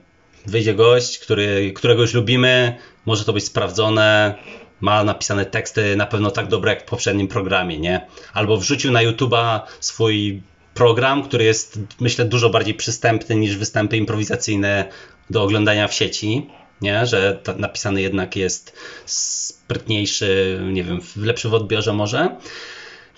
wyjdzie 0.47 0.75
gość, 0.75 1.19
który, 1.19 1.73
którego 1.73 2.03
już 2.03 2.15
lubimy, 2.15 2.77
może 3.07 3.25
to 3.25 3.33
być 3.33 3.45
sprawdzone, 3.45 4.35
ma 4.81 5.05
napisane 5.05 5.47
teksty 5.47 5.97
na 5.97 6.07
pewno 6.07 6.31
tak 6.31 6.49
dobre 6.49 6.71
jak 6.71 6.83
w 6.83 6.87
poprzednim 6.87 7.29
programie, 7.29 7.79
nie? 7.79 8.07
Albo 8.33 8.57
wrzucił 8.57 8.93
na 8.93 9.05
YouTube'a 9.05 9.61
swój 9.81 10.43
program, 10.75 11.23
który 11.23 11.45
jest 11.45 11.79
myślę 12.01 12.25
dużo 12.25 12.51
bardziej 12.51 12.75
przystępny 12.75 13.37
niż 13.37 13.57
występy 13.57 13.97
improwizacyjne 13.97 14.89
do 15.31 15.43
oglądania 15.43 15.89
w 15.89 15.95
sieci, 15.95 16.47
nie? 16.81 17.07
że 17.07 17.39
napisany 17.57 18.03
jednak 18.03 18.37
jest 18.37 18.73
sprytniejszy, 19.07 20.61
nie 20.73 20.85
wiem, 20.85 21.01
lepszy 21.17 21.49
w 21.49 21.55
odbiorze 21.55 21.93
może. 21.93 22.37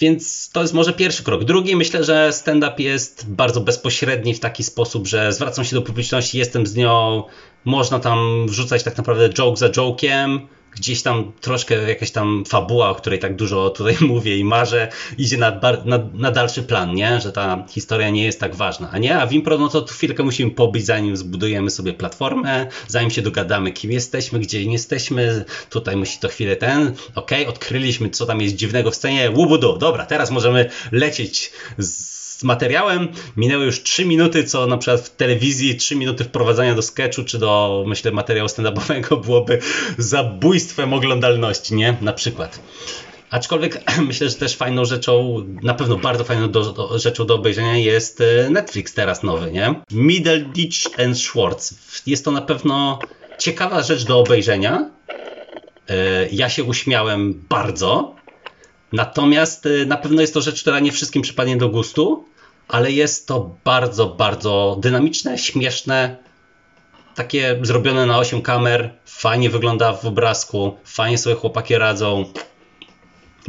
Więc 0.01 0.51
to 0.51 0.63
jest 0.63 0.75
może 0.75 0.93
pierwszy 0.93 1.23
krok. 1.23 1.45
Drugi, 1.45 1.77
myślę, 1.77 2.05
że 2.05 2.33
stand-up 2.33 2.83
jest 2.83 3.31
bardzo 3.31 3.61
bezpośredni 3.61 4.35
w 4.35 4.41
taki 4.41 4.65
sposób, 4.65 5.07
że 5.07 5.33
zwracam 5.33 5.65
się 5.65 5.77
do 5.77 5.83
publiczności, 5.83 6.39
jestem 6.39 6.67
z 6.67 6.77
nią, 6.77 7.23
można 7.65 7.99
tam 7.99 8.47
wrzucać 8.47 8.83
tak 8.83 8.97
naprawdę 8.97 9.31
joke 9.31 9.57
za 9.57 9.71
jokiem, 9.71 10.49
gdzieś 10.73 11.03
tam 11.03 11.33
troszkę 11.41 11.89
jakaś 11.89 12.11
tam 12.11 12.45
fabuła, 12.49 12.91
o 12.91 12.95
której 12.95 13.19
tak 13.19 13.37
dużo 13.37 13.71
tutaj 13.71 13.97
mówię 14.13 14.37
i 14.37 14.45
marzę, 14.45 14.89
idzie 15.19 15.37
na, 15.37 15.61
na, 15.85 15.99
na, 16.15 16.31
dalszy 16.31 16.63
plan, 16.63 16.95
nie? 16.95 17.21
Że 17.21 17.33
ta 17.33 17.65
historia 17.69 18.11
nie 18.11 18.25
jest 18.25 18.41
tak 18.41 18.57
ważna. 18.57 18.91
A 18.93 18.99
nie, 18.99 19.19
a 19.19 19.27
w 19.27 19.33
impro, 19.33 19.59
no 19.59 19.69
to 19.69 19.87
chwilkę 19.87 20.23
musimy 20.23 20.51
pobyć, 20.51 20.87
zanim 20.87 21.17
zbudujemy 21.17 21.71
sobie 21.71 21.93
platformę, 21.93 22.67
zanim 22.89 23.11
się 23.11 23.23
dogadamy, 23.23 23.73
kim 23.73 23.93
jesteśmy, 23.93 24.39
gdzie 24.39 24.67
nie 24.67 24.73
jesteśmy, 24.73 25.45
tutaj 25.71 25.97
musi 25.97 26.19
to 26.19 26.29
chwilę 26.29 26.57
ten, 26.57 26.95
ok, 27.15 27.31
odkryliśmy, 27.49 28.11
co 28.11 28.27
tam 28.27 28.41
jest 28.41 28.55
dziwnego 28.55 28.91
w 28.91 28.97
scenie, 28.97 29.31
łubudu, 29.31 29.79
dobra, 29.79 30.07
teraz 30.07 30.31
możemy 30.31 30.71
lecieć 30.93 31.53
z 31.79 32.18
z 32.39 32.45
materiałem. 32.45 33.09
Minęły 33.37 33.65
już 33.65 33.83
3 33.83 34.05
minuty, 34.05 34.45
co 34.45 34.67
na 34.67 34.79
przykład 34.79 35.01
w 35.01 35.17
telewizji 35.17 35.77
3 35.77 35.97
minuty 35.97 36.25
wprowadzania 36.25 36.75
do 36.75 36.83
sketchu 36.83 37.25
czy 37.25 37.39
do, 37.39 37.85
myślę, 37.87 38.13
materiału 38.13 38.49
stand-upowego 38.49 39.21
byłoby 39.25 39.59
zabójstwem 39.99 40.93
oglądalności, 40.93 41.75
nie? 41.75 41.97
Na 42.01 42.13
przykład. 42.13 42.61
Aczkolwiek 43.31 43.83
myślę, 44.09 44.29
że 44.29 44.35
też 44.35 44.57
fajną 44.57 44.85
rzeczą, 44.85 45.45
na 45.63 45.75
pewno 45.75 45.97
bardzo 45.97 46.25
fajną 46.25 46.51
do, 46.51 46.73
do, 46.73 46.99
rzeczą 46.99 47.27
do 47.27 47.35
obejrzenia 47.35 47.77
jest 47.77 48.21
e, 48.21 48.51
Netflix 48.51 48.95
teraz 48.95 49.23
nowy, 49.23 49.53
nie? 49.53 49.75
Middle 49.91 50.41
Ditch 50.41 51.01
and 51.01 51.19
Schwartz. 51.19 51.75
Jest 52.07 52.25
to 52.25 52.31
na 52.31 52.43
pewno 52.43 52.99
ciekawa 53.39 53.83
rzecz 53.83 54.05
do 54.05 54.19
obejrzenia. 54.19 54.91
E, 55.89 56.29
ja 56.33 56.49
się 56.49 56.65
uśmiałem 56.65 57.45
bardzo. 57.49 58.18
Natomiast 58.93 59.67
y, 59.67 59.87
na 59.87 59.97
pewno 59.97 60.21
jest 60.21 60.35
to 60.35 60.41
rzecz, 60.41 60.61
która 60.61 60.81
nie 60.81 60.93
wszystkim 60.93 61.23
przypadnie 61.23 61.57
do 61.57 61.69
gustu, 61.69 62.25
ale 62.69 62.93
jest 62.93 63.27
to 63.27 63.57
bardzo, 63.65 64.07
bardzo 64.07 64.79
dynamiczne, 64.81 65.39
śmieszne, 65.39 66.17
takie 67.15 67.59
zrobione 67.63 68.07
na 68.07 68.19
8 68.19 68.43
kamer, 68.43 68.95
fajnie 69.05 69.51
wygląda 69.51 69.93
w 69.93 70.05
obrazku, 70.05 70.77
fajnie 70.85 71.19
sobie 71.19 71.37
chłopaki 71.37 71.79
radzą. 71.79 72.25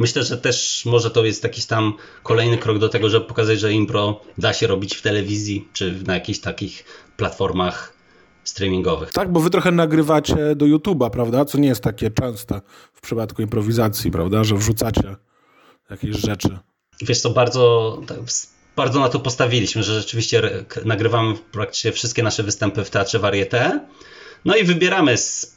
Myślę, 0.00 0.22
że 0.22 0.38
też 0.38 0.82
może 0.86 1.10
to 1.10 1.24
jest 1.24 1.44
jakiś 1.44 1.66
tam 1.66 1.92
kolejny 2.22 2.58
krok 2.58 2.78
do 2.78 2.88
tego, 2.88 3.08
żeby 3.08 3.26
pokazać, 3.26 3.60
że 3.60 3.72
impro 3.72 4.20
da 4.38 4.52
się 4.52 4.66
robić 4.66 4.96
w 4.96 5.02
telewizji 5.02 5.68
czy 5.72 6.02
na 6.06 6.14
jakichś 6.14 6.38
takich 6.38 6.84
platformach 7.16 7.92
streamingowych. 8.44 9.12
Tak, 9.12 9.32
bo 9.32 9.40
wy 9.40 9.50
trochę 9.50 9.70
nagrywacie 9.70 10.56
do 10.56 10.66
YouTube'a, 10.66 11.10
prawda? 11.10 11.44
Co 11.44 11.58
nie 11.58 11.68
jest 11.68 11.82
takie 11.82 12.10
częste 12.10 12.60
w 12.92 13.00
przypadku 13.00 13.42
improwizacji, 13.42 14.10
prawda? 14.10 14.44
Że 14.44 14.56
wrzucacie 14.56 15.16
jakieś 15.90 16.16
rzeczy. 16.16 16.48
Wiesz 17.02 17.20
co, 17.20 17.30
bardzo, 17.30 18.02
tak, 18.06 18.18
bardzo 18.76 19.00
na 19.00 19.08
to 19.08 19.20
postawiliśmy, 19.20 19.82
że 19.82 20.00
rzeczywiście 20.00 20.42
nagrywamy 20.84 21.34
praktycznie 21.52 21.92
wszystkie 21.92 22.22
nasze 22.22 22.42
występy 22.42 22.84
w 22.84 22.90
Teatrze 22.90 23.18
Varieté. 23.18 23.80
No 24.44 24.56
i 24.56 24.64
wybieramy 24.64 25.16
z 25.16 25.56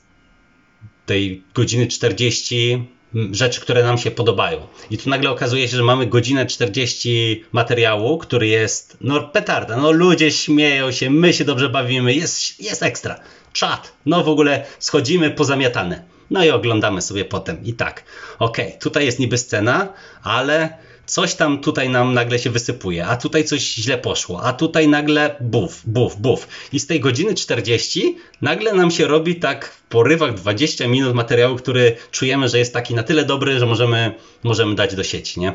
tej 1.06 1.44
godziny 1.54 1.88
40 1.88 2.88
rzeczy, 3.32 3.62
które 3.62 3.84
nam 3.84 3.98
się 3.98 4.12
podobają. 4.12 4.68
I 4.92 4.98
tu 4.98 5.10
nagle 5.10 5.30
okazuje 5.30 5.68
się, 5.68 5.78
że 5.78 5.84
mamy 5.84 6.08
godzinę 6.08 6.46
40 6.46 7.44
materiału, 7.52 8.18
który 8.18 8.48
jest 8.48 8.98
no 9.02 9.22
petarda, 9.22 9.78
no 9.78 9.92
ludzie 9.92 10.32
śmieją 10.32 10.92
się, 10.92 11.10
my 11.10 11.34
się 11.34 11.46
dobrze 11.46 11.70
bawimy, 11.70 12.14
jest, 12.14 12.60
jest 12.60 12.84
ekstra. 12.84 13.20
Czat, 13.54 13.94
no 14.06 14.24
w 14.24 14.30
ogóle 14.30 14.66
schodzimy 14.80 15.32
pozamiatane. 15.32 16.13
No 16.34 16.46
i 16.46 16.50
oglądamy 16.50 17.02
sobie 17.02 17.26
potem 17.26 17.64
i 17.64 17.74
tak, 17.74 18.04
okej, 18.40 18.68
okay, 18.68 18.80
tutaj 18.80 19.06
jest 19.06 19.20
niby 19.20 19.38
scena, 19.38 19.94
ale 20.24 20.78
coś 21.06 21.36
tam 21.36 21.62
tutaj 21.62 21.90
nam 21.90 22.14
nagle 22.14 22.40
się 22.40 22.50
wysypuje, 22.50 23.08
a 23.08 23.18
tutaj 23.18 23.44
coś 23.44 23.62
źle 23.62 23.98
poszło, 23.98 24.44
a 24.44 24.54
tutaj 24.54 24.88
nagle 24.88 25.36
buf, 25.40 25.82
buf, 25.86 26.16
buf. 26.16 26.48
I 26.72 26.80
z 26.80 26.88
tej 26.88 27.00
godziny 27.00 27.36
40 27.36 28.18
nagle 28.42 28.74
nam 28.74 28.92
się 28.92 29.08
robi 29.08 29.36
tak 29.36 29.66
w 29.66 29.82
porywach 29.82 30.34
20 30.34 30.88
minut 30.88 31.16
materiału, 31.16 31.56
który 31.56 31.96
czujemy, 32.12 32.50
że 32.50 32.60
jest 32.60 32.74
taki 32.74 32.94
na 32.96 33.04
tyle 33.04 33.26
dobry, 33.26 33.60
że 33.60 33.66
możemy, 33.66 34.14
możemy 34.44 34.76
dać 34.76 34.96
do 34.96 35.04
sieci, 35.04 35.40
nie? 35.40 35.54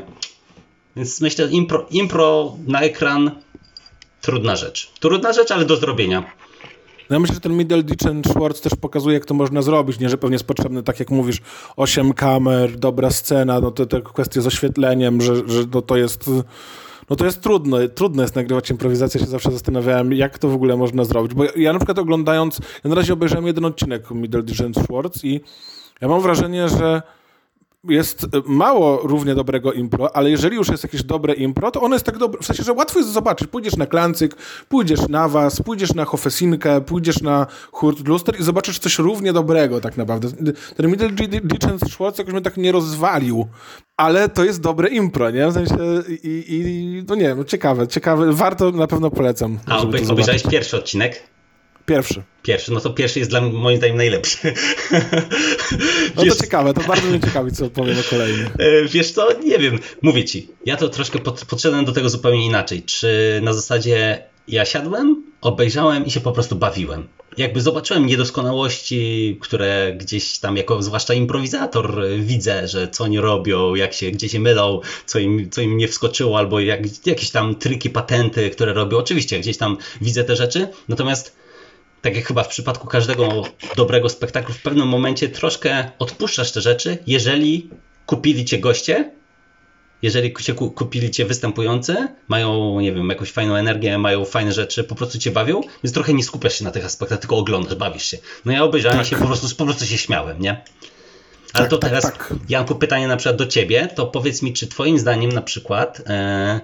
Więc 0.95 1.21
myślę, 1.21 1.47
impro, 1.51 1.87
impro 1.91 2.57
na 2.67 2.81
ekran 2.81 3.31
trudna 4.21 4.55
rzecz. 4.55 4.91
Trudna 4.99 5.33
rzecz, 5.33 5.51
ale 5.51 5.65
do 5.65 5.77
zrobienia. 5.77 6.38
No 7.09 7.15
ja 7.15 7.19
myślę, 7.19 7.35
że 7.35 7.41
ten 7.41 7.57
Middle 7.57 7.83
Ditch 7.83 8.07
and 8.07 8.27
Schwartz 8.27 8.61
też 8.61 8.75
pokazuje, 8.75 9.13
jak 9.13 9.25
to 9.25 9.33
można 9.33 9.61
zrobić, 9.61 9.99
nie? 9.99 10.09
Że 10.09 10.17
pewnie 10.17 10.35
jest 10.35 10.47
potrzebne, 10.47 10.83
tak 10.83 10.99
jak 10.99 11.09
mówisz, 11.09 11.41
8 11.75 12.13
kamer, 12.13 12.79
dobra 12.79 13.11
scena, 13.11 13.59
no 13.59 13.71
to 13.71 13.85
te 13.85 14.01
kwestie 14.01 14.41
z 14.41 14.47
oświetleniem, 14.47 15.21
że, 15.21 15.35
że 15.35 15.63
no 15.73 15.81
to 15.81 15.97
jest... 15.97 16.29
No 17.09 17.15
to 17.15 17.25
jest 17.25 17.41
trudne, 17.41 17.89
trudne 17.89 18.23
jest 18.23 18.35
nagrywać 18.35 18.69
improwizację, 18.69 19.19
się 19.19 19.25
zawsze 19.25 19.51
zastanawiałem, 19.51 20.13
jak 20.13 20.37
to 20.37 20.49
w 20.49 20.53
ogóle 20.53 20.77
można 20.77 21.05
zrobić, 21.05 21.33
bo 21.33 21.43
ja 21.55 21.73
na 21.73 21.79
przykład 21.79 21.99
oglądając, 21.99 22.59
ja 22.83 22.89
na 22.89 22.95
razie 22.95 23.13
obejrzałem 23.13 23.47
jeden 23.47 23.65
odcinek 23.65 24.11
Middle 24.11 24.43
Ditch 24.43 24.61
and 24.61 24.77
Schwartz 24.77 25.23
i 25.23 25.41
ja 26.01 26.07
mam 26.07 26.21
wrażenie, 26.21 26.69
że 26.69 27.01
jest 27.83 28.27
mało 28.45 28.99
równie 29.03 29.35
dobrego 29.35 29.73
impro, 29.73 30.15
ale 30.15 30.29
jeżeli 30.29 30.55
już 30.55 30.69
jest 30.69 30.83
jakieś 30.83 31.03
dobre 31.03 31.33
impro, 31.33 31.71
to 31.71 31.81
ono 31.81 31.95
jest 31.95 32.05
tak 32.05 32.17
dobre, 32.17 32.41
w 32.41 32.45
sensie, 32.45 32.63
że 32.63 32.73
łatwo 32.73 32.99
jest 32.99 33.11
zobaczyć. 33.11 33.47
Pójdziesz 33.47 33.77
na 33.77 33.85
Klancyk, 33.85 34.35
pójdziesz 34.69 35.07
na 35.09 35.27
Was, 35.27 35.61
pójdziesz 35.61 35.93
na 35.93 36.05
Hofesinkę, 36.05 36.81
pójdziesz 36.81 37.21
na 37.21 37.47
Hurt 37.71 38.07
Luster 38.07 38.39
i 38.39 38.43
zobaczysz 38.43 38.79
coś 38.79 38.99
równie 38.99 39.33
dobrego 39.33 39.81
tak 39.81 39.97
naprawdę. 39.97 40.27
Ten 40.75 40.91
Middle 40.91 41.09
Diligence 41.09 41.85
Schwartz 41.89 42.17
jakoś 42.17 42.33
mnie 42.33 42.41
tak 42.41 42.57
nie 42.57 42.71
rozwalił, 42.71 43.47
ale 43.97 44.29
to 44.29 44.43
jest 44.43 44.61
dobre 44.61 44.89
impro, 44.89 45.31
nie? 45.31 45.47
W 45.47 45.53
sensie 45.53 45.77
i, 46.23 46.45
i 46.49 47.03
no 47.07 47.15
nie 47.15 47.21
wiem, 47.21 47.45
ciekawe, 47.45 47.87
ciekawe, 47.87 48.33
warto, 48.33 48.71
na 48.71 48.87
pewno 48.87 49.11
polecam. 49.11 49.59
A 49.65 49.77
obejrzałeś 49.77 50.43
pierwszy 50.43 50.77
odcinek? 50.77 51.23
Pierwszy. 51.89 52.23
Pierwszy, 52.43 52.71
no 52.71 52.79
to 52.79 52.89
pierwszy 52.89 53.19
jest 53.19 53.31
dla 53.31 53.41
moim 53.41 53.77
zdaniem 53.77 53.97
najlepszy. 53.97 54.37
No 56.15 56.25
to 56.25 56.35
ciekawe, 56.35 56.73
to 56.73 56.81
bardzo 56.81 57.07
mnie 57.07 57.19
ciekawi, 57.19 57.51
co 57.51 57.69
powiem 57.69 57.97
o 57.99 58.09
kolejnym. 58.09 58.49
E, 58.59 58.85
wiesz 58.85 59.11
co, 59.11 59.39
nie 59.43 59.59
wiem, 59.59 59.79
mówię 60.01 60.25
ci, 60.25 60.47
ja 60.65 60.77
to 60.77 60.89
troszkę 60.89 61.19
pod, 61.19 61.45
podszedłem 61.45 61.85
do 61.85 61.91
tego 61.91 62.09
zupełnie 62.09 62.45
inaczej. 62.45 62.83
Czy 62.83 63.39
na 63.43 63.53
zasadzie 63.53 64.23
ja 64.47 64.65
siadłem, 64.65 65.23
obejrzałem 65.41 66.05
i 66.05 66.11
się 66.11 66.19
po 66.19 66.31
prostu 66.31 66.55
bawiłem. 66.55 67.07
Jakby 67.37 67.61
zobaczyłem 67.61 68.05
niedoskonałości, 68.05 69.37
które 69.41 69.93
gdzieś 69.97 70.39
tam 70.39 70.57
jako 70.57 70.83
zwłaszcza 70.83 71.13
improwizator 71.13 72.03
widzę, 72.19 72.67
że 72.67 72.87
co 72.87 73.03
oni 73.03 73.19
robią, 73.19 73.75
jak 73.75 73.93
się, 73.93 74.11
gdzie 74.11 74.29
się 74.29 74.39
mylą, 74.39 74.81
co 75.05 75.19
im, 75.19 75.49
co 75.49 75.61
im 75.61 75.77
nie 75.77 75.87
wskoczyło, 75.87 76.37
albo 76.37 76.59
jak, 76.59 77.05
jakieś 77.05 77.29
tam 77.29 77.55
triki, 77.55 77.89
patenty, 77.89 78.49
które 78.49 78.73
robią. 78.73 78.97
Oczywiście 78.97 79.39
gdzieś 79.39 79.57
tam 79.57 79.77
widzę 80.01 80.23
te 80.23 80.35
rzeczy, 80.35 80.67
natomiast 80.87 81.38
tak 82.01 82.15
jak 82.15 82.25
chyba 82.25 82.43
w 82.43 82.47
przypadku 82.47 82.87
każdego 82.87 83.43
dobrego 83.75 84.09
spektaklu, 84.09 84.53
w 84.53 84.61
pewnym 84.61 84.87
momencie 84.87 85.29
troszkę 85.29 85.91
odpuszczasz 85.99 86.51
te 86.51 86.61
rzeczy, 86.61 86.97
jeżeli 87.07 87.69
kupili 88.05 88.45
cię 88.45 88.59
goście 88.59 89.11
jeżeli 90.01 90.33
się 90.39 90.53
kupili 90.53 91.11
cię 91.11 91.25
występujący, 91.25 92.07
mają, 92.27 92.79
nie 92.79 92.93
wiem, 92.93 93.09
jakąś 93.09 93.31
fajną 93.31 93.55
energię, 93.55 93.97
mają 93.97 94.25
fajne 94.25 94.53
rzeczy, 94.53 94.83
po 94.83 94.95
prostu 94.95 95.19
cię 95.19 95.31
bawią, 95.31 95.61
więc 95.83 95.93
trochę 95.93 96.13
nie 96.13 96.23
skupiasz 96.23 96.57
się 96.59 96.65
na 96.65 96.71
tych 96.71 96.85
aspektach, 96.85 97.19
tylko 97.19 97.37
oglądasz, 97.37 97.75
bawisz 97.75 98.03
się. 98.03 98.17
No 98.45 98.51
ja 98.51 98.63
obejrzałem 98.63 98.97
tak. 98.97 99.07
się, 99.07 99.15
po 99.15 99.25
prostu, 99.25 99.55
po 99.55 99.65
prostu 99.65 99.85
się 99.85 99.97
śmiałem, 99.97 100.41
nie? 100.41 100.63
Ale 101.53 101.63
tak, 101.63 101.69
to 101.69 101.77
tak, 101.77 101.89
teraz, 101.89 102.03
tak, 102.03 102.33
Janku, 102.49 102.75
pytanie 102.75 103.07
na 103.07 103.17
przykład 103.17 103.35
do 103.35 103.45
ciebie, 103.45 103.87
to 103.95 104.07
powiedz 104.07 104.41
mi, 104.41 104.53
czy 104.53 104.67
twoim 104.67 104.99
zdaniem 104.99 105.31
na 105.31 105.41
przykład 105.41 106.01
e, 106.07 106.59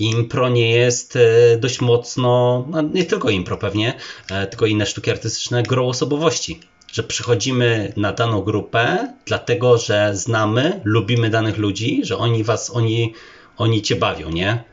impro 0.00 0.48
nie 0.48 0.70
jest 0.70 1.16
e, 1.16 1.56
dość 1.58 1.80
mocno, 1.80 2.64
no 2.70 2.82
nie 2.82 3.04
tylko 3.04 3.30
impro 3.30 3.56
pewnie, 3.56 3.94
e, 4.30 4.46
tylko 4.46 4.66
inne 4.66 4.86
sztuki 4.86 5.10
artystyczne, 5.10 5.62
grą 5.62 5.88
osobowości? 5.88 6.60
że 6.92 7.02
przychodzimy 7.02 7.92
na 7.96 8.12
daną 8.12 8.42
grupę, 8.42 9.12
dlatego 9.26 9.78
że 9.78 10.16
znamy, 10.16 10.80
lubimy 10.84 11.30
danych 11.30 11.58
ludzi, 11.58 12.00
że 12.04 12.16
oni 12.16 12.44
was, 12.44 12.70
oni, 12.70 13.14
oni 13.56 13.82
cię 13.82 13.96
bawią, 13.96 14.30
nie? 14.30 14.64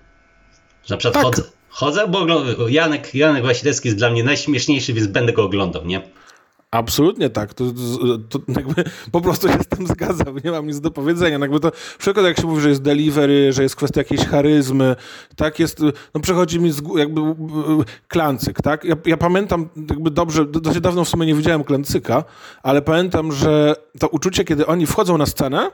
Że 0.85 0.93
na 0.93 0.97
przykład 0.97 1.13
tak. 1.13 1.23
chodzę, 1.23 1.43
chodzę, 1.69 2.07
bo 2.07 2.67
Janek, 2.67 3.15
Janek 3.15 3.43
Wasilewski 3.43 3.87
jest 3.87 3.97
dla 3.97 4.09
mnie 4.09 4.23
najśmieszniejszy, 4.23 4.93
więc 4.93 5.07
będę 5.07 5.33
go 5.33 5.43
oglądał, 5.43 5.85
nie? 5.85 6.01
Absolutnie 6.77 7.29
tak. 7.29 7.53
To, 7.53 7.63
to, 8.29 8.39
to, 8.39 8.45
po 9.11 9.21
prostu 9.21 9.47
się 9.47 9.59
z 9.63 9.67
tym 9.67 9.87
zgadzam. 9.87 10.35
Nie 10.43 10.51
mam 10.51 10.67
nic 10.67 10.79
do 10.79 10.91
powiedzenia. 10.91 11.37
No 11.37 11.45
jakby 11.45 11.59
to 11.59 11.71
przykład 11.99 12.25
jak 12.25 12.39
się 12.39 12.47
mówi, 12.47 12.61
że 12.61 12.69
jest 12.69 12.81
delivery, 12.81 13.53
że 13.53 13.63
jest 13.63 13.75
kwestia 13.75 14.01
jakiejś 14.01 14.21
charyzmy, 14.21 14.95
tak 15.35 15.59
jest, 15.59 15.81
no 16.13 16.21
przechodzi 16.21 16.59
mi 16.59 16.71
z, 16.71 16.81
jakby 16.95 17.21
klancyk, 18.07 18.61
tak? 18.61 18.83
Ja, 18.83 18.95
ja 19.05 19.17
pamiętam 19.17 19.69
jakby 19.89 20.11
dobrze, 20.11 20.45
dosyć 20.45 20.81
dawno 20.81 21.05
w 21.05 21.09
sumie 21.09 21.25
nie 21.25 21.35
widziałem 21.35 21.63
klancyka, 21.63 22.23
ale 22.63 22.81
pamiętam, 22.81 23.31
że 23.31 23.75
to 23.99 24.07
uczucie, 24.07 24.43
kiedy 24.43 24.65
oni 24.65 24.85
wchodzą 24.85 25.17
na 25.17 25.25
scenę, 25.25 25.71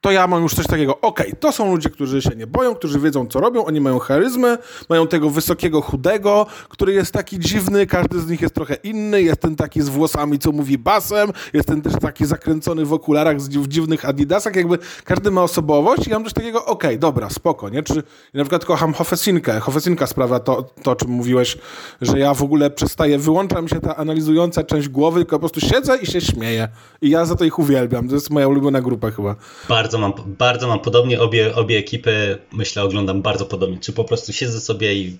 to 0.00 0.10
ja 0.10 0.26
mam 0.26 0.42
już 0.42 0.54
coś 0.54 0.66
takiego, 0.66 1.00
okej, 1.00 1.26
okay, 1.26 1.40
to 1.40 1.52
są 1.52 1.70
ludzie, 1.70 1.90
którzy 1.90 2.22
się 2.22 2.30
nie 2.36 2.46
boją, 2.46 2.74
którzy 2.74 3.00
wiedzą, 3.00 3.26
co 3.26 3.40
robią, 3.40 3.64
oni 3.64 3.80
mają 3.80 3.98
charyzmę, 3.98 4.58
mają 4.88 5.06
tego 5.06 5.30
wysokiego, 5.30 5.80
chudego, 5.80 6.46
który 6.68 6.92
jest 6.92 7.12
taki 7.12 7.38
dziwny, 7.38 7.86
każdy 7.86 8.20
z 8.20 8.28
nich 8.28 8.40
jest 8.40 8.54
trochę 8.54 8.74
inny, 8.74 9.22
jest 9.22 9.40
ten 9.40 9.56
taki 9.56 9.82
z 9.82 9.88
włosami, 9.88 10.38
co 10.38 10.52
mówi 10.52 10.78
basem, 10.78 11.32
jest 11.52 11.68
ten 11.68 11.82
też 11.82 11.92
taki 12.00 12.26
zakręcony 12.26 12.84
w 12.84 12.92
okularach, 12.92 13.36
w 13.38 13.68
dziwnych 13.68 14.04
adidasach, 14.04 14.56
jakby 14.56 14.78
każdy 15.04 15.30
ma 15.30 15.42
osobowość 15.42 16.06
i 16.06 16.10
ja 16.10 16.16
mam 16.16 16.24
coś 16.24 16.32
takiego, 16.32 16.64
okej, 16.64 16.90
okay, 16.90 16.98
dobra, 16.98 17.30
spoko, 17.30 17.68
nie? 17.68 17.82
Czy 17.82 18.02
na 18.34 18.44
przykład 18.44 18.64
kocham 18.64 18.94
Hofesinkę, 18.94 19.60
Hofesinka 19.60 20.06
sprawia 20.06 20.40
to, 20.40 20.64
to, 20.82 20.90
o 20.90 20.96
czym 20.96 21.10
mówiłeś, 21.10 21.58
że 22.00 22.18
ja 22.18 22.34
w 22.34 22.42
ogóle 22.42 22.70
przestaję, 22.70 23.18
wyłączam 23.18 23.68
się 23.68 23.80
ta 23.80 23.96
analizująca 23.96 24.64
część 24.64 24.88
głowy, 24.88 25.20
tylko 25.20 25.36
po 25.36 25.48
prostu 25.48 25.60
siedzę 25.60 25.98
i 25.98 26.06
się 26.06 26.20
śmieję 26.20 26.68
i 27.02 27.10
ja 27.10 27.24
za 27.24 27.34
to 27.34 27.44
ich 27.44 27.58
uwielbiam, 27.58 28.08
to 28.08 28.14
jest 28.14 28.30
moja 28.30 28.48
ulubiona 28.48 28.80
grupa 28.80 29.10
chyba. 29.10 29.36
Bardzo 29.68 29.87
bardzo 29.88 29.98
mam, 29.98 30.12
bardzo 30.26 30.68
mam 30.68 30.80
podobnie, 30.80 31.20
obie, 31.20 31.54
obie 31.54 31.78
ekipy 31.78 32.38
myślę 32.52 32.82
oglądam 32.82 33.22
bardzo 33.22 33.46
podobnie, 33.46 33.78
czy 33.78 33.92
po 33.92 34.04
prostu 34.04 34.32
siedzę 34.32 34.60
sobie 34.60 34.94
i 34.94 35.18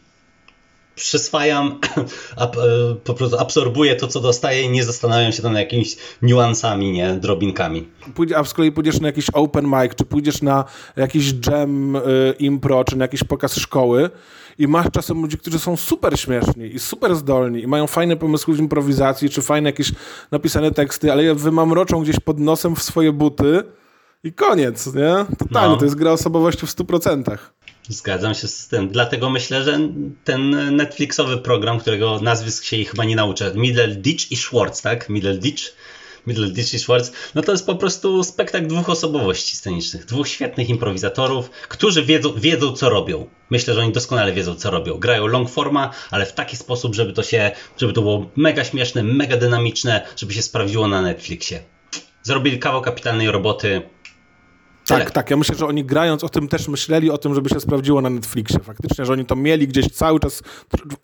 przyswajam, 0.95 1.79
e, 2.39 2.49
po 3.05 3.15
prostu 3.15 3.39
absorbuję 3.39 3.97
to, 3.97 4.09
co 4.09 4.21
dostaję 4.21 4.63
i 4.63 4.69
nie 4.69 4.85
zastanawiam 4.85 5.33
się 5.33 5.43
tam 5.43 5.55
jakimiś 5.55 5.97
niuansami, 6.23 6.93
nie, 6.93 7.15
drobinkami. 7.15 7.89
A 8.37 8.45
z 8.45 8.55
kolei 8.55 8.73
pójdziesz 8.73 9.01
na 9.01 9.07
jakiś 9.07 9.27
open 9.33 9.67
mic, 9.67 9.95
czy 9.95 10.05
pójdziesz 10.05 10.43
na 10.43 10.65
jakiś 10.97 11.35
jam 11.51 11.97
y, 11.97 12.01
impro, 12.39 12.85
czy 12.85 12.97
na 12.97 13.05
jakiś 13.05 13.25
pokaz 13.25 13.57
szkoły 13.57 14.11
i 14.59 14.69
masz 14.69 14.87
czasem 14.93 15.23
ludzi, 15.23 15.39
którzy 15.39 15.59
są 15.59 15.77
super 15.77 16.21
śmieszni 16.21 16.75
i 16.75 16.79
super 16.79 17.17
zdolni 17.17 17.63
i 17.63 17.67
mają 17.67 17.87
fajne 17.87 18.17
pomysły 18.17 18.55
w 18.55 18.59
improwizacji, 18.59 19.31
czy 19.31 19.43
fajne 19.43 19.69
jakieś 19.69 19.93
napisane 20.31 20.71
teksty, 20.71 21.13
ale 21.13 21.25
je 21.25 21.35
wymamroczą 21.35 22.03
gdzieś 22.03 22.21
pod 22.21 22.39
nosem 22.39 22.77
w 22.77 22.83
swoje 22.83 23.13
buty 23.13 23.63
i 24.25 24.33
koniec, 24.33 24.87
nie? 24.95 25.37
Totalnie, 25.39 25.69
no. 25.69 25.77
to 25.77 25.85
jest 25.85 25.97
gra 25.97 26.13
osobowości 26.13 26.67
w 26.67 26.71
100%. 26.71 27.39
Zgadzam 27.89 28.35
się 28.35 28.49
z 28.49 28.69
tym. 28.69 28.89
Dlatego 28.89 29.31
myślę, 29.31 29.65
że 29.65 29.79
ten 30.25 30.77
Netflixowy 30.77 31.39
program, 31.39 31.79
którego 31.79 32.21
nazwisk 32.21 32.65
się 32.65 32.85
chyba 32.85 33.05
nie 33.05 33.17
nauczę, 33.17 33.53
Middle 33.55 33.89
Ditch 33.89 34.33
i 34.33 34.37
Schwartz, 34.37 34.83
tak? 34.83 35.09
Middle 35.09 35.39
Ditch. 35.39 35.63
Middle 36.27 36.49
Ditch 36.49 36.75
i 36.75 36.79
Schwartz, 36.79 37.13
no 37.35 37.43
to 37.43 37.53
jest 37.53 37.67
po 37.67 37.77
prostu 37.77 38.25
spektakl 38.25 38.67
dwóch 38.67 38.91
osobowości 38.91 39.57
scenicznych, 39.57 40.05
dwóch 40.05 40.29
świetnych 40.29 40.69
improwizatorów, 40.69 41.51
którzy 41.51 42.05
wiedzą, 42.05 42.33
wiedzą 42.33 42.73
co 42.73 42.91
robią. 42.91 43.27
Myślę, 43.51 43.75
że 43.75 43.81
oni 43.81 43.93
doskonale 43.93 44.33
wiedzą 44.33 44.55
co 44.55 44.71
robią. 44.71 44.95
Grają 44.99 45.27
long 45.27 45.51
forma, 45.51 45.91
ale 46.11 46.27
w 46.27 46.33
taki 46.33 46.57
sposób, 46.57 46.95
żeby 46.95 47.13
to 47.13 47.23
się, 47.23 47.51
żeby 47.77 47.93
to 47.93 48.03
było 48.03 48.31
mega 48.37 48.65
śmieszne, 48.65 49.03
mega 49.03 49.37
dynamiczne, 49.37 50.07
żeby 50.17 50.35
się 50.35 50.43
sprawdziło 50.43 50.89
na 50.89 51.03
Netflixie. 51.03 51.63
Zrobili 52.23 52.59
kawał 52.59 52.83
kapitalnej 52.83 53.31
roboty, 53.31 53.83
tak, 54.89 55.11
tak. 55.11 55.31
Ja 55.31 55.37
myślę, 55.37 55.55
że 55.55 55.67
oni 55.67 55.85
grając 55.85 56.25
o 56.25 56.29
tym 56.29 56.49
też 56.49 56.69
myśleli 56.69 57.11
o 57.11 57.19
tym, 57.19 57.35
żeby 57.35 57.49
się 57.49 57.61
sprawdziło 57.61 58.01
na 58.01 58.11
Netflixie. 58.11 58.61
Faktycznie, 58.61 59.05
że 59.05 59.13
oni 59.13 59.25
to 59.25 59.37
mieli 59.37 59.69
gdzieś 59.69 59.87
cały 59.87 60.21
czas, 60.21 60.43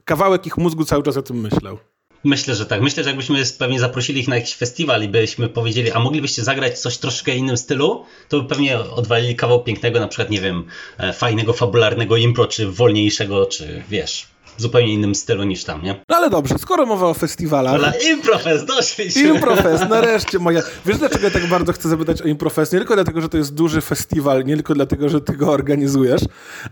kawałek 0.05 0.47
ich 0.47 0.57
mózgu 0.57 0.85
cały 0.85 1.03
czas 1.03 1.17
o 1.17 1.23
tym 1.23 1.41
myślał. 1.41 1.79
Myślę, 2.25 2.55
że 2.55 2.67
tak. 2.67 2.81
Myślę, 2.81 3.05
że 3.05 3.11
jakbyśmy 3.11 3.43
pewnie 3.59 3.81
zaprosili 3.81 4.21
ich 4.21 4.29
na 4.29 4.37
jakiś 4.37 4.55
festiwal 4.55 5.03
i 5.03 5.09
byśmy 5.09 5.49
powiedzieli, 5.49 5.91
a 5.91 6.01
moglibyście 6.01 6.45
zagrać 6.45 6.79
coś 6.79 6.99
troszkę 6.99 7.37
innym 7.37 7.57
stylu, 7.57 8.05
to 8.29 8.43
by 8.43 8.49
pewnie 8.49 8.79
odwalili 8.79 9.37
kawał 9.37 9.63
pięknego, 9.63 10.01
na 10.01 10.09
przykład, 10.09 10.31
nie 10.31 10.41
wiem, 10.41 10.65
e, 10.99 11.13
fajnego, 11.13 11.53
fabularnego 11.53 12.17
impro, 12.17 12.47
czy 12.47 12.67
wolniejszego, 12.71 13.47
czy 13.47 13.83
wiesz, 13.91 14.27
w 14.57 14.63
zupełnie 14.63 14.93
innym 14.93 15.15
stylu 15.15 15.45
niż 15.45 15.65
tam, 15.65 15.83
nie? 15.83 16.05
No 16.09 16.17
ale 16.17 16.31
dobrze, 16.31 16.59
skoro 16.59 16.87
mowa 16.87 17.07
o 17.07 17.15
festiwalach... 17.15 17.75
Ale 17.75 17.93
Improfest, 18.13 18.67
doszliśmy! 18.67 19.23
Improfest, 19.23 19.89
nareszcie 19.91 20.39
moja... 20.39 20.63
Wiesz 20.87 20.99
dlaczego 20.99 21.25
ja 21.25 21.31
tak 21.31 21.47
bardzo 21.47 21.73
chcę 21.73 21.89
zapytać 21.89 22.23
o 22.23 22.25
Improfest? 22.25 22.73
Nie 22.73 22.79
tylko 22.79 22.95
dlatego, 22.95 23.21
że 23.21 23.29
to 23.29 23.37
jest 23.37 23.55
duży 23.55 23.81
festiwal, 23.81 24.45
nie 24.45 24.55
tylko 24.55 24.75
dlatego, 24.75 25.09
że 25.09 25.21
ty 25.21 25.37
go 25.37 25.53
organizujesz, 25.53 26.23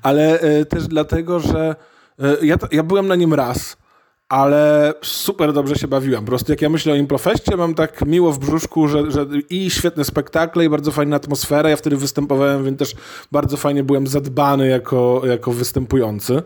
ale 0.02 0.40
e, 0.40 0.64
też 0.64 0.86
dlatego, 0.86 1.40
że 1.40 1.76
e, 2.18 2.46
ja, 2.46 2.58
to, 2.58 2.66
ja 2.72 2.82
byłem 2.82 3.06
na 3.06 3.16
nim 3.16 3.34
raz 3.34 3.76
ale 4.32 4.94
super 5.02 5.52
dobrze 5.52 5.74
się 5.74 5.88
bawiłem. 5.88 6.24
Po 6.24 6.28
prostu 6.28 6.52
jak 6.52 6.62
ja 6.62 6.68
myślę 6.68 6.92
o 6.92 6.96
Improfestie, 6.96 7.56
mam 7.56 7.74
tak 7.74 8.06
miło 8.06 8.32
w 8.32 8.38
brzuszku, 8.38 8.88
że, 8.88 9.10
że 9.10 9.26
i 9.50 9.70
świetne 9.70 10.04
spektakle, 10.04 10.64
i 10.64 10.68
bardzo 10.68 10.90
fajna 10.90 11.16
atmosfera. 11.16 11.70
Ja 11.70 11.76
wtedy 11.76 11.96
występowałem, 11.96 12.64
więc 12.64 12.78
też 12.78 12.94
bardzo 13.32 13.56
fajnie 13.56 13.84
byłem 13.84 14.06
zadbany 14.06 14.68
jako, 14.68 15.22
jako 15.24 15.52
występujący. 15.52 16.42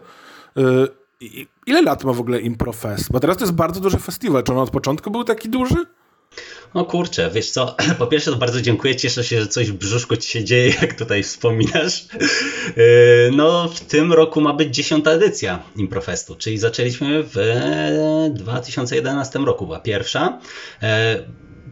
Ile 1.66 1.82
lat 1.82 2.04
ma 2.04 2.12
w 2.12 2.20
ogóle 2.20 2.40
Improfest? 2.40 3.12
Bo 3.12 3.20
teraz 3.20 3.36
to 3.36 3.44
jest 3.44 3.54
bardzo 3.54 3.80
duży 3.80 3.98
festiwal. 3.98 4.42
Czy 4.44 4.52
on 4.52 4.58
od 4.58 4.70
początku 4.70 5.10
był 5.10 5.24
taki 5.24 5.48
duży? 5.48 5.74
No 6.74 6.84
kurczę, 6.84 7.30
wiesz 7.34 7.50
co, 7.50 7.76
po 7.98 8.06
pierwsze 8.06 8.30
to 8.30 8.36
bardzo 8.36 8.62
dziękuję, 8.62 8.96
cieszę 8.96 9.24
się, 9.24 9.40
że 9.40 9.46
coś 9.46 9.70
w 9.70 9.74
brzuszku 9.74 10.16
ci 10.16 10.28
się 10.28 10.44
dzieje, 10.44 10.74
jak 10.82 10.94
tutaj 10.94 11.22
wspominasz. 11.22 12.06
Yy, 12.76 13.30
no 13.32 13.68
w 13.68 13.80
tym 13.80 14.12
roku 14.12 14.40
ma 14.40 14.52
być 14.54 14.74
dziesiąta 14.74 15.10
edycja 15.10 15.62
Improfestu, 15.76 16.34
czyli 16.34 16.58
zaczęliśmy 16.58 17.22
w 17.22 17.36
2011 18.34 19.38
roku, 19.38 19.66
była 19.66 19.80
pierwsza. 19.80 20.38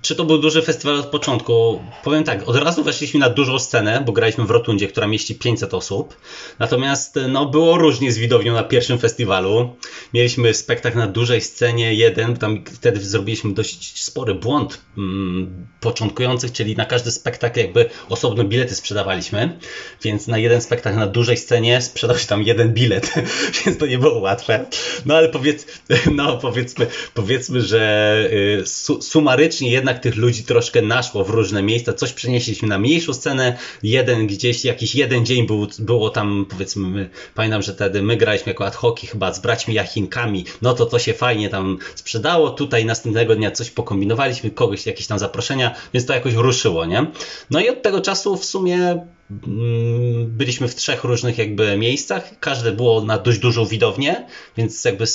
Czy 0.05 0.15
to 0.15 0.25
był 0.25 0.39
duży 0.39 0.63
festiwal 0.63 1.01
od 1.01 1.07
początku? 1.07 1.83
Powiem 2.03 2.25
tak, 2.25 2.49
od 2.49 2.57
razu 2.57 2.85
weszliśmy 2.85 3.21
na 3.21 3.31
dużą 3.31 3.59
scenę, 3.59 4.03
bo 4.07 4.13
graliśmy 4.13 4.45
w 4.45 4.51
Rotundzie, 4.51 4.89
która 4.89 5.07
mieści 5.07 5.35
500 5.35 5.75
osób. 5.75 6.17
Natomiast 6.59 7.19
no, 7.29 7.47
było 7.47 7.79
różnie 7.79 8.13
z 8.13 8.19
widownią 8.19 8.55
na 8.55 8.63
pierwszym 8.63 8.99
festiwalu. 8.99 9.77
Mieliśmy 10.15 10.55
spektakl 10.55 10.99
na 10.99 11.07
dużej 11.07 11.41
scenie, 11.41 11.95
jeden, 11.95 12.37
tam 12.37 12.65
wtedy 12.73 13.01
zrobiliśmy 13.01 13.55
dość 13.55 14.03
spory 14.03 14.35
błąd 14.35 14.81
mm, 14.99 15.67
początkujących, 15.81 16.53
czyli 16.53 16.77
na 16.77 16.85
każdy 16.85 17.11
spektakl 17.11 17.61
jakby 17.61 17.91
osobno 18.09 18.45
bilety 18.45 18.75
sprzedawaliśmy, 18.75 19.59
więc 20.03 20.27
na 20.27 20.39
jeden 20.39 20.61
spektakl 20.61 20.97
na 20.97 21.07
dużej 21.07 21.37
scenie 21.37 21.83
sprzedał 21.83 22.19
się 22.19 22.27
tam 22.27 22.43
jeden 22.43 22.73
bilet, 22.73 23.15
więc 23.67 23.79
to 23.79 23.87
nie 23.87 23.99
było 23.99 24.19
łatwe. 24.19 24.67
No 25.07 25.17
ale 25.17 25.29
powiedz, 25.29 25.67
no, 26.15 26.37
powiedzmy, 26.37 26.87
powiedzmy, 27.15 27.61
że 27.63 28.15
y, 28.63 28.67
su 28.67 29.03
sumarycznie 29.03 29.71
jednak 29.71 29.94
jednak 29.95 30.03
tych 30.03 30.17
ludzi 30.17 30.45
troszkę 30.45 30.83
naszło 30.83 31.25
w 31.25 31.31
różne 31.31 31.63
miejsca, 31.63 31.93
coś 31.93 32.13
przenieśliśmy 32.13 32.69
na 32.69 32.79
mniejszą 32.79 33.15
scenę, 33.15 33.57
jeden 33.83 34.27
gdzieś, 34.27 34.65
jakiś 34.65 34.95
jeden 34.95 35.27
dzień 35.27 35.47
był, 35.47 35.67
było 35.79 36.11
tam, 36.11 36.47
powiedzmy, 36.51 36.89
my, 36.89 37.11
pamiętam, 37.35 37.63
że 37.63 37.73
wtedy 37.75 38.03
my 38.03 38.17
graliśmy 38.17 38.51
jako 38.51 38.67
ad 38.67 38.75
hoc 38.75 39.01
chyba 39.01 39.33
z 39.33 39.41
braćmi 39.41 39.75
Jachinkami, 39.75 40.45
no 40.63 40.75
to 40.75 40.87
to 40.87 40.99
się 40.99 41.15
fajnie 41.15 41.49
tam 41.49 41.79
sprzedało, 41.95 42.51
tutaj 42.51 42.85
następnego 42.85 43.37
dnia 43.37 43.51
coś 43.51 43.71
pokombinowaliśmy, 43.71 44.51
kogoś, 44.51 44.87
jakieś 44.87 45.07
tam 45.07 45.19
zaproszenia, 45.19 45.75
więc 45.95 46.07
to 46.07 46.15
jakoś 46.15 46.35
ruszyło, 46.35 46.87
nie? 46.87 47.07
No 47.51 47.61
i 47.61 47.69
od 47.69 47.83
tego 47.83 48.01
czasu 48.01 48.37
w 48.37 48.45
sumie 48.45 48.79
mm, 48.79 50.27
byliśmy 50.27 50.69
w 50.69 50.75
trzech 50.75 51.05
różnych 51.05 51.39
jakby 51.39 51.77
miejscach, 51.77 52.39
każde 52.41 52.73
było 52.73 53.05
na 53.05 53.19
dość 53.19 53.39
dużą 53.39 53.67
widownię, 53.67 54.27
więc 54.57 54.85
jakby 54.85 55.07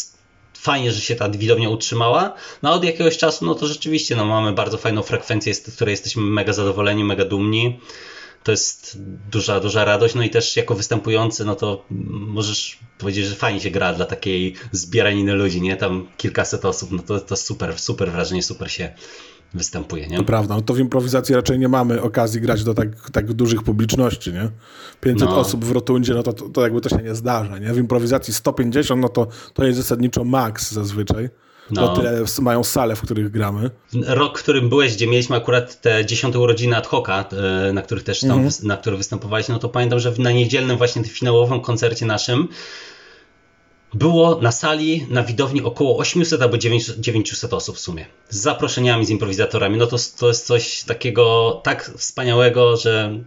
fajnie, 0.62 0.92
że 0.92 1.02
się 1.02 1.16
ta 1.16 1.30
widownia 1.30 1.70
utrzymała. 1.70 2.34
No 2.64 2.74
od 2.74 2.84
jakiegoś 2.84 3.18
czasu, 3.18 3.46
no 3.46 3.56
to 3.56 3.68
rzeczywiście 3.68 4.16
no, 4.16 4.26
mamy 4.26 4.52
bardzo 4.54 4.78
fajną 4.78 5.04
frekwencję, 5.04 5.54
z 5.54 5.76
której 5.76 5.94
jesteśmy 5.94 6.22
mega 6.22 6.54
zadowoleni, 6.54 7.04
mega 7.04 7.26
dumni. 7.26 7.80
To 8.44 8.52
jest 8.52 8.98
duża, 9.32 9.60
duża 9.60 9.86
radość, 9.86 10.16
no 10.16 10.24
i 10.24 10.30
też 10.30 10.58
jako 10.58 10.76
występujący, 10.76 11.46
no 11.46 11.56
to 11.56 11.86
możesz 12.10 12.80
powiedzieć, 12.98 13.26
że 13.26 13.36
fajnie 13.36 13.60
się 13.60 13.72
gra 13.72 13.94
dla 13.94 14.06
takiej 14.06 14.56
zbieraniny 14.72 15.34
ludzi, 15.34 15.62
nie? 15.62 15.76
Tam 15.76 16.08
kilkaset 16.18 16.66
osób, 16.66 16.92
no 16.92 17.04
to, 17.04 17.20
to 17.20 17.36
super, 17.36 17.80
super 17.80 18.12
wrażenie, 18.12 18.44
super 18.44 18.72
się 18.72 18.94
występuje, 19.54 20.08
nie? 20.08 20.18
To 20.18 20.24
prawda, 20.24 20.56
no 20.56 20.62
to 20.62 20.74
w 20.74 20.80
improwizacji 20.80 21.36
raczej 21.36 21.60
nie 21.60 21.68
mamy 21.68 22.02
okazji 22.02 22.42
grać 22.42 22.64
do 22.64 22.74
tak, 22.74 23.10
tak 23.10 23.34
dużych 23.34 23.64
publiczności, 23.64 24.34
nie? 24.34 24.50
500 25.02 25.30
no. 25.30 25.38
osób 25.38 25.66
w 25.66 25.72
rotundzie, 25.72 26.14
no 26.14 26.24
to, 26.24 26.34
to, 26.34 26.50
to, 26.50 26.62
jakby 26.62 26.82
to 26.82 26.90
się 26.90 26.98
nie 27.04 27.16
zdarza, 27.16 27.58
nie? 27.58 27.74
W 27.74 27.78
improwizacji 27.78 28.34
150, 28.34 29.02
no 29.02 29.10
to, 29.10 29.28
to 29.54 29.66
jest 29.66 29.78
zasadniczo 29.78 30.24
maks 30.24 30.72
zazwyczaj. 30.72 31.30
No. 31.72 31.82
Bo 31.82 31.96
tyle 31.96 32.24
mają 32.42 32.64
sale, 32.64 32.96
w 32.96 33.02
których 33.02 33.32
gramy. 33.32 33.70
Rok, 34.08 34.40
w 34.40 34.44
którym 34.44 34.70
byłeś, 34.70 34.96
gdzie 34.96 35.08
mieliśmy 35.08 35.36
akurat 35.36 35.82
te 35.82 36.06
dziesiąte 36.06 36.40
urodziny 36.40 36.78
ad 36.78 36.88
hoca, 36.88 37.26
e, 37.32 37.74
na 37.74 37.82
których 37.82 38.04
też 38.04 38.20
tam, 38.20 38.32
mhm. 38.32 38.52
na 38.64 38.78
których 38.78 38.98
występowałeś, 38.98 39.48
no 39.48 39.60
to 39.60 39.70
pamiętam, 39.70 40.00
że 40.00 40.14
na 40.18 40.32
niedzielnym 40.32 40.78
właśnie 40.78 41.02
tym 41.02 41.12
finałowym 41.12 41.62
koncercie 41.62 42.06
naszym 42.06 42.48
było 43.94 44.40
na 44.42 44.52
sali, 44.52 45.06
na 45.10 45.24
widowni 45.24 45.62
około 45.62 45.98
800 45.98 46.42
albo 46.42 46.58
900 46.58 47.54
osób 47.54 47.76
w 47.76 47.80
sumie. 47.80 48.06
Z 48.30 48.38
zaproszeniami, 48.38 49.06
z 49.06 49.10
improwizatorami. 49.10 49.78
No 49.78 49.88
to, 49.88 49.98
to 50.20 50.28
jest 50.28 50.46
coś 50.46 50.84
takiego 50.84 51.54
tak 51.64 51.92
wspaniałego, 51.98 52.78
że 52.78 53.20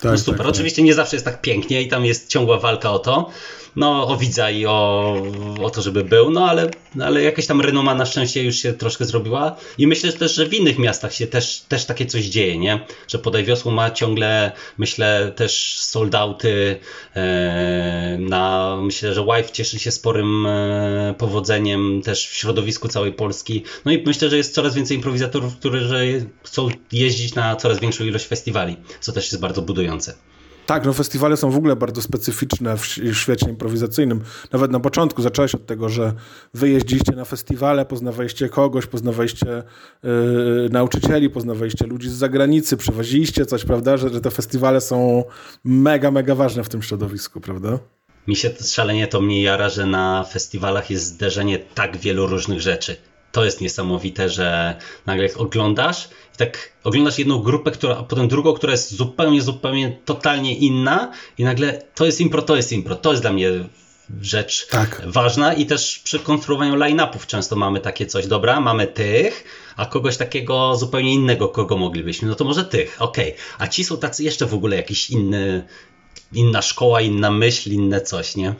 tak, 0.00 0.12
no 0.12 0.18
super. 0.18 0.34
Tak, 0.34 0.46
tak. 0.46 0.54
Oczywiście 0.54 0.82
nie 0.82 0.94
zawsze 0.94 1.16
jest 1.16 1.24
tak 1.24 1.40
pięknie 1.40 1.82
i 1.82 1.88
tam 1.88 2.04
jest 2.04 2.28
ciągła 2.28 2.58
walka 2.58 2.92
o 2.92 2.98
to, 2.98 3.30
no, 3.76 4.08
o 4.08 4.16
widza 4.16 4.50
i 4.50 4.66
o, 4.66 5.16
o 5.62 5.70
to, 5.70 5.82
żeby 5.82 6.04
był, 6.04 6.30
no 6.30 6.48
ale, 6.48 6.70
ale 7.00 7.22
jakaś 7.22 7.46
tam 7.46 7.60
renoma 7.60 7.94
na 7.94 8.06
szczęście 8.06 8.42
już 8.42 8.56
się 8.56 8.72
troszkę 8.72 9.04
zrobiła 9.04 9.56
i 9.78 9.86
myślę 9.86 10.12
też, 10.12 10.34
że 10.34 10.46
w 10.46 10.54
innych 10.54 10.78
miastach 10.78 11.14
się 11.14 11.26
też, 11.26 11.60
też 11.68 11.84
takie 11.84 12.06
coś 12.06 12.24
dzieje, 12.24 12.58
nie? 12.58 12.86
Że 13.08 13.18
Podaj 13.18 13.44
Wiosło 13.44 13.72
ma 13.72 13.90
ciągle, 13.90 14.52
myślę, 14.78 15.32
też 15.36 15.78
soldauty 15.78 16.78
e, 17.14 18.16
na, 18.20 18.76
myślę, 18.82 19.14
że 19.14 19.24
Wife 19.24 19.52
cieszy 19.52 19.78
się 19.78 19.90
sporym 19.90 20.46
e, 20.46 21.14
powodzeniem 21.18 22.02
też 22.02 22.28
w 22.28 22.34
środowisku 22.34 22.88
całej 22.88 23.12
Polski, 23.12 23.64
no 23.84 23.92
i 23.92 24.02
myślę, 24.06 24.30
że 24.30 24.36
jest 24.36 24.54
coraz 24.54 24.74
więcej 24.74 24.96
improwizatorów, 24.96 25.56
którzy 25.56 26.26
chcą 26.44 26.68
jeździć 26.92 27.34
na 27.34 27.56
coraz 27.56 27.80
większą 27.80 28.04
ilość 28.04 28.26
festiwali, 28.26 28.76
co 29.00 29.12
też 29.12 29.32
jest 29.32 29.40
bardzo 29.40 29.62
budujące. 29.62 30.29
Tak, 30.70 30.84
no 30.84 30.92
festiwale 30.92 31.36
są 31.36 31.50
w 31.50 31.56
ogóle 31.56 31.76
bardzo 31.76 32.02
specyficzne 32.02 32.76
w 32.76 32.86
świecie 33.12 33.50
improwizacyjnym. 33.50 34.20
Nawet 34.52 34.70
na 34.70 34.80
początku 34.80 35.22
zacząłeś 35.22 35.54
od 35.54 35.66
tego, 35.66 35.88
że 35.88 36.12
wy 36.54 36.68
jeździliście 36.68 37.12
na 37.12 37.24
festiwale, 37.24 37.86
poznawaliście 37.86 38.48
kogoś, 38.48 38.86
poznawaliście 38.86 39.62
yy, 40.02 40.68
nauczycieli, 40.72 41.30
poznawaliście 41.30 41.86
ludzi 41.86 42.08
z 42.08 42.12
zagranicy, 42.12 42.76
przywoziliście 42.76 43.46
coś, 43.46 43.64
prawda? 43.64 43.96
Że, 43.96 44.08
że 44.08 44.20
te 44.20 44.30
festiwale 44.30 44.80
są 44.80 45.24
mega, 45.64 46.10
mega 46.10 46.34
ważne 46.34 46.64
w 46.64 46.68
tym 46.68 46.82
środowisku, 46.82 47.40
prawda? 47.40 47.78
Mi 48.26 48.36
się 48.36 48.50
szalenie 48.66 49.06
to 49.06 49.20
mnie 49.20 49.42
jara, 49.42 49.68
że 49.68 49.86
na 49.86 50.24
festiwalach 50.24 50.90
jest 50.90 51.04
zderzenie 51.04 51.58
tak 51.58 51.96
wielu 51.96 52.26
różnych 52.26 52.60
rzeczy. 52.60 52.96
To 53.32 53.44
jest 53.44 53.60
niesamowite, 53.60 54.28
że 54.28 54.76
nagle 55.06 55.22
jak 55.22 55.36
oglądasz 55.36 56.08
tak 56.40 56.72
oglądasz 56.84 57.18
jedną 57.18 57.38
grupę, 57.38 57.70
która, 57.70 57.96
a 57.96 58.02
potem 58.02 58.28
drugą, 58.28 58.52
która 58.52 58.72
jest 58.72 58.94
zupełnie, 58.94 59.42
zupełnie 59.42 59.98
totalnie 60.04 60.56
inna 60.56 61.12
i 61.38 61.44
nagle 61.44 61.82
to 61.94 62.06
jest 62.06 62.20
impro, 62.20 62.42
to 62.42 62.56
jest 62.56 62.72
impro. 62.72 62.96
To 62.96 63.10
jest 63.10 63.22
dla 63.22 63.32
mnie 63.32 63.50
rzecz 64.20 64.66
tak. 64.66 65.02
ważna 65.06 65.54
i 65.54 65.66
też 65.66 65.98
przy 65.98 66.18
konstruowaniu 66.18 66.76
line-upów 66.76 67.26
często 67.26 67.56
mamy 67.56 67.80
takie 67.80 68.06
coś, 68.06 68.26
dobra, 68.26 68.60
mamy 68.60 68.86
tych, 68.86 69.44
a 69.76 69.86
kogoś 69.86 70.16
takiego 70.16 70.76
zupełnie 70.76 71.14
innego, 71.14 71.48
kogo 71.48 71.76
moglibyśmy, 71.76 72.28
no 72.28 72.34
to 72.34 72.44
może 72.44 72.64
tych, 72.64 72.96
okej, 73.02 73.32
okay. 73.32 73.44
a 73.58 73.68
ci 73.68 73.84
są 73.84 73.96
tacy 73.96 74.24
jeszcze 74.24 74.46
w 74.46 74.54
ogóle 74.54 74.76
jakiś 74.76 75.10
inny, 75.10 75.66
inna 76.32 76.62
szkoła, 76.62 77.00
inna 77.00 77.30
myśl, 77.30 77.72
inne 77.72 78.00
coś, 78.00 78.36
nie? 78.36 78.54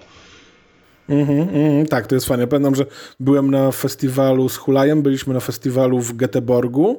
Mm 1.10 1.26
-hmm, 1.26 1.54
mm, 1.54 1.86
tak, 1.86 2.06
to 2.06 2.14
jest 2.14 2.26
fajne. 2.26 2.46
Pamiętam, 2.46 2.74
że 2.74 2.86
byłem 3.20 3.50
na 3.50 3.70
festiwalu 3.70 4.48
z 4.48 4.56
Hulajem, 4.56 5.02
byliśmy 5.02 5.34
na 5.34 5.40
festiwalu 5.40 6.00
w 6.00 6.16
Göteborgu 6.16 6.96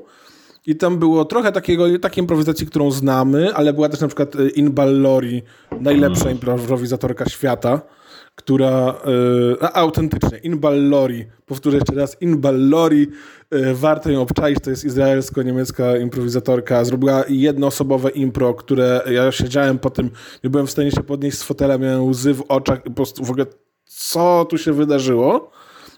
i 0.66 0.76
tam 0.76 0.98
było 0.98 1.26
trochę 1.26 1.52
takiego, 1.52 2.00
takiej 2.00 2.22
improwizacji, 2.22 2.68
którą 2.68 2.92
znamy, 2.92 3.54
ale 3.54 3.74
była 3.74 3.90
też 3.90 4.00
na 4.00 4.08
przykład 4.08 4.36
y, 4.36 4.50
Inbal 4.50 5.02
Lori, 5.02 5.44
najlepsza 5.82 6.30
mm. 6.30 6.34
improwizatorka 6.34 7.30
świata, 7.30 7.82
która 8.36 8.96
yy, 9.62 9.74
autentycznie, 9.74 10.38
Inbal 10.38 10.90
Lori, 10.90 11.26
powtórzę 11.46 11.78
jeszcze 11.78 11.96
raz, 11.96 12.22
Inbal 12.22 12.70
Lori, 12.70 13.08
yy, 13.52 13.76
warto 13.76 14.12
ją 14.12 14.22
obczaić, 14.22 14.60
to 14.64 14.70
jest 14.70 14.86
izraelsko-niemiecka 14.86 15.98
improwizatorka, 15.98 16.86
zrobiła 16.86 17.24
jednoosobowe 17.30 18.10
impro, 18.10 18.54
które 18.54 19.02
ja 19.12 19.32
siedziałem 19.32 19.80
po 19.80 19.90
tym, 19.90 20.10
nie 20.44 20.50
byłem 20.50 20.68
w 20.68 20.72
stanie 20.72 20.92
się 20.92 21.04
podnieść 21.04 21.38
z 21.38 21.44
fotela, 21.44 21.78
miałem 21.78 22.04
łzy 22.04 22.34
w 22.34 22.42
oczach 22.48 22.80
i 22.80 22.90
po 22.90 22.92
prostu 22.92 23.24
w 23.24 23.32
ogóle 23.32 23.46
co 23.86 24.46
tu 24.50 24.58
się 24.58 24.74
wydarzyło. 24.74 25.52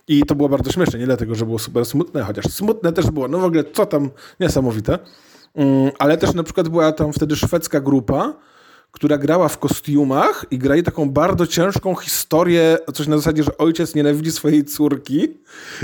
I 0.07 0.23
to 0.23 0.35
było 0.35 0.49
bardzo 0.49 0.71
śmieszne, 0.71 0.99
nie 0.99 1.05
dlatego, 1.05 1.35
że 1.35 1.45
było 1.45 1.59
super 1.59 1.85
smutne, 1.85 2.23
chociaż 2.23 2.45
smutne 2.45 2.93
też 2.93 3.11
było, 3.11 3.27
no 3.27 3.39
w 3.39 3.43
ogóle 3.43 3.63
co 3.73 3.85
tam 3.85 4.09
niesamowite. 4.39 4.99
Mm, 5.55 5.91
ale 5.99 6.17
też 6.17 6.33
na 6.33 6.43
przykład 6.43 6.69
była 6.69 6.91
tam 6.91 7.13
wtedy 7.13 7.35
szwedzka 7.35 7.79
grupa, 7.79 8.33
która 8.91 9.17
grała 9.17 9.47
w 9.47 9.57
kostiumach 9.57 10.45
i 10.51 10.57
grali 10.57 10.83
taką 10.83 11.09
bardzo 11.09 11.47
ciężką 11.47 11.95
historię, 11.95 12.77
coś 12.93 13.07
na 13.07 13.17
zasadzie, 13.17 13.43
że 13.43 13.57
ojciec 13.57 13.95
nienawidzi 13.95 14.31
swojej 14.31 14.65
córki 14.65 15.27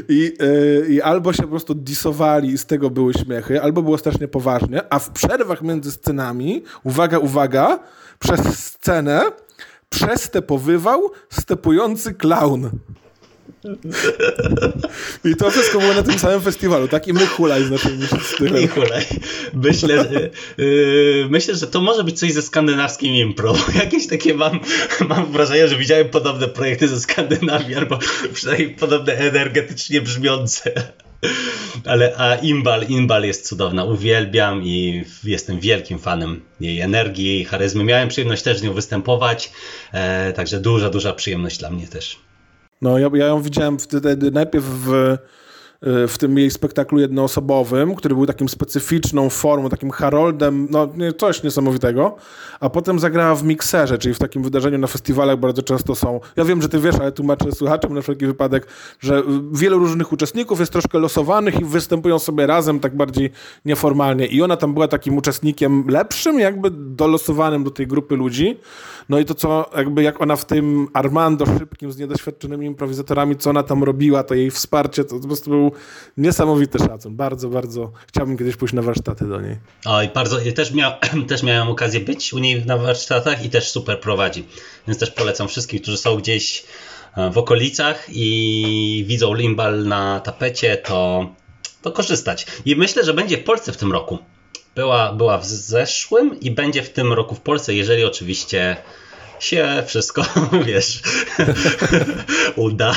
i, 0.10 0.34
yy, 0.40 0.88
i 0.90 1.02
albo 1.02 1.34
się 1.34 1.44
po 1.44 1.50
prostu 1.50 1.76
disowali 1.76 2.50
i 2.50 2.58
z 2.58 2.66
tego 2.66 2.90
były 2.90 3.14
śmiechy, 3.14 3.62
albo 3.62 3.82
było 3.82 3.98
strasznie 3.98 4.28
poważnie, 4.28 4.82
a 4.90 5.00
w 5.00 5.10
przerwach 5.10 5.62
między 5.62 5.92
scenami, 5.92 6.64
uwaga, 6.84 7.20
uwaga, 7.20 7.80
przez 8.20 8.40
scenę 8.60 9.22
przestepowywał 9.90 11.12
stepujący 11.30 12.14
clown. 12.14 12.70
I 15.26 15.36
to 15.36 15.52
wszystko 15.52 15.80
było 15.80 15.94
na 15.94 16.04
tym 16.04 16.20
samym 16.20 16.42
festiwalu, 16.42 16.88
tak? 16.88 17.08
I 17.08 17.14
my 17.14 17.26
hulaj 17.26 17.64
z 17.64 17.72
naszymi 17.72 18.08
stylem. 18.22 18.64
I 18.64 18.68
hulaj. 18.68 19.06
Myślę, 19.54 20.10
yy, 20.58 21.28
myślę, 21.30 21.56
że 21.56 21.68
to 21.68 21.82
może 21.82 22.04
być 22.04 22.20
coś 22.20 22.34
ze 22.34 22.42
skandynawskim 22.42 23.14
impro. 23.14 23.54
Jakieś 23.76 24.08
takie 24.08 24.34
mam, 24.34 24.60
mam 25.10 25.32
wrażenie, 25.32 25.68
że 25.68 25.78
widziałem 25.78 26.10
podobne 26.10 26.48
projekty 26.48 26.88
ze 26.88 27.00
Skandynawii, 27.00 27.76
albo 27.76 28.00
przynajmniej 28.34 28.70
podobne 28.76 29.14
energetycznie 29.14 30.02
brzmiące. 30.02 30.94
Ale 31.86 32.18
a 32.18 32.36
Imbal, 32.36 32.84
Imbal 32.84 33.24
jest 33.24 33.48
cudowna, 33.48 33.84
uwielbiam 33.84 34.64
i 34.64 35.04
jestem 35.24 35.60
wielkim 35.60 36.00
fanem 36.00 36.42
jej 36.60 36.80
energii, 36.80 37.26
jej 37.26 37.46
charyzmy. 37.46 37.84
Miałem 37.84 38.10
przyjemność 38.10 38.44
też 38.44 38.60
z 38.60 38.64
nią 38.64 38.74
występować, 38.74 39.52
e, 39.92 40.34
także 40.34 40.60
duża, 40.60 40.90
duża 40.90 41.14
przyjemność 41.14 41.58
dla 41.58 41.70
mnie 41.70 41.88
też. 41.88 42.20
No, 42.82 43.00
ja, 43.00 43.10
ja 43.14 43.26
ją 43.26 43.42
widziałem 43.42 43.80
wtedy 43.80 44.32
najpierw 44.32 44.66
w 44.66 45.18
w 45.82 46.16
tym 46.20 46.38
jej 46.38 46.52
spektaklu 46.52 47.00
jednoosobowym, 47.00 47.96
który 47.96 48.16
był 48.16 48.26
takim 48.26 48.50
specyficzną 48.50 49.30
formą, 49.30 49.70
takim 49.70 49.92
Haroldem, 49.92 50.68
no 50.70 50.90
coś 51.18 51.44
niesamowitego, 51.44 52.16
a 52.60 52.70
potem 52.70 53.00
zagrała 53.00 53.36
w 53.36 53.44
mikserze, 53.44 53.98
czyli 53.98 54.16
w 54.16 54.20
takim 54.20 54.44
wydarzeniu 54.44 54.78
na 54.78 54.88
festiwalach 54.88 55.40
bardzo 55.40 55.64
często 55.64 55.96
są, 55.96 56.20
ja 56.36 56.46
wiem, 56.46 56.62
że 56.62 56.70
ty 56.70 56.80
wiesz, 56.80 56.96
ale 56.96 57.12
tłumaczę 57.12 57.52
słuchaczom 57.52 57.94
na 57.94 58.02
wszelki 58.02 58.26
wypadek, 58.26 58.68
że 59.00 59.24
wielu 59.52 59.80
różnych 59.80 60.12
uczestników 60.12 60.60
jest 60.60 60.72
troszkę 60.72 61.00
losowanych 61.00 61.60
i 61.60 61.66
występują 61.66 62.20
sobie 62.20 62.48
razem 62.48 62.80
tak 62.80 62.98
bardziej 62.98 63.30
nieformalnie. 63.66 64.26
I 64.26 64.42
ona 64.42 64.58
tam 64.58 64.74
była 64.74 64.88
takim 64.88 65.18
uczestnikiem 65.18 65.88
lepszym, 65.88 66.40
jakby 66.40 66.72
dolosowanym 66.72 67.64
do 67.64 67.72
tej 67.72 67.88
grupy 67.88 68.16
ludzi, 68.16 68.60
no 69.10 69.20
i 69.20 69.26
to 69.26 69.34
co, 69.34 69.70
jakby 69.78 70.04
jak 70.04 70.22
ona 70.22 70.36
w 70.36 70.46
tym 70.46 70.88
Armando 70.94 71.46
szybkim 71.46 71.92
z 71.92 71.98
niedoświadczonymi 71.98 72.66
improwizatorami, 72.66 73.36
co 73.36 73.50
ona 73.50 73.64
tam 73.64 73.84
robiła, 73.84 74.24
to 74.24 74.36
jej 74.36 74.52
wsparcie, 74.52 75.04
to 75.04 75.20
po 75.20 75.28
prostu 75.28 75.50
był 75.50 75.69
niesamowity 76.18 76.80
szacun. 76.80 77.16
Bardzo, 77.16 77.50
bardzo 77.50 77.92
chciałbym 78.08 78.38
kiedyś 78.38 78.56
pójść 78.56 78.74
na 78.74 78.82
warsztaty 78.82 79.26
do 79.26 79.42
niej. 79.42 79.58
Oj, 79.86 80.10
bardzo, 80.14 80.38
też, 80.56 80.72
miał, 80.72 80.92
też 81.30 81.44
miałem 81.44 81.70
okazję 81.70 82.00
być 82.00 82.34
u 82.34 82.40
niej 82.40 82.66
na 82.66 82.78
warsztatach 82.78 83.46
i 83.46 83.50
też 83.50 83.72
super 83.72 84.00
prowadzi. 84.00 84.46
Więc 84.88 85.00
też 85.00 85.12
polecam 85.12 85.48
wszystkim, 85.48 85.80
którzy 85.80 85.98
są 85.98 86.16
gdzieś 86.16 86.64
e, 87.18 87.32
w 87.32 87.38
okolicach 87.38 88.06
i 88.10 89.06
widzą 89.08 89.34
limbal 89.34 89.84
na 89.84 90.20
tapecie, 90.20 90.78
to, 90.78 91.30
to 91.82 91.92
korzystać. 91.92 92.46
I 92.66 92.76
myślę, 92.76 93.04
że 93.04 93.14
będzie 93.14 93.38
w 93.38 93.44
Polsce 93.44 93.72
w 93.72 93.78
tym 93.78 93.92
roku. 93.92 94.18
Była, 94.76 95.14
była 95.14 95.38
w 95.38 95.46
zeszłym 95.46 96.40
i 96.40 96.52
będzie 96.52 96.84
w 96.84 96.90
tym 96.90 97.14
roku 97.14 97.36
w 97.36 97.42
Polsce, 97.42 97.74
jeżeli 97.74 98.04
oczywiście 98.04 98.78
się 99.44 99.84
wszystko, 99.88 100.24
wiesz, 100.68 101.02
uda. 102.56 102.94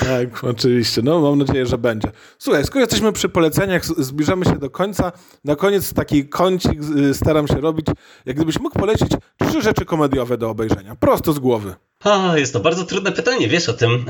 Tak, 0.00 0.44
oczywiście. 0.44 1.02
No, 1.02 1.20
mam 1.20 1.38
nadzieję, 1.38 1.66
że 1.66 1.78
będzie. 1.78 2.08
Słuchaj, 2.38 2.64
skoro 2.64 2.80
jesteśmy 2.80 3.12
przy 3.12 3.28
poleceniach, 3.28 3.84
zbliżamy 3.84 4.44
się 4.44 4.58
do 4.58 4.70
końca. 4.70 5.12
Na 5.44 5.56
koniec 5.56 5.92
taki 5.94 6.28
kącik 6.28 6.80
y, 7.10 7.14
staram 7.14 7.48
się 7.48 7.60
robić. 7.60 7.86
Jak 8.26 8.36
gdybyś 8.36 8.60
mógł 8.60 8.78
polecić 8.78 9.08
trzy 9.48 9.62
rzeczy 9.62 9.84
komediowe 9.84 10.38
do 10.38 10.50
obejrzenia. 10.50 10.96
Prosto 10.96 11.32
z 11.32 11.38
głowy. 11.38 11.74
O, 12.04 12.36
jest 12.36 12.52
to 12.52 12.60
bardzo 12.60 12.84
trudne 12.84 13.12
pytanie, 13.12 13.48
wiesz 13.48 13.68
o 13.68 13.72
tym. 13.72 14.04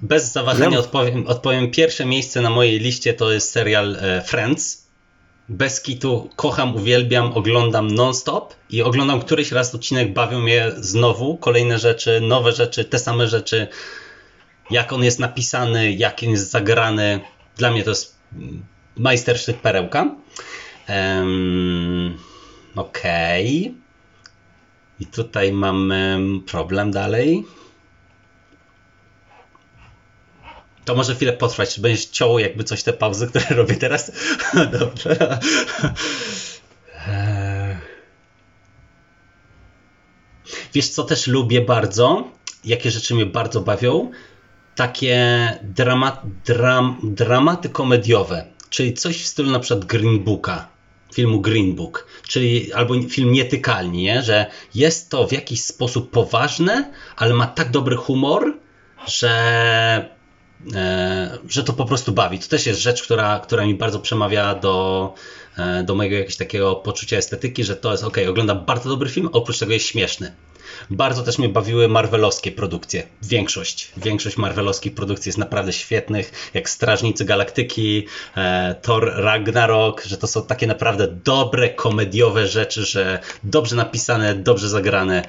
bez 0.00 0.32
zawahania 0.32 0.78
odpowiem, 0.78 1.26
odpowiem. 1.26 1.70
Pierwsze 1.70 2.06
miejsce 2.06 2.40
na 2.40 2.50
mojej 2.50 2.80
liście 2.80 3.14
to 3.14 3.32
jest 3.32 3.50
serial 3.50 3.96
e, 3.96 4.22
Friends 4.26 4.81
bez 5.48 5.80
kitu 5.80 6.30
kocham, 6.36 6.76
uwielbiam, 6.76 7.32
oglądam 7.32 7.94
non-stop 7.94 8.54
i 8.70 8.82
oglądam 8.82 9.20
któryś 9.20 9.52
raz 9.52 9.74
odcinek, 9.74 10.12
bawią 10.12 10.40
mnie 10.40 10.72
znowu, 10.76 11.36
kolejne 11.36 11.78
rzeczy, 11.78 12.20
nowe 12.20 12.52
rzeczy, 12.52 12.84
te 12.84 12.98
same 12.98 13.28
rzeczy, 13.28 13.68
jak 14.70 14.92
on 14.92 15.04
jest 15.04 15.18
napisany, 15.18 15.92
jak 15.92 16.22
on 16.22 16.30
jest 16.30 16.50
zagrany. 16.50 17.20
Dla 17.56 17.70
mnie 17.70 17.82
to 17.82 17.90
jest 17.90 18.16
majstersztyk 18.96 19.60
perełka. 19.60 20.14
Um, 20.88 22.18
Okej. 22.76 23.60
Okay. 23.60 23.82
I 25.00 25.06
tutaj 25.06 25.52
mamy 25.52 26.20
problem 26.46 26.90
dalej. 26.90 27.44
To 30.84 30.94
może 30.94 31.14
chwilę 31.14 31.32
potrwać, 31.32 31.80
będziesz 31.80 32.06
ciął 32.06 32.38
jakby 32.38 32.64
coś 32.64 32.82
te 32.82 32.92
pauzy, 32.92 33.26
które 33.26 33.44
robię 33.60 33.74
teraz? 33.74 34.12
Dobrze. 34.80 35.38
Eee. 37.08 37.76
Wiesz, 40.74 40.88
co 40.88 41.04
też 41.04 41.26
lubię 41.26 41.60
bardzo? 41.60 42.28
Jakie 42.64 42.90
rzeczy 42.90 43.14
mnie 43.14 43.26
bardzo 43.26 43.60
bawią? 43.60 44.10
Takie 44.74 45.18
drama, 45.62 46.22
dram, 46.44 46.98
dramaty 47.02 47.68
komediowe, 47.68 48.46
czyli 48.70 48.94
coś 48.94 49.22
w 49.22 49.26
stylu 49.26 49.50
na 49.50 49.60
przykład 49.60 49.84
Green 49.84 50.24
Booka, 50.24 50.68
filmu 51.14 51.40
Green 51.40 51.74
Book, 51.74 52.06
czyli 52.28 52.72
albo 52.72 52.94
film 53.08 53.32
Nietykalni, 53.32 54.02
nie? 54.02 54.22
że 54.22 54.46
jest 54.74 55.10
to 55.10 55.26
w 55.26 55.32
jakiś 55.32 55.62
sposób 55.62 56.10
poważne, 56.10 56.92
ale 57.16 57.34
ma 57.34 57.46
tak 57.46 57.70
dobry 57.70 57.96
humor, 57.96 58.54
że 59.06 60.21
że 61.48 61.64
to 61.64 61.72
po 61.72 61.84
prostu 61.84 62.12
bawi. 62.12 62.38
To 62.38 62.48
też 62.48 62.66
jest 62.66 62.80
rzecz, 62.80 63.02
która, 63.02 63.40
która 63.40 63.66
mi 63.66 63.74
bardzo 63.74 64.00
przemawia 64.00 64.54
do, 64.54 65.14
e, 65.58 65.82
do 65.82 65.94
mojego 65.94 66.16
jakiegoś 66.16 66.36
takiego 66.36 66.74
poczucia 66.74 67.16
estetyki, 67.16 67.64
że 67.64 67.76
to 67.76 67.92
jest 67.92 68.04
ok, 68.04 68.18
oglądam 68.28 68.64
bardzo 68.64 68.88
dobry 68.88 69.08
film, 69.08 69.28
oprócz 69.32 69.58
tego 69.58 69.72
jest 69.72 69.86
śmieszny. 69.86 70.32
Bardzo 70.90 71.22
też 71.22 71.38
mnie 71.38 71.48
bawiły 71.48 71.88
marvelowskie 71.88 72.52
produkcje. 72.52 73.06
Większość. 73.22 73.92
Większość 73.96 74.36
marvelowskich 74.36 74.94
produkcji 74.94 75.28
jest 75.28 75.38
naprawdę 75.38 75.72
świetnych, 75.72 76.50
jak 76.54 76.70
Strażnicy 76.70 77.24
Galaktyki, 77.24 78.06
e, 78.36 78.74
Thor 78.82 79.12
Ragnarok, 79.16 80.04
że 80.04 80.16
to 80.16 80.26
są 80.26 80.42
takie 80.42 80.66
naprawdę 80.66 81.08
dobre, 81.24 81.68
komediowe 81.70 82.46
rzeczy, 82.46 82.84
że 82.84 83.18
dobrze 83.44 83.76
napisane, 83.76 84.34
dobrze 84.34 84.68
zagrane 84.68 85.22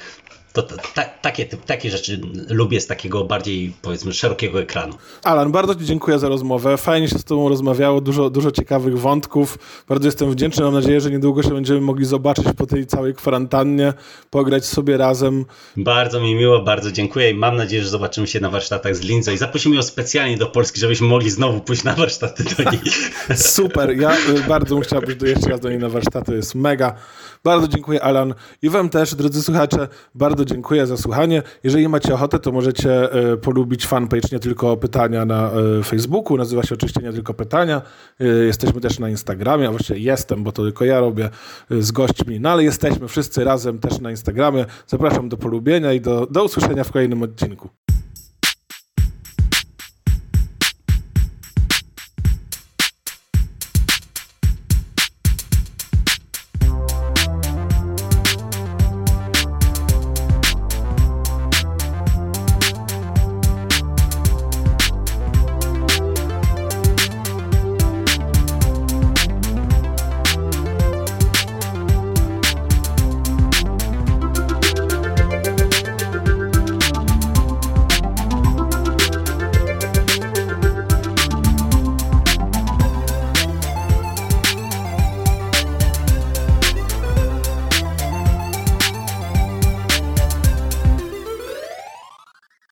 to, 0.54 0.64
to 0.64 0.76
ta, 0.94 1.04
takie, 1.04 1.46
takie 1.46 1.90
rzeczy 1.90 2.22
lubię 2.50 2.82
z 2.82 2.88
takiego 2.88 3.26
bardziej, 3.26 3.74
powiedzmy, 3.82 4.14
szerokiego 4.14 4.62
ekranu. 4.62 4.94
Alan, 5.24 5.52
bardzo 5.52 5.76
Ci 5.76 5.86
dziękuję 5.86 6.20
za 6.20 6.30
rozmowę. 6.30 6.78
Fajnie 6.78 7.08
się 7.08 7.20
z 7.20 7.24
Tobą 7.24 7.50
rozmawiało, 7.50 8.02
dużo, 8.02 8.30
dużo 8.30 8.52
ciekawych 8.52 9.00
wątków. 9.00 9.58
Bardzo 9.90 10.08
jestem 10.08 10.32
wdzięczny. 10.32 10.64
Mam 10.64 10.74
nadzieję, 10.74 11.02
że 11.02 11.12
niedługo 11.12 11.44
się 11.44 11.50
będziemy 11.50 11.82
mogli 11.82 12.06
zobaczyć 12.06 12.46
po 12.58 12.66
tej 12.66 12.86
całej 12.86 13.14
kwarantannie, 13.14 13.94
pograć 14.30 14.66
sobie 14.66 14.98
razem. 14.98 15.46
Bardzo 15.78 16.22
mi 16.22 16.36
miło, 16.36 16.62
bardzo 16.62 16.92
dziękuję 16.92 17.30
i 17.30 17.34
mam 17.34 17.56
nadzieję, 17.56 17.84
że 17.84 17.90
zobaczymy 17.90 18.28
się 18.28 18.40
na 18.40 18.50
warsztatach 18.50 18.96
z 18.96 19.02
Lindsay. 19.02 19.38
Zaprosimy 19.38 19.76
ją 19.76 19.84
specjalnie 19.84 20.38
do 20.38 20.46
Polski, 20.46 20.80
żebyśmy 20.80 21.08
mogli 21.08 21.30
znowu 21.30 21.62
pójść 21.62 21.84
na 21.84 21.94
warsztaty 21.96 22.44
do 22.44 22.72
niej. 22.72 22.82
Super, 23.36 24.00
ja 24.00 24.16
y, 24.16 24.48
bardzo 24.48 24.76
bym 24.76 24.84
chciał 24.84 25.02
być 25.02 25.22
jeszcze 25.22 25.50
raz 25.50 25.60
do 25.60 25.70
niej 25.70 25.80
na 25.80 25.90
warsztaty, 25.90 26.36
jest 26.36 26.56
mega. 26.56 26.96
Bardzo 27.44 27.68
dziękuję 27.68 28.03
Alan 28.03 28.34
i 28.61 28.70
Wam 28.70 28.90
też, 28.90 29.15
drodzy 29.15 29.44
słuchacze, 29.44 29.88
bardzo 30.15 30.45
dziękuję 30.45 30.88
za 30.88 30.98
słuchanie. 30.98 31.44
Jeżeli 31.64 31.90
macie 31.90 32.14
ochotę, 32.14 32.40
to 32.40 32.52
możecie 32.52 33.11
e, 33.11 33.38
polubić 33.38 33.88
fanpage 33.88 34.28
Nie 34.32 34.40
Tylko 34.40 34.78
Pytania 34.78 35.26
na 35.26 35.52
e, 35.52 35.84
Facebooku, 35.84 36.38
nazywa 36.38 36.64
się 36.64 36.76
oczywiście 36.76 37.02
Nie 37.02 37.14
Tylko 37.14 37.34
Pytania. 37.34 37.82
E, 38.20 38.26
jesteśmy 38.26 38.82
też 38.82 38.99
na 38.99 39.10
Instagramie, 39.10 39.68
a 39.68 39.72
właściwie 39.72 39.99
jestem, 39.99 40.44
bo 40.44 40.52
to 40.52 40.64
tylko 40.64 40.86
ja 40.86 40.99
robię 40.99 41.30
z 41.70 41.91
gośćmi, 41.91 42.40
no 42.40 42.49
ale 42.49 42.64
jesteśmy 42.64 43.07
wszyscy 43.07 43.44
razem 43.44 43.80
też 43.80 43.99
na 43.99 44.11
Instagramie. 44.11 44.65
Zapraszam 44.88 45.30
do 45.30 45.38
polubienia 45.38 45.94
i 45.94 46.02
do, 46.02 46.28
do 46.32 46.44
usłyszenia 46.44 46.84
w 46.84 46.91
kolejnym 46.91 47.24
odcinku. 47.24 47.70